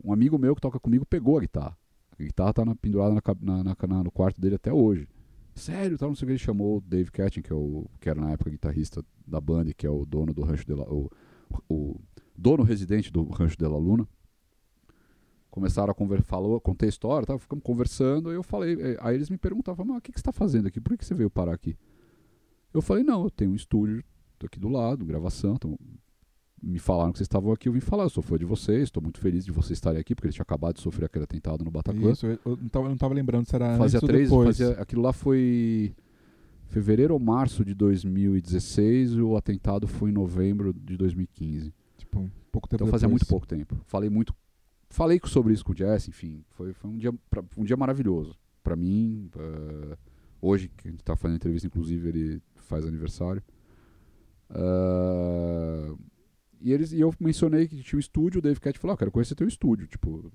um 0.02 0.14
amigo 0.14 0.38
meu 0.38 0.54
que 0.54 0.62
toca 0.62 0.80
comigo 0.80 1.04
pegou 1.04 1.36
a 1.36 1.42
guitarra. 1.42 1.76
A 2.18 2.22
guitarra 2.22 2.52
tá 2.52 2.64
na, 2.64 2.74
pendurada 2.74 3.14
na, 3.14 3.64
na, 3.64 3.76
na, 3.88 4.04
no 4.04 4.10
quarto 4.10 4.40
dele 4.40 4.54
até 4.54 4.72
hoje. 4.72 5.06
Sério, 5.54 5.96
tal, 5.96 6.08
não 6.08 6.16
sei 6.16 6.24
o 6.24 6.26
que. 6.26 6.32
Ele 6.32 6.38
chamou 6.38 6.78
o 6.78 6.80
Dave 6.80 7.10
Catching, 7.10 7.42
que, 7.42 7.52
é 7.52 7.56
que 8.00 8.08
era 8.08 8.20
na 8.20 8.30
época 8.32 8.50
guitarrista 8.50 9.04
da 9.26 9.40
banda, 9.40 9.72
que 9.72 9.86
é 9.86 9.90
o 9.90 10.04
dono 10.04 10.32
do 10.32 10.42
Rancho 10.42 10.66
de 10.66 10.74
la, 10.74 10.84
o, 10.84 11.10
o 11.68 12.00
dono 12.36 12.62
residente 12.62 13.10
do 13.10 13.24
Rancho 13.24 13.56
de 13.56 13.66
la 13.66 13.78
Luna. 13.78 14.06
Começaram 15.50 15.90
a 15.90 15.94
conversar, 15.94 16.26
falou, 16.26 16.60
contei 16.60 16.88
a 16.88 16.90
história, 16.90 17.26
tá, 17.26 17.38
ficamos 17.38 17.64
conversando, 17.64 18.28
aí 18.28 18.36
eu 18.36 18.42
falei, 18.42 18.74
eh, 18.78 18.98
aí 19.00 19.14
eles 19.14 19.30
me 19.30 19.38
perguntavam, 19.38 19.86
mas 19.86 19.96
o 19.96 20.00
que, 20.02 20.12
que 20.12 20.18
você 20.18 20.20
está 20.20 20.32
fazendo 20.32 20.68
aqui? 20.68 20.78
Por 20.78 20.98
que 20.98 21.04
você 21.04 21.14
veio 21.14 21.30
parar 21.30 21.54
aqui? 21.54 21.74
Eu 22.74 22.82
falei, 22.82 23.02
não, 23.02 23.24
eu 23.24 23.30
tenho 23.30 23.52
um 23.52 23.54
estúdio 23.54 24.04
aqui 24.44 24.60
do 24.60 24.68
lado, 24.68 25.06
gravação, 25.06 25.54
então 25.54 25.78
me 26.66 26.80
falaram 26.80 27.12
que 27.12 27.18
vocês 27.18 27.26
estavam 27.26 27.52
aqui, 27.52 27.68
eu 27.68 27.72
vim 27.72 27.80
falar, 27.80 28.02
eu 28.04 28.10
sou 28.10 28.22
fã 28.22 28.36
de 28.36 28.44
vocês, 28.44 28.84
estou 28.84 29.00
muito 29.00 29.20
feliz 29.20 29.44
de 29.44 29.52
vocês 29.52 29.76
estarem 29.76 30.00
aqui, 30.00 30.14
porque 30.14 30.26
eles 30.26 30.34
tinham 30.34 30.42
acabado 30.42 30.74
de 30.74 30.80
sofrer 30.80 31.06
aquele 31.06 31.24
atentado 31.24 31.64
no 31.64 31.70
Bataclan. 31.70 32.10
Isso, 32.10 32.26
eu 32.26 32.40
não 32.72 32.94
estava 32.94 33.14
lembrando 33.14 33.46
se 33.46 33.54
era 33.54 33.76
fazia 33.76 34.00
três, 34.00 34.28
depois. 34.28 34.58
Fazia, 34.58 34.72
aquilo 34.80 35.00
lá 35.00 35.12
foi 35.12 35.94
fevereiro 36.66 37.14
ou 37.14 37.20
março 37.20 37.64
de 37.64 37.72
2016 37.72 39.12
e 39.12 39.20
o 39.20 39.36
atentado 39.36 39.86
foi 39.86 40.10
em 40.10 40.12
novembro 40.12 40.72
de 40.72 40.96
2015. 40.96 41.72
Tipo, 41.96 42.18
um 42.18 42.30
pouco 42.50 42.68
tempo 42.68 42.82
Então 42.82 42.90
fazia 42.90 43.06
depois. 43.06 43.22
muito 43.22 43.28
pouco 43.28 43.46
tempo. 43.46 43.80
Falei 43.86 44.10
muito, 44.10 44.34
falei 44.90 45.20
sobre 45.24 45.52
isso 45.52 45.64
com 45.64 45.72
o 45.72 45.76
Jess, 45.76 46.08
enfim, 46.08 46.44
foi, 46.50 46.72
foi 46.72 46.90
um, 46.90 46.98
dia, 46.98 47.14
um 47.56 47.64
dia 47.64 47.76
maravilhoso. 47.76 48.36
Para 48.64 48.74
mim, 48.74 49.30
uh, 49.36 49.96
hoje 50.42 50.68
que 50.68 50.88
a 50.88 50.90
gente 50.90 51.00
está 51.00 51.14
fazendo 51.14 51.36
entrevista, 51.36 51.68
inclusive 51.68 52.08
ele 52.08 52.42
faz 52.56 52.84
aniversário. 52.84 53.40
Uh, 54.50 55.96
e, 56.60 56.72
eles, 56.72 56.92
e 56.92 57.00
eu 57.00 57.12
mencionei 57.20 57.66
que 57.68 57.82
tinha 57.82 57.96
um 57.96 58.00
estúdio, 58.00 58.38
o 58.38 58.42
Dave 58.42 58.60
Cat 58.60 58.78
falou, 58.78 58.94
ah, 58.94 58.98
quero 58.98 59.10
conhecer 59.12 59.34
teu 59.34 59.48
estúdio, 59.48 59.86
tipo... 59.86 60.32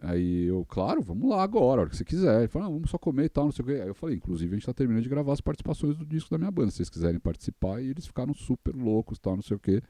Aí 0.00 0.44
eu, 0.44 0.64
claro, 0.64 1.02
vamos 1.02 1.28
lá 1.28 1.42
agora, 1.42 1.80
a 1.80 1.82
hora 1.82 1.90
que 1.90 1.96
você 1.96 2.04
quiser. 2.04 2.38
Ele 2.38 2.46
falou, 2.48 2.68
ah, 2.68 2.70
vamos 2.70 2.88
só 2.88 2.96
comer 2.96 3.24
e 3.24 3.28
tal, 3.28 3.46
não 3.46 3.52
sei 3.52 3.64
o 3.64 3.66
que. 3.66 3.74
Aí 3.74 3.88
eu 3.88 3.94
falei, 3.94 4.14
inclusive 4.14 4.52
a 4.52 4.56
gente 4.56 4.66
tá 4.66 4.72
terminando 4.72 5.02
de 5.02 5.08
gravar 5.08 5.32
as 5.32 5.40
participações 5.40 5.96
do 5.96 6.06
disco 6.06 6.30
da 6.30 6.38
minha 6.38 6.52
banda, 6.52 6.70
se 6.70 6.76
vocês 6.76 6.88
quiserem 6.88 7.18
participar. 7.18 7.82
E 7.82 7.88
eles 7.88 8.06
ficaram 8.06 8.32
super 8.32 8.76
loucos 8.76 9.18
tal, 9.18 9.34
não 9.34 9.42
sei 9.42 9.56
o 9.56 9.60
que. 9.60 9.82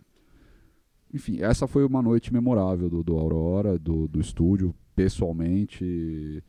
Enfim, 1.13 1.43
essa 1.43 1.67
foi 1.67 1.85
uma 1.85 2.01
noite 2.01 2.33
memorável 2.33 2.89
do, 2.89 3.03
do 3.03 3.19
Aurora, 3.19 3.79
do, 3.79 4.09
do 4.09 4.19
estúdio, 4.19 4.75
pessoalmente. 4.97 6.43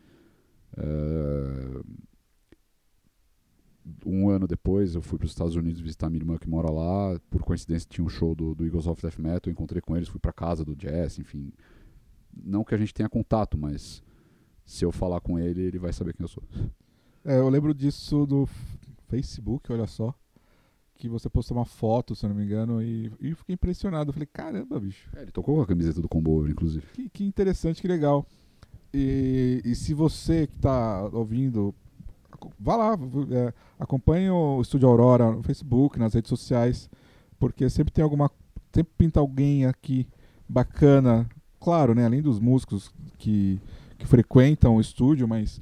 É 0.77 1.81
um 4.05 4.29
ano 4.29 4.47
depois 4.47 4.95
eu 4.95 5.01
fui 5.01 5.17
para 5.17 5.25
os 5.25 5.31
Estados 5.31 5.55
Unidos 5.55 5.79
visitar 5.79 6.09
minha 6.09 6.21
irmã 6.21 6.37
que 6.37 6.49
mora 6.49 6.69
lá. 6.69 7.19
Por 7.29 7.43
coincidência 7.43 7.87
tinha 7.89 8.05
um 8.05 8.09
show 8.09 8.35
do, 8.35 8.55
do 8.55 8.65
Eagles 8.65 8.87
of 8.87 9.01
Death 9.01 9.17
Metal, 9.17 9.41
eu 9.45 9.51
encontrei 9.51 9.81
com 9.81 9.95
eles, 9.95 10.09
fui 10.09 10.19
para 10.19 10.31
casa 10.31 10.63
do 10.63 10.75
Jess, 10.79 11.19
enfim. 11.19 11.51
Não 12.33 12.63
que 12.63 12.75
a 12.75 12.77
gente 12.77 12.93
tenha 12.93 13.09
contato, 13.09 13.57
mas 13.57 14.03
se 14.65 14.85
eu 14.85 14.91
falar 14.91 15.19
com 15.19 15.39
ele, 15.39 15.61
ele 15.61 15.79
vai 15.79 15.91
saber 15.91 16.13
quem 16.13 16.23
eu 16.23 16.27
sou. 16.27 16.43
É, 17.25 17.37
eu 17.37 17.49
lembro 17.49 17.73
disso 17.73 18.25
do 18.25 18.47
Facebook, 19.07 19.71
olha 19.71 19.87
só. 19.87 20.13
Que 20.95 21.07
você 21.07 21.29
postou 21.29 21.57
uma 21.57 21.65
foto, 21.65 22.13
se 22.13 22.25
eu 22.25 22.29
não 22.29 22.35
me 22.35 22.43
engano, 22.43 22.81
e, 22.81 23.11
e 23.19 23.33
fiquei 23.33 23.53
impressionado. 23.53 24.09
Eu 24.09 24.13
falei, 24.13 24.27
caramba, 24.31 24.79
bicho. 24.79 25.09
É, 25.15 25.21
ele 25.21 25.31
tocou 25.31 25.55
com 25.55 25.61
a 25.61 25.65
camiseta 25.65 26.01
do 26.01 26.09
Combo, 26.09 26.47
inclusive. 26.47 26.85
Que, 26.93 27.09
que 27.09 27.23
interessante, 27.23 27.81
que 27.81 27.87
legal. 27.87 28.25
E, 28.93 29.61
e 29.63 29.75
se 29.75 29.93
você 29.93 30.47
que 30.47 30.55
está 30.55 31.03
ouvindo 31.13 31.73
vá 32.59 32.75
lá, 32.75 32.97
é, 33.31 33.53
acompanhe 33.79 34.29
o 34.29 34.61
Estúdio 34.61 34.87
Aurora 34.87 35.31
no 35.31 35.43
Facebook, 35.43 35.99
nas 35.99 36.13
redes 36.13 36.29
sociais, 36.29 36.89
porque 37.39 37.69
sempre 37.69 37.93
tem 37.93 38.03
alguma. 38.03 38.29
Sempre 38.71 38.93
pinta 38.97 39.19
alguém 39.19 39.65
aqui 39.65 40.07
bacana. 40.47 41.27
Claro, 41.59 41.93
né? 41.93 42.05
Além 42.05 42.21
dos 42.21 42.39
músicos 42.39 42.93
que, 43.17 43.59
que 43.97 44.05
frequentam 44.05 44.75
o 44.75 44.81
estúdio, 44.81 45.27
mas 45.27 45.61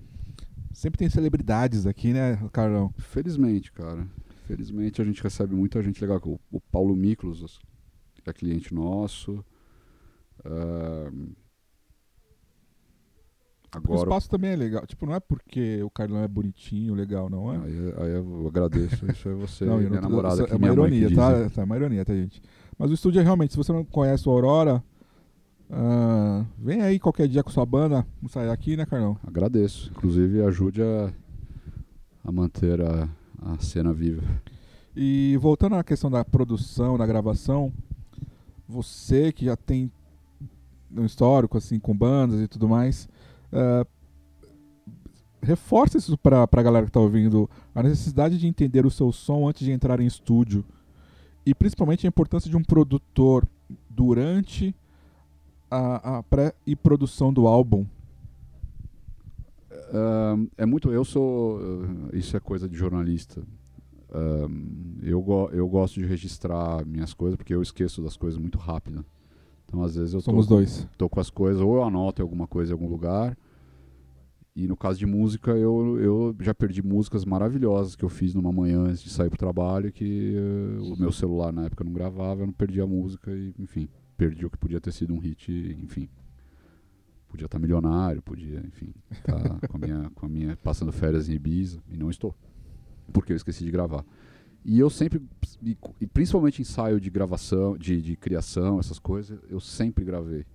sempre 0.73 0.99
tem 0.99 1.09
celebridades 1.09 1.86
aqui, 1.86 2.13
né, 2.13 2.38
Carlão? 2.51 2.93
Felizmente, 2.97 3.71
cara. 3.71 4.07
Felizmente 4.45 5.01
a 5.01 5.05
gente 5.05 5.23
recebe 5.23 5.55
muita 5.55 5.82
gente 5.82 5.99
legal. 6.01 6.21
O, 6.25 6.39
o 6.51 6.61
Paulo 6.61 6.95
Miklos 6.95 7.59
é 8.25 8.34
cliente 8.34 8.73
nosso. 8.73 9.43
Uh, 10.45 11.32
Agora, 13.78 13.99
o 13.99 14.03
espaço 14.03 14.30
também 14.30 14.51
é 14.51 14.55
legal. 14.55 14.86
Tipo, 14.86 15.05
não 15.05 15.15
é 15.15 15.19
porque 15.19 15.82
o 15.84 15.89
Carlão 15.89 16.21
é 16.21 16.28
bonitinho, 16.28 16.93
legal, 16.93 17.30
não 17.30 17.53
é? 17.53 17.57
Aí, 17.57 17.93
aí 17.97 18.11
eu 18.13 18.45
agradeço. 18.47 19.09
Isso 19.11 19.30
é 19.30 19.34
você 19.34 19.65
não, 19.65 19.78
minha 19.78 19.89
não, 19.89 20.01
namorada. 20.01 20.43
É 20.43 20.55
uma 20.55 20.67
ironia, 20.67 21.13
tá? 21.13 21.49
tá? 21.49 21.61
É 21.61 21.63
uma 21.63 21.75
ironia, 21.75 22.05
tá, 22.05 22.13
gente? 22.13 22.41
Mas 22.78 22.91
o 22.91 22.93
estúdio 22.93 23.19
é 23.19 23.23
realmente, 23.23 23.51
se 23.51 23.57
você 23.57 23.71
não 23.73 23.84
conhece 23.84 24.28
o 24.28 24.32
Aurora, 24.32 24.84
uh, 25.69 26.45
vem 26.57 26.82
aí 26.82 26.99
qualquer 26.99 27.28
dia 27.28 27.43
com 27.43 27.49
sua 27.49 27.65
banda, 27.65 28.05
vamos 28.21 28.32
sair 28.32 28.49
aqui, 28.49 28.78
né, 28.78 28.86
Carlão? 28.86 29.17
Agradeço. 29.25 29.91
Inclusive, 29.95 30.41
ajude 30.43 30.82
a, 30.82 31.11
a 32.23 32.32
manter 32.32 32.82
a, 32.82 33.09
a 33.41 33.57
cena 33.59 33.93
viva. 33.93 34.23
E 34.95 35.38
voltando 35.38 35.75
à 35.75 35.84
questão 35.84 36.09
da 36.09 36.25
produção, 36.25 36.97
da 36.97 37.05
gravação, 37.05 37.71
você 38.67 39.32
que 39.32 39.45
já 39.45 39.55
tem 39.55 39.91
um 40.95 41.05
histórico 41.05 41.57
assim 41.57 41.80
com 41.80 41.95
bandas 41.95 42.41
e 42.41 42.47
tudo 42.47 42.67
mais, 42.67 43.07
Uh, 43.52 43.88
reforça 45.41 45.98
isso 45.98 46.18
para 46.18 46.48
a 46.52 46.62
galera 46.64 46.86
que 46.86 46.89
está 46.89 47.00
ouvindo, 47.00 47.50
a 47.74 47.82
necessidade 47.82 48.38
de 48.38 48.48
entender 48.48 48.86
o 48.86 48.91
seu 48.91 49.12
som 49.12 49.48
antes 49.48 49.66
de 49.66 49.72
entrar 49.72 50.00
em 50.00 50.06
estúdio. 50.06 50.66
E 51.45 51.56
principalmente 51.56 52.06
a 52.06 52.10
importância 52.10 52.50
de 52.50 52.58
um 52.58 52.64
produtor 52.64 53.48
durante 53.89 54.76
a, 55.72 56.18
a 56.18 56.24
pré 56.24 56.54
e 56.66 56.76
produção 56.76 57.32
do 57.32 57.48
álbum. 57.48 57.86
Uh, 59.72 60.50
é 60.58 60.66
muito. 60.66 60.91
Eu 60.91 61.06
sou. 61.06 61.60
Uh, 61.60 62.10
isso 62.14 62.36
é 62.36 62.39
coisa 62.39 62.68
de 62.68 62.76
jornalista. 62.76 63.41
eu, 65.02 65.22
go, 65.22 65.50
eu 65.54 65.68
gosto 65.68 66.00
de 66.00 66.06
registrar 66.06 66.86
minhas 66.86 67.14
coisas 67.14 67.38
porque 67.38 67.54
eu 67.54 67.62
esqueço 67.62 68.02
das 68.02 68.18
coisas 68.18 68.38
muito 68.38 68.58
rápido. 68.58 69.06
Então, 69.68 69.84
às 69.84 69.95
vezes, 69.95 70.13
eu 70.13 70.22
Somos 70.22 70.47
tô, 70.47 70.55
dois. 70.55 70.88
tô 70.97 71.09
com 71.09 71.20
as 71.20 71.30
coisas, 71.30 71.61
ou 71.61 71.76
eu 71.76 71.84
anoto 71.84 72.22
alguma 72.22 72.47
coisa 72.47 72.72
em 72.72 72.74
algum 72.74 72.88
lugar, 72.88 73.38
E 74.55 74.65
no 74.65 74.76
caso 74.76 74.97
de 74.97 75.05
música, 75.05 75.51
eu, 75.51 75.99
eu 75.99 76.36
já 76.41 76.51
perdi 76.51 76.82
músicas 76.82 77.24
maravilhosas 77.24 77.95
que 77.95 78.03
eu 78.03 78.09
fiz 78.09 78.34
numa 78.34 78.51
manhã 78.51 78.80
antes 78.80 79.03
de 79.03 79.09
sair 79.11 79.30
pro 79.30 79.38
trabalho, 79.38 79.91
que 79.91 80.36
uh, 80.36 80.93
o 80.93 80.97
meu 80.99 81.11
celular 81.11 81.51
na 81.53 81.65
época 81.65 81.84
não 81.84 81.93
gravava, 81.93 82.41
eu 82.41 82.47
não 82.47 82.53
perdi 82.53 82.82
a 82.82 82.88
música 82.88 83.30
e, 83.32 83.53
enfim, 83.59 83.88
perdi 84.18 84.47
o 84.47 84.49
que 84.49 84.57
podia 84.57 84.82
ter 84.82 84.91
sido 84.91 85.13
um 85.13 85.20
hit, 85.20 85.51
enfim. 85.84 86.09
Podia 87.30 87.45
estar 87.45 87.59
tá 87.59 87.61
milionário, 87.61 88.20
podia, 88.22 88.59
enfim, 88.65 88.91
estar 89.11 89.59
tá 89.59 89.68
com, 89.68 89.78
a 89.78 89.80
minha, 89.80 90.09
com 90.15 90.26
a 90.26 90.30
minha 90.30 90.57
passando 90.57 90.91
férias 90.91 91.30
em 91.30 91.34
Ibiza, 91.34 91.80
e 91.88 91.95
não 91.95 92.09
estou. 92.09 92.34
Porque 93.13 93.34
eu 93.34 93.38
esqueci 93.38 93.63
de 93.63 93.70
gravar. 93.70 94.03
E 94.68 94.78
eu 94.80 94.89
sempre, 94.89 95.22
e 95.63 96.05
principalmente 96.05 96.61
ensaio 96.61 96.99
de 96.99 97.09
gravação, 97.09 97.78
de, 97.78 98.01
de 98.01 98.18
criação, 98.18 98.80
essas 98.80 98.99
coisas, 98.99 99.39
eu 99.49 99.61
sempre 99.61 100.03
gravei 100.03 100.45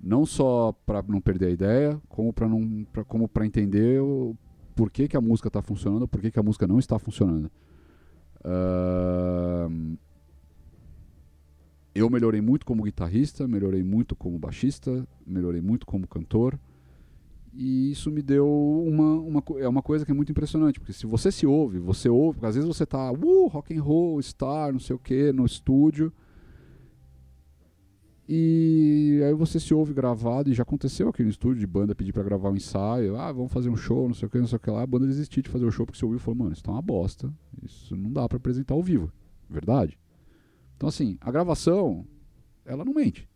não 0.00 0.26
só 0.26 0.72
para 0.84 1.02
não 1.02 1.20
perder 1.20 1.46
a 1.46 1.50
ideia, 1.50 2.00
como 2.08 2.32
para 2.32 2.46
não 2.46 2.86
pra, 2.92 3.02
como 3.02 3.26
para 3.26 3.46
entender 3.46 4.00
o, 4.00 4.36
por 4.76 4.90
que, 4.90 5.16
a 5.16 5.20
música 5.20 5.48
está 5.48 5.62
funcionando, 5.62 6.06
por 6.06 6.20
que 6.20 6.38
a 6.38 6.42
música 6.42 6.66
não 6.66 6.78
está 6.78 6.98
funcionando. 6.98 7.50
Uh, 8.44 9.96
eu 11.94 12.10
melhorei 12.10 12.42
muito 12.42 12.66
como 12.66 12.82
guitarrista, 12.82 13.48
melhorei 13.48 13.82
muito 13.82 14.14
como 14.14 14.38
baixista, 14.38 15.08
melhorei 15.26 15.62
muito 15.62 15.86
como 15.86 16.06
cantor. 16.06 16.58
E 17.56 17.90
isso 17.92 18.10
me 18.10 18.20
deu 18.20 18.48
uma, 18.48 19.14
uma, 19.14 19.44
é 19.58 19.68
uma 19.68 19.82
coisa 19.82 20.04
que 20.04 20.10
é 20.10 20.14
muito 20.14 20.32
impressionante, 20.32 20.80
porque 20.80 20.92
se 20.92 21.06
você 21.06 21.30
se 21.30 21.46
ouve, 21.46 21.78
você 21.78 22.08
ouve, 22.08 22.38
porque 22.38 22.46
às 22.46 22.56
vezes 22.56 22.66
você 22.66 22.82
está 22.82 23.12
uh, 23.12 23.46
rock 23.46 23.76
and 23.76 23.80
roll, 23.80 24.20
star, 24.20 24.72
não 24.72 24.80
sei 24.80 24.96
o 24.96 24.98
que, 24.98 25.32
no 25.32 25.46
estúdio, 25.46 26.12
e 28.26 29.20
aí 29.22 29.34
você 29.34 29.60
se 29.60 29.74
ouve 29.74 29.92
gravado, 29.92 30.50
e 30.50 30.54
já 30.54 30.62
aconteceu 30.62 31.08
aqui 31.10 31.22
no 31.22 31.28
estúdio 31.28 31.60
de 31.60 31.66
banda 31.66 31.94
pedir 31.94 32.12
para 32.12 32.22
gravar 32.22 32.50
um 32.50 32.56
ensaio, 32.56 33.16
ah, 33.16 33.30
vamos 33.30 33.52
fazer 33.52 33.68
um 33.68 33.76
show, 33.76 34.08
não 34.08 34.14
sei 34.14 34.26
o 34.26 34.30
que, 34.30 34.38
não 34.38 34.46
sei 34.46 34.56
o 34.56 34.60
que 34.60 34.70
lá. 34.70 34.82
A 34.82 34.86
banda 34.86 35.06
desistiu 35.06 35.42
de 35.42 35.50
fazer 35.50 35.66
o 35.66 35.70
show 35.70 35.84
porque 35.84 35.98
você 35.98 36.04
ouviu 36.04 36.16
e 36.16 36.20
falou, 36.20 36.38
mano, 36.38 36.52
isso 36.52 36.62
tá 36.62 36.72
uma 36.72 36.80
bosta. 36.80 37.32
Isso 37.62 37.94
não 37.94 38.10
dá 38.10 38.26
para 38.26 38.38
apresentar 38.38 38.74
ao 38.74 38.82
vivo. 38.82 39.12
Verdade? 39.48 39.98
Então, 40.76 40.88
assim, 40.88 41.18
a 41.20 41.30
gravação, 41.30 42.06
ela 42.64 42.84
não 42.84 42.94
mente. 42.94 43.28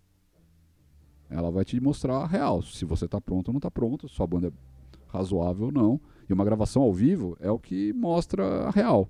Ela 1.31 1.51
vai 1.51 1.65
te 1.65 1.81
mostrar 1.81 2.19
a 2.19 2.27
real. 2.27 2.63
Se 2.63 2.85
você 2.85 3.07
tá 3.07 3.21
pronto 3.21 3.49
ou 3.49 3.53
não 3.53 3.61
tá 3.61 3.71
pronto, 3.71 4.09
se 4.09 4.15
sua 4.15 4.27
banda 4.27 4.49
é 4.49 4.53
razoável 5.09 5.67
ou 5.67 5.73
não. 5.73 6.01
E 6.29 6.33
uma 6.33 6.45
gravação 6.45 6.83
ao 6.83 6.93
vivo 6.93 7.37
é 7.41 7.51
o 7.51 7.59
que 7.59 7.93
mostra 7.93 8.67
a 8.67 8.71
real. 8.71 9.09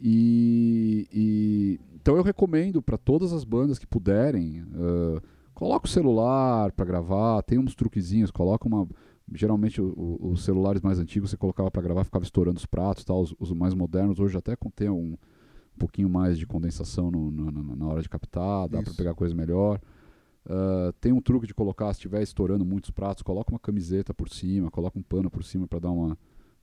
E, 0.00 1.08
e 1.12 1.80
então 2.00 2.16
eu 2.16 2.22
recomendo 2.22 2.80
para 2.80 2.96
todas 2.96 3.32
as 3.32 3.44
bandas 3.44 3.78
que 3.78 3.86
puderem, 3.86 4.62
uh, 4.62 5.20
coloca 5.52 5.86
o 5.86 5.90
celular 5.90 6.72
para 6.72 6.84
gravar, 6.84 7.42
tem 7.42 7.58
uns 7.58 7.74
truquezinhos, 7.74 8.30
coloca 8.30 8.66
uma. 8.66 8.88
Geralmente 9.34 9.80
o, 9.80 9.92
o, 9.94 10.30
os 10.30 10.44
celulares 10.44 10.80
mais 10.80 10.98
antigos 10.98 11.30
você 11.30 11.36
colocava 11.36 11.70
para 11.70 11.82
gravar, 11.82 12.04
ficava 12.04 12.24
estourando 12.24 12.58
os 12.58 12.64
pratos, 12.64 13.04
tal. 13.04 13.20
Os, 13.20 13.34
os, 13.38 13.52
mais 13.52 13.74
modernos 13.74 14.18
hoje 14.18 14.38
até 14.38 14.56
contém 14.56 14.88
um, 14.88 15.14
um 15.14 15.78
pouquinho 15.78 16.08
mais 16.08 16.38
de 16.38 16.46
condensação 16.46 17.10
no, 17.10 17.30
na, 17.30 17.76
na, 17.76 17.86
hora 17.86 18.00
de 18.00 18.08
captar, 18.08 18.68
dá 18.68 18.82
para 18.82 18.94
pegar 18.94 19.14
coisa 19.14 19.34
melhor. 19.34 19.80
Uh, 20.48 20.92
tem 20.94 21.12
um 21.12 21.20
truque 21.20 21.46
de 21.46 21.52
colocar, 21.52 21.92
se 21.92 21.98
estiver 21.98 22.22
estourando 22.22 22.64
muitos 22.64 22.90
pratos, 22.90 23.22
coloca 23.22 23.52
uma 23.52 23.58
camiseta 23.58 24.14
por 24.14 24.30
cima, 24.30 24.70
coloca 24.70 24.98
um 24.98 25.02
pano 25.02 25.30
por 25.30 25.44
cima 25.44 25.66
para 25.66 25.78
dar 25.78 25.90
uma 25.90 26.16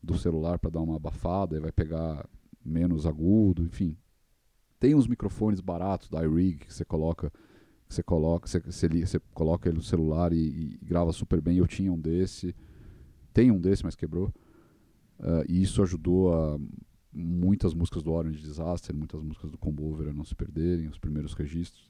do 0.05 0.17
celular 0.17 0.59
para 0.59 0.69
dar 0.69 0.81
uma 0.81 0.95
abafada 0.95 1.57
e 1.57 1.59
vai 1.59 1.71
pegar 1.71 2.27
menos 2.63 3.05
agudo, 3.05 3.63
enfim. 3.63 3.97
Tem 4.79 4.93
uns 4.93 5.07
microfones 5.07 5.59
baratos 5.59 6.09
da 6.09 6.23
iRig 6.23 6.65
que 6.65 6.73
você 6.73 6.85
coloca, 6.85 7.31
você 7.89 8.03
coloca, 8.03 8.47
você, 8.47 8.59
você, 8.59 8.87
você 8.87 9.19
coloca 9.33 9.67
ele 9.67 9.77
no 9.77 9.83
celular 9.83 10.31
e, 10.31 10.37
e, 10.37 10.79
grava 10.83 11.11
super 11.11 11.41
bem. 11.41 11.57
Eu 11.57 11.67
tinha 11.67 11.91
um 11.91 11.99
desse, 11.99 12.55
tem 13.33 13.51
um 13.51 13.59
desse, 13.59 13.83
mas 13.83 13.95
quebrou. 13.95 14.33
Uh, 15.19 15.43
e 15.47 15.61
isso 15.61 15.81
ajudou 15.81 16.33
a 16.33 16.59
muitas 17.11 17.73
músicas 17.73 18.03
do 18.03 18.11
Orange 18.11 18.41
Disaster, 18.41 18.95
muitas 18.95 19.21
músicas 19.23 19.49
do 19.49 19.57
Combover 19.57 20.09
a 20.09 20.13
não 20.13 20.25
se 20.25 20.35
perderem, 20.35 20.87
os 20.87 20.99
primeiros 20.99 21.33
registros. 21.33 21.89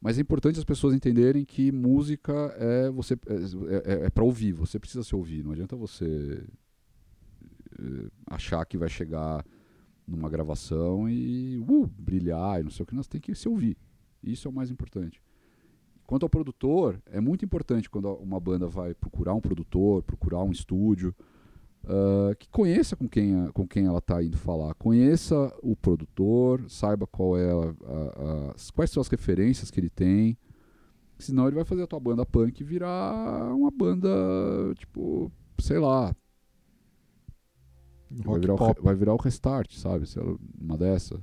Mas 0.00 0.16
é 0.16 0.20
importante 0.20 0.58
as 0.58 0.64
pessoas 0.64 0.94
entenderem 0.94 1.44
que 1.44 1.72
música 1.72 2.32
é 2.56 2.88
você 2.90 3.14
é, 3.14 3.92
é, 3.92 4.06
é 4.06 4.10
para 4.10 4.24
ouvir, 4.24 4.52
você 4.52 4.78
precisa 4.78 5.02
se 5.02 5.14
ouvir. 5.14 5.42
Não 5.42 5.52
adianta 5.52 5.74
você 5.74 6.44
é, 7.78 8.10
achar 8.26 8.64
que 8.64 8.78
vai 8.78 8.88
chegar 8.88 9.44
numa 10.06 10.30
gravação 10.30 11.08
e 11.08 11.58
uh, 11.58 11.86
brilhar 11.98 12.60
e 12.60 12.64
não 12.64 12.70
sei 12.70 12.82
o 12.82 12.86
que, 12.86 12.94
nós 12.94 13.08
tem 13.08 13.20
que 13.20 13.34
se 13.34 13.48
ouvir. 13.48 13.76
Isso 14.22 14.48
é 14.48 14.50
o 14.50 14.54
mais 14.54 14.70
importante. 14.70 15.20
Quanto 16.06 16.22
ao 16.22 16.30
produtor, 16.30 16.98
é 17.06 17.20
muito 17.20 17.44
importante 17.44 17.90
quando 17.90 18.10
uma 18.14 18.40
banda 18.40 18.66
vai 18.66 18.94
procurar 18.94 19.34
um 19.34 19.40
produtor, 19.40 20.02
procurar 20.02 20.42
um 20.42 20.50
estúdio, 20.50 21.14
uh, 21.84 22.34
que 22.38 22.48
conheça 22.48 22.96
com 22.96 23.08
quem, 23.08 23.50
com 23.52 23.66
quem 23.66 23.86
ela 23.86 23.98
está 23.98 24.22
indo 24.22 24.36
falar. 24.36 24.74
Conheça 24.74 25.52
o 25.62 25.76
produtor, 25.76 26.64
saiba 26.68 27.06
qual 27.06 27.36
é 27.36 27.50
a, 27.50 27.56
a, 27.56 28.50
a, 28.50 28.54
quais 28.74 28.90
são 28.90 29.00
as 29.00 29.08
referências 29.08 29.70
que 29.70 29.80
ele 29.80 29.90
tem. 29.90 30.36
Senão 31.18 31.46
ele 31.46 31.56
vai 31.56 31.64
fazer 31.64 31.82
a 31.82 31.86
tua 31.86 31.98
banda 31.98 32.24
punk 32.24 32.62
virar 32.62 33.52
uma 33.52 33.70
banda, 33.70 34.08
tipo, 34.76 35.32
sei 35.60 35.78
lá, 35.78 36.14
Vai 38.10 38.40
virar, 38.40 38.54
o, 38.54 38.82
vai 38.82 38.94
virar, 38.94 39.14
o, 39.14 39.18
restart, 39.18 39.76
sabe? 39.76 40.06
Uma 40.58 40.78
dessa. 40.78 41.20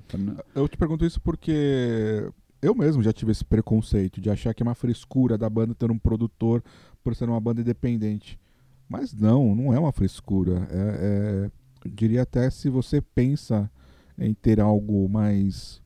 Eu 0.53 0.67
te 0.67 0.77
pergunto 0.77 1.03
isso 1.03 1.19
porque 1.19 2.31
eu 2.61 2.75
mesmo 2.75 3.01
já 3.01 3.11
tive 3.11 3.31
esse 3.31 3.43
preconceito 3.43 4.21
de 4.21 4.29
achar 4.29 4.53
que 4.53 4.61
é 4.61 4.65
uma 4.65 4.75
frescura 4.75 5.37
da 5.37 5.49
banda 5.49 5.73
ter 5.73 5.89
um 5.89 5.97
produtor 5.97 6.63
por 7.03 7.15
ser 7.15 7.27
uma 7.27 7.39
banda 7.39 7.61
independente. 7.61 8.39
Mas 8.87 9.13
não, 9.13 9.55
não 9.55 9.73
é 9.73 9.79
uma 9.79 9.91
frescura. 9.91 10.67
É, 10.69 11.49
é, 11.85 11.89
diria 11.89 12.21
até 12.21 12.49
se 12.49 12.69
você 12.69 13.01
pensa 13.01 13.69
em 14.17 14.33
ter 14.33 14.59
algo 14.59 15.09
mais 15.09 15.81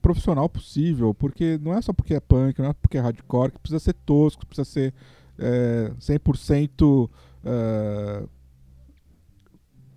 profissional 0.00 0.48
possível, 0.48 1.14
porque 1.14 1.58
não 1.58 1.74
é 1.74 1.82
só 1.82 1.92
porque 1.92 2.14
é 2.14 2.20
punk, 2.20 2.58
não 2.58 2.70
é 2.70 2.72
porque 2.72 2.96
é 2.96 3.00
hardcore, 3.00 3.52
que 3.52 3.58
precisa 3.58 3.80
ser 3.80 3.94
tosco, 3.94 4.46
precisa 4.46 4.64
ser 4.64 4.94
é, 5.38 5.92
100% 5.98 7.08
uh, 7.08 8.28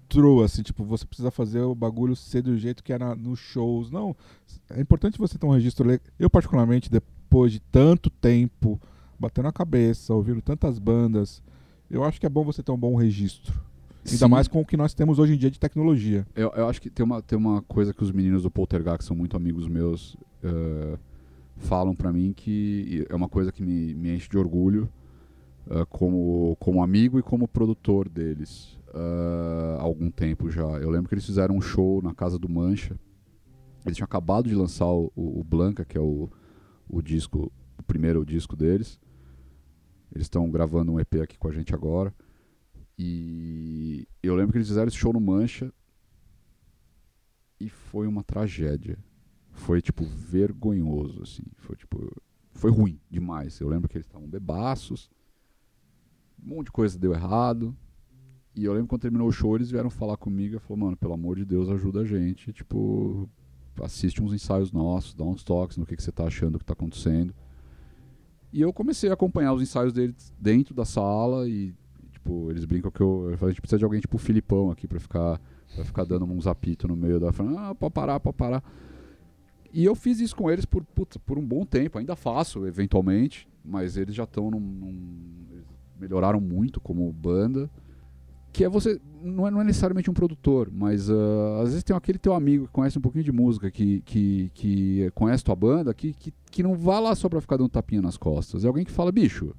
true, 0.07 0.43
assim, 0.43 0.61
tipo, 0.61 0.83
você 0.83 1.05
precisa 1.05 1.31
fazer 1.31 1.61
o 1.61 1.73
bagulho 1.73 2.15
ser 2.15 2.41
do 2.41 2.57
jeito 2.57 2.83
que 2.83 2.93
é 2.93 2.97
nos 3.15 3.39
shows. 3.39 3.89
Não, 3.89 4.15
é 4.69 4.79
importante 4.79 5.17
você 5.17 5.37
ter 5.37 5.45
um 5.45 5.51
registro. 5.51 5.99
Eu, 6.19 6.29
particularmente, 6.29 6.89
depois 6.89 7.51
de 7.51 7.59
tanto 7.59 8.09
tempo 8.09 8.79
batendo 9.19 9.47
a 9.47 9.53
cabeça, 9.53 10.13
ouvindo 10.13 10.41
tantas 10.41 10.77
bandas, 10.77 11.41
eu 11.93 12.03
acho 12.03 12.19
que 12.19 12.25
é 12.25 12.29
bom 12.29 12.43
você 12.43 12.63
ter 12.63 12.71
um 12.71 12.77
bom 12.77 12.95
registro. 12.95 13.53
Ainda 14.05 14.25
Sim. 14.25 14.27
mais 14.27 14.47
com 14.47 14.59
o 14.59 14.65
que 14.65 14.75
nós 14.75 14.93
temos 14.95 15.19
hoje 15.19 15.35
em 15.35 15.37
dia 15.37 15.51
de 15.51 15.59
tecnologia. 15.59 16.25
Eu, 16.35 16.51
eu 16.55 16.67
acho 16.67 16.81
que 16.81 16.89
tem 16.89 17.05
uma, 17.05 17.21
tem 17.21 17.37
uma 17.37 17.61
coisa 17.61 17.93
que 17.93 18.03
os 18.03 18.11
meninos 18.11 18.43
do 18.43 18.51
Poltergeist, 18.51 18.97
que 18.97 19.05
são 19.05 19.15
muito 19.15 19.37
amigos 19.37 19.67
meus, 19.67 20.15
uh, 20.43 20.97
falam 21.57 21.95
para 21.95 22.11
mim 22.11 22.33
que 22.35 23.05
é 23.07 23.15
uma 23.15 23.29
coisa 23.29 23.51
que 23.51 23.61
me, 23.61 23.93
me 23.93 24.13
enche 24.13 24.27
de 24.27 24.37
orgulho 24.37 24.89
uh, 25.67 25.85
como, 25.85 26.57
como 26.59 26.83
amigo 26.83 27.19
e 27.19 27.21
como 27.21 27.47
produtor 27.47 28.09
deles 28.09 28.77
uh, 28.89 29.77
há 29.79 29.83
algum 29.83 30.09
tempo 30.09 30.49
já. 30.49 30.63
Eu 30.63 30.89
lembro 30.89 31.07
que 31.07 31.13
eles 31.13 31.25
fizeram 31.25 31.55
um 31.55 31.61
show 31.61 32.01
na 32.01 32.13
casa 32.13 32.39
do 32.39 32.49
Mancha. 32.49 32.99
Eles 33.85 33.95
tinham 33.95 34.05
acabado 34.05 34.49
de 34.49 34.55
lançar 34.55 34.87
o, 34.87 35.11
o 35.15 35.43
Blanca, 35.43 35.85
que 35.85 35.97
é 35.97 36.01
o, 36.01 36.27
o 36.89 37.01
disco, 37.01 37.51
o 37.77 37.83
primeiro 37.83 38.25
disco 38.25 38.55
deles. 38.55 38.99
Eles 40.13 40.25
estão 40.25 40.49
gravando 40.49 40.91
um 40.91 40.99
EP 40.99 41.15
aqui 41.23 41.37
com 41.37 41.47
a 41.47 41.51
gente 41.51 41.73
agora. 41.73 42.13
E 42.97 44.07
eu 44.21 44.35
lembro 44.35 44.51
que 44.51 44.59
eles 44.59 44.67
fizeram 44.67 44.87
esse 44.87 44.97
show 44.97 45.11
no 45.11 45.19
Mancha 45.19 45.73
e 47.59 47.67
foi 47.67 48.07
uma 48.07 48.23
tragédia. 48.23 48.97
Foi 49.51 49.81
tipo 49.81 50.03
vergonhoso 50.03 51.23
assim, 51.23 51.43
foi 51.57 51.75
tipo 51.75 52.11
foi 52.51 52.69
ruim 52.71 52.99
demais. 53.09 53.59
Eu 53.59 53.67
lembro 53.67 53.89
que 53.89 53.97
eles 53.97 54.05
estavam 54.05 54.27
bebaços. 54.27 55.09
Um 56.41 56.49
monte 56.55 56.67
de 56.67 56.71
coisa 56.71 56.99
deu 56.99 57.13
errado. 57.13 57.75
E 58.55 58.65
eu 58.65 58.73
lembro 58.73 58.87
quando 58.87 59.01
terminou 59.01 59.27
o 59.27 59.31
show, 59.31 59.55
eles 59.55 59.71
vieram 59.71 59.89
falar 59.89 60.15
comigo 60.17 60.55
e 60.55 60.59
falaram, 60.59 60.85
mano, 60.85 60.97
pelo 60.97 61.13
amor 61.13 61.37
de 61.37 61.45
Deus, 61.45 61.69
ajuda 61.69 62.01
a 62.01 62.05
gente. 62.05 62.53
Tipo, 62.53 63.27
assiste 63.81 64.21
uns 64.21 64.31
ensaios 64.31 64.71
nossos, 64.71 65.15
dá 65.15 65.23
uns 65.23 65.43
toques 65.43 65.77
no 65.77 65.85
que, 65.85 65.95
que 65.95 66.03
você 66.03 66.11
tá 66.11 66.25
achando 66.25 66.59
que 66.59 66.65
tá 66.65 66.73
acontecendo. 66.73 67.33
E 68.53 68.61
eu 68.61 68.71
comecei 68.71 69.09
a 69.09 69.13
acompanhar 69.13 69.51
os 69.51 69.63
ensaios 69.63 69.91
deles 69.91 70.31
dentro 70.39 70.75
da 70.75 70.85
sala 70.85 71.49
e, 71.49 71.73
tipo, 72.11 72.51
eles 72.51 72.65
brincam 72.65 72.91
que 72.91 73.01
eu, 73.01 73.31
eu 73.31 73.47
a 73.47 73.49
gente 73.49 73.59
precisa 73.59 73.79
de 73.79 73.83
alguém 73.83 73.99
tipo 73.99 74.15
o 74.15 74.19
Filipão 74.19 74.69
aqui 74.69 74.87
pra 74.87 74.99
ficar, 74.99 75.41
pra 75.73 75.83
ficar 75.83 76.03
dando 76.05 76.25
uns 76.25 76.45
apitos 76.45 76.87
no 76.87 76.95
meio 76.95 77.19
da 77.19 77.33
falando, 77.33 77.57
ah, 77.57 77.73
pode 77.73 77.93
parar, 77.93 78.19
pode 78.19 78.37
parar. 78.37 78.63
E 79.73 79.83
eu 79.83 79.95
fiz 79.95 80.19
isso 80.19 80.35
com 80.35 80.51
eles 80.51 80.65
por, 80.65 80.83
putz, 80.83 81.17
por 81.17 81.39
um 81.39 81.43
bom 81.43 81.65
tempo, 81.65 81.97
ainda 81.97 82.15
faço, 82.15 82.67
eventualmente, 82.67 83.47
mas 83.65 83.97
eles 83.97 84.13
já 84.13 84.23
estão 84.23 84.51
num, 84.51 84.59
num, 84.59 85.63
melhoraram 85.99 86.39
muito 86.39 86.79
como 86.79 87.11
banda 87.11 87.67
que 88.53 88.63
é 88.63 88.69
você 88.69 89.01
não 89.23 89.47
é, 89.47 89.51
não 89.51 89.61
é, 89.61 89.63
necessariamente 89.63 90.11
um 90.11 90.13
produtor, 90.13 90.69
mas 90.71 91.09
uh, 91.09 91.61
às 91.61 91.69
vezes 91.69 91.83
tem 91.83 91.95
aquele 91.95 92.19
teu 92.19 92.33
amigo 92.33 92.67
que 92.67 92.71
conhece 92.71 92.99
um 92.99 93.01
pouquinho 93.01 93.23
de 93.23 93.31
música, 93.31 93.71
que, 93.71 94.01
que, 94.01 94.51
que 94.53 95.11
conhece 95.15 95.43
tua 95.43 95.55
banda, 95.55 95.91
que, 95.93 96.13
que, 96.13 96.31
que 96.51 96.61
não 96.61 96.75
vá 96.75 96.99
lá 96.99 97.15
só 97.15 97.27
pra 97.27 97.41
ficar 97.41 97.57
dando 97.57 97.69
tapinha 97.69 98.01
nas 98.01 98.15
costas. 98.15 98.63
É 98.63 98.67
alguém 98.67 98.85
que 98.85 98.91
fala, 98.91 99.11
bicho, 99.11 99.55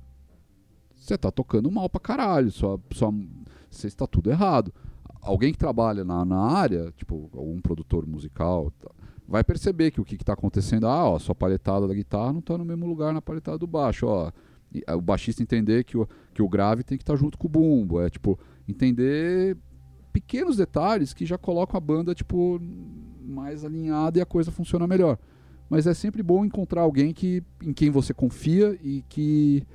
você 0.94 1.18
tá 1.18 1.30
tocando 1.30 1.70
mal 1.70 1.90
pra 1.90 2.00
caralho, 2.00 2.50
você 2.50 3.86
está 3.88 4.06
tudo 4.06 4.30
errado. 4.30 4.72
Alguém 5.20 5.52
que 5.52 5.58
trabalha 5.58 6.04
na, 6.04 6.24
na 6.24 6.38
área, 6.38 6.92
tipo, 6.96 7.28
algum 7.34 7.60
produtor 7.60 8.06
musical, 8.06 8.70
tá, 8.78 8.90
vai 9.26 9.42
perceber 9.42 9.90
que 9.90 10.00
o 10.00 10.04
que 10.04 10.14
está 10.14 10.34
acontecendo, 10.34 10.86
ah, 10.86 11.08
ó, 11.08 11.18
sua 11.18 11.34
paletada 11.34 11.88
da 11.88 11.94
guitarra 11.94 12.32
não 12.32 12.40
está 12.40 12.56
no 12.56 12.64
mesmo 12.64 12.86
lugar 12.86 13.12
na 13.12 13.20
paletada 13.20 13.58
do 13.58 13.66
baixo, 13.66 14.06
ó. 14.06 14.30
E, 14.74 14.84
o 14.92 15.00
baixista 15.00 15.42
entender 15.42 15.84
que 15.84 15.96
o, 15.96 16.08
que 16.32 16.42
o 16.42 16.48
grave 16.48 16.82
tem 16.82 16.98
que 16.98 17.02
estar 17.02 17.14
tá 17.14 17.18
junto 17.18 17.38
com 17.38 17.46
o 17.46 17.50
bumbo, 17.50 18.00
é 18.00 18.10
tipo, 18.10 18.38
entender 18.66 19.56
pequenos 20.12 20.56
detalhes 20.56 21.12
que 21.12 21.24
já 21.26 21.38
colocam 21.38 21.76
a 21.76 21.80
banda, 21.80 22.14
tipo, 22.14 22.60
mais 23.22 23.64
alinhada 23.64 24.18
e 24.18 24.22
a 24.22 24.26
coisa 24.26 24.50
funciona 24.50 24.86
melhor. 24.86 25.18
Mas 25.68 25.86
é 25.86 25.94
sempre 25.94 26.22
bom 26.22 26.44
encontrar 26.44 26.82
alguém 26.82 27.12
que, 27.12 27.42
em 27.62 27.72
quem 27.72 27.90
você 27.90 28.12
confia 28.12 28.78
e 28.82 29.02
que 29.08 29.66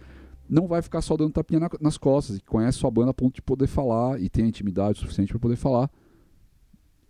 não 0.48 0.68
vai 0.68 0.82
ficar 0.82 1.02
só 1.02 1.16
dando 1.16 1.34
tapinha 1.34 1.60
na, 1.60 1.70
nas 1.80 1.98
costas, 1.98 2.38
e 2.38 2.40
que 2.40 2.46
conhece 2.46 2.80
sua 2.80 2.90
banda 2.90 3.12
a 3.12 3.14
ponto 3.14 3.36
de 3.36 3.42
poder 3.42 3.68
falar 3.68 4.20
e 4.20 4.30
tem 4.30 4.48
intimidade 4.48 4.98
suficiente 4.98 5.32
para 5.32 5.40
poder 5.40 5.56
falar. 5.56 5.90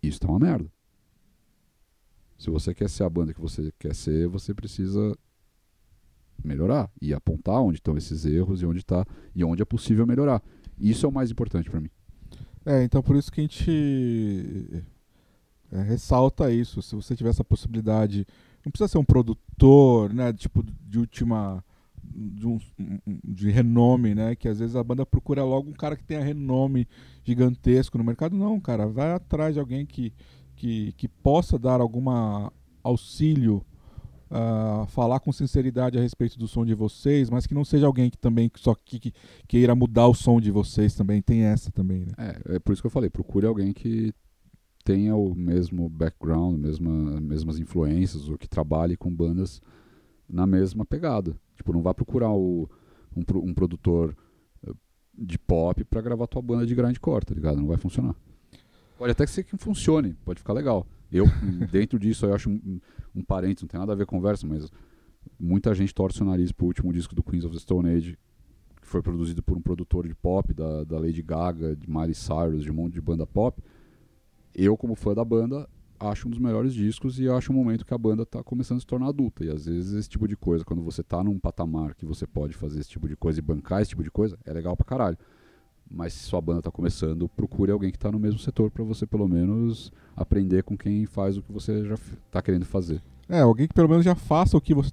Isso 0.02 0.20
tá 0.20 0.28
uma 0.28 0.40
merda. 0.40 0.70
Se 2.38 2.49
você 2.49 2.74
quer 2.74 2.90
ser 2.90 3.03
a 3.03 3.10
banda 3.10 3.34
que 3.34 3.41
você 3.41 3.72
quer 3.78 3.94
ser, 3.94 4.28
você 4.28 4.53
precisa 4.53 5.16
melhorar 6.44 6.90
e 7.02 7.14
apontar 7.14 7.61
onde 7.61 7.78
estão 7.78 7.98
esses 7.98 8.26
erros 8.26 8.61
e 8.61 8.66
onde 8.66 8.84
tá 8.84 9.06
e 9.36 9.44
onde 9.44 9.61
é 9.61 9.66
possível 9.66 10.06
melhorar. 10.06 10.41
Isso 10.80 11.06
é 11.06 11.10
o 11.10 11.11
mais 11.11 11.32
importante 11.32 11.70
para 11.70 11.80
mim. 11.80 11.90
É, 12.66 12.84
então 12.84 13.02
por 13.02 13.16
isso 13.16 13.32
que 13.32 13.41
a 13.41 13.44
gente 13.44 14.84
é, 15.72 15.82
ressalta 15.82 16.52
isso. 16.52 16.82
Se 16.82 16.95
você 16.95 17.16
tiver 17.16 17.30
essa 17.30 17.44
possibilidade, 17.44 18.26
não 18.66 18.72
precisa 18.72 18.88
ser 18.88 18.98
um 18.98 19.06
produtor, 19.06 20.14
né, 20.14 20.34
tipo 20.34 20.64
de 20.64 20.99
última 20.99 21.64
de, 22.03 22.48
um, 22.48 22.60
de 23.24 23.49
renome, 23.49 24.16
né? 24.16 24.36
Que 24.36 24.48
às 24.48 24.60
vezes 24.60 24.76
a 24.76 24.84
banda 24.84 25.06
procura 25.06 25.44
logo 25.44 25.70
um 25.70 25.74
cara 25.74 25.95
que 25.95 26.03
tenha 26.03 26.24
renome 26.24 26.88
gigantesco 27.24 27.98
no 27.98 28.03
mercado. 28.03 28.36
Não, 28.36 28.60
cara, 28.60 28.88
vai 28.88 29.11
atrás 29.14 29.53
de 29.53 29.60
alguém 29.60 29.86
que, 29.86 30.14
que, 30.56 30.94
que 30.94 31.07
possa 31.07 31.57
dar 31.57 31.82
alguma 31.82 32.52
auxílio, 32.84 33.64
uh, 34.30 34.85
falar 34.88 35.19
com 35.19 35.31
sinceridade 35.31 35.97
a 35.97 36.01
respeito 36.01 36.38
do 36.38 36.47
som 36.47 36.65
de 36.65 36.73
vocês, 36.73 37.30
mas 37.30 37.45
que 37.45 37.53
não 37.53 37.65
seja 37.65 37.85
alguém 37.85 38.10
que 38.10 38.18
também 38.18 38.51
só 38.56 38.76
que, 38.76 38.99
que 38.99 39.14
queira 39.47 39.76
mudar 39.76 40.07
o 40.07 40.14
som 40.14 40.39
de 40.39 40.51
vocês 40.51 40.95
também. 40.95 41.22
Tem 41.22 41.41
essa 41.41 41.72
também, 41.72 42.06
né? 42.06 42.14
É, 42.18 42.56
é 42.56 42.60
por 42.60 42.73
isso 42.73 42.81
que 42.81 42.88
eu 42.88 42.91
falei, 42.91 43.10
procure 43.10 43.45
alguém 43.45 43.73
que 43.73 44.14
tenha 44.84 45.15
o 45.15 45.35
mesmo 45.35 45.89
background, 45.89 46.57
mesma, 46.60 47.22
mesmas 47.22 47.60
influências, 47.60 48.30
ou 48.30 48.38
que 48.38 48.47
trabalhe 48.47 48.97
com 48.97 49.14
bandas 49.14 49.61
na 50.27 50.47
mesma 50.47 50.85
pegada. 50.85 51.35
Tipo, 51.56 51.73
não 51.73 51.81
vá 51.81 51.93
procurar 51.93 52.31
o, 52.31 52.69
um, 53.15 53.23
um 53.39 53.53
produtor 53.53 54.15
eh, 54.65 54.72
de 55.18 55.38
pop 55.38 55.84
para 55.84 56.01
gravar 56.01 56.27
tua 56.27 56.41
banda 56.41 56.65
de 56.65 56.73
grindcore, 56.73 57.26
tá 57.26 57.35
ligado? 57.35 57.57
Não 57.57 57.68
vai 57.68 57.77
funcionar. 57.77 58.15
Pode 59.00 59.14
até 59.14 59.26
ser 59.26 59.46
que 59.46 59.56
funcione, 59.56 60.14
pode 60.26 60.40
ficar 60.40 60.52
legal. 60.52 60.86
Eu, 61.10 61.26
dentro 61.72 61.98
disso, 61.98 62.26
eu 62.26 62.34
acho 62.34 62.50
um, 62.50 62.82
um 63.16 63.24
parênteses, 63.24 63.62
não 63.62 63.70
tem 63.70 63.80
nada 63.80 63.94
a 63.94 63.96
ver 63.96 64.06
com 64.06 64.18
conversa, 64.18 64.46
mas 64.46 64.70
muita 65.40 65.74
gente 65.74 65.96
torce 65.96 66.22
o 66.22 66.26
nariz 66.26 66.52
pro 66.52 66.66
último 66.66 66.92
disco 66.92 67.16
do 67.16 67.24
Queens 67.24 67.46
of 67.46 67.54
the 67.54 67.62
Stone 67.62 67.90
Age, 67.90 68.20
que 68.82 68.86
foi 68.86 69.02
produzido 69.02 69.42
por 69.42 69.58
um 69.58 69.62
produtor 69.62 70.06
de 70.06 70.14
pop, 70.14 70.54
da, 70.54 70.84
da 70.84 71.00
Lady 71.00 71.22
Gaga, 71.22 71.78
de 71.78 71.90
Miley 71.90 72.14
Cyrus, 72.14 72.62
de 72.62 72.72
um 72.72 72.74
monte 72.74 72.96
de 72.96 73.02
banda 73.02 73.26
pop. 73.26 73.64
Eu, 74.54 74.76
como 74.76 74.96
fã 74.96 75.14
da 75.14 75.24
banda, 75.24 75.70
acho 75.98 76.28
um 76.28 76.32
dos 76.32 76.40
melhores 76.40 76.74
discos 76.74 77.22
e 77.22 77.30
acho 77.30 77.54
um 77.54 77.56
momento 77.56 77.86
que 77.86 77.94
a 77.94 77.98
banda 77.98 78.24
está 78.24 78.44
começando 78.44 78.80
a 78.80 78.82
se 78.82 78.86
tornar 78.86 79.08
adulta. 79.08 79.46
E 79.46 79.50
às 79.50 79.66
vezes 79.66 79.94
esse 79.94 80.10
tipo 80.10 80.28
de 80.28 80.36
coisa, 80.36 80.66
quando 80.66 80.82
você 80.82 81.00
está 81.00 81.24
num 81.24 81.40
patamar 81.40 81.96
que 81.96 82.06
você 82.06 82.28
pode 82.28 82.54
fazer 82.54 82.82
esse 82.82 82.90
tipo 82.90 83.08
de 83.08 83.16
coisa 83.16 83.40
e 83.40 83.42
bancar 83.42 83.82
esse 83.82 83.92
tipo 83.92 84.04
de 84.04 84.12
coisa, 84.12 84.38
é 84.46 84.52
legal 84.52 84.76
pra 84.76 84.86
caralho. 84.86 85.18
Mas 85.90 86.14
se 86.14 86.20
sua 86.20 86.40
banda 86.40 86.60
está 86.60 86.72
começando, 86.72 87.28
procure 87.28 87.72
alguém 87.72 87.90
que 87.90 87.98
está 87.98 88.11
no 88.11 88.20
mesmo 88.20 88.40
setor 88.40 88.70
para 88.70 88.84
você 88.84 89.07
pelo 89.07 89.28
menos 89.28 89.91
aprender 90.16 90.64
com 90.64 90.78
quem 90.78 91.06
faz 91.06 91.36
o 91.36 91.41
que 91.41 91.52
você 91.52 91.84
já 91.86 91.95
está 91.95 92.41
querendo 92.41 92.66
fazer. 92.66 93.02
É, 93.28 93.41
alguém 93.41 93.68
que 93.68 93.74
pelo 93.74 93.90
menos 93.90 94.06
já 94.06 94.16
faça 94.16 94.56
o 94.56 94.61
que 94.61 94.74
você 94.74 94.91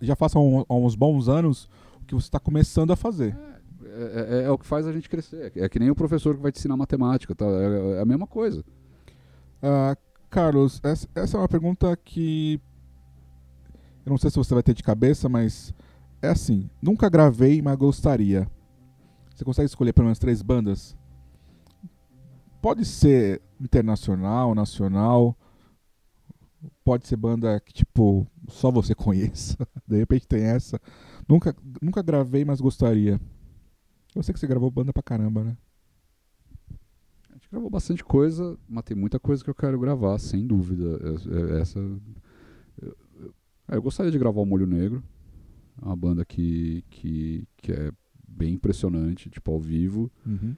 já 0.00 0.14
faça 0.14 0.38
há 0.38 0.74
uns 0.74 0.94
bons 0.94 1.28
anos 1.28 1.68
o 2.00 2.04
que 2.04 2.14
você 2.14 2.26
está 2.26 2.38
começando 2.38 2.92
a 2.92 2.96
fazer. 2.96 3.36
É, 3.84 3.90
é, 3.92 4.38
é, 4.38 4.42
é, 4.44 4.50
o 4.50 4.58
que 4.58 4.66
faz 4.66 4.86
a 4.86 4.92
gente 4.92 5.08
crescer. 5.08 5.52
É 5.56 5.68
que 5.68 5.78
nem 5.78 5.90
o 5.90 5.94
professor 5.94 6.34
que 6.36 6.42
vai 6.42 6.52
te 6.52 6.58
ensinar 6.58 6.76
matemática, 6.76 7.34
tá? 7.34 7.44
é, 7.44 7.98
é 7.98 8.00
a 8.00 8.04
mesma 8.04 8.26
coisa. 8.26 8.60
Uh, 9.62 9.96
Carlos, 10.30 10.80
essa, 10.82 11.08
essa 11.14 11.36
é 11.36 11.40
uma 11.40 11.48
pergunta 11.48 11.94
que 11.96 12.60
eu 14.06 14.10
não 14.10 14.18
sei 14.18 14.30
se 14.30 14.36
você 14.36 14.54
vai 14.54 14.62
ter 14.62 14.74
de 14.74 14.82
cabeça, 14.82 15.28
mas 15.28 15.74
é 16.22 16.28
assim: 16.28 16.70
nunca 16.80 17.08
gravei, 17.08 17.60
mas 17.60 17.76
gostaria. 17.76 18.48
Você 19.40 19.44
consegue 19.46 19.66
escolher 19.68 19.94
pelo 19.94 20.04
menos 20.04 20.18
três 20.18 20.42
bandas? 20.42 20.94
Pode 22.60 22.84
ser 22.84 23.40
internacional, 23.58 24.54
nacional. 24.54 25.34
Pode 26.84 27.06
ser 27.06 27.16
banda 27.16 27.58
que, 27.58 27.72
tipo, 27.72 28.26
só 28.50 28.70
você 28.70 28.92
conheça. 28.94 29.56
De 29.88 29.96
repente 29.96 30.28
tem 30.28 30.42
essa. 30.42 30.78
Nunca, 31.26 31.56
nunca 31.80 32.02
gravei, 32.02 32.44
mas 32.44 32.60
gostaria. 32.60 33.18
Eu 34.14 34.22
sei 34.22 34.34
que 34.34 34.38
você 34.38 34.46
gravou 34.46 34.70
banda 34.70 34.92
pra 34.92 35.02
caramba, 35.02 35.42
né? 35.42 35.56
gravou 37.50 37.70
bastante 37.70 38.04
coisa, 38.04 38.58
mas 38.68 38.84
tem 38.84 38.96
muita 38.96 39.18
coisa 39.18 39.42
que 39.42 39.48
eu 39.48 39.54
quero 39.54 39.80
gravar, 39.80 40.18
sem 40.18 40.46
dúvida. 40.46 41.00
Essa. 41.58 41.78
Eu, 41.78 42.94
é, 43.70 43.76
eu 43.76 43.80
gostaria 43.82 44.12
de 44.12 44.18
gravar 44.18 44.42
o 44.42 44.46
Molho 44.46 44.66
Negro, 44.66 45.02
uma 45.80 45.96
banda 45.96 46.26
que, 46.26 46.84
que, 46.90 47.48
que 47.56 47.72
é 47.72 47.90
bem 48.40 48.54
impressionante, 48.54 49.28
tipo, 49.28 49.50
ao 49.52 49.60
vivo. 49.60 50.10
Uhum. 50.26 50.56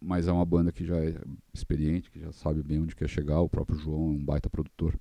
Mas 0.00 0.28
é 0.28 0.32
uma 0.32 0.44
banda 0.44 0.70
que 0.70 0.84
já 0.84 0.96
é 0.96 1.18
experiente, 1.52 2.10
que 2.10 2.20
já 2.20 2.30
sabe 2.32 2.62
bem 2.62 2.80
onde 2.80 2.94
quer 2.94 3.08
chegar. 3.08 3.40
O 3.40 3.48
próprio 3.48 3.78
João 3.78 4.08
é 4.08 4.12
um 4.12 4.24
baita 4.24 4.48
produtor. 4.48 4.98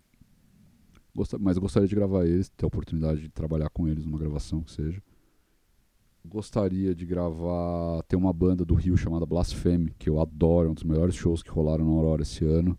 Gost... 1.16 1.34
Mas 1.40 1.58
eu 1.58 1.62
gostaria 1.62 1.88
de 1.88 1.96
gravar 1.96 2.26
eles, 2.26 2.50
ter 2.50 2.66
a 2.66 2.68
oportunidade 2.68 3.22
de 3.22 3.30
trabalhar 3.30 3.70
com 3.70 3.88
eles 3.88 4.06
numa 4.06 4.18
gravação 4.18 4.62
que 4.62 4.72
seja 4.72 5.02
gostaria 6.26 6.96
de 6.96 7.06
gravar. 7.06 8.02
Tem 8.04 8.18
uma 8.18 8.32
banda 8.32 8.64
do 8.64 8.74
Rio 8.74 8.96
chamada 8.96 9.26
Blasphemy, 9.26 9.94
que 10.00 10.10
eu 10.10 10.22
adoro, 10.22 10.68
é 10.68 10.72
um 10.72 10.74
dos 10.74 10.84
melhores 10.84 11.16
shows 11.16 11.44
que 11.44 11.50
rolaram 11.50 11.86
na 11.86 11.92
Aurora 11.92 12.22
esse 12.22 12.46
ano. 12.46 12.78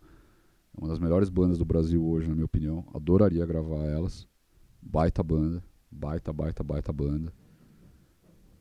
É 0.77 0.81
uma 0.81 0.89
das 0.89 0.99
melhores 0.99 1.29
bandas 1.29 1.59
do 1.59 1.65
Brasil 1.65 2.05
hoje, 2.05 2.29
na 2.29 2.35
minha 2.35 2.47
opinião. 2.47 2.85
Adoraria 2.95 3.45
gravar 3.47 3.85
elas. 3.85 4.27
Baita 4.81 5.23
banda. 5.23 5.63
Baita, 5.91 6.33
baita, 6.33 6.65
baita 6.65 6.93
banda. 6.93 7.33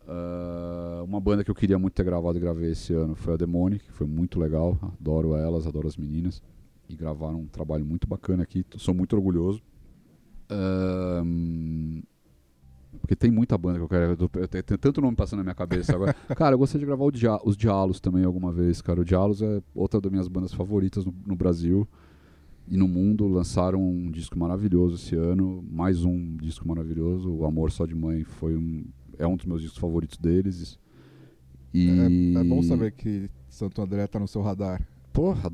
Uh, 0.08 1.04
uma 1.06 1.20
banda 1.20 1.44
que 1.44 1.52
eu 1.52 1.56
queria 1.56 1.80
muito 1.80 1.94
ter 1.94 2.04
gravado 2.04 2.38
e 2.38 2.42
gravei 2.42 2.72
esse 2.72 2.94
ano 2.94 3.16
foi 3.16 3.34
a 3.34 3.38
Demonic, 3.38 3.86
que 3.86 3.92
foi 3.92 4.08
muito 4.08 4.40
legal. 4.40 4.78
Adoro 5.00 5.36
elas, 5.36 5.66
adoro 5.66 5.88
as 5.88 5.98
meninas. 5.98 6.42
E 6.90 6.96
gravaram 6.96 7.40
um 7.40 7.48
trabalho 7.48 7.86
muito 7.86 8.08
bacana 8.08 8.44
aqui. 8.44 8.66
Sou 8.78 8.94
muito 8.94 9.16
orgulhoso. 9.16 9.62
Uh, 10.52 12.04
porque 13.00 13.16
tem 13.16 13.32
muita 13.32 13.58
banda 13.58 13.78
que 13.80 13.84
eu 13.84 13.90
quero. 13.90 14.18
Eu 14.34 14.48
tenho 14.48 14.78
tanto 14.78 15.02
nome 15.02 15.16
passando 15.16 15.40
na 15.40 15.44
minha 15.44 15.56
cabeça 15.56 15.96
agora. 15.96 16.14
cara, 16.36 16.54
eu 16.54 16.60
gostaria 16.60 16.80
de 16.80 16.86
gravar 16.86 17.12
Dia 17.12 17.40
os 17.44 17.58
Dialos 17.58 18.00
também 18.00 18.24
alguma 18.24 18.52
vez, 18.52 18.82
cara. 18.82 19.02
O 19.02 19.06
Dialos 19.06 19.42
é 19.42 19.62
outra 19.74 20.00
das 20.00 20.12
minhas 20.12 20.28
bandas 20.28 20.54
favoritas 20.54 21.06
no, 21.06 21.14
no, 21.26 21.36
Brasil 21.36 21.88
e 22.68 22.78
no 22.78 22.88
mundo. 22.88 23.28
Lançaram 23.28 23.82
um 23.82 24.12
disco 24.12 24.38
maravilhoso 24.38 24.96
esse 24.96 25.16
ano. 25.16 25.64
Mais 25.70 26.04
um 26.04 26.38
disco 26.38 26.68
maravilhoso. 26.68 27.32
O 27.32 27.46
Amor 27.46 27.72
Só 27.72 27.86
de 27.86 27.96
Mãe 27.96 28.24
foi 28.24 28.56
um. 28.56 28.86
É 29.18 29.28
um 29.28 29.36
dos 29.36 29.46
meus 29.46 29.62
discos 29.62 29.80
favoritos 29.80 30.18
deles. 30.18 30.80
E... 31.74 31.90
É, 32.36 32.40
é 32.40 32.44
bom 32.44 32.62
saber 32.62 32.92
que 32.92 33.30
Santo 33.50 33.82
André 33.82 34.06
tá 34.08 34.20
no 34.20 34.28
seu 34.28 34.42
radar. 34.42 34.82
Porra, 35.12 35.52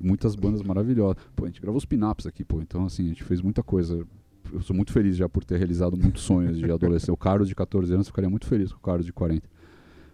muitas 0.00 0.34
bandas 0.34 0.62
maravilhosas. 0.62 1.22
Pô, 1.36 1.44
a 1.44 1.48
gente 1.48 1.60
gravou 1.60 1.78
os 1.78 1.84
pinaps 1.84 2.26
aqui, 2.26 2.44
pô. 2.44 2.60
Então, 2.62 2.86
assim, 2.86 3.06
a 3.06 3.08
gente 3.08 3.24
fez 3.24 3.42
muita 3.42 3.62
coisa 3.62 4.06
eu 4.52 4.62
sou 4.62 4.74
muito 4.74 4.92
feliz 4.92 5.16
já 5.16 5.28
por 5.28 5.44
ter 5.44 5.58
realizado 5.58 5.96
muitos 5.96 6.22
sonhos 6.22 6.58
de 6.58 6.70
adolescente. 6.70 7.10
O 7.10 7.16
Carlos 7.16 7.48
de 7.48 7.54
14 7.54 7.92
anos 7.92 8.06
ficaria 8.06 8.30
muito 8.30 8.46
feliz 8.46 8.72
com 8.72 8.78
o 8.78 8.82
Carlos 8.82 9.04
de 9.04 9.12
40. 9.12 9.48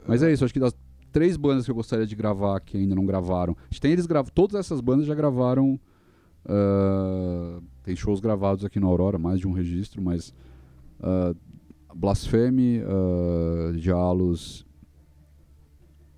Mas 0.07 0.23
é 0.23 0.33
isso, 0.33 0.45
acho 0.45 0.53
que 0.53 0.61
das 0.61 0.75
três 1.13 1.37
bandas 1.37 1.65
que 1.65 1.71
eu 1.71 1.75
gostaria 1.75 2.07
de 2.07 2.15
gravar 2.15 2.61
que 2.61 2.77
ainda 2.77 2.95
não 2.95 3.07
gravaram. 3.07 3.57
A 3.61 3.65
gente 3.71 3.81
tem 3.81 3.93
eles 3.93 4.07
gravam, 4.07 4.31
todas 4.35 4.59
essas 4.59 4.81
bandas 4.81 5.07
já 5.07 5.15
gravaram. 5.15 5.79
Uh, 6.45 7.63
tem 7.83 7.97
shows 7.97 8.21
gravados 8.21 8.65
aqui 8.65 8.79
na 8.79 8.87
Aurora, 8.87 9.19
mais 9.19 9.41
de 9.41 9.49
um 9.49 9.53
registro, 9.53 10.03
mas 10.03 10.35
uh, 11.01 11.35
Blasfeme, 11.95 12.81
uh, 12.81 13.79
Jalos 13.79 14.67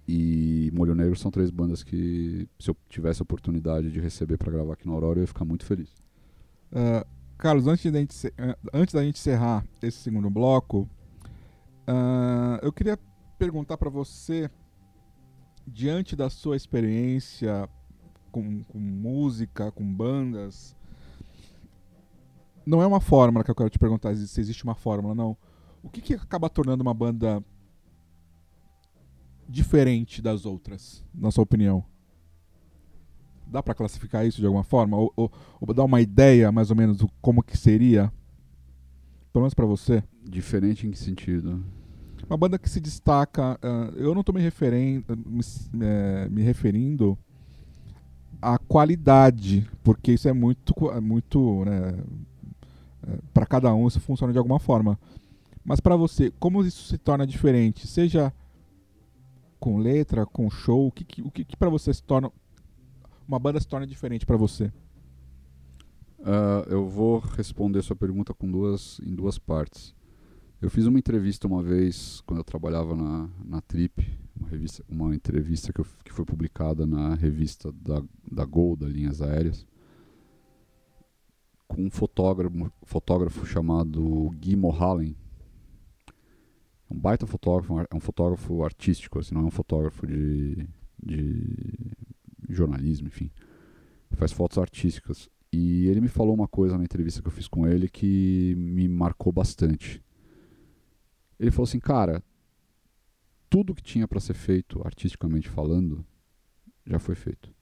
e 0.09 0.71
Molho 0.73 0.95
Negro 0.95 1.17
são 1.17 1.31
três 1.31 1.51
bandas 1.51 1.83
que, 1.83 2.49
se 2.59 2.71
eu 2.71 2.77
tivesse 2.89 3.21
a 3.21 3.25
oportunidade 3.25 3.91
de 3.91 4.01
receber 4.01 4.37
para 4.37 4.53
gravar 4.53 4.75
aqui 4.75 4.87
na 4.87 4.95
Aurora, 4.95 5.19
eu 5.19 5.23
ia 5.23 5.27
ficar 5.27 5.45
muito 5.45 5.65
feliz. 5.65 5.91
Uh, 6.73 7.05
Carlos, 7.37 7.67
antes, 7.67 7.91
da 7.91 7.99
gente, 7.99 8.27
eh, 8.39 8.57
antes 8.73 8.95
da 8.95 9.05
gente 9.05 9.19
encerrar 9.19 9.67
esse 9.83 9.99
segundo 9.99 10.31
bloco, 10.31 10.89
uh, 11.89 12.59
eu 12.63 12.73
queria 12.73 12.99
perguntar 13.39 13.77
para 13.77 13.91
você, 13.91 14.49
diante 15.67 16.17
da 16.17 16.31
sua 16.31 16.57
experiência 16.57 17.69
com, 18.33 18.63
com, 18.65 18.79
música, 18.79 19.71
com 19.73 19.85
bandas, 19.85 20.75
não 22.65 22.81
é 22.81 22.87
uma 22.87 23.01
fórmula 23.01 23.45
que 23.45 23.51
eu 23.51 23.55
quero 23.55 23.71
te 23.71 23.79
perguntar 23.79 24.15
se 24.17 24.41
existe 24.41 24.65
uma 24.65 24.75
fórmula, 24.75 25.15
não. 25.15 25.37
O 25.87 25.89
que, 25.89 26.01
que 26.01 26.15
acaba 26.15 26.51
tornando 26.51 26.83
uma 26.83 26.93
banda 26.93 27.41
diferente 29.49 30.21
das 30.21 30.45
outras, 30.45 31.05
na 31.15 31.31
sua 31.31 31.45
opinião? 31.45 31.85
Dá 33.47 33.63
para 33.63 33.73
classificar 33.73 34.27
isso 34.27 34.41
de 34.41 34.47
alguma 34.47 34.65
forma? 34.65 34.97
Ou, 34.97 35.13
ou, 35.15 35.33
ou, 35.61 35.73
dar 35.73 35.85
uma 35.85 36.01
ideia, 36.01 36.51
mais 36.51 36.71
ou 36.71 36.77
menos, 36.77 36.97
do 36.97 37.09
como 37.23 37.41
que 37.41 37.57
seria? 37.57 38.13
Pelo 39.33 39.45
menos 39.45 39.55
para 39.55 39.65
você? 39.65 40.03
Diferente 40.25 40.89
em 40.89 40.91
que 40.91 40.99
sentido? 40.99 41.65
Uma 42.29 42.37
banda 42.37 42.59
que 42.59 42.69
se 42.69 42.81
destaca. 42.81 43.57
Uh, 43.63 43.97
eu 43.97 44.13
não 44.13 44.23
estou 44.23 44.35
me, 44.35 44.41
referen 44.41 45.05
me, 45.25 45.41
é, 45.85 46.29
me 46.29 46.43
referindo 46.43 47.17
à 48.43 48.59
qualidade, 48.59 49.71
porque 49.85 50.15
isso 50.15 50.29
é 50.29 50.33
muito. 50.33 50.75
É 50.91 51.01
muito 51.01 51.65
né, 51.65 51.95
é, 53.07 53.19
para 53.33 53.47
cada 53.47 53.73
um 53.73 53.87
isso 53.87 54.01
funciona 54.01 54.33
de 54.33 54.39
alguma 54.39 54.59
forma. 54.59 54.99
Mas 55.67 55.81
para 55.81 55.97
você, 55.97 56.31
como 56.39 56.65
isso 56.65 56.85
se 56.85 56.97
torna 56.97 57.27
diferente? 57.27 57.89
Seja 57.89 58.33
com 59.59 59.79
letra, 59.79 60.25
com 60.25 60.49
show, 60.49 60.87
o 60.87 60.93
que, 60.93 61.21
o 61.21 61.31
que, 61.31 61.45
que 61.45 61.57
para 61.57 61.69
você 61.69 61.93
se 61.93 62.03
torna 62.03 62.31
uma 63.27 63.39
banda 63.41 63.59
se 63.59 63.67
torna 63.67 63.85
diferente 63.85 64.25
para 64.25 64.37
você? 64.37 64.73
Uh, 66.21 66.63
eu 66.69 66.89
vou 66.89 67.19
responder 67.19 67.83
sua 67.83 67.97
pergunta 67.97 68.33
com 68.33 68.49
duas, 68.49 69.01
em 69.05 69.13
duas 69.13 69.39
partes. 69.39 69.93
Eu 70.63 70.71
fiz 70.71 70.87
uma 70.87 71.01
entrevista 71.01 71.49
uma 71.49 71.63
vez 71.63 72.23
quando 72.25 72.39
eu 72.39 72.45
trabalhava 72.45 72.95
na, 72.95 73.29
na 73.45 73.61
Trip, 73.61 74.07
uma, 74.39 74.49
revista, 74.49 74.85
uma 74.89 75.15
entrevista 75.15 75.73
que, 75.73 75.81
eu, 75.81 75.87
que 76.05 76.13
foi 76.13 76.25
publicada 76.25 76.87
na 76.87 77.15
revista 77.15 77.73
da, 77.73 78.03
da 78.31 78.45
Gol, 78.45 78.77
da 78.77 78.89
Linhas 78.89 79.21
Aéreas, 79.21 79.67
com 81.67 81.83
um 81.87 81.91
fotógrafo, 81.91 82.73
fotógrafo 82.85 83.45
chamado 83.45 84.31
Guy 84.41 84.55
Mohallen. 84.55 85.17
Um 86.91 86.99
baita 86.99 87.27
fotógrafo, 87.27 87.81
é 87.81 87.95
um 87.95 88.01
fotógrafo 88.01 88.63
artístico, 88.63 89.19
assim, 89.19 89.35
não 89.35 89.43
é 89.43 89.47
um 89.47 89.51
fotógrafo 89.51 90.07
de, 90.07 90.69
de 91.03 91.93
jornalismo, 92.49 93.09
enfim. 93.09 93.31
Faz 94.13 94.33
fotos 94.33 94.57
artísticas. 94.57 95.29
E 95.53 95.87
ele 95.89 96.01
me 96.01 96.09
falou 96.09 96.35
uma 96.35 96.49
coisa 96.49 96.79
na 96.79 96.85
entrevista 96.85 97.21
que 97.21 97.29
eu 97.29 97.33
fiz 97.33 97.49
com 97.49 97.67
ele 97.67 97.89
que 97.89 98.55
me 98.57 98.89
marcou 98.89 99.33
bastante. 99.33 100.03
Ele 101.39 101.51
falou 101.51 101.65
assim, 101.65 101.81
cara, 101.81 102.23
tudo 103.49 103.75
que 103.75 103.83
tinha 103.83 104.07
para 104.07 104.21
ser 104.21 104.35
feito, 104.35 104.81
artisticamente 104.85 105.49
falando, 105.49 106.05
já 106.87 106.99
foi 106.99 107.15
feito. 107.15 107.55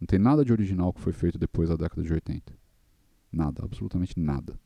Não 0.00 0.06
tem 0.06 0.18
nada 0.18 0.44
de 0.44 0.52
original 0.52 0.92
que 0.92 1.00
foi 1.00 1.12
feito 1.12 1.38
depois 1.38 1.68
da 1.68 1.76
década 1.76 2.02
de 2.02 2.12
80. 2.12 2.56
Nada, 3.32 3.64
absolutamente 3.64 4.18
nada. 4.18 4.58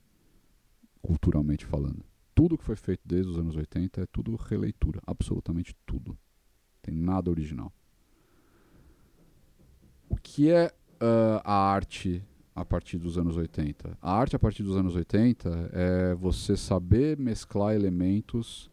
Culturalmente 1.01 1.65
falando. 1.65 2.05
Tudo 2.35 2.57
que 2.57 2.65
foi 2.65 2.77
feito 2.77 3.03
desde 3.05 3.31
os 3.31 3.39
anos 3.39 3.57
80 3.57 4.01
é 4.01 4.07
tudo 4.07 4.35
releitura, 4.37 5.01
absolutamente 5.07 5.77
tudo. 5.85 6.17
Tem 6.81 6.95
nada 6.95 7.31
original. 7.31 7.73
O 10.09 10.17
que 10.17 10.51
é 10.51 10.67
uh, 10.67 11.41
a 11.45 11.55
arte 11.55 12.23
a 12.55 12.65
partir 12.65 12.99
dos 12.99 13.19
anos 13.19 13.37
80? 13.37 13.99
A 14.01 14.13
arte 14.13 14.37
a 14.37 14.39
partir 14.39 14.63
dos 14.63 14.77
anos 14.77 14.95
80 14.95 15.71
é 15.73 16.15
você 16.15 16.57
saber 16.57 17.19
mesclar 17.19 17.75
elementos 17.75 18.71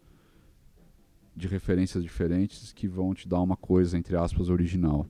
de 1.36 1.48
referências 1.48 2.04
diferentes 2.04 2.74
que 2.74 2.88
vão 2.88 3.14
te 3.14 3.28
dar 3.28 3.42
uma 3.42 3.56
coisa, 3.56 3.98
entre 3.98 4.16
aspas, 4.16 4.50
original. 4.50 5.08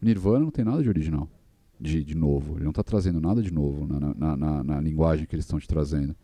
Nirvana 0.00 0.40
não 0.40 0.50
tem 0.50 0.64
nada 0.64 0.82
de 0.82 0.88
original, 0.88 1.28
de, 1.80 2.02
de 2.04 2.14
novo. 2.14 2.56
Ele 2.56 2.64
não 2.64 2.70
está 2.70 2.82
trazendo 2.82 3.20
nada 3.20 3.42
de 3.42 3.52
novo 3.52 3.86
na, 3.86 4.14
na, 4.14 4.36
na, 4.36 4.64
na 4.64 4.80
linguagem 4.80 5.26
que 5.26 5.34
eles 5.34 5.44
estão 5.44 5.58
te 5.58 5.68
trazendo. 5.68 6.16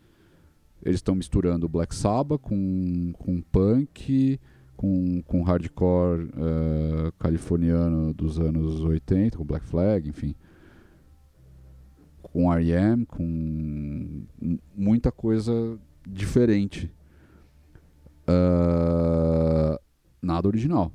Eles 0.83 0.97
estão 0.97 1.15
misturando 1.15 1.69
Black 1.69 1.95
Sabbath 1.95 2.41
com, 2.41 3.13
com 3.13 3.41
punk, 3.41 4.37
com, 4.75 5.21
com 5.23 5.41
hardcore 5.41 6.25
uh, 6.25 7.11
californiano 7.17 8.13
dos 8.13 8.37
anos 8.37 8.81
80, 8.81 9.37
com 9.37 9.45
Black 9.45 9.65
Flag, 9.65 10.09
enfim. 10.09 10.35
Com 12.21 12.51
R.E.M., 12.51 13.05
com 13.05 14.25
muita 14.75 15.09
coisa 15.09 15.79
diferente. 16.05 16.91
Uh, 18.27 19.79
nada 20.21 20.49
original. 20.49 20.91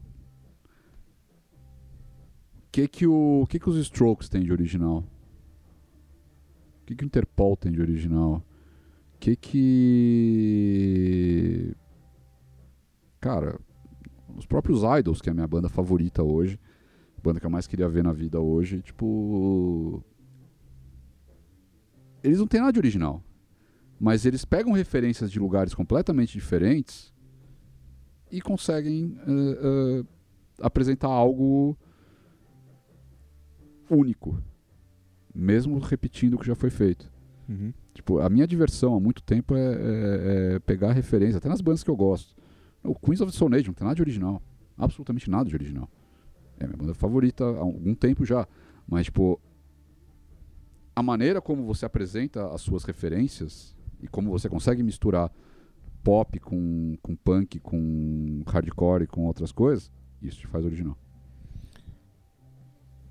O 2.56 2.70
que 2.70 2.86
que, 2.86 3.06
o, 3.06 3.46
que 3.48 3.58
que 3.58 3.70
os 3.70 3.76
Strokes 3.76 4.28
têm 4.28 4.44
de 4.44 4.52
original? 4.52 4.98
O 6.82 6.86
que 6.86 6.94
que 6.94 7.04
o 7.04 7.06
Interpol 7.06 7.56
tem 7.56 7.72
de 7.72 7.80
original? 7.80 8.42
Que 9.20 9.36
que... 9.36 10.96
Cara, 13.20 13.58
os 14.36 14.46
próprios 14.46 14.82
Idols, 14.82 15.20
que 15.20 15.28
é 15.28 15.32
a 15.32 15.34
minha 15.34 15.46
banda 15.46 15.68
favorita 15.68 16.22
hoje, 16.22 16.58
banda 17.22 17.40
que 17.40 17.46
eu 17.46 17.50
mais 17.50 17.66
queria 17.66 17.88
ver 17.88 18.04
na 18.04 18.12
vida 18.12 18.40
hoje, 18.40 18.80
tipo. 18.80 20.02
Eles 22.22 22.38
não 22.38 22.46
têm 22.46 22.60
nada 22.60 22.72
de 22.72 22.78
original. 22.78 23.22
Mas 24.00 24.24
eles 24.24 24.44
pegam 24.44 24.72
referências 24.72 25.30
de 25.30 25.40
lugares 25.40 25.74
completamente 25.74 26.32
diferentes 26.32 27.12
e 28.30 28.40
conseguem 28.40 29.18
uh, 29.26 30.00
uh, 30.00 30.06
apresentar 30.60 31.08
algo 31.08 31.76
único, 33.90 34.40
mesmo 35.34 35.78
repetindo 35.78 36.34
o 36.34 36.38
que 36.38 36.46
já 36.46 36.54
foi 36.54 36.70
feito. 36.70 37.10
Uhum. 37.48 37.72
Tipo, 37.94 38.18
a 38.18 38.28
minha 38.28 38.46
diversão 38.46 38.94
há 38.94 39.00
muito 39.00 39.22
tempo 39.22 39.54
é, 39.54 39.60
é, 39.60 40.54
é 40.54 40.58
pegar 40.58 40.92
referência, 40.92 41.38
até 41.38 41.48
nas 41.48 41.60
bandas 41.60 41.82
que 41.82 41.90
eu 41.90 41.96
gosto. 41.96 42.36
O 42.84 42.94
Queens 42.94 43.20
of 43.20 43.30
the 43.30 43.36
Stone 43.36 43.56
Age 43.56 43.66
não 43.66 43.74
tem 43.74 43.84
nada 43.84 43.96
de 43.96 44.02
original. 44.02 44.42
Absolutamente 44.76 45.30
nada 45.30 45.48
de 45.48 45.54
original. 45.54 45.88
É 46.58 46.66
minha 46.66 46.76
banda 46.76 46.94
favorita 46.94 47.44
há 47.44 47.58
algum 47.58 47.94
tempo 47.94 48.24
já. 48.24 48.46
Mas, 48.86 49.06
tipo, 49.06 49.40
a 50.94 51.02
maneira 51.02 51.40
como 51.40 51.64
você 51.64 51.86
apresenta 51.86 52.52
as 52.52 52.60
suas 52.60 52.84
referências 52.84 53.74
e 54.00 54.08
como 54.08 54.30
você 54.30 54.48
consegue 54.48 54.82
misturar 54.82 55.30
pop 56.02 56.38
com, 56.40 56.96
com 57.02 57.16
punk, 57.16 57.58
com 57.60 58.42
hardcore 58.46 59.04
e 59.04 59.06
com 59.06 59.26
outras 59.26 59.52
coisas, 59.52 59.90
isso 60.22 60.38
te 60.38 60.46
faz 60.46 60.64
original. 60.64 60.96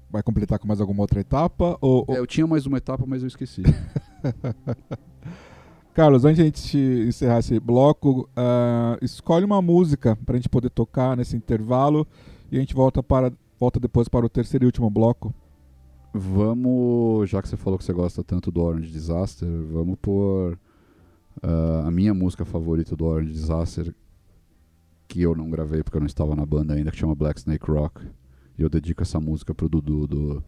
Vai 0.10 0.24
completar 0.24 0.58
com 0.58 0.68
mais 0.68 0.80
alguma 0.80 1.02
outra 1.02 1.20
etapa? 1.20 1.78
Ou, 1.82 2.06
ou... 2.08 2.16
É, 2.16 2.20
eu 2.20 2.26
tinha 2.26 2.48
mais 2.48 2.66
uma 2.66 2.78
etapa, 2.78 3.06
mas 3.06 3.22
eu 3.22 3.28
esqueci. 3.28 3.62
Carlos, 5.94 6.26
antes 6.26 6.36
de 6.36 6.42
a 6.42 6.46
gente 6.46 7.08
encerrar 7.08 7.40
esse 7.40 7.60
bloco, 7.60 8.30
uh, 8.38 9.04
escolhe 9.04 9.44
uma 9.44 9.62
música 9.62 10.16
para 10.26 10.36
a 10.36 10.38
gente 10.38 10.50
poder 10.50 10.70
tocar 10.70 11.18
nesse 11.18 11.36
intervalo 11.36 12.06
e 12.52 12.58
a 12.58 12.60
gente 12.60 12.76
volta, 12.76 13.02
para, 13.02 13.34
volta 13.60 13.80
depois 13.80 14.08
para 14.08 14.26
o 14.26 14.30
terceiro 14.30 14.66
e 14.66 14.68
último 14.68 14.90
bloco. 14.90 15.34
Vamos, 16.14 17.30
já 17.30 17.42
que 17.42 17.50
você 17.50 17.58
falou 17.58 17.78
que 17.78 17.84
você 17.84 17.94
gosta 17.94 18.24
tanto 18.24 18.52
do 18.52 18.62
Orange 18.62 18.92
Disaster, 18.92 19.50
vamos 19.72 19.98
pôr 20.02 20.58
uh, 21.44 21.88
a 21.88 21.92
minha 21.92 22.14
música 22.14 22.46
favorita 22.46 22.96
do 22.96 23.06
Orange 23.06 23.32
Disaster, 23.32 23.94
que 25.08 25.22
eu 25.22 25.36
não 25.36 25.50
gravei 25.50 25.84
porque 25.84 25.98
eu 25.98 26.02
não 26.02 26.08
estava 26.08 26.36
na 26.36 26.46
banda 26.46 26.74
ainda, 26.74 26.92
que 26.92 26.98
chama 26.98 27.16
Black 27.16 27.40
Snake 27.40 27.70
Rock. 27.70 28.06
E 28.58 28.62
eu 28.62 28.70
dedico 28.70 29.04
essa 29.04 29.20
música 29.20 29.54
pro 29.54 29.70
Dudu 29.70 30.08
do, 30.08 30.44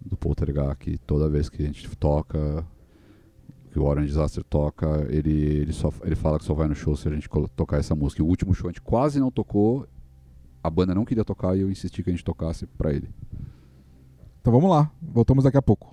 do 0.00 0.16
Poltergeist, 0.16 0.76
que 0.78 0.98
toda 0.98 1.28
vez 1.28 1.48
que 1.48 1.62
a 1.62 1.66
gente 1.66 1.88
toca, 1.96 2.66
que 3.70 3.78
o 3.78 3.84
Orange 3.84 4.08
Disaster 4.08 4.42
toca, 4.42 5.06
ele, 5.08 5.30
ele, 5.30 5.72
só, 5.72 5.92
ele 6.02 6.16
fala 6.16 6.38
que 6.38 6.44
só 6.44 6.54
vai 6.54 6.66
no 6.66 6.74
show 6.74 6.96
se 6.96 7.08
a 7.08 7.12
gente 7.12 7.28
tocar 7.54 7.78
essa 7.78 7.94
música. 7.94 8.20
E 8.20 8.24
o 8.24 8.28
último 8.28 8.52
show 8.52 8.68
a 8.68 8.72
gente 8.72 8.82
quase 8.82 9.20
não 9.20 9.30
tocou, 9.30 9.86
a 10.62 10.68
banda 10.68 10.94
não 10.94 11.04
queria 11.04 11.24
tocar 11.24 11.56
e 11.56 11.60
eu 11.60 11.70
insisti 11.70 12.02
que 12.02 12.10
a 12.10 12.12
gente 12.12 12.24
tocasse 12.24 12.66
pra 12.66 12.92
ele. 12.92 13.08
Então 14.40 14.52
vamos 14.52 14.70
lá, 14.70 14.90
voltamos 15.00 15.44
daqui 15.44 15.56
a 15.56 15.62
pouco. 15.62 15.90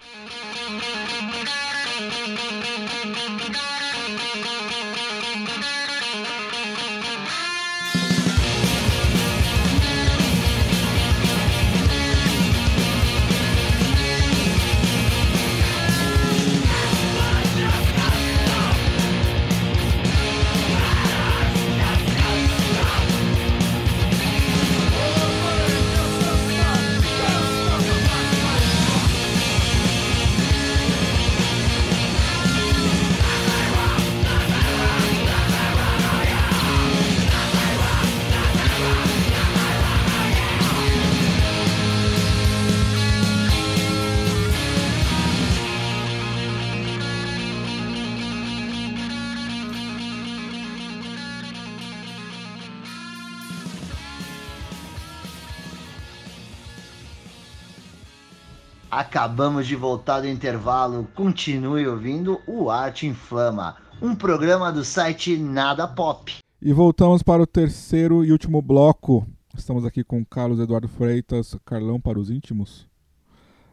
Acabamos 59.08 59.66
de 59.66 59.74
voltar 59.74 60.20
do 60.20 60.28
intervalo. 60.28 61.08
Continue 61.16 61.88
ouvindo 61.88 62.42
o 62.46 62.70
Arte 62.70 63.08
Inflama, 63.08 63.78
um 64.02 64.14
programa 64.14 64.70
do 64.70 64.84
site 64.84 65.38
Nada 65.38 65.88
Pop. 65.88 66.36
E 66.62 66.74
voltamos 66.74 67.24
para 67.24 67.42
o 67.42 67.48
terceiro 67.48 68.26
e 68.26 68.34
último 68.34 68.62
bloco. 68.62 69.26
Estamos 69.58 69.86
aqui 69.86 70.04
com 70.04 70.26
Carlos 70.26 70.60
Eduardo 70.60 70.90
Freitas, 70.90 71.56
Carlão 71.64 72.02
para 72.02 72.20
os 72.20 72.30
íntimos. 72.30 72.86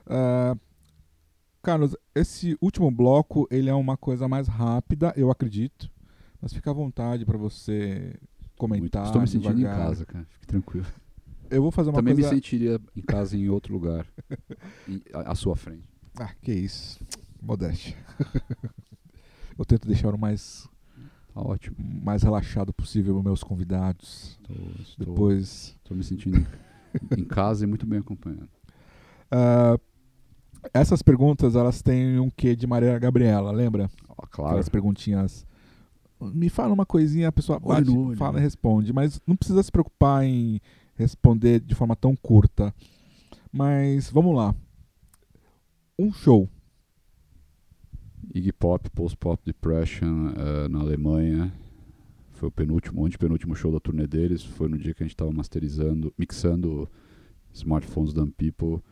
Uh, 0.06 0.56
Carlos, 1.60 1.96
esse 2.14 2.56
último 2.62 2.88
bloco 2.88 3.48
ele 3.50 3.68
é 3.68 3.74
uma 3.74 3.96
coisa 3.96 4.28
mais 4.28 4.46
rápida, 4.46 5.12
eu 5.16 5.32
acredito. 5.32 5.90
Mas 6.40 6.52
fica 6.52 6.70
à 6.70 6.74
vontade 6.74 7.26
para 7.26 7.36
você 7.36 8.14
comentar. 8.56 9.06
Estou 9.06 9.20
me 9.20 9.26
sentindo 9.26 9.56
devagar. 9.56 9.80
em 9.80 9.84
casa, 9.84 10.06
cara. 10.06 10.26
Fique 10.30 10.46
tranquilo. 10.46 10.86
Eu 11.54 11.62
vou 11.62 11.70
fazer 11.70 11.90
uma 11.90 11.96
Também 11.96 12.14
coisa. 12.14 12.28
me 12.30 12.34
sentiria 12.34 12.80
em 12.96 13.02
casa 13.02 13.36
em 13.36 13.48
outro 13.48 13.72
lugar. 13.72 14.06
em- 14.88 15.00
à, 15.12 15.32
à 15.32 15.34
sua 15.34 15.56
frente. 15.56 15.88
Ah, 16.18 16.30
que 16.42 16.52
isso. 16.52 17.00
Modéstia. 17.42 17.96
eu 19.58 19.64
tento 19.64 19.86
deixar 19.86 20.14
o 20.14 20.18
mais, 20.18 20.68
Tá 21.34 21.40
ótimo. 21.40 21.76
mais 21.78 22.22
relaxado 22.22 22.72
possível 22.72 23.16
os 23.16 23.24
meus 23.24 23.42
convidados. 23.42 24.38
Tô, 24.44 24.52
estou, 24.82 25.06
Depois. 25.06 25.76
estou 25.82 25.96
me 25.96 26.04
sentindo 26.04 26.46
em, 27.16 27.24
casa 27.24 27.64
e 27.64 27.66
muito 27.66 27.86
bem 27.86 27.98
acompanhado. 28.00 28.48
Ah, 29.36 29.76
essas 30.72 31.02
perguntas 31.02 31.56
elas 31.56 31.82
têm 31.82 32.20
um 32.20 32.30
quê 32.30 32.54
de 32.54 32.66
Maria 32.68 32.96
Gabriela, 33.00 33.50
lembra? 33.50 33.90
Ó, 34.08 34.26
claro. 34.30 34.50
Aquelas 34.50 34.68
perguntinhas. 34.68 35.44
Me 36.20 36.48
fala 36.48 36.72
uma 36.72 36.86
coisinha, 36.86 37.28
a 37.28 37.32
pessoa 37.32 37.58
Olho 37.60 37.66
bate, 37.66 37.90
no 37.90 38.06
olho, 38.08 38.16
fala 38.16 38.34
né? 38.34 38.38
e 38.38 38.42
responde. 38.42 38.92
Mas 38.92 39.20
não 39.26 39.34
precisa 39.34 39.60
se 39.62 39.72
preocupar 39.72 40.24
em 40.24 40.60
responder 40.96 41.60
de 41.60 41.74
forma 41.74 41.96
tão 41.96 42.14
curta. 42.16 42.74
Mas 43.52 44.10
vamos 44.10 44.34
lá. 44.34 44.54
Um 45.98 46.12
show. 46.12 46.48
Iggy 48.34 48.52
Pop, 48.52 48.90
Post 48.90 49.16
Pop 49.16 49.40
Depression 49.44 50.30
eh, 50.30 50.68
na 50.68 50.80
Alemanha. 50.80 51.52
Foi 52.32 52.48
o 52.48 52.52
penúltimo, 52.52 53.02
o 53.02 53.06
antepenúltimo 53.06 53.54
show 53.54 53.70
da 53.70 53.78
turnê 53.78 54.06
deles. 54.06 54.44
Foi 54.44 54.68
no 54.68 54.76
dia 54.76 54.92
que 54.92 55.02
a 55.02 55.06
gente 55.06 55.14
estava 55.14 55.30
masterizando, 55.30 56.12
mixando 56.18 56.90
smartphones 57.52 58.12
da 58.12 58.26
People. 58.26 58.82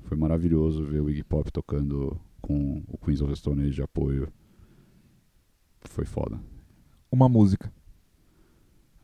Foi 0.00 0.16
maravilhoso 0.16 0.84
ver 0.84 1.00
o 1.00 1.08
Iggy 1.08 1.24
Pop 1.24 1.50
tocando 1.50 2.20
com 2.40 2.82
o 2.88 2.98
Queens 2.98 3.20
of 3.20 3.30
the 3.30 3.36
Stone 3.36 3.62
Age 3.62 3.76
de 3.76 3.82
apoio. 3.82 4.30
Foi 5.82 6.04
foda. 6.04 6.38
Uma 7.10 7.28
música. 7.28 7.72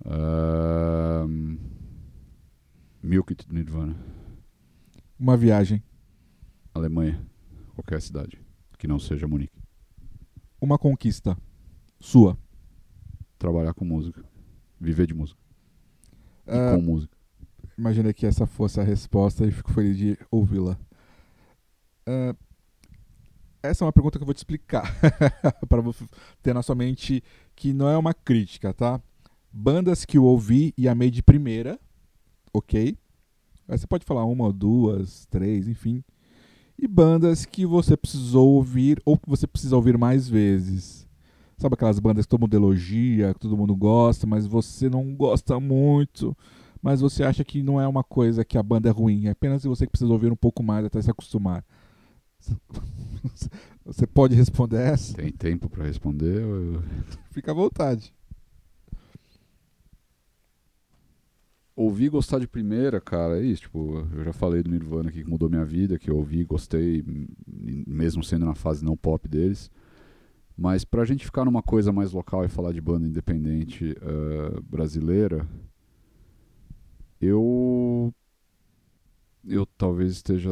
Ahn, 0.05 1.57
Milk 3.07 3.35
do 3.35 3.55
Nirvana. 3.55 3.97
Uma 5.16 5.37
viagem. 5.37 5.81
Alemanha. 6.74 7.24
Qualquer 7.77 8.03
cidade. 8.03 8.37
Que 8.77 8.89
não 8.89 8.99
seja 8.99 9.28
Munique. 9.28 9.62
Uma 10.61 10.77
conquista. 10.77 11.39
Sua. 12.01 12.37
Trabalhar 13.39 13.74
com 13.74 13.85
música. 13.85 14.24
Viver 14.81 15.07
de 15.07 15.15
música. 15.15 15.39
E 16.49 16.51
Ah, 16.51 16.74
com 16.74 16.83
música. 16.83 17.16
Imaginei 17.78 18.12
que 18.12 18.27
essa 18.27 18.45
fosse 18.45 18.81
a 18.81 18.83
resposta 18.83 19.47
e 19.47 19.53
fico 19.53 19.73
feliz 19.73 19.97
de 19.97 20.19
ouvi-la. 20.28 20.77
Ah, 22.07 22.35
essa 23.62 23.85
é 23.85 23.87
uma 23.87 23.93
pergunta 23.93 24.19
que 24.19 24.23
eu 24.24 24.27
vou 24.27 24.35
te 24.35 24.39
explicar 24.39 24.93
para 25.69 25.81
você 25.81 26.05
ter 26.43 26.53
na 26.53 26.62
sua 26.62 26.74
mente 26.74 27.23
que 27.55 27.73
não 27.73 27.89
é 27.89 27.97
uma 27.97 28.12
crítica, 28.12 28.74
tá? 28.74 29.01
Bandas 29.53 30.05
que 30.05 30.19
eu 30.19 30.24
ouvi 30.24 30.74
e 30.77 30.89
amei 30.89 31.09
de 31.09 31.23
primeira, 31.23 31.78
ok? 32.57 32.97
Aí 33.69 33.78
você 33.78 33.87
pode 33.87 34.05
falar 34.05 34.24
uma, 34.24 34.53
duas, 34.53 35.27
três, 35.27 35.69
enfim. 35.69 36.03
E 36.78 36.87
bandas 36.87 37.45
que 37.47 37.65
você 37.66 37.97
precisou 37.97 38.51
ouvir 38.55 39.01
ou 39.05 39.19
que 39.19 39.28
você 39.28 39.47
precisa 39.47 39.74
ouvir 39.77 39.97
mais 39.97 40.28
vezes. 40.28 41.07
Sabe 41.57 41.74
aquelas 41.74 41.99
bandas 41.99 42.27
que 42.27 42.31
todo 42.31 42.41
mundo 42.43 42.55
elogia, 42.55 43.33
que 43.33 43.41
todo 43.41 43.57
mundo 43.57 43.74
gosta, 43.74 44.27
mas 44.27 44.47
você 44.47 44.89
não 44.91 45.15
gosta 45.15 45.59
muito 45.59 46.37
mas 46.83 47.01
você 47.01 47.24
acha 47.24 47.43
que 47.43 47.65
não 47.65 47.81
é 47.81 47.89
uma 47.89 48.05
coisa 48.05 48.45
que 48.45 48.57
a 48.57 48.62
banda 48.62 48.89
é 48.89 48.93
ruim, 48.93 49.27
é 49.27 49.31
apenas 49.31 49.65
você 49.65 49.87
que 49.87 49.91
precisa 49.91 50.12
ouvir 50.12 50.31
um 50.31 50.37
pouco 50.37 50.62
mais 50.62 50.85
até 50.85 51.03
se 51.03 51.11
acostumar. 51.11 51.65
Você 53.85 54.07
pode 54.07 54.35
responder 54.37 54.78
essa? 54.81 55.15
Tem 55.15 55.33
tempo 55.33 55.69
pra 55.69 55.85
responder? 55.85 56.43
eu- 56.43 56.83
Fica 57.31 57.51
à 57.51 57.55
vontade. 57.55 58.15
Ouvir 61.77 62.07
e 62.07 62.09
gostar 62.09 62.39
de 62.39 62.48
primeira, 62.48 63.01
cara, 63.03 63.39
é 63.39 63.44
isso. 63.44 63.62
Tipo, 63.62 64.09
eu 64.15 64.24
já 64.24 64.32
falei 64.32 64.62
do 64.62 64.70
Nirvana 64.70 65.11
aqui 65.11 65.23
que 65.23 65.28
mudou 65.28 65.51
minha 65.51 65.65
vida, 65.65 65.98
que 65.98 66.11
eu 66.11 66.16
ouvi, 66.16 66.43
gostei, 66.43 67.05
m- 67.07 67.28
mesmo 67.86 68.24
sendo 68.24 68.47
na 68.47 68.55
fase 68.55 68.82
não 68.82 68.97
pop 68.97 69.28
deles. 69.28 69.70
Mas 70.57 70.86
pra 70.86 71.05
gente 71.05 71.27
ficar 71.27 71.44
numa 71.44 71.62
coisa 71.62 71.93
mais 71.93 72.12
local 72.12 72.43
e 72.44 72.48
falar 72.48 72.73
de 72.73 72.81
banda 72.81 73.07
independente 73.07 73.94
eh, 74.01 74.61
brasileira, 74.70 75.47
eu 77.20 78.12
eu 79.48 79.65
talvez 79.65 80.12
esteja 80.12 80.51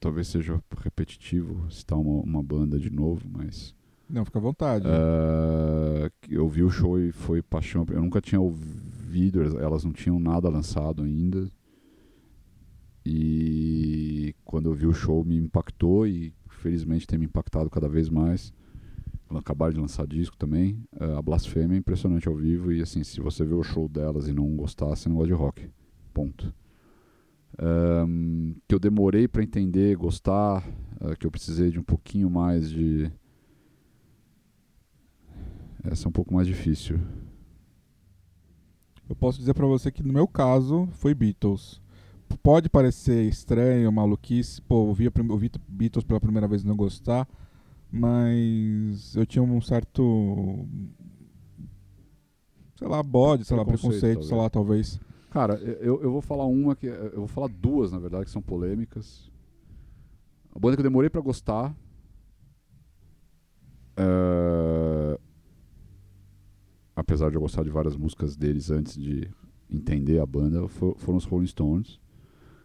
talvez 0.00 0.26
seja 0.28 0.60
repetitivo 0.82 1.70
citar 1.70 1.98
uma, 1.98 2.22
uma 2.22 2.42
banda 2.42 2.78
de 2.78 2.90
novo, 2.90 3.28
mas 3.30 3.74
Não, 4.08 4.24
fica 4.24 4.38
à 4.38 4.42
vontade. 4.42 4.86
que 6.22 6.34
eu 6.34 6.48
vi 6.48 6.62
o 6.62 6.70
show 6.70 6.98
e 6.98 7.12
foi 7.12 7.42
paixão. 7.42 7.86
Eu 7.90 8.02
nunca 8.02 8.20
tinha 8.20 8.40
ouvido, 8.40 8.80
elas- 9.60 9.84
não 9.84 9.92
tinham 9.92 10.18
nada 10.18 10.48
lançado 10.48 11.02
ainda. 11.02 11.50
E 13.04 14.34
quando 14.44 14.68
eu 14.68 14.74
vi 14.74 14.86
o 14.86 14.92
show 14.92 15.24
me 15.24 15.36
impactou 15.36 16.06
e 16.06 16.32
felizmente 16.48 17.06
tem 17.06 17.18
me 17.18 17.24
impactado 17.26 17.70
cada 17.70 17.88
vez 17.88 18.08
mais. 18.08 18.52
Acabaram 19.30 19.72
de 19.72 19.80
lançar 19.80 20.06
disco 20.06 20.36
também. 20.36 20.82
Ah, 20.98 21.18
a 21.18 21.22
Blasfêmia 21.22 21.74
é 21.74 21.78
impressionante 21.78 22.28
ao 22.28 22.34
vivo 22.36 22.72
e 22.72 22.80
assim, 22.82 23.04
se 23.04 23.20
você 23.20 23.44
vê 23.44 23.54
o 23.54 23.62
show 23.62 23.88
delas 23.88 24.26
e 24.28 24.32
não 24.32 24.56
gostar, 24.56 24.86
você 24.86 25.08
não 25.08 25.16
gosta 25.16 25.28
de 25.28 25.34
rock. 25.34 25.70
Ponto. 26.14 26.52
Ahn, 27.58 28.54
que 28.66 28.74
eu 28.74 28.78
demorei 28.78 29.26
pra 29.26 29.42
entender, 29.42 29.96
gostar, 29.96 30.62
ah, 31.00 31.16
que 31.16 31.26
eu 31.26 31.30
precisei 31.30 31.70
de 31.70 31.78
um 31.78 31.82
pouquinho 31.82 32.30
mais 32.30 32.70
de 32.70 33.10
essa 35.84 36.06
é 36.06 36.08
um 36.08 36.12
pouco 36.12 36.34
mais 36.34 36.46
difícil. 36.46 36.98
Eu 39.08 39.16
posso 39.16 39.38
dizer 39.38 39.54
pra 39.54 39.66
você 39.66 39.90
que 39.90 40.02
no 40.02 40.12
meu 40.12 40.28
caso 40.28 40.88
foi 40.92 41.14
Beatles. 41.14 41.80
Pode 42.42 42.68
parecer 42.68 43.24
estranho, 43.24 43.90
maluquice, 43.90 44.60
pô, 44.62 44.76
ouvir, 44.76 45.08
a 45.08 45.32
ouvir 45.32 45.50
Beatles 45.66 46.04
pela 46.04 46.20
primeira 46.20 46.46
vez 46.46 46.62
e 46.62 46.66
não 46.66 46.76
gostar, 46.76 47.26
mas 47.90 49.16
eu 49.16 49.24
tinha 49.24 49.42
um 49.42 49.60
certo, 49.62 50.66
sei 52.76 52.86
lá, 52.86 53.02
bode, 53.02 53.44
sei 53.46 53.56
lá, 53.56 53.64
Preconceito, 53.64 54.00
preconceito, 54.00 54.24
sei 54.28 54.36
lá, 54.36 54.50
talvez. 54.50 55.00
Cara, 55.30 55.54
eu, 55.54 56.02
eu 56.02 56.12
vou 56.12 56.20
falar 56.20 56.44
uma 56.46 56.76
que. 56.76 56.86
Eu 56.86 57.16
vou 57.20 57.28
falar 57.28 57.48
duas, 57.48 57.92
na 57.92 57.98
verdade, 57.98 58.26
que 58.26 58.30
são 58.30 58.42
polêmicas. 58.42 59.30
A 60.54 60.58
banda 60.58 60.76
que 60.76 60.80
eu 60.80 60.84
demorei 60.84 61.08
pra 61.08 61.20
gostar. 61.20 61.74
eh, 63.96 65.18
apesar 67.00 67.30
de 67.30 67.36
eu 67.36 67.40
gostar 67.40 67.62
de 67.62 67.70
várias 67.70 67.96
músicas 67.96 68.36
deles 68.36 68.70
antes 68.70 68.94
de 69.00 69.28
entender 69.70 70.18
a 70.20 70.26
banda, 70.26 70.66
fo- 70.68 70.94
foram 70.98 71.18
os 71.18 71.24
Rolling 71.24 71.46
Stones. 71.46 72.00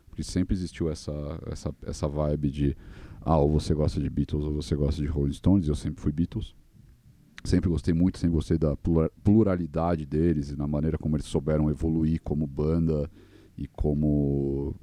Porque 0.08 0.24
sempre 0.24 0.54
existiu 0.56 0.90
essa, 0.90 1.12
essa, 1.48 1.76
essa 1.86 2.08
vibe 2.08 2.50
de. 2.52 2.78
Ah, 3.22 3.38
ou 3.38 3.50
você 3.50 3.74
gosta 3.74 4.00
de 4.00 4.10
Beatles 4.10 4.44
ou 4.44 4.54
você 4.54 4.76
gosta 4.76 5.02
de 5.02 5.08
Rolling 5.08 5.34
Stones. 5.34 5.68
Eu 5.68 5.76
sempre 5.76 6.02
fui 6.02 6.12
Beatles. 6.12 6.54
Sempre 7.44 7.70
gostei 7.70 7.94
muito, 7.94 8.18
sempre 8.20 8.36
gostei 8.36 8.58
da 8.58 8.76
plura- 8.78 9.12
pluralidade 9.24 10.06
deles 10.06 10.50
e 10.52 10.56
na 10.56 10.66
maneira 10.68 10.98
como 10.98 11.16
eles 11.18 11.26
souberam 11.26 11.70
evoluir 11.70 12.22
como 12.24 12.48
banda 12.48 13.10
e 13.58 13.68
como 13.68 14.76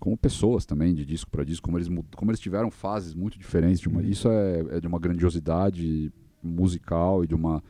como 0.00 0.18
pessoas 0.18 0.66
também, 0.66 0.92
de 0.92 1.02
disco 1.06 1.30
para 1.30 1.44
disco, 1.44 1.64
como 1.64 1.78
eles, 1.78 1.88
como 2.14 2.30
eles 2.30 2.40
tiveram 2.40 2.70
fases 2.70 3.14
muito 3.14 3.38
diferentes. 3.38 3.80
De 3.80 3.88
uma. 3.88 4.02
Isso 4.02 4.28
é, 4.28 4.76
é 4.76 4.80
de 4.80 4.86
uma 4.86 4.98
grandiosidade 4.98 6.12
musical 6.42 7.24
e 7.24 7.26
de 7.26 7.34
uma. 7.34 7.62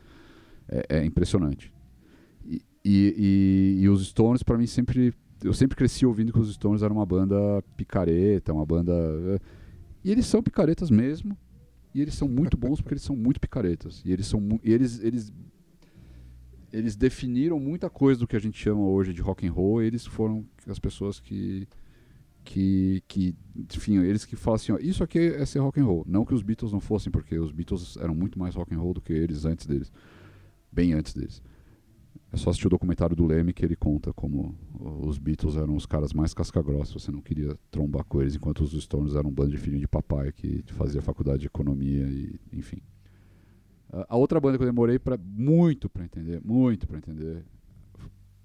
É, 0.67 0.97
é 0.99 1.05
impressionante. 1.05 1.71
E, 2.45 2.61
e, 2.83 3.77
e- 3.83 3.89
os 3.89 4.07
Stones, 4.07 4.43
para 4.43 4.57
mim, 4.57 4.67
sempre. 4.67 5.13
Eu 5.43 5.53
sempre 5.53 5.75
cresci 5.75 6.05
ouvindo 6.05 6.31
que 6.33 6.39
os 6.39 6.53
Stones 6.53 6.81
eram 6.81 6.95
uma 6.95 7.05
banda 7.05 7.35
picareta, 7.77 8.53
uma 8.53 8.65
banda. 8.65 8.93
eh, 8.93 9.39
E 10.03 10.11
eles 10.11 10.25
são 10.25 10.41
picaretas 10.41 10.89
mesmo. 10.89 11.37
E 11.93 12.01
eles 12.01 12.13
são 12.15 12.27
muito 12.27 12.57
bons 12.57 12.81
porque 12.81 12.93
eles 12.95 13.03
são 13.03 13.15
muito 13.15 13.39
picaretas. 13.39 14.01
E 14.05 14.11
eles 14.11 14.27
são 14.27 14.41
e 14.63 14.71
eles, 14.73 14.99
eles 15.01 15.31
eles 16.71 16.95
definiram 16.95 17.59
muita 17.59 17.89
coisa 17.89 18.19
do 18.19 18.27
que 18.27 18.35
a 18.35 18.39
gente 18.39 18.57
chama 18.57 18.81
hoje 18.81 19.13
de 19.13 19.21
rock 19.21 19.47
and 19.47 19.51
roll. 19.51 19.81
Eles 19.81 20.05
foram 20.05 20.45
as 20.67 20.79
pessoas 20.79 21.19
que 21.19 21.67
que 22.43 23.01
que 23.07 23.35
enfim, 23.73 23.97
eles 23.99 24.25
que 24.25 24.35
falam 24.35 24.55
assim, 24.55 24.71
ó, 24.71 24.77
isso 24.79 25.03
aqui 25.03 25.19
é 25.19 25.45
ser 25.45 25.59
rock 25.59 25.79
and 25.79 25.85
roll. 25.85 26.03
Não 26.07 26.25
que 26.25 26.33
os 26.33 26.43
Beatles 26.43 26.71
não 26.71 26.79
fossem, 26.79 27.11
porque 27.11 27.37
os 27.39 27.51
Beatles 27.51 27.97
eram 27.97 28.13
muito 28.13 28.37
mais 28.37 28.55
rock 28.55 28.73
and 28.75 28.79
roll 28.79 28.93
do 28.93 29.01
que 29.01 29.13
eles 29.13 29.45
antes 29.45 29.65
deles, 29.65 29.91
bem 30.75 30.93
antes 30.93 31.13
deles. 31.13 31.41
É 32.31 32.37
só 32.37 32.49
assistir 32.49 32.67
o 32.67 32.69
documentário 32.69 33.15
do 33.15 33.25
Leme 33.25 33.53
que 33.53 33.63
ele 33.63 33.75
conta 33.75 34.11
como 34.11 34.57
os 34.77 35.17
Beatles 35.17 35.55
eram 35.55 35.75
os 35.75 35.85
caras 35.85 36.11
mais 36.11 36.33
casca-grossa, 36.33 36.99
você 36.99 37.09
não 37.09 37.21
queria 37.21 37.57
trombar 37.71 38.03
com 38.03 38.21
eles, 38.21 38.35
enquanto 38.35 38.61
os 38.61 38.71
Stones 38.83 39.15
eram 39.15 39.29
um 39.29 39.33
bando 39.33 39.51
de 39.51 39.57
filho 39.57 39.79
de 39.79 39.87
papai 39.87 40.33
que 40.33 40.63
fazia 40.73 41.01
faculdade 41.01 41.41
de 41.41 41.47
economia 41.47 42.05
e 42.07 42.39
enfim. 42.51 42.81
A 44.09 44.17
outra 44.17 44.41
banda 44.41 44.57
que 44.57 44.63
eu 44.63 44.67
demorei 44.67 44.99
para 44.99 45.17
muito 45.17 45.87
para 45.87 46.03
entender, 46.03 46.41
muito 46.43 46.85
para 46.85 46.97
entender, 46.97 47.45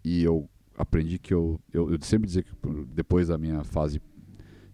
e 0.04 0.22
eu 0.22 0.48
aprendi 0.76 1.18
que 1.18 1.34
eu, 1.34 1.60
eu, 1.72 1.90
eu 1.92 1.98
sempre 2.02 2.26
dizia 2.26 2.42
que 2.42 2.52
depois 2.94 3.28
da 3.28 3.36
minha 3.36 3.64
fase 3.64 4.00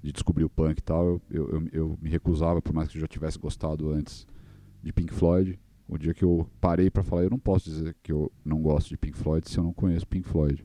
de 0.03 0.13
descobrir 0.13 0.45
o 0.45 0.51
punk 0.51 0.79
e 0.79 0.83
tal, 0.83 1.21
eu, 1.31 1.49
eu, 1.49 1.69
eu, 1.73 1.99
me 2.01 2.09
recusava, 2.09 2.63
por 2.63 2.73
mais 2.73 2.89
que 2.89 2.97
eu 2.97 3.01
já 3.01 3.09
tivesse 3.09 3.39
gostado 3.39 3.91
antes 3.91 4.27
de 4.83 4.93
Pink 4.93 5.13
Floyd. 5.13 5.59
O 5.89 5.97
dia 5.97 6.13
que 6.13 6.25
eu 6.25 6.49
parei 6.61 6.91
para 6.91 7.03
falar, 7.03 7.23
eu 7.23 7.31
não 7.31 7.39
posso 7.39 7.71
dizer 7.71 7.97
que 8.03 8.11
eu 8.11 8.31
não 8.45 8.61
gosto 8.61 8.89
de 8.89 8.97
Pink 8.97 9.17
Floyd 9.17 9.49
se 9.49 9.57
eu 9.57 9.65
não 9.65 9.73
conheço 9.73 10.07
Pink 10.07 10.29
Floyd. 10.29 10.65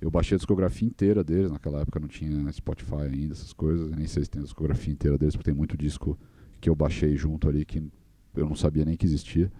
Eu 0.00 0.10
baixei 0.10 0.36
a 0.36 0.38
discografia 0.38 0.86
inteira 0.86 1.24
deles, 1.24 1.50
naquela 1.50 1.80
época 1.80 1.98
não 1.98 2.06
tinha 2.06 2.52
Spotify 2.52 3.02
ainda, 3.12 3.32
essas 3.32 3.52
coisas, 3.52 3.90
nem 3.90 4.06
sei 4.06 4.22
se 4.22 4.30
tem 4.30 4.40
a 4.40 4.44
discografia 4.44 4.92
inteira 4.92 5.18
deles, 5.18 5.34
porque 5.34 5.50
tem 5.50 5.56
muito 5.56 5.76
disco 5.76 6.16
que 6.60 6.70
eu 6.70 6.74
baixei 6.74 7.16
junto 7.16 7.48
ali 7.48 7.64
que 7.64 7.82
eu 8.36 8.46
não 8.46 8.54
sabia 8.54 8.84
nem 8.84 8.96
que 8.96 9.04
existia. 9.04 9.50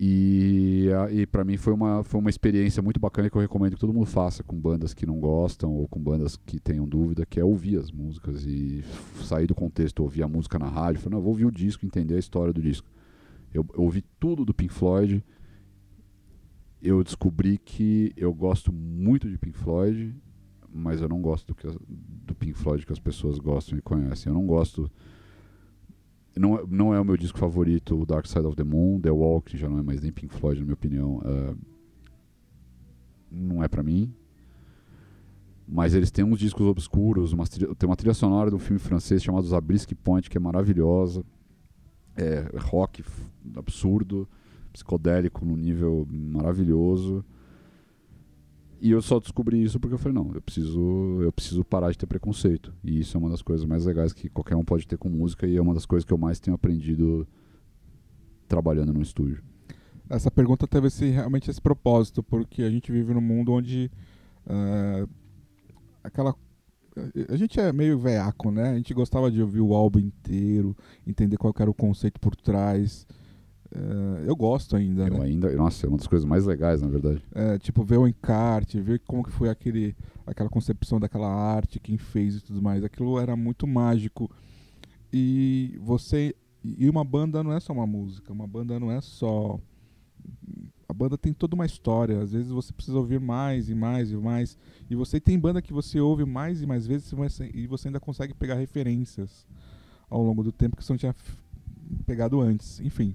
E, 0.00 0.88
e 1.10 1.26
para 1.26 1.44
mim 1.44 1.56
foi 1.56 1.72
uma, 1.72 2.04
foi 2.04 2.20
uma 2.20 2.30
experiência 2.30 2.80
muito 2.80 3.00
bacana 3.00 3.28
que 3.28 3.36
eu 3.36 3.40
recomendo 3.40 3.74
que 3.74 3.80
todo 3.80 3.92
mundo 3.92 4.06
faça 4.06 4.44
com 4.44 4.54
bandas 4.54 4.94
que 4.94 5.04
não 5.04 5.18
gostam 5.18 5.72
ou 5.72 5.88
com 5.88 5.98
bandas 5.98 6.36
que 6.36 6.60
tenham 6.60 6.86
dúvida, 6.86 7.26
que 7.26 7.40
é 7.40 7.44
ouvir 7.44 7.78
as 7.78 7.90
músicas 7.90 8.44
e 8.44 8.84
sair 9.24 9.48
do 9.48 9.56
contexto, 9.56 10.00
ouvir 10.00 10.22
a 10.22 10.28
música 10.28 10.56
na 10.58 10.68
rádio, 10.68 11.00
falar, 11.00 11.16
não, 11.16 11.22
vou 11.22 11.30
ouvir 11.30 11.46
o 11.46 11.50
disco, 11.50 11.84
entender 11.84 12.14
a 12.14 12.18
história 12.18 12.52
do 12.52 12.62
disco. 12.62 12.88
Eu, 13.52 13.66
eu 13.74 13.82
ouvi 13.82 14.02
tudo 14.20 14.44
do 14.44 14.54
Pink 14.54 14.72
Floyd, 14.72 15.24
eu 16.80 17.02
descobri 17.02 17.58
que 17.58 18.12
eu 18.16 18.32
gosto 18.32 18.72
muito 18.72 19.28
de 19.28 19.38
Pink 19.38 19.56
Floyd, 19.56 20.14
mas 20.72 21.00
eu 21.00 21.08
não 21.08 21.20
gosto 21.20 21.48
do, 21.48 21.54
que, 21.54 21.66
do 21.88 22.34
Pink 22.34 22.54
Floyd 22.54 22.86
que 22.86 22.92
as 22.92 23.00
pessoas 23.00 23.38
gostam 23.38 23.78
e 23.78 23.82
conhecem. 23.82 24.30
Eu 24.30 24.34
não 24.34 24.46
gosto 24.46 24.90
não, 26.38 26.64
não 26.66 26.94
é 26.94 27.00
o 27.00 27.04
meu 27.04 27.16
disco 27.16 27.38
favorito, 27.38 28.00
o 28.00 28.06
Dark 28.06 28.26
Side 28.26 28.46
of 28.46 28.56
the 28.56 28.64
Moon, 28.64 29.00
The 29.00 29.10
Wall, 29.10 29.42
que 29.42 29.56
já 29.56 29.68
não 29.68 29.78
é 29.78 29.82
mais 29.82 30.00
nem 30.00 30.12
Pink 30.12 30.32
Floyd, 30.32 30.60
na 30.60 30.64
minha 30.64 30.74
opinião. 30.74 31.16
Uh, 31.18 31.58
não 33.30 33.62
é 33.62 33.68
para 33.68 33.82
mim. 33.82 34.14
Mas 35.66 35.94
eles 35.94 36.10
têm 36.10 36.24
uns 36.24 36.38
discos 36.38 36.66
obscuros, 36.66 37.32
uma, 37.32 37.44
tem 37.46 37.88
uma 37.88 37.96
trilha 37.96 38.14
sonora 38.14 38.50
de 38.50 38.56
um 38.56 38.58
filme 38.58 38.78
francês 38.78 39.22
chamado 39.22 39.46
Zabriskie 39.46 39.94
Point, 39.94 40.30
que 40.30 40.38
é 40.38 40.40
maravilhosa. 40.40 41.24
É 42.20 42.50
rock 42.58 43.04
absurdo, 43.56 44.28
psicodélico 44.72 45.44
num 45.44 45.56
nível 45.56 46.06
maravilhoso. 46.10 47.24
E 48.80 48.90
eu 48.90 49.02
só 49.02 49.18
descobri 49.18 49.62
isso 49.62 49.80
porque 49.80 49.94
eu 49.94 49.98
falei, 49.98 50.14
não, 50.14 50.32
eu 50.34 50.40
preciso, 50.40 51.20
eu 51.22 51.32
preciso 51.32 51.64
parar 51.64 51.90
de 51.90 51.98
ter 51.98 52.06
preconceito. 52.06 52.72
E 52.84 53.00
isso 53.00 53.16
é 53.16 53.20
uma 53.20 53.30
das 53.30 53.42
coisas 53.42 53.64
mais 53.66 53.86
legais 53.86 54.12
que 54.12 54.28
qualquer 54.28 54.56
um 54.56 54.64
pode 54.64 54.86
ter 54.86 54.96
com 54.96 55.08
música 55.08 55.46
e 55.46 55.56
é 55.56 55.62
uma 55.62 55.74
das 55.74 55.86
coisas 55.86 56.04
que 56.04 56.12
eu 56.12 56.18
mais 56.18 56.38
tenho 56.38 56.54
aprendido 56.54 57.26
trabalhando 58.46 58.92
no 58.92 59.02
estúdio. 59.02 59.42
Essa 60.08 60.30
pergunta 60.30 60.66
teve 60.66 60.86
esse, 60.86 61.06
realmente 61.10 61.50
esse 61.50 61.60
propósito, 61.60 62.22
porque 62.22 62.62
a 62.62 62.70
gente 62.70 62.90
vive 62.90 63.12
num 63.12 63.20
mundo 63.20 63.52
onde 63.52 63.90
uh, 64.46 65.08
aquela 66.02 66.34
a 67.28 67.36
gente 67.36 67.58
é 67.60 67.72
meio 67.72 67.98
veaco, 67.98 68.50
né? 68.50 68.70
A 68.70 68.74
gente 68.76 68.94
gostava 68.94 69.30
de 69.30 69.40
ouvir 69.42 69.60
o 69.60 69.74
álbum 69.74 69.98
inteiro, 69.98 70.76
entender 71.06 71.36
qual 71.36 71.54
era 71.58 71.70
o 71.70 71.74
conceito 71.74 72.20
por 72.20 72.34
trás. 72.36 73.06
Uh, 73.70 74.24
eu 74.24 74.34
gosto 74.34 74.76
ainda, 74.76 75.06
eu 75.06 75.18
né? 75.18 75.24
ainda, 75.26 75.52
nossa, 75.52 75.86
é 75.86 75.88
uma 75.88 75.98
das 75.98 76.06
coisas 76.06 76.26
mais 76.26 76.46
legais, 76.46 76.80
na 76.80 76.88
verdade. 76.88 77.22
É, 77.34 77.58
tipo, 77.58 77.84
ver 77.84 77.98
o 77.98 78.08
encarte, 78.08 78.80
ver 78.80 79.00
como 79.06 79.22
que 79.22 79.30
foi 79.30 79.50
aquele, 79.50 79.94
aquela 80.26 80.48
concepção 80.48 80.98
daquela 80.98 81.28
arte, 81.28 81.78
quem 81.78 81.98
fez 81.98 82.36
e 82.36 82.40
tudo 82.40 82.62
mais. 82.62 82.82
Aquilo 82.82 83.18
era 83.18 83.36
muito 83.36 83.66
mágico. 83.66 84.30
E 85.12 85.78
você. 85.82 86.34
E 86.64 86.88
uma 86.88 87.04
banda 87.04 87.42
não 87.42 87.52
é 87.52 87.60
só 87.60 87.72
uma 87.72 87.86
música, 87.86 88.32
uma 88.32 88.46
banda 88.46 88.80
não 88.80 88.90
é 88.90 89.00
só. 89.00 89.60
A 90.88 90.94
banda 90.94 91.18
tem 91.18 91.34
toda 91.34 91.54
uma 91.54 91.66
história. 91.66 92.20
Às 92.20 92.32
vezes 92.32 92.50
você 92.50 92.72
precisa 92.72 92.96
ouvir 92.96 93.20
mais 93.20 93.68
e 93.68 93.74
mais 93.74 94.10
e 94.10 94.16
mais. 94.16 94.56
E 94.88 94.94
você 94.94 95.20
tem 95.20 95.38
banda 95.38 95.60
que 95.60 95.72
você 95.72 96.00
ouve 96.00 96.24
mais 96.24 96.62
e 96.62 96.66
mais 96.66 96.86
vezes 96.86 97.12
e 97.52 97.66
você 97.66 97.88
ainda 97.88 98.00
consegue 98.00 98.32
pegar 98.32 98.54
referências 98.54 99.46
ao 100.08 100.22
longo 100.22 100.42
do 100.42 100.50
tempo 100.50 100.76
que 100.76 100.84
você 100.84 100.92
não 100.92 100.98
tinha 100.98 101.14
pegado 102.06 102.40
antes. 102.40 102.80
Enfim. 102.80 103.14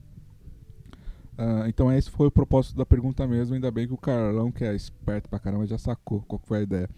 Uh, 1.33 1.67
então 1.67 1.91
esse 1.91 2.11
foi 2.11 2.27
o 2.27 2.31
propósito 2.31 2.77
da 2.77 2.85
pergunta 2.85 3.25
mesmo, 3.25 3.55
ainda 3.55 3.71
bem 3.71 3.87
que 3.87 3.93
o 3.93 3.97
Carlão, 3.97 4.51
que 4.51 4.63
é 4.63 4.75
esperto 4.75 5.27
pra 5.27 5.39
caramba, 5.39 5.65
já 5.65 5.79
sacou 5.79 6.21
qual 6.27 6.39
foi 6.45 6.59
a 6.59 6.61
ideia. 6.61 6.89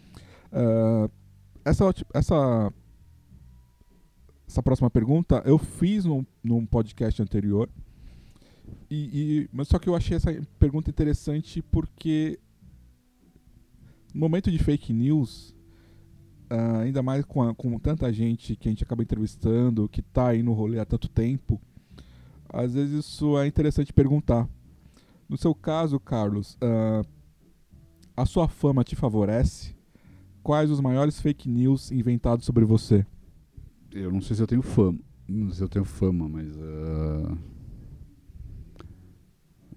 Uh, 0.52 1.10
essa, 1.64 1.86
essa, 2.14 2.74
essa 4.46 4.62
próxima 4.62 4.90
pergunta 4.90 5.42
eu 5.46 5.58
fiz 5.58 6.04
num, 6.04 6.26
num 6.44 6.66
podcast 6.66 7.22
anterior, 7.22 7.70
e, 8.90 8.96
e, 9.42 9.50
mas 9.52 9.68
só 9.68 9.80
que 9.80 9.90
eu 9.90 9.96
achei 9.96 10.18
essa 10.18 10.32
pergunta 10.60 10.90
interessante 10.90 11.62
porque 11.62 12.40
no 14.14 14.22
momento 14.22 14.50
de 14.50 14.58
fake 14.58 14.94
news, 14.94 15.54
uh, 16.50 16.78
ainda 16.82 17.04
mais 17.04 17.26
com, 17.26 17.44
a, 17.44 17.54
com 17.54 17.78
tanta 17.78 18.12
gente 18.14 18.56
que 18.56 18.70
a 18.70 18.72
gente 18.72 18.84
acaba 18.84 19.04
entrevistando, 19.04 19.90
que 19.90 20.00
está 20.00 20.30
aí 20.30 20.42
no 20.42 20.54
rolê 20.54 20.80
há 20.80 20.86
tanto 20.86 21.10
tempo, 21.10 21.60
às 22.48 22.74
vezes 22.74 23.06
isso 23.06 23.38
é 23.38 23.46
interessante 23.46 23.92
perguntar. 23.92 24.48
No 25.28 25.38
seu 25.38 25.54
caso, 25.54 26.00
Carlos, 26.00 26.56
uh, 26.56 27.06
a 28.16 28.26
sua 28.26 28.48
fama 28.48 28.84
te 28.84 28.96
favorece? 28.96 29.76
Quais 30.42 30.70
os 30.70 30.80
maiores 30.80 31.20
fake 31.20 31.50
news 31.50 31.92
inventados 31.92 32.46
sobre 32.46 32.64
você? 32.64 33.06
Eu 33.92 34.12
não 34.12 34.22
sei 34.22 34.36
se 34.36 34.42
eu 34.42 34.48
tenho 34.48 34.62
fama. 34.62 35.00
Não 35.28 35.48
sei 35.48 35.58
se 35.58 35.64
eu 35.64 35.70
tenho 35.70 35.86
fama, 35.86 36.30
mas. 36.30 36.56
Uh... 36.56 37.55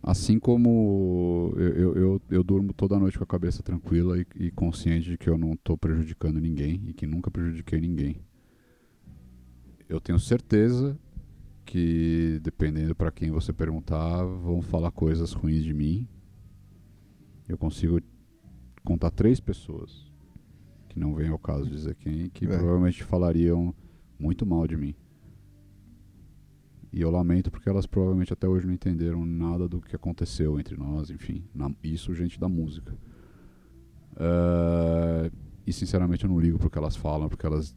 Assim 0.09 0.39
como 0.39 1.53
eu, 1.59 1.69
eu, 1.69 1.95
eu, 1.95 2.23
eu, 2.31 2.43
durmo 2.43 2.73
toda 2.73 2.99
noite 2.99 3.19
com 3.19 3.25
a 3.25 3.27
cabeça 3.27 3.63
tranquila 3.63 4.19
e, 4.19 4.27
e 4.37 4.51
consciente 4.51 5.11
de 5.11 5.19
que 5.19 5.29
eu 5.29 5.37
não 5.37 5.53
estou 5.53 5.77
prejudicando 5.77 6.41
ninguém 6.41 6.83
e 6.87 6.95
que 6.95 7.07
nunca 7.07 7.31
prejudiquei 7.31 7.79
ninguém. 7.79 8.17
Eu 9.87 10.01
tenho 10.01 10.19
certeza 10.19 10.99
que 11.63 12.41
dependendo 12.43 12.95
para 12.95 13.11
quem 13.11 13.31
você 13.31 13.53
perguntar, 13.53 14.25
vão 14.25 14.63
falar 14.63 14.91
coisas 14.93 15.35
ruins 15.35 15.63
de 15.63 15.75
mim. 15.75 16.09
Eu 17.47 17.59
consigo 17.59 18.01
contar 18.83 19.11
três 19.11 19.41
pessoas 19.41 20.11
que 20.89 20.99
não 20.99 21.15
vem 21.15 21.29
ao 21.29 21.39
caso 21.39 21.69
dizer 21.69 21.95
quem, 21.97 22.31
que 22.31 22.47
é. 22.47 22.49
provavelmente 22.49 23.05
falariam 23.05 23.75
muito 24.19 24.47
mal 24.47 24.67
de 24.67 24.75
mim. 24.75 24.95
E 26.93 27.01
eu 27.01 27.11
lamento 27.11 27.51
porque 27.51 27.69
elas 27.69 27.87
provavelmente 27.87 28.33
até 28.33 28.49
hoje 28.49 28.67
não 28.67 28.73
entenderam 28.73 29.25
nada 29.27 29.69
do 29.69 29.81
que 29.81 29.95
aconteceu 29.95 30.59
entre 30.59 30.77
nós, 30.77 31.11
enfim. 31.11 31.45
Na, 31.55 31.71
isso, 31.83 32.15
gente 32.15 32.41
da 32.41 32.49
música. 32.49 32.97
Uh, 34.13 35.31
e 35.67 35.73
sinceramente 35.73 36.25
eu 36.25 36.31
não 36.31 36.41
ligo 36.41 36.59
porque 36.59 36.79
elas 36.79 36.97
falam, 36.97 37.29
porque 37.29 37.45
elas 37.45 37.77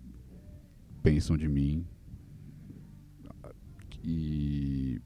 pensam 1.03 1.35
de 1.35 1.47
mim. 1.47 1.85
E 4.03 4.99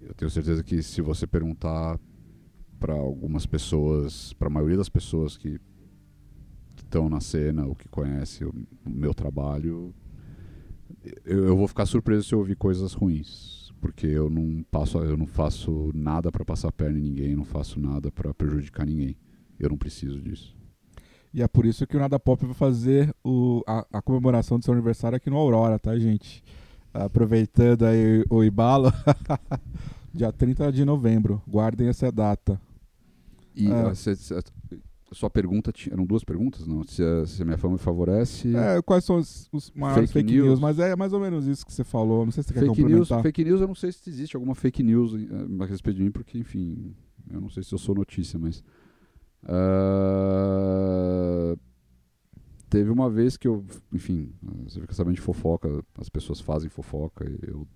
eu 0.00 0.14
tenho 0.14 0.30
certeza 0.30 0.64
que 0.64 0.82
se 0.82 1.02
você 1.02 1.26
perguntar 1.26 2.00
para 2.80 2.94
algumas 2.94 3.44
pessoas, 3.44 4.32
para 4.32 4.48
a 4.48 4.50
maioria 4.50 4.76
das 4.76 4.88
pessoas 4.88 5.36
que 5.36 5.60
estão 6.76 7.08
na 7.08 7.20
cena 7.20 7.66
ou 7.66 7.74
que 7.74 7.88
conhecem 7.88 8.46
o, 8.46 8.54
o 8.86 8.90
meu 8.90 9.12
trabalho, 9.12 9.94
eu, 11.24 11.46
eu, 11.46 11.56
vou 11.56 11.68
ficar 11.68 11.86
surpreso 11.86 12.28
se 12.28 12.34
eu 12.34 12.38
ouvir 12.38 12.56
coisas 12.56 12.92
ruins, 12.92 13.72
porque 13.80 14.06
eu 14.06 14.28
não 14.28 14.64
passo, 14.70 14.98
eu 14.98 15.16
não 15.16 15.26
faço 15.26 15.90
nada 15.94 16.30
para 16.30 16.44
passar 16.44 16.68
a 16.68 16.72
perna 16.72 16.98
em 16.98 17.02
ninguém, 17.02 17.36
não 17.36 17.44
faço 17.44 17.78
nada 17.80 18.10
para 18.10 18.32
prejudicar 18.34 18.86
ninguém. 18.86 19.16
Eu 19.58 19.70
não 19.70 19.76
preciso 19.76 20.20
disso. 20.20 20.56
E 21.34 21.42
é 21.42 21.48
por 21.48 21.66
isso 21.66 21.86
que 21.86 21.96
o 21.96 22.00
Nada 22.00 22.18
Pop 22.18 22.44
vai 22.44 22.54
fazer 22.54 23.14
o, 23.22 23.62
a, 23.66 23.86
a 23.92 24.00
comemoração 24.00 24.58
do 24.58 24.64
seu 24.64 24.72
aniversário 24.72 25.16
aqui 25.16 25.28
no 25.28 25.36
Aurora, 25.36 25.78
tá, 25.78 25.98
gente? 25.98 26.42
aproveitando 26.92 27.84
aí 27.84 28.24
o 28.30 28.42
Ibalo, 28.42 28.92
dia 30.12 30.32
30 30.32 30.72
de 30.72 30.84
novembro. 30.84 31.42
Guardem 31.46 31.88
essa 31.88 32.10
data. 32.10 32.60
E 33.54 33.70
ah. 33.70 33.88
a, 33.88 34.38
a, 34.38 34.42
sua 35.12 35.30
pergunta, 35.30 35.72
eram 35.90 36.04
duas 36.04 36.22
perguntas, 36.24 36.66
não? 36.66 36.82
Se 36.84 37.02
a, 37.02 37.26
se 37.26 37.42
a 37.42 37.44
minha 37.44 37.58
fama 37.58 37.74
me 37.74 37.78
favorece... 37.78 38.54
É, 38.54 38.80
quais 38.82 39.04
são 39.04 39.16
os, 39.16 39.48
os 39.52 39.70
maiores 39.72 40.10
fake, 40.12 40.26
fake 40.26 40.34
news. 40.34 40.46
news. 40.48 40.60
Mas 40.60 40.78
é 40.78 40.94
mais 40.94 41.12
ou 41.12 41.20
menos 41.20 41.46
isso 41.46 41.64
que 41.64 41.72
você 41.72 41.84
falou. 41.84 42.24
Não 42.24 42.32
sei 42.32 42.42
se 42.42 42.48
você 42.48 42.54
fake 42.54 42.66
quer 42.66 42.70
complementar. 42.70 43.18
News, 43.18 43.22
fake 43.22 43.44
news, 43.44 43.60
eu 43.60 43.68
não 43.68 43.74
sei 43.74 43.92
se 43.92 44.08
existe 44.08 44.36
alguma 44.36 44.54
fake 44.54 44.82
news 44.82 45.14
eh, 45.14 45.62
a 45.62 45.66
respeito 45.66 45.96
de 45.96 46.02
mim, 46.04 46.10
porque, 46.10 46.38
enfim, 46.38 46.94
eu 47.30 47.40
não 47.40 47.48
sei 47.48 47.62
se 47.62 47.72
eu 47.72 47.78
sou 47.78 47.94
notícia, 47.94 48.38
mas... 48.38 48.62
Uh, 49.44 50.48
Teve 52.68 52.90
uma 52.90 53.08
vez 53.08 53.38
que 53.38 53.48
eu, 53.48 53.64
enfim, 53.90 54.30
você 54.64 54.78
fica 54.78 54.92
sabendo 54.92 55.14
de 55.14 55.22
fofoca, 55.22 55.82
as 55.98 56.10
pessoas 56.10 56.38
fazem 56.38 56.68
fofoca, 56.68 57.24
eu 57.46 57.66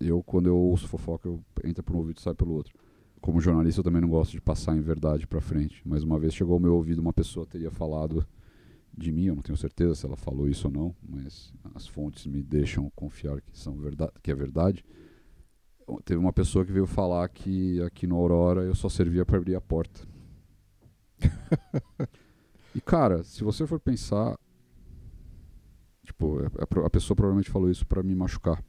eu, 0.00 0.22
quando 0.22 0.46
eu 0.48 0.56
ouço 0.56 0.86
fofoca, 0.86 1.28
eu 1.28 1.42
entra 1.64 1.82
por 1.82 1.94
um 1.94 1.98
ouvido 1.98 2.18
e 2.18 2.22
sai 2.22 2.34
pelo 2.34 2.52
outro. 2.52 2.72
Como 3.20 3.40
jornalista, 3.40 3.80
eu 3.80 3.84
também 3.84 4.00
não 4.00 4.08
gosto 4.08 4.32
de 4.32 4.40
passar 4.40 4.76
em 4.76 4.80
verdade 4.80 5.26
para 5.26 5.40
frente. 5.40 5.82
Mas 5.84 6.02
uma 6.02 6.18
vez 6.18 6.34
chegou 6.34 6.54
ao 6.54 6.60
meu 6.60 6.74
ouvido, 6.74 7.00
uma 7.00 7.12
pessoa 7.12 7.46
teria 7.46 7.70
falado 7.70 8.26
de 8.96 9.12
mim, 9.12 9.26
eu 9.26 9.36
não 9.36 9.42
tenho 9.42 9.56
certeza 9.56 9.94
se 9.94 10.04
ela 10.04 10.16
falou 10.16 10.48
isso 10.48 10.66
ou 10.66 10.72
não, 10.72 10.96
mas 11.08 11.54
as 11.74 11.86
fontes 11.86 12.26
me 12.26 12.42
deixam 12.42 12.90
confiar 12.90 13.40
que, 13.40 13.56
são 13.56 13.76
verdade, 13.76 14.12
que 14.22 14.30
é 14.30 14.34
verdade. 14.34 14.84
Teve 16.04 16.18
uma 16.18 16.32
pessoa 16.32 16.64
que 16.66 16.72
veio 16.72 16.86
falar 16.86 17.26
que 17.28 17.80
aqui 17.82 18.06
no 18.06 18.16
Aurora 18.16 18.62
eu 18.62 18.74
só 18.74 18.88
servia 18.88 19.24
para 19.24 19.38
abrir 19.38 19.54
a 19.54 19.60
porta. 19.60 20.06
e 22.74 22.80
cara, 22.80 23.22
se 23.22 23.42
você 23.42 23.66
for 23.66 23.80
pensar, 23.80 24.36
tipo, 26.04 26.40
a 26.84 26.90
pessoa 26.90 27.16
provavelmente 27.16 27.50
falou 27.50 27.70
isso 27.70 27.86
para 27.86 28.02
me 28.02 28.14
machucar. 28.14 28.62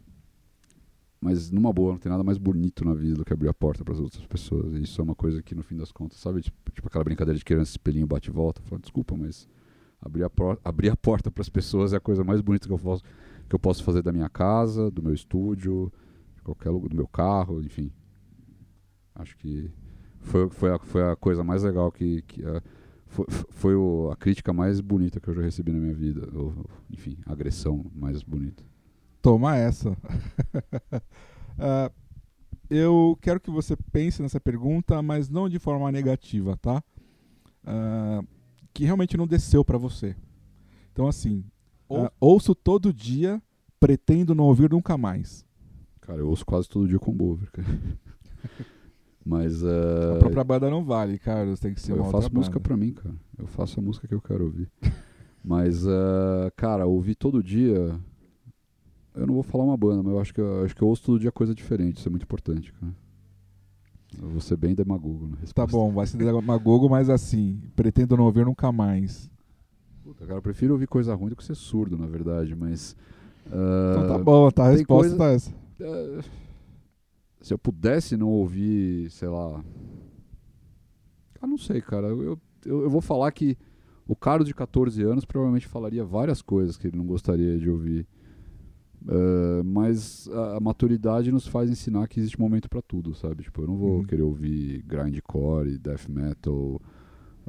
Mas 1.22 1.52
numa 1.52 1.74
boa, 1.74 1.92
não 1.92 2.00
tem 2.00 2.10
nada 2.10 2.24
mais 2.24 2.38
bonito 2.38 2.86
na 2.86 2.94
vida 2.94 3.16
do 3.16 3.26
que 3.26 3.34
abrir 3.34 3.50
a 3.50 3.54
porta 3.54 3.84
para 3.84 3.94
as 3.94 4.00
outras 4.00 4.26
pessoas. 4.26 4.74
E 4.74 4.84
isso 4.84 5.02
é 5.02 5.04
uma 5.04 5.16
coisa 5.16 5.44
que 5.44 5.54
no 5.54 5.62
fim 5.62 5.76
das 5.76 5.92
contas, 5.92 6.18
sabe, 6.20 6.42
tipo, 6.42 6.72
tipo 6.72 6.88
aquela 6.88 7.04
brincadeira 7.04 7.38
de 7.38 7.44
criança 7.44 7.72
espelhinho 7.72 8.08
bate 8.08 8.30
e 8.30 8.34
volta, 8.34 8.62
fala, 8.62 8.80
desculpa, 8.80 9.18
mas 9.18 9.48
abrir 10.02 10.24
a, 10.24 10.32
abrir 10.64 10.90
a 10.90 10.96
porta 10.96 11.30
para 11.30 11.42
as 11.42 11.50
pessoas 11.50 11.92
é 11.92 11.98
a 11.98 12.00
coisa 12.00 12.24
mais 12.24 12.40
bonita 12.40 12.68
que 12.68 12.74
eu 12.74 12.80
posso 12.80 13.04
que 13.50 13.56
eu 13.56 13.60
posso 13.60 13.84
fazer 13.84 14.04
da 14.04 14.12
minha 14.12 14.30
casa, 14.30 14.92
do 14.92 15.02
meu 15.02 15.14
estúdio, 15.14 15.92
de 16.36 16.42
qualquer 16.44 16.70
lugar, 16.70 16.90
do 16.90 16.96
meu 16.96 17.08
carro, 17.08 17.64
enfim. 17.64 17.92
Acho 19.16 19.36
que 19.36 19.72
foi, 20.20 20.48
foi, 20.50 20.72
a, 20.72 20.78
foi 20.78 21.02
a 21.02 21.16
coisa 21.16 21.44
mais 21.44 21.64
legal 21.64 21.92
que, 21.92 22.22
que 22.22 22.46
a, 22.46 22.62
foi, 23.08 23.26
foi 23.50 23.76
o, 23.76 24.12
a 24.12 24.16
crítica 24.16 24.54
mais 24.54 24.80
bonita 24.80 25.20
que 25.20 25.28
eu 25.28 25.34
já 25.34 25.42
recebi 25.42 25.72
na 25.72 25.80
minha 25.80 25.96
vida, 25.96 26.30
ou, 26.32 26.54
enfim, 26.92 27.18
a 27.26 27.34
agressão 27.34 27.90
mais 27.96 28.22
bonita. 28.22 28.64
Toma 29.22 29.58
essa. 29.58 29.92
uh, 29.92 29.96
eu 32.70 33.18
quero 33.22 33.40
que 33.40 33.50
você 33.50 33.76
pense 33.92 34.22
nessa 34.22 34.40
pergunta, 34.40 35.02
mas 35.02 35.30
não 35.30 35.50
de 35.50 35.60
forma 35.60 35.92
negativa, 35.92 36.56
tá? 36.58 36.84
Uh, 37.64 38.26
que 38.74 38.86
realmente 38.86 39.18
não 39.18 39.28
desceu 39.28 39.66
para 39.66 39.78
você. 39.78 40.16
Então, 40.92 41.08
assim, 41.08 41.44
Ou... 41.88 42.06
uh, 42.06 42.12
ouço 42.20 42.56
todo 42.56 42.94
dia, 42.94 43.42
pretendo 43.80 44.34
não 44.34 44.46
ouvir 44.46 44.70
nunca 44.70 44.98
mais. 44.98 45.46
Cara, 46.02 46.20
eu 46.20 46.30
ouço 46.30 46.46
quase 46.46 46.70
todo 46.70 46.88
dia 46.88 47.00
com 47.00 47.14
Bover, 47.14 47.50
Mas. 49.26 49.62
Uh... 49.62 50.16
A 50.16 50.20
própria 50.20 50.44
banda 50.44 50.70
não 50.70 50.84
vale, 50.84 51.20
cara. 51.20 51.56
Tem 51.58 51.74
que 51.74 51.82
ser 51.82 51.92
Eu 51.92 52.06
faço 52.06 52.34
música 52.34 52.60
pra 52.60 52.78
mim, 52.78 52.94
cara. 52.94 53.16
Eu 53.38 53.48
faço 53.48 53.80
a 53.80 53.84
música 53.84 54.08
que 54.08 54.16
eu 54.16 54.22
quero 54.22 54.46
ouvir. 54.46 54.72
mas, 55.44 55.84
cara, 56.56 56.88
ouvir 56.88 57.16
todo 57.16 57.44
dia. 57.44 58.00
Eu 59.20 59.28
não 59.28 59.34
vou 59.34 59.44
falar 59.44 59.66
uma 59.66 59.76
banda, 59.76 60.02
mas 60.02 60.14
eu 60.14 60.20
acho 60.20 60.34
que 60.34 60.40
eu, 60.40 60.64
acho 60.64 60.76
que 60.76 60.82
eu 60.82 60.88
ouço 60.88 61.04
todo 61.04 61.20
dia 61.20 61.32
coisa 61.32 61.54
diferente. 61.54 61.98
Isso 61.98 62.08
é 62.08 62.10
muito 62.10 62.24
importante, 62.24 62.72
cara. 62.74 62.94
Eu 64.18 64.30
vou 64.30 64.40
ser 64.40 64.56
bem 64.56 64.74
demagogo 64.74 65.28
na 65.28 65.36
resposta. 65.38 65.54
Tá 65.54 65.68
bom, 65.68 65.92
vai 65.92 66.08
ser 66.08 66.18
demagogo, 66.18 66.90
mas 66.90 67.10
assim, 67.10 67.62
pretendo 67.76 68.16
não 68.16 68.24
ouvir 68.24 68.46
nunca 68.46 68.72
mais. 68.72 69.30
Puta, 70.04 70.26
cara, 70.26 70.40
eu 70.40 70.42
prefiro 70.42 70.74
ouvir 70.74 70.88
coisa 70.88 71.14
ruim 71.14 71.30
do 71.30 71.36
que 71.36 71.44
ser 71.44 71.56
surdo, 71.56 71.98
na 71.98 72.08
verdade, 72.08 72.56
mas. 72.56 72.94
Uh, 73.46 73.92
então 73.92 74.08
tá 74.08 74.18
bom, 74.18 74.50
tá, 74.50 74.68
a 74.68 74.72
resposta 74.72 75.16
coisa, 75.16 75.18
tá 75.18 75.32
essa. 75.32 75.52
Uh, 75.52 76.24
se 77.42 77.54
eu 77.54 77.60
pudesse 77.60 78.16
não 78.16 78.30
ouvir, 78.30 79.12
sei 79.12 79.28
lá. 79.28 79.64
Ah, 81.42 81.48
não 81.48 81.58
sei, 81.58 81.82
cara. 81.82 82.08
Eu, 82.08 82.40
eu, 82.66 82.82
eu 82.84 82.90
vou 82.90 83.02
falar 83.02 83.32
que 83.32 83.58
o 84.08 84.16
Carlos 84.16 84.48
de 84.48 84.56
14 84.56 85.04
anos 85.04 85.26
provavelmente 85.26 85.68
falaria 85.68 86.04
várias 86.04 86.42
coisas 86.42 86.76
que 86.76 86.88
ele 86.88 86.98
não 86.98 87.06
gostaria 87.06 87.60
de 87.60 87.70
ouvir. 87.70 88.08
Uh, 89.02 89.64
mas 89.64 90.28
a, 90.28 90.58
a, 90.58 90.60
maturidade 90.60 91.32
nos 91.32 91.48
faz 91.48 91.70
ensinar 91.70 92.08
que 92.08 92.20
existe 92.20 92.40
momento 92.40 92.70
para 92.70 92.82
tudo, 92.82 93.16
sabe? 93.16 93.44
Tipo, 93.44 93.62
eu 93.62 93.68
não 93.68 93.78
vou 93.78 93.98
uhum. 93.98 94.04
querer 94.04 94.24
ouvir 94.24 94.82
grindcore, 94.84 95.78
death 95.78 96.10
metal, 96.10 96.82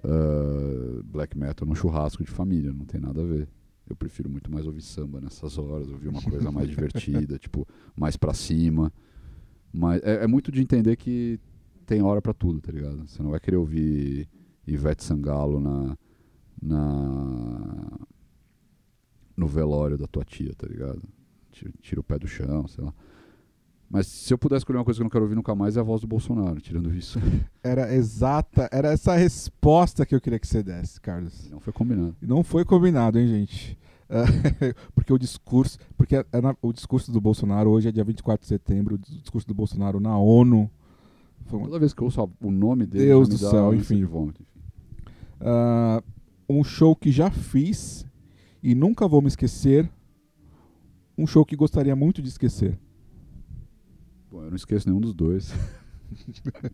uh, 0.04 1.02
black 1.04 1.36
metal 1.36 1.66
no 1.66 1.74
churrasco 1.74 2.22
de 2.22 2.30
família, 2.30 2.72
não 2.72 2.84
tem 2.84 3.00
nada 3.00 3.20
a 3.20 3.24
ver. 3.24 3.48
Eu 3.88 3.96
prefiro 3.96 4.30
muito 4.30 4.50
mais 4.52 4.66
ouvir 4.66 4.82
samba 4.82 5.20
nessas 5.20 5.58
horas, 5.58 5.88
ouvir 5.90 6.08
uma 6.08 6.22
coisa 6.22 6.52
mais 6.52 6.68
divertida, 6.70 7.36
tipo, 7.36 7.66
mais 7.96 8.16
para 8.16 8.32
cima. 8.32 8.92
Mas 9.72 10.00
é, 10.04 10.24
é, 10.24 10.26
muito 10.28 10.52
de 10.52 10.62
entender 10.62 10.96
que 10.96 11.40
tem 11.84 12.00
hora 12.00 12.22
para 12.22 12.32
tudo, 12.32 12.60
tá 12.60 12.70
ligado? 12.70 13.08
Você 13.08 13.20
não 13.20 13.30
vai 13.30 13.40
querer 13.40 13.56
ouvir 13.56 14.28
Ivete 14.64 15.02
Sangalo 15.02 15.58
na, 15.58 15.98
na 16.62 17.98
no 19.36 19.48
velório 19.48 19.98
da 19.98 20.06
tua 20.06 20.24
tia, 20.24 20.54
tá 20.54 20.68
ligado? 20.68 21.02
Tira, 21.60 21.72
tira 21.80 22.00
o 22.00 22.04
pé 22.04 22.18
do 22.18 22.26
chão, 22.26 22.66
sei 22.66 22.84
lá. 22.84 22.92
Mas 23.88 24.06
se 24.06 24.32
eu 24.32 24.38
pudesse 24.38 24.60
escolher 24.60 24.78
uma 24.78 24.84
coisa 24.84 24.98
que 24.98 25.02
eu 25.02 25.04
não 25.04 25.10
quero 25.10 25.24
ouvir 25.24 25.34
nunca 25.34 25.54
mais 25.54 25.76
é 25.76 25.80
a 25.80 25.82
voz 25.82 26.00
do 26.00 26.06
Bolsonaro, 26.06 26.60
tirando 26.60 26.94
isso. 26.94 27.18
Era 27.62 27.92
exata, 27.92 28.68
era 28.72 28.92
essa 28.92 29.14
resposta 29.16 30.06
que 30.06 30.14
eu 30.14 30.20
queria 30.20 30.38
que 30.38 30.46
você 30.46 30.62
desse, 30.62 31.00
Carlos. 31.00 31.50
Não 31.50 31.60
foi 31.60 31.72
combinado. 31.72 32.16
Não 32.22 32.42
foi 32.42 32.64
combinado, 32.64 33.18
hein, 33.18 33.26
gente? 33.26 33.76
porque 34.94 35.12
o 35.12 35.18
discurso, 35.18 35.78
porque 35.96 36.16
é, 36.16 36.26
o 36.62 36.72
discurso 36.72 37.12
do 37.12 37.20
Bolsonaro 37.20 37.70
hoje 37.70 37.88
é 37.88 37.92
dia 37.92 38.02
24 38.02 38.42
de 38.42 38.48
setembro, 38.48 38.94
o 38.94 38.98
discurso 38.98 39.46
do 39.46 39.54
Bolsonaro 39.54 40.00
na 40.00 40.16
ONU. 40.16 40.70
Uma... 41.52 41.64
Toda 41.64 41.78
vez 41.78 41.92
que 41.92 42.00
eu 42.00 42.06
ouço 42.06 42.30
o 42.40 42.50
nome 42.50 42.86
dele, 42.86 43.06
Deus 43.06 43.28
do 43.28 43.38
céu, 43.38 43.74
enfim. 43.74 44.04
Vômito, 44.04 44.42
enfim. 44.42 44.50
Uh, 45.40 46.02
um 46.48 46.64
show 46.64 46.96
que 46.96 47.12
já 47.12 47.30
fiz 47.30 48.06
e 48.62 48.74
nunca 48.74 49.06
vou 49.06 49.20
me 49.20 49.28
esquecer 49.28 49.90
um 51.20 51.26
show 51.26 51.44
que 51.44 51.54
gostaria 51.54 51.94
muito 51.94 52.22
de 52.22 52.28
esquecer? 52.28 52.78
Bom, 54.30 54.42
eu 54.42 54.48
não 54.48 54.56
esqueço 54.56 54.88
nenhum 54.88 55.00
dos 55.00 55.12
dois. 55.12 55.52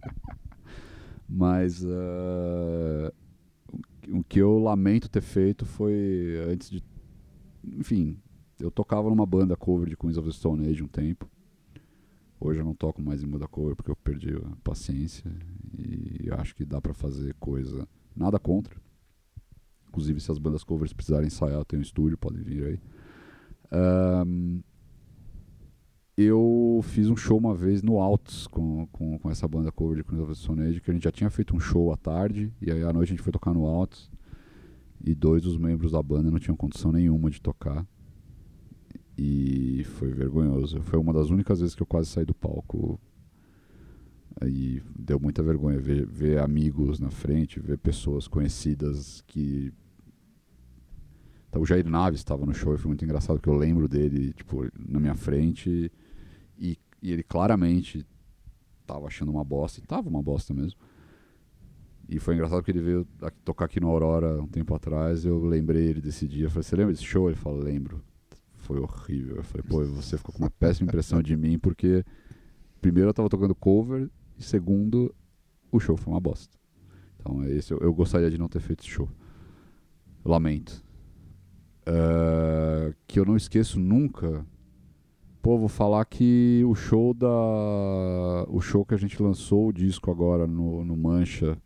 Mas 1.28 1.82
uh, 1.82 3.12
o 4.08 4.22
que 4.22 4.38
eu 4.38 4.58
lamento 4.58 5.08
ter 5.08 5.20
feito 5.20 5.66
foi 5.66 6.46
antes 6.48 6.70
de. 6.70 6.82
Enfim, 7.64 8.18
eu 8.60 8.70
tocava 8.70 9.10
numa 9.10 9.26
banda 9.26 9.56
cover 9.56 9.88
de 9.88 9.96
Queens 9.96 10.16
of 10.16 10.28
the 10.28 10.32
Stone 10.32 10.68
Age 10.68 10.82
um 10.82 10.88
tempo. 10.88 11.28
Hoje 12.38 12.60
eu 12.60 12.64
não 12.64 12.74
toco 12.74 13.02
mais 13.02 13.22
em 13.22 13.26
banda 13.26 13.48
cover 13.48 13.74
porque 13.74 13.90
eu 13.90 13.96
perdi 13.96 14.32
a 14.36 14.56
paciência. 14.62 15.28
E 15.76 16.30
acho 16.30 16.54
que 16.54 16.64
dá 16.64 16.80
para 16.80 16.94
fazer 16.94 17.34
coisa. 17.40 17.88
Nada 18.14 18.38
contra. 18.38 18.80
Inclusive, 19.88 20.20
se 20.20 20.30
as 20.30 20.38
bandas 20.38 20.62
covers 20.62 20.92
precisarem 20.92 21.26
ensaiar, 21.26 21.64
tenho 21.64 21.80
um 21.80 21.82
estúdio, 21.82 22.18
podem 22.18 22.42
vir 22.42 22.64
aí. 22.64 22.80
Um, 23.72 24.62
eu 26.16 26.80
fiz 26.82 27.10
um 27.10 27.16
show 27.16 27.36
uma 27.36 27.54
vez 27.54 27.82
no 27.82 27.98
Altos 27.98 28.46
com, 28.46 28.86
com, 28.86 29.18
com 29.18 29.30
essa 29.30 29.46
banda 29.46 29.70
cover 29.70 29.98
de 29.98 30.04
Queens 30.04 30.22
of 30.22 30.34
Stone 30.34 30.80
que 30.80 30.90
a 30.90 30.94
gente 30.94 31.04
já 31.04 31.12
tinha 31.12 31.28
feito 31.28 31.54
um 31.54 31.60
show 31.60 31.92
à 31.92 31.96
tarde, 31.96 32.52
e 32.60 32.70
aí 32.70 32.82
à 32.82 32.92
noite 32.92 33.10
a 33.10 33.14
gente 33.14 33.22
foi 33.22 33.32
tocar 33.32 33.52
no 33.52 33.66
Altos, 33.66 34.10
e 35.04 35.14
dois 35.14 35.42
dos 35.42 35.58
membros 35.58 35.92
da 35.92 36.02
banda 36.02 36.30
não 36.30 36.38
tinham 36.38 36.56
condição 36.56 36.90
nenhuma 36.90 37.30
de 37.30 37.40
tocar, 37.40 37.86
e 39.18 39.84
foi 39.84 40.10
vergonhoso. 40.10 40.80
Foi 40.82 40.98
uma 40.98 41.12
das 41.12 41.28
únicas 41.28 41.60
vezes 41.60 41.74
que 41.74 41.82
eu 41.82 41.86
quase 41.86 42.08
saí 42.08 42.24
do 42.24 42.34
palco, 42.34 42.98
e 44.42 44.82
deu 44.98 45.20
muita 45.20 45.42
vergonha 45.42 45.78
ver, 45.78 46.06
ver 46.06 46.38
amigos 46.38 46.98
na 46.98 47.10
frente, 47.10 47.60
ver 47.60 47.78
pessoas 47.78 48.26
conhecidas 48.26 49.22
que 49.26 49.72
então, 51.48 51.62
o 51.62 51.66
Jair 51.66 51.88
Naves 51.88 52.20
estava 52.20 52.44
no 52.44 52.52
show 52.52 52.74
e 52.74 52.78
foi 52.78 52.88
muito 52.88 53.04
engraçado 53.04 53.36
porque 53.36 53.48
eu 53.48 53.56
lembro 53.56 53.88
dele, 53.88 54.32
tipo, 54.32 54.66
na 54.88 55.00
minha 55.00 55.14
frente 55.14 55.90
e, 56.58 56.78
e 57.02 57.12
ele 57.12 57.22
claramente 57.22 58.04
estava 58.80 59.06
achando 59.06 59.30
uma 59.30 59.44
bosta, 59.44 59.80
e 59.80 59.86
tava 59.86 60.08
uma 60.08 60.22
bosta 60.22 60.54
mesmo. 60.54 60.78
E 62.08 62.20
foi 62.20 62.34
engraçado 62.34 62.58
porque 62.58 62.70
ele 62.70 62.82
veio 62.82 63.06
aqui, 63.20 63.38
tocar 63.44 63.64
aqui 63.64 63.80
no 63.80 63.88
Aurora 63.88 64.40
um 64.40 64.46
tempo 64.46 64.74
atrás, 64.74 65.24
eu 65.24 65.44
lembrei 65.44 65.88
ele 65.88 66.00
desse 66.00 66.26
dia, 66.28 66.46
eu 66.46 66.50
falei, 66.50 66.62
você 66.62 66.76
lembra 66.76 66.92
desse 66.92 67.04
show? 67.04 67.28
Ele 67.28 67.36
falou, 67.36 67.60
lembro. 67.60 68.02
Foi 68.58 68.78
horrível. 68.78 69.36
Eu 69.36 69.44
falei, 69.44 69.64
pô, 69.68 69.84
você 69.84 70.16
ficou 70.16 70.32
com 70.32 70.42
uma 70.42 70.50
péssima 70.50 70.86
impressão 70.86 71.22
de 71.22 71.36
mim 71.36 71.58
porque 71.58 72.04
primeiro 72.80 73.08
eu 73.08 73.10
estava 73.10 73.28
tocando 73.28 73.54
cover 73.54 74.08
e 74.38 74.42
segundo 74.42 75.14
o 75.70 75.80
show 75.80 75.96
foi 75.96 76.12
uma 76.12 76.20
bosta. 76.20 76.56
Então 77.18 77.42
é 77.42 77.50
esse, 77.50 77.72
eu, 77.72 77.78
eu 77.78 77.92
gostaria 77.92 78.30
de 78.30 78.38
não 78.38 78.48
ter 78.48 78.60
feito 78.60 78.80
esse 78.80 78.88
show. 78.88 79.08
Lamento. 80.24 80.85
Uh, 81.88 82.94
que 83.06 83.20
eu 83.20 83.24
não 83.24 83.36
esqueço 83.36 83.78
nunca. 83.78 84.44
Pô, 85.40 85.56
vou 85.56 85.68
falar 85.68 86.04
que 86.04 86.62
o 86.66 86.74
show 86.74 87.14
da. 87.14 87.28
O 88.48 88.60
show 88.60 88.84
que 88.84 88.94
a 88.94 88.96
gente 88.96 89.22
lançou 89.22 89.68
o 89.68 89.72
disco 89.72 90.10
agora 90.10 90.46
no, 90.46 90.84
no 90.84 90.96
Mancha, 90.96 91.56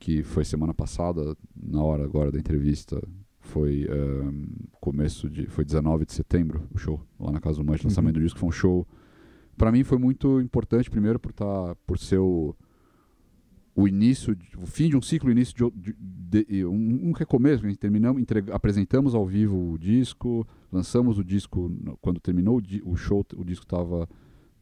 que 0.00 0.22
foi 0.24 0.44
semana 0.44 0.74
passada, 0.74 1.36
na 1.54 1.82
hora 1.82 2.04
agora 2.04 2.32
da 2.32 2.38
entrevista, 2.38 3.00
foi 3.38 3.86
um, 3.88 4.48
começo 4.80 5.30
de. 5.30 5.46
Foi 5.46 5.64
19 5.64 6.04
de 6.04 6.12
setembro 6.12 6.68
o 6.74 6.78
show, 6.78 7.00
lá 7.20 7.30
na 7.30 7.40
casa 7.40 7.58
do 7.58 7.64
Mancha, 7.64 7.84
uhum. 7.84 7.90
lançamento 7.90 8.14
do 8.14 8.20
disco. 8.20 8.40
Foi 8.40 8.48
um 8.48 8.52
show. 8.52 8.86
Pra 9.56 9.70
mim 9.70 9.84
foi 9.84 9.98
muito 9.98 10.40
importante, 10.40 10.90
primeiro 10.90 11.20
por, 11.20 11.32
tá, 11.32 11.76
por 11.86 11.98
ser 11.98 12.18
o 12.18 12.54
o 13.76 13.86
início, 13.86 14.36
o 14.56 14.66
fim 14.66 14.88
de 14.88 14.96
um 14.96 15.02
ciclo, 15.02 15.28
o 15.28 15.32
início 15.32 15.54
de, 15.54 15.92
de- 15.94 16.44
de- 16.44 16.64
um, 16.64 17.08
um 17.08 17.12
recomeço. 17.12 17.64
A 17.64 17.68
gente 17.68 17.78
terminamos, 17.78 18.22
apresentamos 18.52 19.14
ao 19.14 19.26
vivo 19.26 19.72
o 19.72 19.78
disco, 19.78 20.46
lançamos 20.72 21.18
o 21.18 21.24
disco 21.24 21.70
quando 22.00 22.18
terminou 22.18 22.58
o, 22.58 22.90
o 22.90 22.96
show, 22.96 23.24
o 23.36 23.44
disco 23.44 23.64
estava 23.66 24.08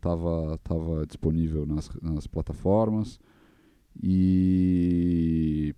tava, 0.00 0.58
tava 0.62 1.06
disponível 1.06 1.64
nas, 1.64 1.88
nas 2.02 2.26
plataformas 2.26 3.18
e 4.02 5.74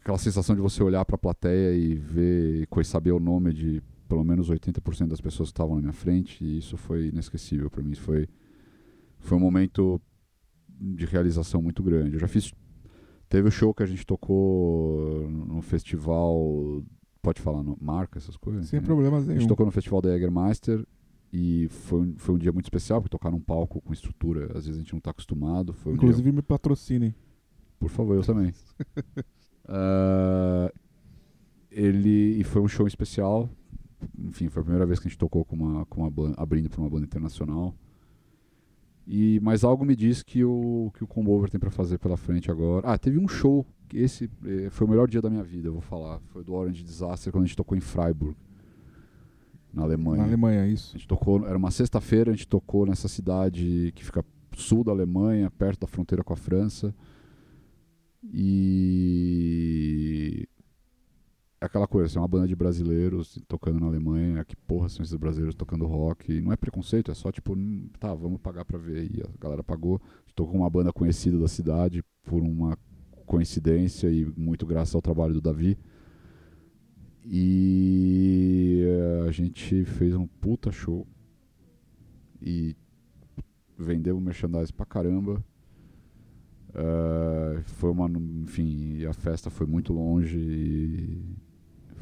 aquela 0.00 0.18
sensação 0.18 0.56
de 0.56 0.60
você 0.60 0.82
olhar 0.82 1.04
para 1.04 1.14
a 1.14 1.18
plateia 1.18 1.76
e 1.76 1.94
ver 1.94 2.66
e 2.80 2.84
saber 2.84 3.12
o 3.12 3.20
nome 3.20 3.52
de 3.52 3.82
pelo 4.08 4.24
menos 4.24 4.50
80% 4.50 5.06
das 5.08 5.20
pessoas 5.20 5.50
que 5.50 5.52
estavam 5.52 5.76
na 5.76 5.82
minha 5.82 5.92
frente 5.92 6.44
e 6.44 6.58
isso 6.58 6.76
foi 6.76 7.08
inesquecível 7.08 7.70
para 7.70 7.82
mim 7.82 7.94
foi 7.94 8.28
foi 9.20 9.36
um 9.38 9.40
momento 9.40 10.00
de 10.80 11.04
realização 11.06 11.62
muito 11.62 11.82
grande 11.82 12.14
eu 12.14 12.20
já 12.20 12.28
fiz 12.28 12.52
teve 13.28 13.48
o 13.48 13.50
show 13.50 13.72
que 13.74 13.82
a 13.82 13.86
gente 13.86 14.04
tocou 14.06 15.28
no 15.30 15.60
festival 15.62 16.82
pode 17.22 17.40
falar 17.40 17.62
no, 17.62 17.76
marca 17.80 18.18
essas 18.18 18.36
coisas 18.36 18.68
Sem 18.68 18.80
né? 18.80 18.86
problemas 18.86 19.24
a 19.24 19.26
nenhum. 19.28 19.40
gente 19.40 19.48
tocou 19.48 19.64
no 19.66 19.72
festival 19.72 20.00
da 20.02 20.10
Jägermeister 20.10 20.84
e 21.32 21.68
foi, 21.68 22.00
um- 22.02 22.14
foi 22.16 22.34
um 22.34 22.38
dia 22.38 22.52
muito 22.52 22.66
especial 22.66 23.00
porque 23.00 23.10
tocar 23.16 23.30
num 23.30 23.40
palco 23.40 23.80
com 23.80 23.92
estrutura 23.92 24.46
às 24.56 24.66
vezes 24.66 24.76
a 24.76 24.82
gente 24.82 24.92
não 24.92 24.98
está 24.98 25.10
acostumado 25.10 25.72
foi 25.72 25.92
um 25.92 25.96
dia 25.96 26.04
Inclusive 26.06 26.32
me 26.32 26.42
patrocinem. 26.42 27.14
por 27.78 27.88
favor, 27.88 28.14
eu 28.16 28.22
também. 28.22 28.52
Ah, 29.66 30.70
ele 31.70 32.38
e 32.38 32.44
foi 32.44 32.60
um 32.62 32.68
show 32.68 32.86
especial. 32.86 33.48
Enfim, 34.18 34.48
foi 34.48 34.60
a 34.60 34.64
primeira 34.64 34.84
vez 34.86 34.98
que 35.00 35.06
a 35.06 35.10
gente 35.10 35.18
tocou 35.18 35.44
com 35.44 35.56
uma, 35.56 35.86
com 35.86 36.02
uma 36.02 36.10
banda, 36.10 36.34
abrindo 36.38 36.68
para 36.68 36.80
uma 36.80 36.90
banda 36.90 37.06
internacional. 37.06 37.74
E 39.06 39.38
mas 39.40 39.64
algo 39.64 39.84
me 39.84 39.94
diz 39.94 40.22
que 40.22 40.42
o 40.44 40.90
que 40.94 41.04
o 41.04 41.06
Combover 41.06 41.50
tem 41.50 41.60
para 41.60 41.70
fazer 41.70 41.98
pela 41.98 42.16
frente 42.16 42.50
agora. 42.50 42.88
Ah, 42.88 42.98
teve 42.98 43.18
um 43.18 43.28
show. 43.28 43.66
que 43.88 43.98
Esse 43.98 44.30
eh, 44.46 44.68
foi 44.70 44.86
o 44.86 44.90
melhor 44.90 45.06
dia 45.08 45.20
da 45.20 45.28
minha 45.28 45.42
vida, 45.42 45.68
eu 45.68 45.72
vou 45.72 45.82
falar. 45.82 46.20
Foi 46.28 46.42
do 46.42 46.54
Orange 46.54 46.82
Disaster 46.82 47.30
quando 47.32 47.44
a 47.44 47.46
gente 47.46 47.56
tocou 47.56 47.76
em 47.76 47.80
Freiburg, 47.80 48.34
na 49.72 49.82
Alemanha. 49.82 50.22
Na 50.22 50.28
Alemanha, 50.28 50.66
isso. 50.66 50.92
A 50.94 50.98
gente 50.98 51.08
tocou, 51.08 51.46
era 51.46 51.56
uma 51.58 51.70
sexta-feira, 51.70 52.30
a 52.30 52.34
gente 52.34 52.48
tocou 52.48 52.86
nessa 52.86 53.08
cidade 53.08 53.92
que 53.94 54.04
fica 54.04 54.24
sul 54.56 54.82
da 54.82 54.92
Alemanha, 54.92 55.50
perto 55.50 55.80
da 55.80 55.86
fronteira 55.86 56.24
com 56.24 56.32
a 56.32 56.36
França. 56.36 56.94
E 58.32 59.54
é 60.53 60.53
aquela 61.66 61.86
coisa, 61.86 62.06
assim, 62.06 62.18
uma 62.18 62.28
banda 62.28 62.46
de 62.46 62.54
brasileiros 62.54 63.38
tocando 63.48 63.80
na 63.80 63.86
Alemanha, 63.86 64.44
que 64.44 64.56
porra 64.56 64.88
são 64.88 65.02
esses 65.02 65.16
brasileiros 65.16 65.54
tocando 65.54 65.86
rock? 65.86 66.40
Não 66.40 66.52
é 66.52 66.56
preconceito, 66.56 67.10
é 67.10 67.14
só 67.14 67.30
tipo, 67.32 67.54
hum, 67.54 67.88
tá, 67.98 68.14
vamos 68.14 68.40
pagar 68.40 68.64
pra 68.64 68.78
ver. 68.78 69.04
E 69.10 69.22
a 69.22 69.28
galera 69.40 69.62
pagou. 69.62 70.00
Tocou 70.34 70.52
com 70.52 70.58
uma 70.58 70.70
banda 70.70 70.92
conhecida 70.92 71.38
da 71.38 71.48
cidade 71.48 72.04
por 72.24 72.42
uma 72.42 72.76
coincidência 73.24 74.08
e 74.10 74.24
muito 74.36 74.66
graças 74.66 74.94
ao 74.94 75.02
trabalho 75.02 75.34
do 75.34 75.40
Davi. 75.40 75.78
E 77.24 78.82
eh, 78.84 79.28
a 79.28 79.30
gente 79.30 79.84
fez 79.84 80.14
um 80.14 80.26
puta 80.26 80.70
show. 80.70 81.06
E 82.42 82.76
vendeu 83.78 84.20
merchandise 84.20 84.72
pra 84.72 84.84
caramba. 84.84 85.42
Eh, 86.74 87.62
foi 87.66 87.90
uma, 87.90 88.10
enfim, 88.42 89.04
a 89.04 89.12
festa 89.12 89.48
foi 89.48 89.66
muito 89.66 89.92
longe 89.92 90.36
e 90.38 91.43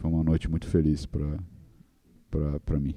foi 0.02 0.10
uma 0.10 0.24
noite 0.24 0.50
muito 0.50 0.66
feliz 0.66 1.06
pra 1.06 2.80
mim. 2.80 2.94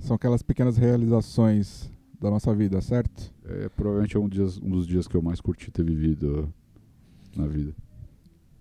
São 0.00 0.16
aquelas 0.16 0.42
pequenas 0.42 0.76
realizações 0.76 1.88
da 2.20 2.28
nossa 2.28 2.52
vida, 2.52 2.80
certo? 2.80 3.32
É, 3.44 3.68
provavelmente 3.68 4.16
é 4.16 4.20
um, 4.20 4.28
dias, 4.28 4.58
um 4.58 4.68
dos 4.70 4.84
dias 4.86 5.06
que 5.06 5.16
eu 5.16 5.22
mais 5.22 5.40
curti 5.40 5.70
ter 5.70 5.84
vivido 5.84 6.52
na 7.36 7.46
vida. 7.46 7.72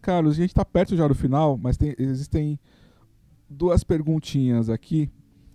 Carlos, 0.04 0.36
a 0.38 0.42
gente 0.42 0.54
tá 0.54 0.64
perto 0.64 0.96
já 0.96 1.08
do 1.08 1.16
final, 1.16 1.58
mas 1.58 1.78
tem- 1.78 1.96
existem 1.98 2.60
duas 3.50 3.84
perguntinhas 3.84 4.70
aqui, 4.70 5.10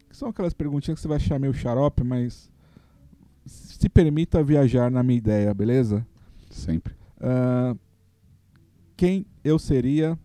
que 0.08 0.16
são 0.16 0.28
aquelas 0.28 0.52
perguntinhas 0.54 0.98
que 0.98 1.02
você 1.02 1.08
vai 1.08 1.18
achar 1.18 1.38
meio 1.38 1.54
xarope, 1.54 2.02
mas 2.02 2.50
se 3.46 3.88
permita 3.88 4.42
viajar 4.42 4.90
na 4.90 5.04
minha 5.04 5.18
ideia, 5.18 5.54
beleza? 5.54 6.04
Sempre. 6.50 6.94
Ah, 7.20 7.76
quem 8.96 9.24
eu 9.44 9.56
seria 9.58 10.18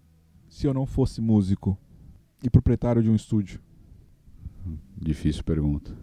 se 0.61 0.67
eu 0.67 0.75
não 0.75 0.85
fosse 0.85 1.19
músico 1.19 1.75
e 2.43 2.49
proprietário 2.49 3.01
de 3.01 3.09
um 3.09 3.15
estúdio? 3.15 3.59
Difícil 4.95 5.43
pergunta. 5.43 5.97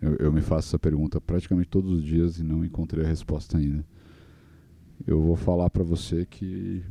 Eu, 0.00 0.16
eu 0.16 0.32
me 0.32 0.40
faço 0.40 0.68
essa 0.68 0.78
pergunta 0.78 1.20
praticamente 1.20 1.68
todos 1.68 1.90
os 1.92 2.02
dias 2.02 2.38
e 2.38 2.42
não 2.42 2.64
encontrei 2.64 3.04
a 3.04 3.06
resposta 3.06 3.58
ainda. 3.58 3.84
Eu 5.06 5.20
vou 5.20 5.36
falar 5.36 5.68
pra 5.68 5.84
você 5.84 6.24
que. 6.24 6.82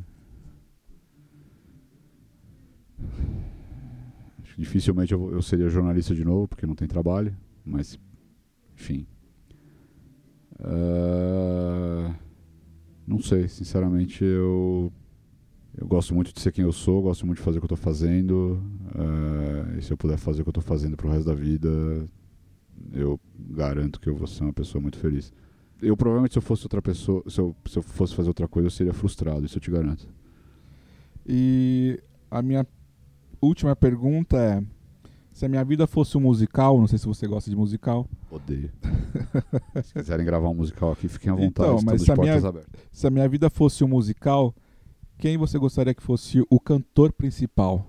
Dificilmente 4.56 5.12
eu, 5.12 5.32
eu 5.32 5.42
seria 5.42 5.68
jornalista 5.68 6.14
de 6.14 6.24
novo, 6.24 6.48
porque 6.48 6.68
não 6.68 6.76
tem 6.76 6.88
trabalho, 6.88 7.36
mas. 7.66 8.00
Enfim. 8.76 9.08
Ah, 10.60 12.16
não 13.08 13.20
sei, 13.20 13.48
sinceramente 13.48 14.24
eu. 14.24 14.94
Eu 15.80 15.88
gosto 15.88 16.14
muito 16.14 16.34
de 16.34 16.42
ser 16.42 16.52
quem 16.52 16.66
eu 16.66 16.74
sou, 16.74 17.02
gosto 17.02 17.26
muito 17.26 17.38
de 17.38 17.44
fazer 17.44 17.58
o 17.58 17.62
que 17.62 17.66
eu 17.66 17.70
tô 17.70 17.76
fazendo. 17.78 18.62
ah, 18.96 19.78
e 19.78 19.82
se 19.82 19.92
eu 19.92 19.98
puder 19.98 20.18
fazer 20.18 20.42
o 20.42 20.44
que 20.46 20.50
eu 20.50 20.54
tô 20.54 20.62
fazendo 20.62 20.98
pro 20.98 21.10
resto 21.10 21.26
da 21.26 21.34
vida, 21.34 21.70
eu 22.92 23.18
garanto 23.40 24.00
que 24.00 24.10
eu 24.10 24.16
vou 24.16 24.28
ser 24.28 24.44
uma 24.44 24.52
pessoa 24.54 24.82
muito 24.82 24.98
feliz. 24.98 25.32
Eu 25.82 25.96
provavelmente 25.96 26.34
se 26.34 26.38
eu 26.38 26.42
fosse 26.42 26.66
outra 26.66 26.82
pessoa, 26.82 27.24
se 27.30 27.40
eu, 27.40 27.56
se 27.66 27.78
eu 27.78 27.82
fosse 27.82 28.14
fazer 28.14 28.28
outra 28.28 28.48
coisa, 28.48 28.68
eu 28.68 28.72
seria 28.72 28.94
frustrado, 28.94 29.46
isso 29.46 29.58
eu 29.58 29.62
te 29.62 29.72
garanto. 29.72 30.06
E 31.26 32.00
a 32.30 32.42
minha 32.42 32.68
última 33.42 33.74
pergunta 33.76 34.38
é: 34.38 34.62
se 35.32 35.46
a 35.46 35.50
minha 35.50 35.64
vida 35.64 35.88
fosse 35.88 36.18
um 36.18 36.22
musical, 36.22 36.78
não 36.78 36.88
sei 36.88 36.98
se 37.00 37.06
você 37.06 37.26
gosta 37.28 37.50
de 37.50 37.56
musical, 37.56 38.06
Odeio. 38.30 38.70
se 39.84 39.94
quiserem 39.94 40.26
gravar 40.26 40.50
um 40.50 40.56
musical 40.56 40.92
aqui, 40.92 41.08
fiquem 41.08 41.32
à 41.32 41.36
vontade, 41.36 41.70
Então, 41.72 41.80
mas 41.86 42.02
se 42.02 42.12
a 42.12 42.16
portas 42.16 42.36
minha- 42.38 42.50
abertas. 42.50 42.82
se 42.92 43.08
a 43.08 43.10
minha 43.10 43.28
vida 43.30 43.50
fosse 43.50 43.82
um 43.84 43.88
musical, 43.88 44.54
quem 45.20 45.38
você 45.38 45.60
gostaria 45.60 45.94
que 45.94 46.02
fosse 46.02 46.42
o 46.50 46.60
cantor 46.60 47.12
principal? 47.12 47.86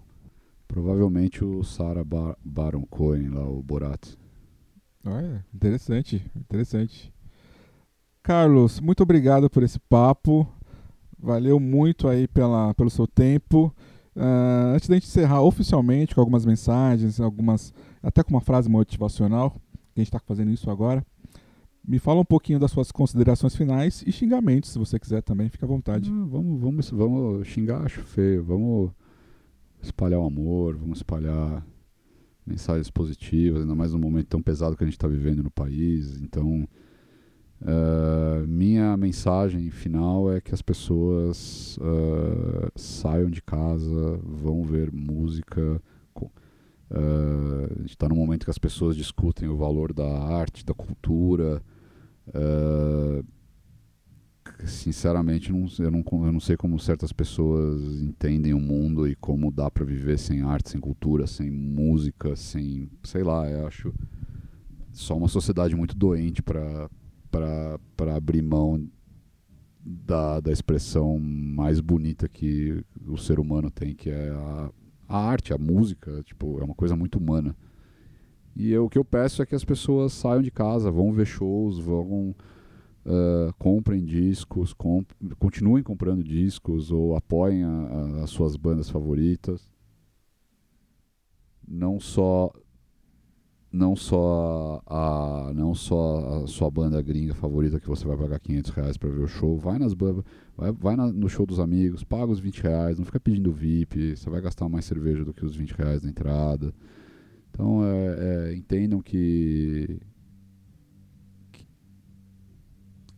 Provavelmente 0.66 1.44
o 1.44 1.62
Sarah 1.62 2.04
Bar 2.04 2.36
Baron 2.44 2.84
Cohen 2.86 3.28
lá, 3.28 3.48
o 3.48 3.62
Borat. 3.62 4.14
Olha, 5.06 5.44
interessante, 5.54 6.28
interessante. 6.36 7.12
Carlos, 8.22 8.80
muito 8.80 9.02
obrigado 9.02 9.48
por 9.48 9.62
esse 9.62 9.78
papo. 9.78 10.46
Valeu 11.18 11.60
muito 11.60 12.08
aí 12.08 12.26
pela, 12.26 12.74
pelo 12.74 12.90
seu 12.90 13.06
tempo. 13.06 13.74
Ah, 14.16 14.72
antes 14.74 14.88
da 14.88 14.96
gente 14.96 15.06
encerrar 15.06 15.42
oficialmente 15.42 16.14
com 16.14 16.20
algumas 16.20 16.44
mensagens, 16.44 17.20
algumas 17.20 17.72
até 18.02 18.24
com 18.24 18.30
uma 18.30 18.40
frase 18.40 18.68
motivacional, 18.68 19.52
que 19.94 20.00
a 20.00 20.00
gente 20.00 20.08
está 20.08 20.18
fazendo 20.18 20.50
isso 20.50 20.68
agora, 20.68 21.06
me 21.86 21.98
fala 21.98 22.20
um 22.20 22.24
pouquinho 22.24 22.58
das 22.58 22.70
suas 22.70 22.92
considerações 22.92 23.56
finais 23.56 24.02
e 24.06 24.12
xingamentos, 24.12 24.70
se 24.70 24.78
você 24.78 24.98
quiser 24.98 25.22
também, 25.22 25.48
fica 25.48 25.66
à 25.66 25.68
vontade. 25.68 26.10
Ah, 26.10 26.26
vamos, 26.26 26.60
vamos, 26.60 26.90
vamos 26.90 27.46
xingar, 27.46 27.82
acho 27.84 28.02
feio. 28.02 28.44
Vamos 28.44 28.90
espalhar 29.82 30.20
o 30.20 30.26
amor, 30.26 30.76
vamos 30.76 30.98
espalhar 30.98 31.64
mensagens 32.46 32.90
positivas, 32.90 33.62
ainda 33.62 33.74
mais 33.74 33.92
num 33.92 33.98
momento 33.98 34.28
tão 34.28 34.42
pesado 34.42 34.76
que 34.76 34.84
a 34.84 34.86
gente 34.86 34.94
está 34.94 35.08
vivendo 35.08 35.42
no 35.42 35.50
país. 35.50 36.20
Então, 36.20 36.68
eh, 37.62 38.44
minha 38.46 38.96
mensagem 38.96 39.70
final 39.70 40.32
é 40.32 40.40
que 40.40 40.54
as 40.54 40.62
pessoas 40.62 41.78
eh, 41.80 42.70
saiam 42.74 43.30
de 43.30 43.42
casa, 43.42 44.20
vão 44.24 44.62
ver 44.62 44.92
música. 44.92 45.80
Co- 46.90 47.70
a 47.76 47.80
gente 47.82 47.90
está 47.90 48.08
num 48.08 48.16
momento 48.16 48.44
que 48.44 48.50
as 48.50 48.58
pessoas 48.58 48.96
discutem 48.96 49.48
o 49.48 49.56
valor 49.56 49.92
da 49.92 50.06
arte, 50.06 50.64
da 50.64 50.74
cultura. 50.74 51.62
eh, 52.34 53.24
sinceramente 54.66 55.52
não, 55.52 55.66
eu, 55.78 55.90
não, 55.90 56.04
eu 56.26 56.32
não 56.32 56.40
sei 56.40 56.56
como 56.56 56.78
certas 56.78 57.12
pessoas 57.12 58.00
entendem 58.02 58.52
o 58.54 58.60
mundo 58.60 59.06
e 59.08 59.14
como 59.16 59.50
dá 59.50 59.70
para 59.70 59.84
viver 59.84 60.18
sem 60.18 60.42
arte, 60.42 60.70
sem 60.70 60.80
cultura, 60.80 61.26
sem 61.26 61.50
música, 61.50 62.36
sem, 62.36 62.88
sei 63.02 63.22
lá, 63.22 63.48
eu 63.48 63.66
acho 63.66 63.92
só 64.92 65.16
uma 65.16 65.28
sociedade 65.28 65.74
muito 65.74 65.96
doente 65.96 66.42
para 66.42 66.88
abrir 68.16 68.42
mão 68.42 68.86
da, 69.82 70.40
da 70.40 70.52
expressão 70.52 71.18
mais 71.18 71.80
bonita 71.80 72.28
que 72.28 72.84
o 73.06 73.16
ser 73.16 73.38
humano 73.38 73.70
tem, 73.70 73.94
que 73.94 74.10
é 74.10 74.30
a, 74.30 74.70
a 75.10 75.18
arte, 75.18 75.52
a 75.52 75.58
música, 75.58 76.22
tipo, 76.22 76.60
é 76.60 76.64
uma 76.64 76.74
coisa 76.74 76.94
muito 76.94 77.18
humana. 77.18 77.56
E 78.54 78.70
eu, 78.70 78.84
o 78.84 78.88
que 78.88 78.98
eu 78.98 79.04
peço 79.04 79.42
é 79.42 79.46
que 79.46 79.54
as 79.54 79.64
pessoas 79.64 80.12
saiam 80.12 80.40
de 80.40 80.50
casa, 80.50 80.90
vão 80.90 81.12
ver 81.12 81.26
shows, 81.26 81.78
vão 81.78 82.34
Uh, 83.02 83.50
comprem 83.58 84.04
discos, 84.04 84.74
comp 84.74 85.10
continuem 85.38 85.82
comprando 85.82 86.22
discos 86.22 86.92
ou 86.92 87.16
apoiem 87.16 87.64
a, 87.64 87.68
a, 87.68 88.24
as 88.24 88.30
suas 88.30 88.56
bandas 88.56 88.90
favoritas. 88.90 89.66
Não 91.66 91.98
só 91.98 92.52
não 93.72 93.96
só 93.96 94.82
a, 94.86 95.50
não 95.54 95.74
só 95.74 96.42
a 96.42 96.46
sua 96.46 96.70
banda 96.70 97.00
gringa 97.00 97.34
favorita 97.34 97.80
que 97.80 97.88
você 97.88 98.04
vai 98.04 98.16
pagar 98.16 98.38
500 98.38 98.70
reais 98.72 98.96
para 98.98 99.08
ver 99.08 99.22
o 99.22 99.28
show, 99.28 99.56
vai 99.56 99.78
nas 99.78 99.94
bandas, 99.94 100.24
vai, 100.60 100.72
vai 100.72 100.96
na, 100.96 101.10
no 101.10 101.28
show 101.28 101.46
dos 101.46 101.58
amigos, 101.58 102.04
paga 102.04 102.30
os 102.30 102.38
20 102.38 102.62
reais, 102.62 102.98
não 102.98 103.06
fica 103.06 103.18
pedindo 103.18 103.50
VIP, 103.50 104.14
você 104.14 104.28
vai 104.28 104.42
gastar 104.42 104.68
mais 104.68 104.84
cerveja 104.84 105.24
do 105.24 105.32
que 105.32 105.44
os 105.44 105.56
20 105.56 105.70
reais 105.70 106.02
na 106.02 106.10
entrada. 106.10 106.74
Então 107.50 107.82
é, 107.84 108.50
é, 108.50 108.54
entendam 108.54 109.00
que, 109.00 109.98
que, 111.50 111.66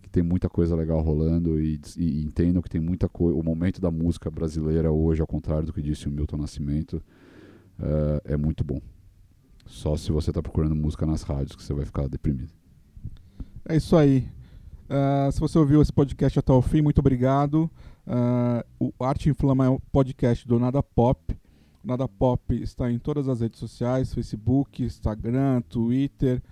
que 0.02 0.08
tem 0.10 0.22
muita 0.22 0.48
coisa 0.48 0.76
legal 0.76 1.00
rolando 1.00 1.60
e, 1.60 1.80
e 1.98 2.22
entendam 2.22 2.62
que 2.62 2.70
tem 2.70 2.80
muita 2.80 3.08
coisa. 3.08 3.36
O 3.36 3.42
momento 3.42 3.80
da 3.80 3.90
música 3.90 4.30
brasileira 4.30 4.92
hoje, 4.92 5.20
ao 5.20 5.26
contrário 5.26 5.66
do 5.66 5.72
que 5.72 5.82
disse 5.82 6.06
o 6.06 6.12
Milton 6.12 6.36
Nascimento, 6.36 7.02
é, 8.24 8.34
é 8.34 8.36
muito 8.36 8.62
bom. 8.62 8.80
Só 9.66 9.96
se 9.96 10.12
você 10.12 10.30
está 10.30 10.40
procurando 10.40 10.76
música 10.76 11.04
nas 11.04 11.22
rádios 11.22 11.56
que 11.56 11.62
você 11.62 11.74
vai 11.74 11.84
ficar 11.84 12.08
deprimido. 12.08 12.52
É 13.68 13.76
isso 13.76 13.96
aí. 13.96 14.28
Uh, 14.92 15.32
se 15.32 15.40
você 15.40 15.58
ouviu 15.58 15.80
esse 15.80 15.90
podcast 15.90 16.38
até 16.38 16.52
o 16.52 16.60
fim, 16.60 16.82
muito 16.82 16.98
obrigado. 16.98 17.70
Uh, 18.06 18.92
o 18.98 19.04
Arte 19.04 19.30
Inflama 19.30 19.64
é 19.64 19.70
um 19.70 19.78
podcast 19.90 20.46
do 20.46 20.58
Nada 20.58 20.82
Pop. 20.82 21.34
O 21.82 21.88
Nada 21.88 22.06
Pop 22.06 22.54
está 22.62 22.92
em 22.92 22.98
todas 22.98 23.26
as 23.26 23.40
redes 23.40 23.58
sociais: 23.58 24.12
Facebook, 24.12 24.84
Instagram, 24.84 25.62
Twitter. 25.62 26.42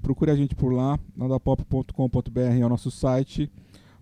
Procure 0.00 0.30
a 0.30 0.34
gente 0.34 0.54
por 0.54 0.72
lá. 0.72 0.98
nadapop.com.br 1.14 2.40
é 2.40 2.64
o 2.64 2.70
nosso 2.70 2.90
site. 2.90 3.52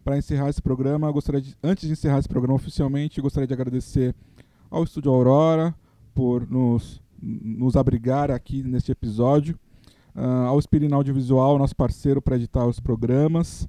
Para 0.04 0.16
encerrar 0.16 0.48
esse 0.48 0.62
programa, 0.62 1.10
gostaria 1.10 1.40
de, 1.40 1.56
antes 1.60 1.88
de 1.88 1.92
encerrar 1.92 2.20
esse 2.20 2.28
programa 2.28 2.54
oficialmente, 2.54 3.20
gostaria 3.20 3.48
de 3.48 3.52
agradecer 3.52 4.14
ao 4.70 4.84
Estúdio 4.84 5.10
Aurora 5.10 5.74
por 6.14 6.48
nos 6.48 7.02
nos 7.20 7.74
abrigar 7.74 8.30
aqui 8.30 8.62
neste 8.62 8.92
episódio. 8.92 9.58
Uh, 10.18 10.48
ao 10.48 10.58
Espirina 10.58 10.96
Audiovisual, 10.96 11.58
nosso 11.58 11.76
parceiro 11.76 12.20
para 12.20 12.34
editar 12.34 12.66
os 12.66 12.80
programas. 12.80 13.68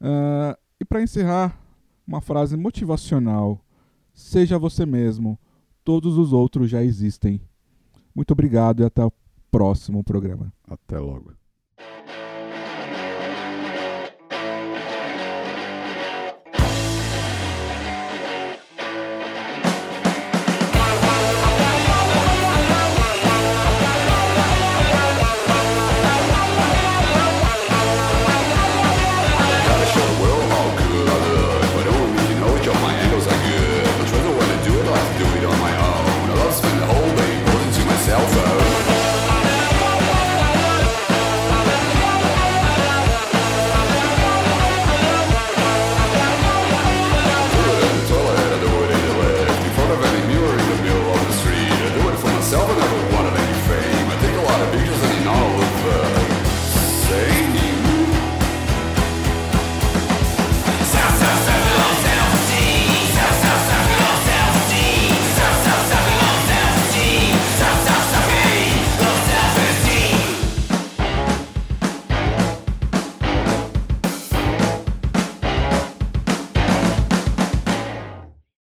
Uh, 0.00 0.56
e 0.80 0.84
para 0.84 1.02
encerrar, 1.02 1.60
uma 2.06 2.20
frase 2.20 2.56
motivacional: 2.56 3.60
Seja 4.14 4.58
você 4.58 4.86
mesmo, 4.86 5.36
todos 5.84 6.16
os 6.16 6.32
outros 6.32 6.70
já 6.70 6.84
existem. 6.84 7.40
Muito 8.14 8.30
obrigado 8.30 8.80
e 8.80 8.84
até 8.84 9.04
o 9.04 9.12
próximo 9.50 10.04
programa. 10.04 10.52
Até 10.68 11.00
logo. 11.00 11.37